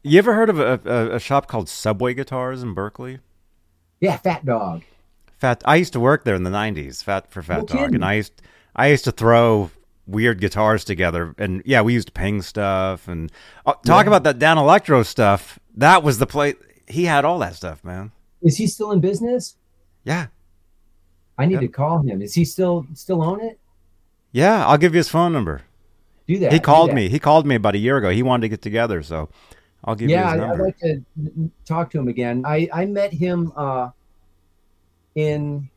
[0.03, 3.19] You ever heard of a, a, a shop called Subway Guitars in Berkeley?
[4.01, 4.83] yeah fat dog
[5.37, 5.61] Fat.
[5.65, 7.03] I used to work there in the '90s.
[7.03, 7.95] Fat for Fat No Dog, kidding.
[7.95, 8.41] and I used
[8.75, 9.71] I used to throw
[10.07, 13.31] weird guitars together, and yeah, we used Ping stuff and
[13.65, 14.13] uh, talk Yeah.
[14.15, 15.59] about that Danelectro stuff.
[15.75, 16.55] That was the play.
[16.87, 18.11] He had all that stuff, man.
[18.41, 19.55] is he still in business
[20.05, 20.27] Yeah,
[21.37, 23.59] i need to call him is he still still own it
[24.31, 24.65] yeah.
[24.67, 25.61] I'll give you his phone number.
[26.33, 26.95] Do that He called that.
[26.95, 27.09] me.
[27.09, 28.09] He called me about a year ago.
[28.09, 29.29] He wanted to get together, so
[29.83, 31.03] I'll give yeah you his I, i'd like to
[31.65, 33.89] talk to him again i i met him uh
[35.15, 35.69] in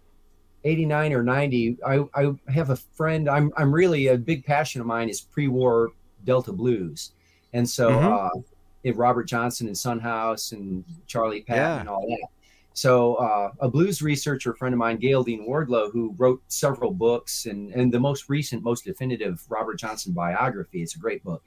[0.65, 4.87] 89 or 90 i i have a friend i'm i'm really a big passion of
[4.87, 5.93] mine is pre-war
[6.25, 7.13] delta blues
[7.53, 8.13] and so Mhm.
[8.37, 8.41] uh
[8.85, 11.81] if robert johnson and son house and charlie patton Yeah.
[11.81, 12.29] and all that
[12.75, 17.47] so uh, a blues researcher friend of mine Gayle Dean Wardlow who wrote several books
[17.47, 21.43] and and the most recent most definitive robert johnson biography it's a great book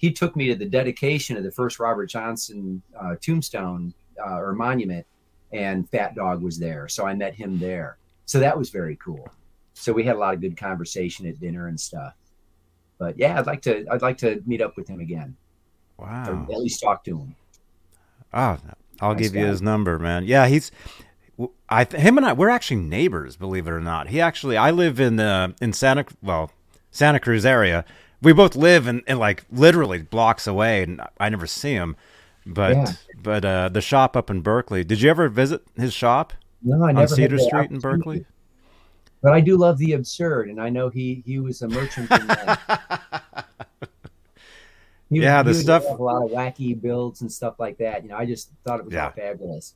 [0.00, 4.54] he took me to the dedication of the first Robert Johnson uh, tombstone uh, or
[4.54, 5.06] monument,
[5.52, 6.88] and Fat Dog was there.
[6.88, 7.98] So I met him there.
[8.24, 9.28] So that was very cool.
[9.74, 12.14] So we had a lot of good conversation at dinner and stuff.
[12.98, 15.36] But yeah, I'd like to I'd like to meet up with him again,
[15.98, 16.46] or Wow.
[16.50, 17.36] at least talk to him.
[18.32, 18.56] Oh,
[19.00, 20.24] I'll Nice give you his number, man.
[20.24, 20.70] Yeah, he's.
[21.70, 24.08] I him and I we're actually neighbors, believe it or not.
[24.08, 26.50] He actually I live in uh, in Santa well
[26.90, 27.84] Santa Cruz area.
[28.22, 31.96] We both live in, in like literally blocks away, and I never see him.
[32.44, 32.92] But Yeah.
[33.22, 34.84] but uh, the shop up in Berkeley.
[34.84, 37.78] Did you ever visit his shop No, I on never had Cedar Street in.
[37.78, 38.26] Berkeley?
[39.22, 42.10] But I do love the absurd, and I know he he was a merchant
[45.10, 48.02] He, Yeah, he the stuff- a lot of wacky builds and stuff like that.
[48.04, 49.06] You know, I just thought it was Yeah.
[49.06, 49.74] all fabulous.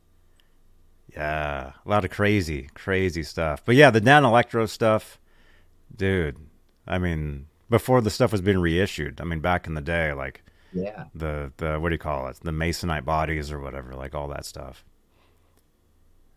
[1.13, 3.63] Yeah, a lot of crazy, crazy stuff.
[3.65, 5.19] But yeah, the Danelectro stuff,
[5.95, 6.37] dude.
[6.87, 9.21] I mean, before the stuff was being reissued.
[9.21, 11.05] I mean, back in the day, like Yeah.
[11.15, 12.39] the the what do you call it?
[12.43, 14.85] The masonite bodies or whatever, like all that stuff.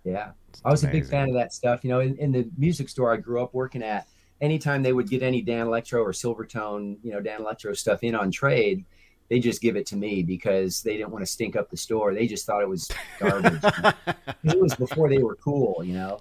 [0.03, 0.31] Yeah,
[0.63, 1.83] I was a big fan of that stuff.
[1.83, 4.07] You know, in, in the music store I grew up working at,
[4.41, 8.85] anytime they would get any Danelectro or Silvertone, you know, Danelectro stuff in on trade,
[9.29, 12.13] they just give it to me because they didn't want to stink up the store.
[12.13, 13.61] They just thought it was garbage.
[14.43, 16.19] it was before they were cool, you know.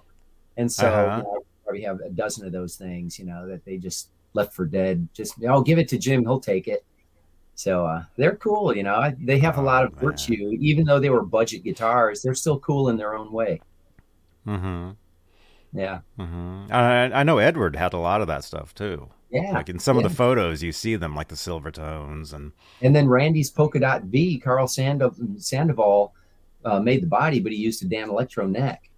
[0.57, 1.17] And so Uh-huh.
[1.17, 4.09] you know, I probably have a dozen of those things, you know, that they just
[4.33, 5.07] left for dead.
[5.13, 6.83] Just I'll give it to Jim, he'll take it.
[7.55, 8.95] So uh, they're cool, you know.
[8.95, 10.03] I, they have a lot Oh, of man.
[10.05, 12.21] virtue, even though they were budget guitars.
[12.21, 13.61] They're still cool in their own way.
[14.45, 14.91] mm-hmm.
[15.73, 16.71] Yeah, Mm-hmm.
[16.71, 19.09] I, I know Edward had a lot of that stuff too.
[19.29, 19.51] yeah.
[19.51, 20.05] Like in some yeah.
[20.05, 23.79] of the photos, you see them like the silver tones and And then Randy's polka
[23.79, 25.03] dot V, Karl Sand-
[25.37, 26.13] Sandoval
[26.65, 28.89] uh, made the body, but he used a Danelectro neck.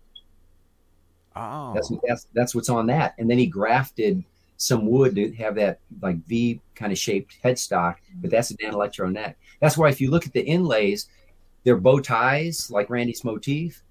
[1.36, 3.16] Oh, that's that's that's what's on that.
[3.18, 4.24] And then he grafted
[4.58, 9.12] some wood to have that like V kind of shaped headstock, but that's a Danelectro
[9.12, 9.38] neck.
[9.62, 11.08] That's why if you look at the inlays,
[11.64, 13.84] they're bow ties like Randy's motif.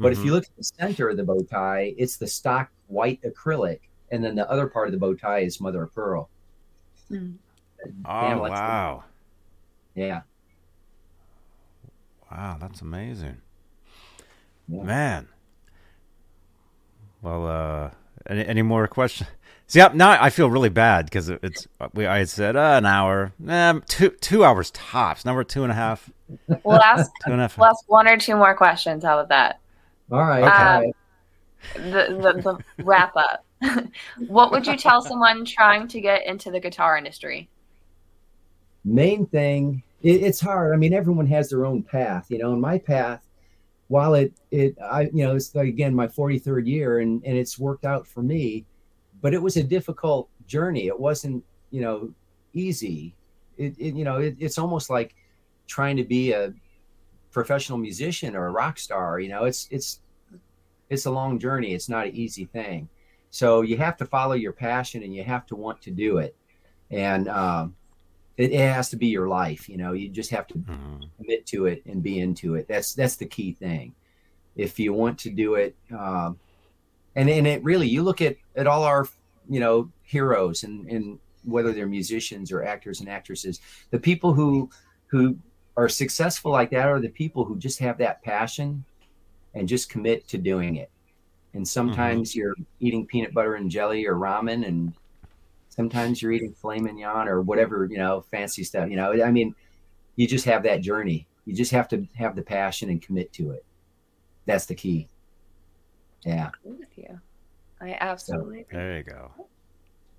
[0.00, 0.20] But mm-hmm.
[0.20, 3.80] if you look at the center of the bow tie, it's the stock white acrylic,
[4.10, 6.30] and then the other part of the bow tie is mother of pearl.
[7.10, 7.34] Mm.
[8.06, 9.04] Oh wow!
[9.94, 10.22] Yeah.
[12.32, 13.36] Wow, that's amazing.
[14.68, 14.82] Yeah.
[14.84, 15.28] Man.
[17.20, 17.90] Well, uh,
[18.26, 19.28] any, any more questions?
[19.66, 22.06] See, now I feel really bad because it's we.
[22.06, 25.26] I said uh, an hour, eh, two two hours tops.
[25.26, 26.10] Now we're two and a half.
[26.64, 27.58] We'll ask, two and a half.
[27.58, 29.04] We'll ask one or two more questions.
[29.04, 29.59] How about that?
[30.10, 30.42] All right.
[30.42, 30.92] Okay.
[31.76, 33.44] Um, the, the, the wrap up.
[34.28, 37.48] what would you tell someone trying to get into the guitar industry?
[38.84, 40.72] Main thing, it, it's hard.
[40.72, 42.52] I mean, everyone has their own path, you know.
[42.52, 43.26] And my path,
[43.88, 47.58] while it it I you know it's like, again my 43rd year and and it's
[47.58, 48.64] worked out for me
[49.20, 50.86] but it was a difficult journey.
[50.86, 52.12] It wasn't, you know,
[52.52, 53.14] easy.
[53.58, 55.14] It, it you know, it, it's almost like
[55.66, 56.52] trying to be a
[57.30, 59.20] professional musician or a rock star.
[59.20, 60.00] You know, it's it's
[60.88, 61.72] it's a long journey.
[61.74, 62.88] It's not an easy thing.
[63.30, 66.36] So you have to follow your passion and you have to want to do it.
[66.90, 67.76] And um,
[68.36, 69.68] it, it, has to be your life.
[69.68, 70.96] You know, you just have to mm-hmm.
[71.16, 72.66] commit to it and be into it.
[72.68, 73.94] That's that's the key thing.
[74.56, 76.38] If you want to do it, um,
[77.14, 79.06] and and it really you look at at all our
[79.48, 83.60] you know heroes and and whether they're musicians or actors and actresses
[83.90, 84.68] the people who
[85.06, 85.36] who
[85.76, 88.84] are successful like that are the people who just have that passion
[89.54, 90.90] and just commit to doing it
[91.54, 92.38] and sometimes mm-hmm.
[92.40, 94.92] you're eating peanut butter and jelly or ramen and
[95.68, 99.54] sometimes you're eating filet mignon or whatever you know fancy stuff you know i mean
[100.16, 103.50] you just have that journey you just have to have the passion and commit to
[103.50, 103.64] it
[104.46, 105.08] that's the key
[106.24, 106.50] yeah.
[106.64, 107.20] with you.
[107.80, 109.30] I absolutely so, There you go.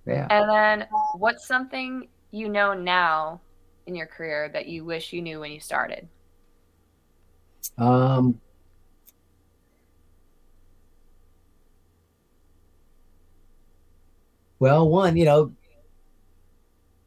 [0.05, 0.27] Yeah.
[0.29, 3.39] And then what's something you know now
[3.85, 6.07] in your career that you wish you knew when you started?
[7.77, 8.39] Um
[14.59, 15.53] Well, one, you know,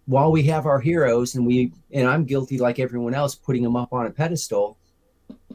[0.07, 3.77] while we have our heroes and we and I'm guilty like everyone else putting them
[3.77, 4.77] up on a pedestal,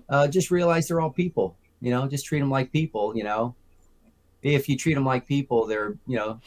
[0.08, 3.56] uh, just realize they're all people you know just treat them like people you know.
[4.42, 6.40] If you treat them like people they're you know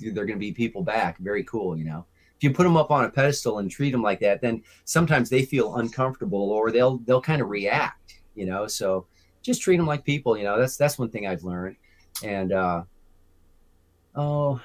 [0.00, 1.18] they're going to be people back.
[1.18, 2.06] Very cool you know
[2.40, 5.28] if you put them up on a pedestal and treat them like that then sometimes
[5.28, 9.06] they feel uncomfortable or they'll they'll kind of react you know so
[9.42, 11.76] just treat them like people you know that's that's one thing i've learned
[12.24, 12.82] and uh
[14.16, 14.60] oh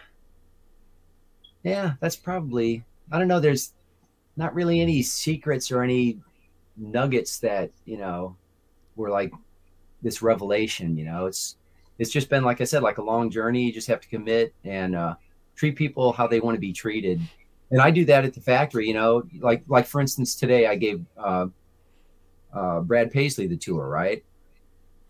[1.64, 3.74] yeah that's probably i don't know there's
[4.38, 6.18] not really any secrets or any
[6.78, 8.36] nuggets that you know
[8.96, 9.32] were like
[10.02, 10.98] this revelation.
[10.98, 11.58] You know, it's
[12.00, 13.64] it's just been like I said, like a long journey.
[13.64, 15.16] You just have to commit and uh,
[15.56, 17.20] treat people how they want to be treated.
[17.72, 18.88] And I do that at the factory.
[18.88, 21.48] You know, like like for instance, today I gave uh,
[22.54, 24.24] uh, Brad Paisley the tour, right?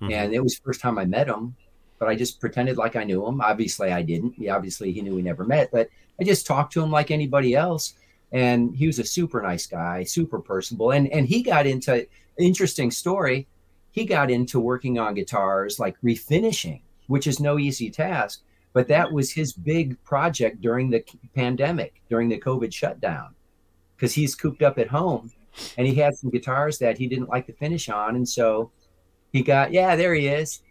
[0.02, 0.14] Mm-hmm.
[0.14, 1.56] And it was the first time I met him,
[2.00, 3.42] but I just pretended like I knew him.
[3.42, 4.36] Obviously, I didn't.
[4.38, 7.56] Yeah, obviously, he knew we never met, but I just talked to him like anybody
[7.56, 7.94] else.
[8.32, 12.92] And he was a super nice guy, super personable, and and he got into interesting
[12.92, 13.48] story
[13.96, 18.42] he got into working on guitars like refinishing, which is no easy task.
[18.76, 21.02] But that was his big project during the
[21.34, 23.34] pandemic, during the COVID shutdown,
[23.96, 25.32] because he's cooped up at home
[25.78, 28.18] and he had some guitars that he didn't like to finish on.
[28.18, 28.72] And so
[29.32, 30.62] he got, yeah, there he is.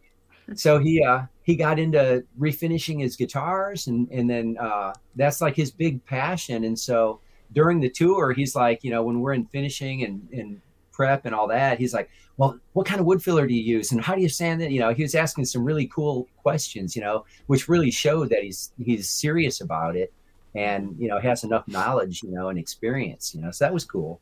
[0.54, 5.56] So he, uh, he got into refinishing his guitars and, and then, uh, that's like
[5.56, 6.64] his big passion.
[6.64, 7.20] And so
[7.54, 10.60] during the tour, he's like, you know, when we're in finishing and, and
[10.94, 13.92] prep and all that, he's like, well, what kind of wood filler do you use,
[13.92, 14.70] and how do you sand it?
[14.70, 18.42] You know, he was asking some really cool questions, you know, which really showed that
[18.42, 20.12] he's he's serious about it,
[20.54, 23.50] and you know, has enough knowledge, you know, and experience, you know.
[23.50, 24.20] So that was cool.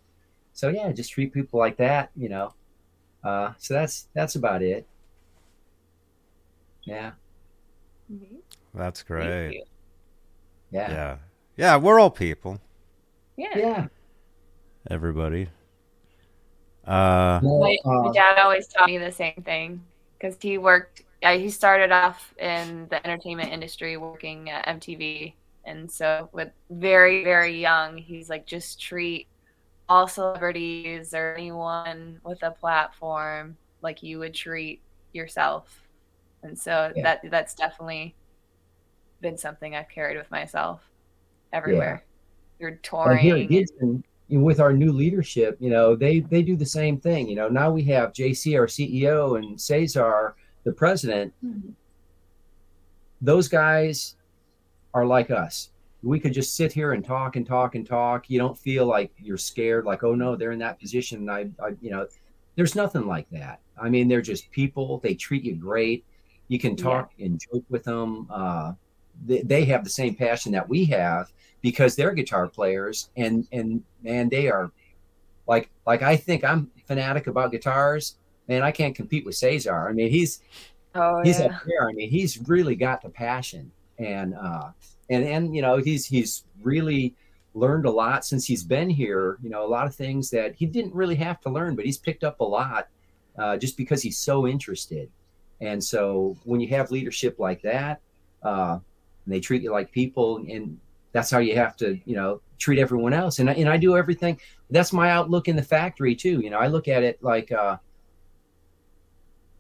[0.53, 2.55] So yeah, just treat people like that, you know.
[3.25, 4.87] Uh, so that's that's about it.
[6.85, 7.13] Yeah.
[8.13, 8.37] Mm-hmm.
[8.75, 9.63] That's great.
[10.71, 10.91] Yeah.
[10.91, 11.17] Yeah.
[11.57, 12.61] Yeah, we're all people.
[13.37, 13.57] Yeah.
[13.57, 13.87] Yeah.
[14.91, 15.49] Everybody.
[16.87, 19.83] Uh, my, my, dad always taught me the same thing
[20.19, 21.03] because he worked.
[21.21, 27.23] Yeah, he started off in the entertainment industry working at MTV, and so with very
[27.23, 29.29] very young, he's like just treat
[29.89, 34.81] all celebrities or anyone with a platform like you would treat
[35.13, 35.83] yourself,
[36.43, 37.03] and so yeah.
[37.03, 38.17] that that's definitely
[39.21, 40.83] been something I've carried with myself
[41.53, 42.03] everywhere.
[42.05, 42.09] Yeah.
[42.59, 44.03] You're touring
[44.41, 47.29] with our new leadership, you know, they they do the same thing.
[47.29, 51.33] You know, now we have JC, our CEO, and Cesar, the president.
[51.45, 51.71] Mm-hmm.
[53.21, 54.17] those guys
[54.95, 55.71] are like us.
[56.03, 58.29] We could just sit here and talk and talk and talk.
[58.29, 61.19] You don't feel like you're scared, like, oh no, they're in that position.
[61.19, 62.07] And I, I you know,
[62.57, 63.61] there's nothing like that.
[63.81, 64.99] I mean, they're just people.
[64.99, 66.05] They treat you great.
[66.49, 67.27] You can talk yeah.
[67.27, 68.27] and joke with them.
[68.31, 68.73] Uh,
[69.25, 73.83] they, they have the same passion that we have because they're guitar players and and
[74.03, 74.71] man, they are
[75.47, 78.17] like like I think I'm fanatic about guitars.
[78.49, 79.89] Man, I can't compete with Cesar.
[79.89, 80.41] I mean, he's
[80.95, 81.47] oh, he's yeah.
[81.47, 81.89] up there.
[81.89, 84.71] I mean, he's really got the passion and uh
[85.11, 87.15] and and you know he's he's really
[87.55, 90.67] learned a lot since he's been here you know a lot of things that he
[90.67, 92.89] didn't really have to learn but he's picked up a lot
[93.39, 95.11] uh, just because he's so interested
[95.61, 98.01] and so when you have leadership like that
[98.43, 98.79] uh,
[99.25, 100.79] and they treat you like people and
[101.13, 103.41] that's how you have to you know treat everyone else.
[103.41, 104.39] And, I, and i do everything.
[104.71, 106.41] That's my outlook in the factory too.
[106.41, 107.77] You know i look at it like uh,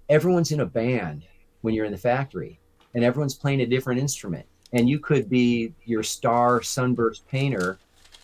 [0.08, 1.24] everyone's in a band
[1.62, 2.58] when you're in the factory
[2.94, 4.46] and everyone's playing a different instrument.
[4.72, 7.78] And you could be your star sunburst painter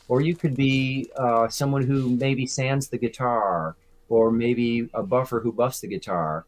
[0.09, 3.77] or you could be uh, someone who maybe sands the guitar
[4.09, 6.47] or maybe a buffer who buffs the guitar.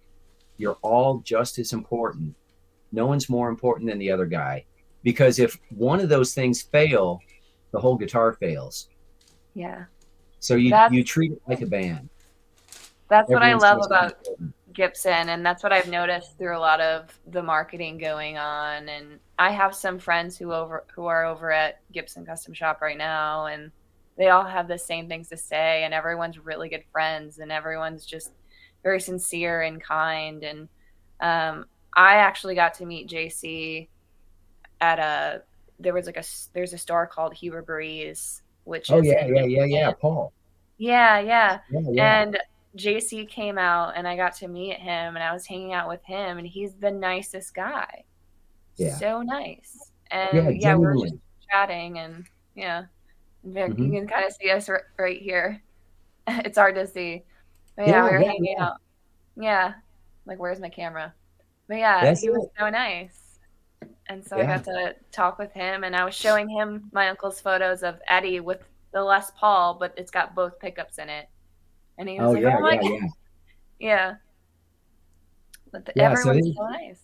[0.57, 2.35] You're all just as important.
[2.93, 4.65] No one's more important than the other guy
[5.03, 7.21] because if one of those things fail
[7.73, 8.89] the whole guitar fails
[9.55, 9.85] yeah
[10.39, 12.09] so you that's, you treat it like a band
[13.09, 14.15] that's Everyone's what i love about.
[14.73, 18.89] Gibson, and that's what I've noticed through a lot of the marketing going on.
[18.89, 22.99] And I have some friends who over who are over at Gibson Custom Shop right
[22.99, 23.71] now, and
[24.17, 28.07] they all have the same things to say, and everyone's really good friends, and everyone's
[28.07, 28.33] just
[28.83, 30.45] very sincere and kind.
[30.45, 30.69] And
[31.21, 33.89] um, I actually got to meet JC
[34.81, 35.43] at a
[35.79, 39.65] there was like a there's a store called Huber Breese, which oh yeah yeah yeah
[39.65, 40.33] yeah Paul
[40.81, 42.39] yeah, yeah yeah yeah and
[42.77, 46.03] JC came out and I got to meet him and I was hanging out with
[46.05, 48.05] him and he's the nicest guy.
[48.77, 48.97] Yeah.
[48.97, 49.91] So nice.
[50.11, 51.17] And yeah, yeah we're just
[51.51, 52.85] chatting and yeah.
[53.47, 53.83] Mm-hmm.
[53.83, 55.63] You can kind of see us r- right here.
[56.29, 57.25] it's hard to see.
[57.77, 58.77] But yeah, yeah we were hanging out.
[59.37, 59.75] Yeah.
[60.25, 61.13] Like, where's my camera?
[61.69, 62.33] But yeah, That's he it.
[62.33, 63.30] was so nice.
[64.11, 67.41] And so I got to talk with him and I was showing him my uncle's
[67.41, 68.59] photos of Eddie with
[68.93, 71.29] the Les Paul, but it's got both pickups in it.
[71.97, 72.91] And he was oh, like, yeah, oh my yeah, God.
[72.91, 73.07] Yeah.
[73.79, 74.15] yeah.
[75.71, 77.03] But the, yeah, everyone's so, nice.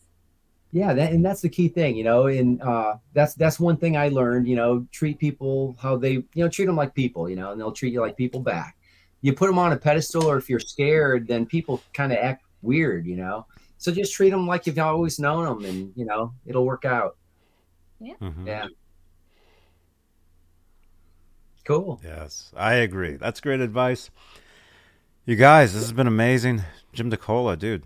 [0.73, 3.97] Yeah, that, and that's the key thing, you know, and uh, that's that's one thing
[3.97, 7.37] I learned, you know, treat people how they, you know, treat them like people, you
[7.37, 8.77] know, and they'll treat you like people back.
[9.21, 12.45] You put them on a pedestal, or if you're scared, then people kind of act
[12.63, 13.47] weird, you know.
[13.79, 17.17] So just treat them like you've always known them, and you know, it'll work out.
[18.01, 18.15] Yeah.
[18.21, 18.47] Mm-hmm.
[18.47, 18.67] Yeah.
[21.65, 22.01] Cool.
[22.05, 23.17] Yes, I agree.
[23.17, 24.11] That's great advice.
[25.25, 26.63] You guys, this has been amazing.
[26.93, 27.83] Jim DeCola, dude.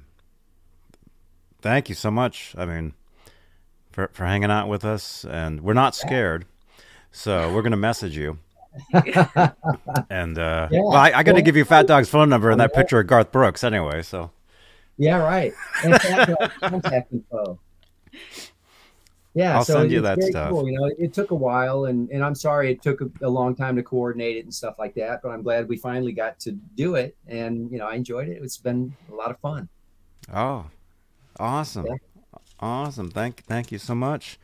[1.63, 2.55] Thank you so much.
[2.57, 2.95] I mean,
[3.91, 6.47] for for hanging out with us, and we're not scared,
[7.11, 8.39] so we're gonna message you.
[10.11, 10.81] and uh, yeah.
[10.81, 13.07] well, I, I got to give you Fat Dog's phone number and that picture of
[13.09, 14.03] Garth Brooks anyway.
[14.03, 14.31] So
[15.01, 15.53] yeah, right.
[15.85, 15.95] And
[16.61, 17.59] contact info.
[19.35, 20.51] Yeah I'll so send you that stuff.
[20.51, 20.69] cool.
[20.69, 23.55] you know it, took a while and and i'm sorry it took a, a, long
[23.55, 26.53] time to coordinate it and stuff like that but i'm glad we finally got to
[26.75, 28.43] do it and you know i enjoyed it.
[28.43, 29.69] It's been a lot of fun.
[30.33, 30.67] Oh
[31.39, 31.87] awesome.
[31.87, 31.97] Yeah.
[32.59, 33.11] awesome.
[33.11, 34.39] Thank thank you so much.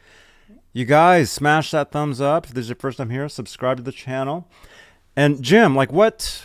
[0.72, 2.46] You guys smash that thumbs up.
[2.46, 4.48] If this is your first time here subscribe to the channel.
[5.16, 6.44] And jim like what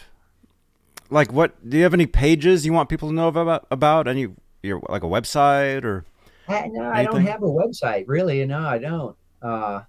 [1.11, 4.27] like what do you have any pages you want people to know about about any
[4.63, 6.05] your like a website or
[6.47, 6.81] I, no, Anything?
[6.81, 8.43] I don't have a website really.
[8.45, 9.15] No, I don't.
[9.41, 9.81] Uh,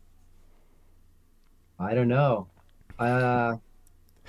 [1.78, 2.48] I don't know.
[2.98, 3.56] Uh,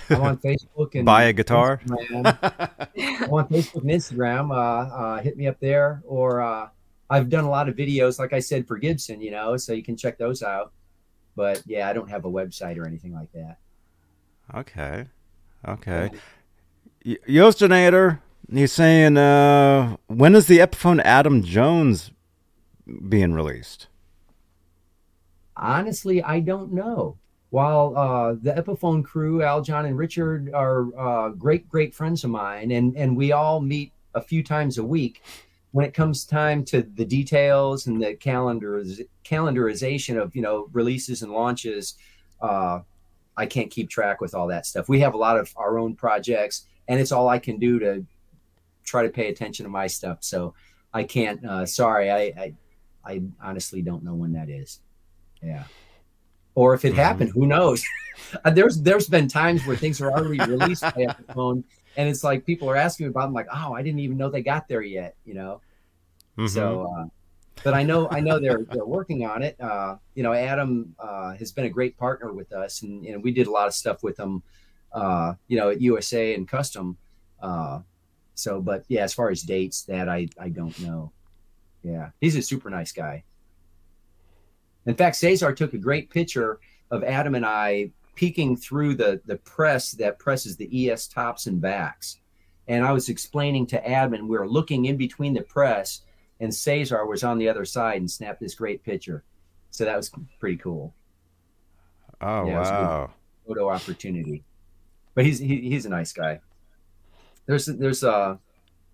[0.10, 1.80] I'm on Facebook and buy a guitar.
[1.86, 4.52] I'm on Facebook and Instagram.
[4.52, 6.70] Uh, uh, hit me up there, or uh,
[7.10, 9.22] I've done a lot of videos, like I said, for Gibson.
[9.22, 10.72] You know, so you can check those out.
[11.36, 13.58] But yeah, I don't have a website or anything like that.
[14.56, 15.06] Okay,
[15.68, 16.10] okay.
[17.06, 18.20] Yostinator,
[18.52, 22.12] he's saying, uh, when is the Epiphone Adam Jones
[23.08, 23.88] being released?
[25.56, 27.18] Honestly, I don't know.
[27.50, 32.32] While uh, the Epiphone crew, Al, John, and Richard, are uh, great, great friends of
[32.32, 35.22] mine, and and we all meet a few times a week.
[35.72, 41.22] When it comes time to the details and the calendars, calendarization of you know releases
[41.22, 41.94] and launches,
[42.42, 42.80] uh,
[43.38, 44.90] I can't keep track with all that stuff.
[44.90, 48.06] We have a lot of our own projects, and it's all I can do to
[48.84, 50.20] try to pay attention to my stuff.
[50.22, 50.54] So
[50.94, 51.44] I can't.
[51.46, 52.54] Uh, sorry, I, I
[53.06, 54.80] I honestly don't know when that is.
[55.42, 55.66] Yeah.
[56.56, 56.98] Or if it mm-hmm.
[56.98, 57.84] happened, who knows?
[58.46, 61.64] Uh, there's there's been times where things are already released by Epiphone,
[61.98, 63.26] and it's like people are asking me about.
[63.26, 65.16] Them, like, oh, I didn't even know they got there yet.
[65.26, 65.62] You know.
[66.38, 66.46] Mm-hmm.
[66.46, 67.06] So uh,
[67.64, 69.60] but I know I know they're they're working on it.
[69.60, 73.32] Uh, you know, Adam uh, has been a great partner with us, and, and we
[73.32, 74.42] did a lot of stuff with them.
[74.94, 76.98] Uh, you know, at USA and Custom.
[77.42, 77.80] Uh,
[78.36, 81.12] so, but yeah, as far as dates, that I I don't know.
[81.84, 83.24] Yeah, he's a super nice guy.
[84.86, 86.60] In fact, Cesar took a great picture
[86.92, 91.62] of Adam and I peeking through the the press that presses the ES tops and
[91.62, 92.20] backs.
[92.68, 96.02] And I was explaining to Adam, and we were looking in between the press,
[96.40, 99.24] and Cesar was on the other side and snapped this great picture.
[99.70, 100.94] So that was pretty cool.
[102.22, 103.12] Oh yeah, wow!
[103.46, 104.44] Photo opportunity,
[105.16, 106.40] but he's he, he's a nice guy.
[107.46, 108.38] There's there's uh,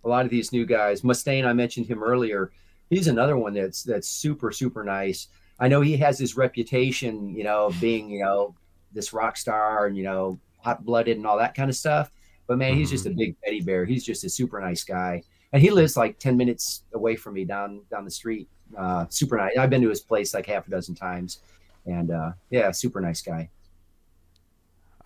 [0.04, 1.02] a lot of these new guys.
[1.02, 2.52] Mustaine, I mentioned him earlier.
[2.90, 5.28] He's another one that's that's super super nice.
[5.60, 8.56] I know he has his reputation, you know, being you know
[8.92, 12.12] this rock star and you know hot blooded and all that kind of stuff.
[12.48, 13.20] But man, he's just a mm-hmm.
[13.20, 13.86] big teddy bear.
[13.86, 15.22] He's just a super nice guy,
[15.54, 18.50] and he lives like ten minutes away from me down down the street.
[18.78, 19.58] Uh, super nice.
[19.58, 21.42] I've been to his place like half a dozen times,
[21.86, 23.50] and uh, yeah, super nice guy.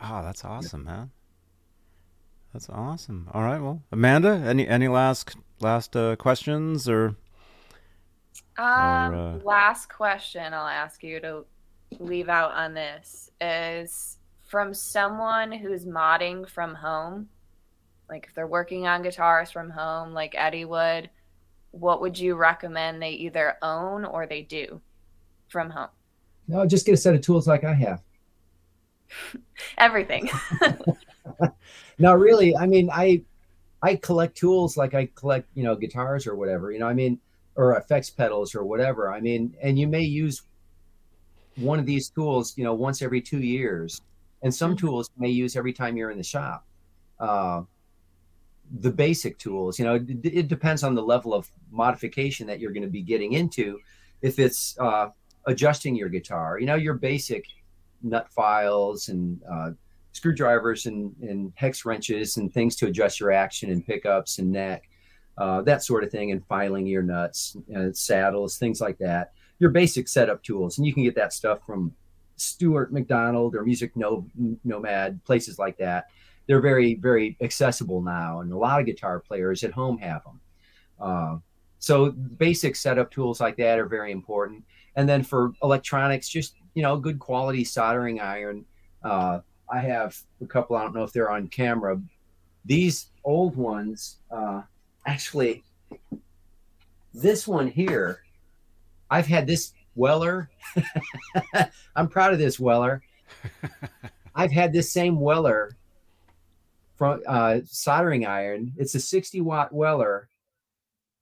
[0.04, 1.12] Oh, that's awesome, man.
[2.52, 3.30] That's awesome.
[3.34, 7.16] All right, well, Amanda, any any last last uh, questions or?
[8.58, 9.40] Um, or, uh...
[9.44, 11.46] last question I'll ask you to
[12.00, 17.30] leave out on this is from someone who's modding from home,
[18.10, 21.10] like if they're working on guitars from home, like Eddie would,
[21.72, 24.80] what would you recommend they either own or they do
[25.48, 25.90] from home?
[26.48, 28.02] No, just get a set of tools like I have.
[29.78, 30.30] Everything.
[32.00, 32.56] no, really.
[32.56, 33.24] I mean, I
[33.82, 36.72] I collect tools like I collect, you know, guitars or whatever.
[36.72, 37.20] You know, I mean,
[37.56, 39.12] or effects pedals or whatever.
[39.12, 40.42] I mean, and you may use
[41.56, 44.02] one of these tools, you know, once every two years,
[44.42, 44.88] and some mm-hmm.
[44.88, 46.66] tools you may use every time you're in the shop.
[47.20, 47.64] Uh,
[48.80, 52.72] the basic tools, you know, it, it, depends on the level of modification that you're
[52.72, 53.78] going to be getting into.
[54.22, 55.10] If it's uh,
[55.46, 57.46] adjusting your guitar, you know, your basic
[58.04, 59.72] nut files and uh,
[60.12, 64.84] screwdrivers and, and, hex wrenches and things to adjust your action and pickups and neck,
[65.38, 69.32] uh, that sort of thing, and filing your nuts, uh, saddles, things like that
[69.64, 71.94] your basic setup tools, and you can get that stuff from
[72.36, 76.08] Stewart-MacDonald or Music Nomad, places like that.
[76.48, 80.42] They're very, very accessible now, and a lot of guitar players at home have them.
[81.00, 81.38] Uh,
[81.80, 84.66] so basic setup tools like that are very important.
[84.96, 88.66] And then for electronics, just you know, good quality soldering iron.
[89.04, 89.40] Uh,
[89.72, 90.76] I have a couple.
[90.76, 92.00] I don't know if they're on camera.
[92.66, 94.62] These old ones, uh,
[95.06, 95.64] actually,
[97.14, 98.24] this one here
[99.14, 100.50] I've had this Weller.
[101.96, 103.04] I'm proud of this Weller.
[104.36, 105.78] I've had this same Weller
[106.96, 108.74] from uh, soldering iron.
[108.76, 110.30] It's a 60 watt Weller.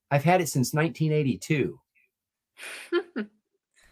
[0.10, 1.78] I've had it since 1982.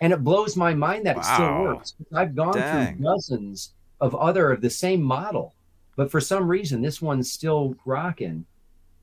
[0.02, 1.22] and it blows my mind that wow.
[1.22, 1.94] it still works.
[2.14, 2.98] I've gone Dang.
[2.98, 5.54] through dozens of other of the same model,
[5.96, 8.46] but for some reason this one's still rocking.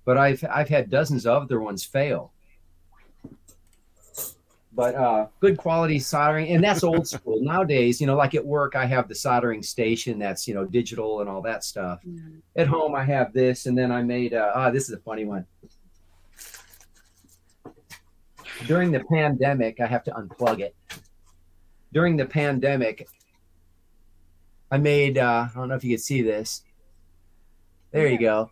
[0.04, 2.32] But I've I've had dozens of other ones fail
[4.76, 8.76] but uh, good quality soldering and that's old school nowadays you know like at work
[8.76, 12.36] i have the soldering station that's you know digital and all that stuff mm-hmm.
[12.56, 15.24] at home i have this and then i made uh, ah this is a funny
[15.24, 15.44] one
[18.66, 20.74] during the pandemic i have to unplug it
[21.92, 23.06] during the pandemic
[24.70, 26.62] i made uh, i don't know if you can see this
[27.92, 28.50] there you go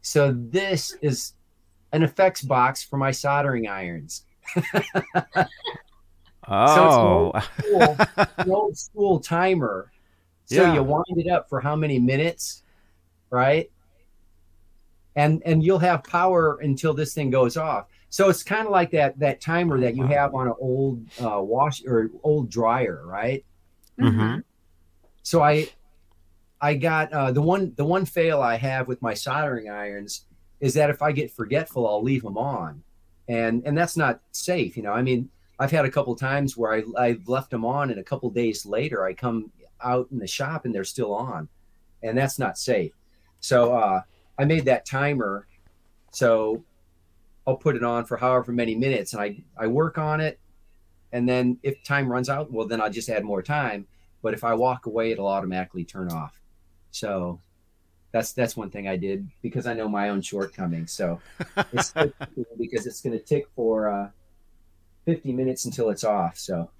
[0.00, 1.32] so this is
[1.92, 4.24] an effects box for my soldering irons.
[6.46, 9.90] oh, so it's an old, school, an old school timer.
[10.44, 10.74] So yeah.
[10.74, 12.62] you wind it up for how many minutes,
[13.30, 13.70] right?
[15.16, 17.86] And and you'll have power until this thing goes off.
[18.10, 21.40] So it's kind of like that that timer that you have on an old uh,
[21.42, 23.44] wash or old dryer, right?
[23.98, 24.40] Mm-hmm.
[25.22, 25.68] So I
[26.60, 30.26] I got uh, the one the one fail I have with my soldering irons
[30.60, 32.82] is that if I get forgetful, I'll leave them on,
[33.28, 34.76] and and that's not safe.
[34.76, 35.28] You know, I mean,
[35.58, 38.64] I've had a couple times where I I've left them on, and a couple days
[38.64, 39.50] later I come
[39.82, 41.48] out in the shop and they're still on,
[42.02, 42.92] and that's not safe.
[43.40, 44.00] So uh,
[44.38, 45.46] I made that timer,
[46.12, 46.64] so
[47.46, 50.38] I'll put it on for however many minutes, and I I work on it,
[51.12, 53.86] and then if time runs out, well then I'll just add more time.
[54.22, 56.40] But if I walk away, it'll automatically turn off.
[56.90, 57.40] So
[58.12, 60.92] that's that's one thing I did because I know my own shortcomings.
[60.92, 61.20] So
[61.72, 61.92] it's
[62.58, 64.10] because it's going to tick for uh,
[65.04, 66.38] 50 minutes until it's off.
[66.38, 66.70] So,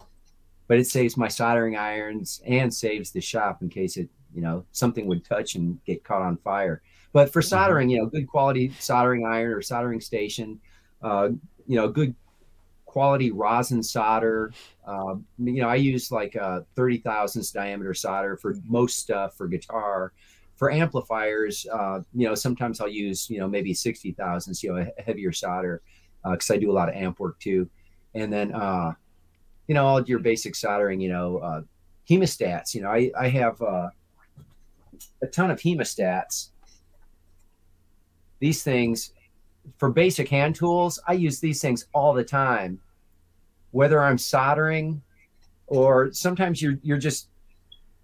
[0.66, 4.64] but it saves my soldering irons and saves the shop in case it you know
[4.72, 6.82] something would touch and get caught on fire.
[7.16, 7.48] But for mm-hmm.
[7.48, 10.60] soldering, you know, good quality soldering iron or soldering station,
[11.02, 11.30] uh,
[11.66, 12.14] you know, good
[12.84, 14.52] quality rosin solder.
[14.86, 19.48] Uh, you know, I use like a 30 thousandths diameter solder for most stuff for
[19.48, 20.12] guitar.
[20.56, 24.86] For amplifiers, uh, you know, sometimes I'll use, you know, maybe 60 thousandths, you know,
[24.98, 25.80] a heavier solder
[26.22, 27.66] because uh, I do a lot of amp work too.
[28.14, 28.92] And then, uh,
[29.68, 31.62] you know, all your basic soldering, you know, uh,
[32.10, 32.74] hemostats.
[32.74, 33.88] You know, I, I have uh,
[35.22, 36.50] a ton of hemostats.
[38.38, 39.12] These things,
[39.78, 42.80] for basic hand tools, I use these things all the time,
[43.70, 45.02] whether I'm soldering
[45.66, 47.28] or sometimes you're you're just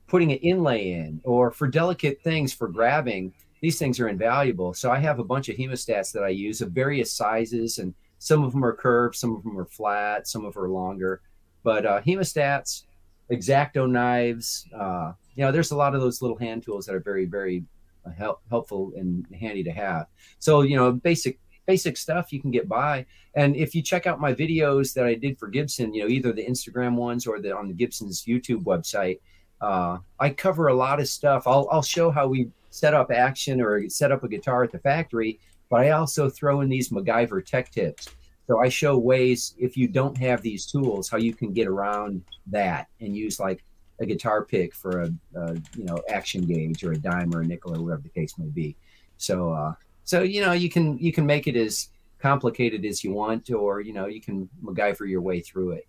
[0.08, 3.32] putting an inlay in, or for delicate things for grabbing.
[3.62, 4.74] These things are invaluable.
[4.74, 8.44] So I have a bunch of hemostats that I use of various sizes, and some
[8.44, 11.22] of them are curved, some of them are flat, some of them are longer.
[11.62, 12.82] But uh, hemostats,
[13.30, 17.00] X-Acto knives, uh, you know, there's a lot of those little hand tools that are
[17.00, 17.64] very, very
[18.10, 20.06] help, helpful and handy to have.
[20.38, 23.06] So, you know, basic basic stuff you can get by.
[23.34, 26.32] And if you check out my videos that I did for Gibson, you know, either
[26.32, 29.20] the Instagram ones or the on the Gibson's YouTube website,
[29.60, 31.46] uh, I cover a lot of stuff.
[31.46, 34.78] I'll I'll show how we set up action or set up a guitar at the
[34.78, 35.38] factory,
[35.70, 38.08] but I also throw in these MacGyver tech tips.
[38.46, 42.22] So I show ways if you don't have these tools, how you can get around
[42.48, 43.62] that and use like
[44.00, 47.44] a guitar pick for a, a you know action gauge or a dime or a
[47.44, 48.76] nickel or whatever the case may be.
[49.16, 51.88] So uh, so you know you can you can make it as
[52.18, 55.86] complicated as you want, or you know you can MacGyver your way through it.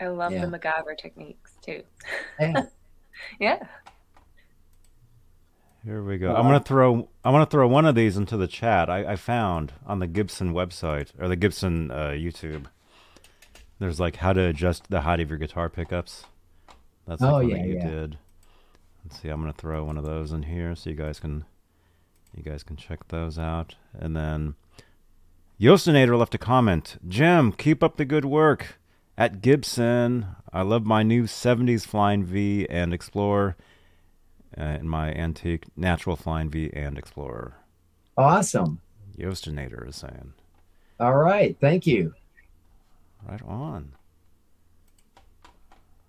[0.00, 0.46] I love yeah.
[0.46, 1.82] the MacGyver techniques too.
[2.40, 2.62] Yeah.
[3.38, 3.66] yeah.
[5.84, 6.34] Here we go.
[6.34, 7.08] I'm gonna throw.
[7.24, 8.88] I'm gonna throw one of these into the chat.
[8.88, 12.66] I, I found on the Gibson website or the Gibson uh, YouTube.
[13.78, 16.26] There's like how to adjust the height of your guitar pickups.
[17.06, 17.88] That's oh, yeah, you yeah.
[17.88, 18.18] did.
[19.04, 19.28] Let's see.
[19.28, 21.44] I'm gonna throw one of those in here so you guys can
[22.36, 23.74] you guys can check those out.
[23.98, 24.54] And then
[25.60, 26.98] Yostinator left a comment.
[27.06, 28.78] Jim, keep up the good work
[29.18, 30.26] at Gibson.
[30.52, 33.56] I love my new 70s Flying V and Explorer
[34.58, 37.54] uh, in my antique natural flying V and Explorer.
[38.16, 38.80] Awesome.
[39.18, 40.32] Yostinator is saying.
[40.98, 41.56] All right.
[41.60, 42.14] Thank you.
[43.28, 43.92] Right on.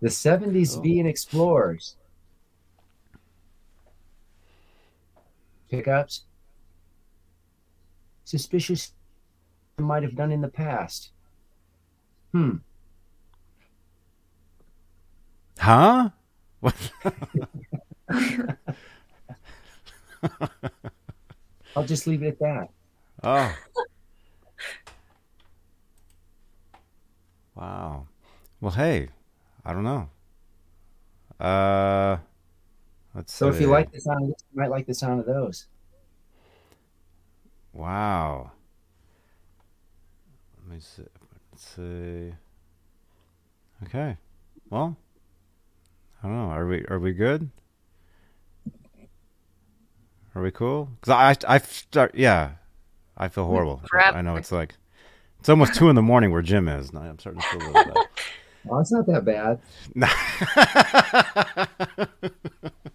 [0.01, 0.81] The 70s oh.
[0.81, 1.95] V and Explorers.
[5.69, 6.23] Pickups.
[8.25, 8.93] Suspicious
[9.77, 11.11] might have done in the past.
[12.31, 12.57] Hmm.
[15.57, 16.09] Huh?
[16.61, 16.75] What?
[21.75, 22.69] I'll just leave it at that.
[23.23, 23.55] Oh.
[27.55, 28.07] wow.
[28.59, 29.09] Well, hey,
[29.65, 30.09] I don't know.
[31.39, 32.17] Uh,
[33.15, 33.33] let's.
[33.33, 35.25] See So, if you like the sound of this, you might like the sound of
[35.25, 35.67] those.
[37.73, 38.51] Wow.
[40.57, 41.03] Let me see.
[41.51, 42.33] Let's see.
[43.83, 44.17] Okay.
[44.69, 44.97] Well,
[46.21, 46.51] I don't know.
[46.51, 47.49] Are we are we good?
[50.33, 50.89] Are we cool?
[50.99, 52.51] Because I, I start, yeah,
[53.17, 53.81] I feel horrible.
[53.93, 54.75] I know it's like,
[55.39, 56.91] it's almost two in the morning where Jim is.
[56.95, 58.07] I'm starting to feel a little bit.
[58.65, 59.59] Well, it's not that bad.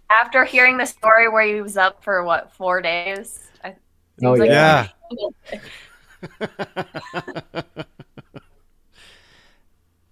[0.09, 3.47] After hearing the story where he was up for what four days?
[3.63, 3.75] I,
[4.23, 4.87] oh like yeah.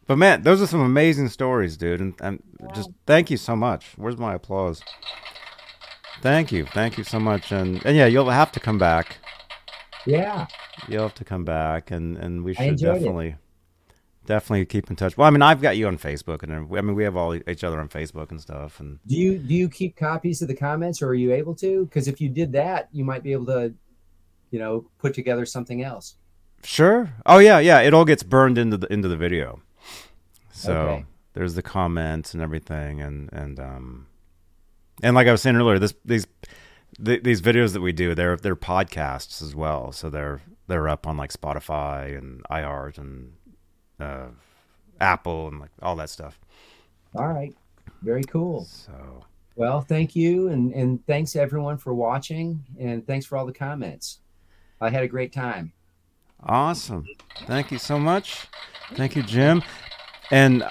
[0.06, 2.68] but man, those are some amazing stories, dude, and, and yeah.
[2.74, 3.94] just thank you so much.
[3.96, 4.82] Where's my applause?
[6.22, 9.18] Thank you, thank you so much, and and yeah, you'll have to come back.
[10.06, 10.48] Yeah,
[10.88, 13.30] you'll have to come back, and and we should definitely.
[13.30, 13.36] It.
[14.26, 15.18] Definitely keep in touch.
[15.18, 17.64] Well, I mean, I've got you on Facebook, and I mean, we have all each
[17.64, 18.80] other on Facebook and stuff.
[18.80, 21.86] And do you do you keep copies of the comments, or are you able to?
[21.86, 23.74] Because if you did that, you might be able to,
[24.50, 26.16] you know, put together something else.
[26.64, 27.14] Sure.
[27.26, 27.82] Oh yeah, yeah.
[27.82, 29.62] It all gets burned into the into the video.
[30.52, 31.06] So okay.
[31.34, 34.08] there's the comments and everything, and and um,
[35.04, 36.26] and like I was saying earlier, this these
[36.98, 39.92] these videos that we do, they're they're podcasts as well.
[39.92, 43.34] So they're they're up on like Spotify and iHeart and
[44.00, 44.28] uh,
[45.00, 46.40] Apple and like all that stuff.
[47.16, 47.54] All right,
[48.02, 48.66] very cool.
[48.66, 49.24] So
[49.56, 54.20] well, thank you, and and thanks everyone for watching, and thanks for all the comments.
[54.82, 55.72] I had a great time.
[56.44, 57.06] Awesome.
[57.48, 58.48] Thank you so much.
[58.94, 59.64] Thank you, Jim.
[60.30, 60.64] And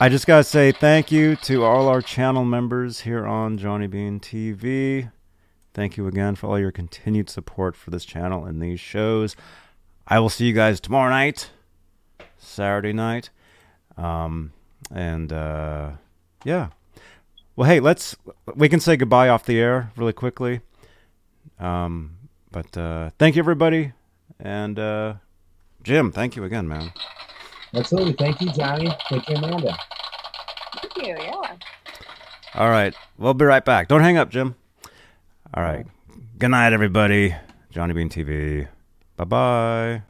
[0.00, 3.86] I just got to say thank you to all our channel members here on Johnny
[3.86, 5.10] Bean TV.
[5.74, 9.36] Thank you again for all your continued support for this channel and these shows.
[10.06, 11.50] I will see you guys tomorrow night,
[12.38, 13.30] Saturday night.
[13.96, 14.52] Um,
[14.90, 15.90] and uh,
[16.44, 16.68] yeah.
[17.56, 18.16] Well, hey, let's
[18.54, 20.60] we can say goodbye off the air really quickly.
[21.58, 22.16] Um,
[22.50, 23.92] but uh, thank you everybody,
[24.38, 25.14] and uh,
[25.82, 26.92] Jim, thank you again, man.
[27.74, 28.90] Absolutely, thank you, Johnny.
[29.10, 29.76] Thank you, Amanda.
[30.80, 31.16] Thank you.
[31.18, 31.56] Yeah.
[32.54, 33.88] All right, we'll be right back.
[33.88, 34.54] Don't hang up, Jim.
[35.54, 35.86] All right.
[36.38, 37.34] Good night, everybody.
[37.70, 38.68] Johnny Bean TV.
[39.16, 40.02] Bye bye.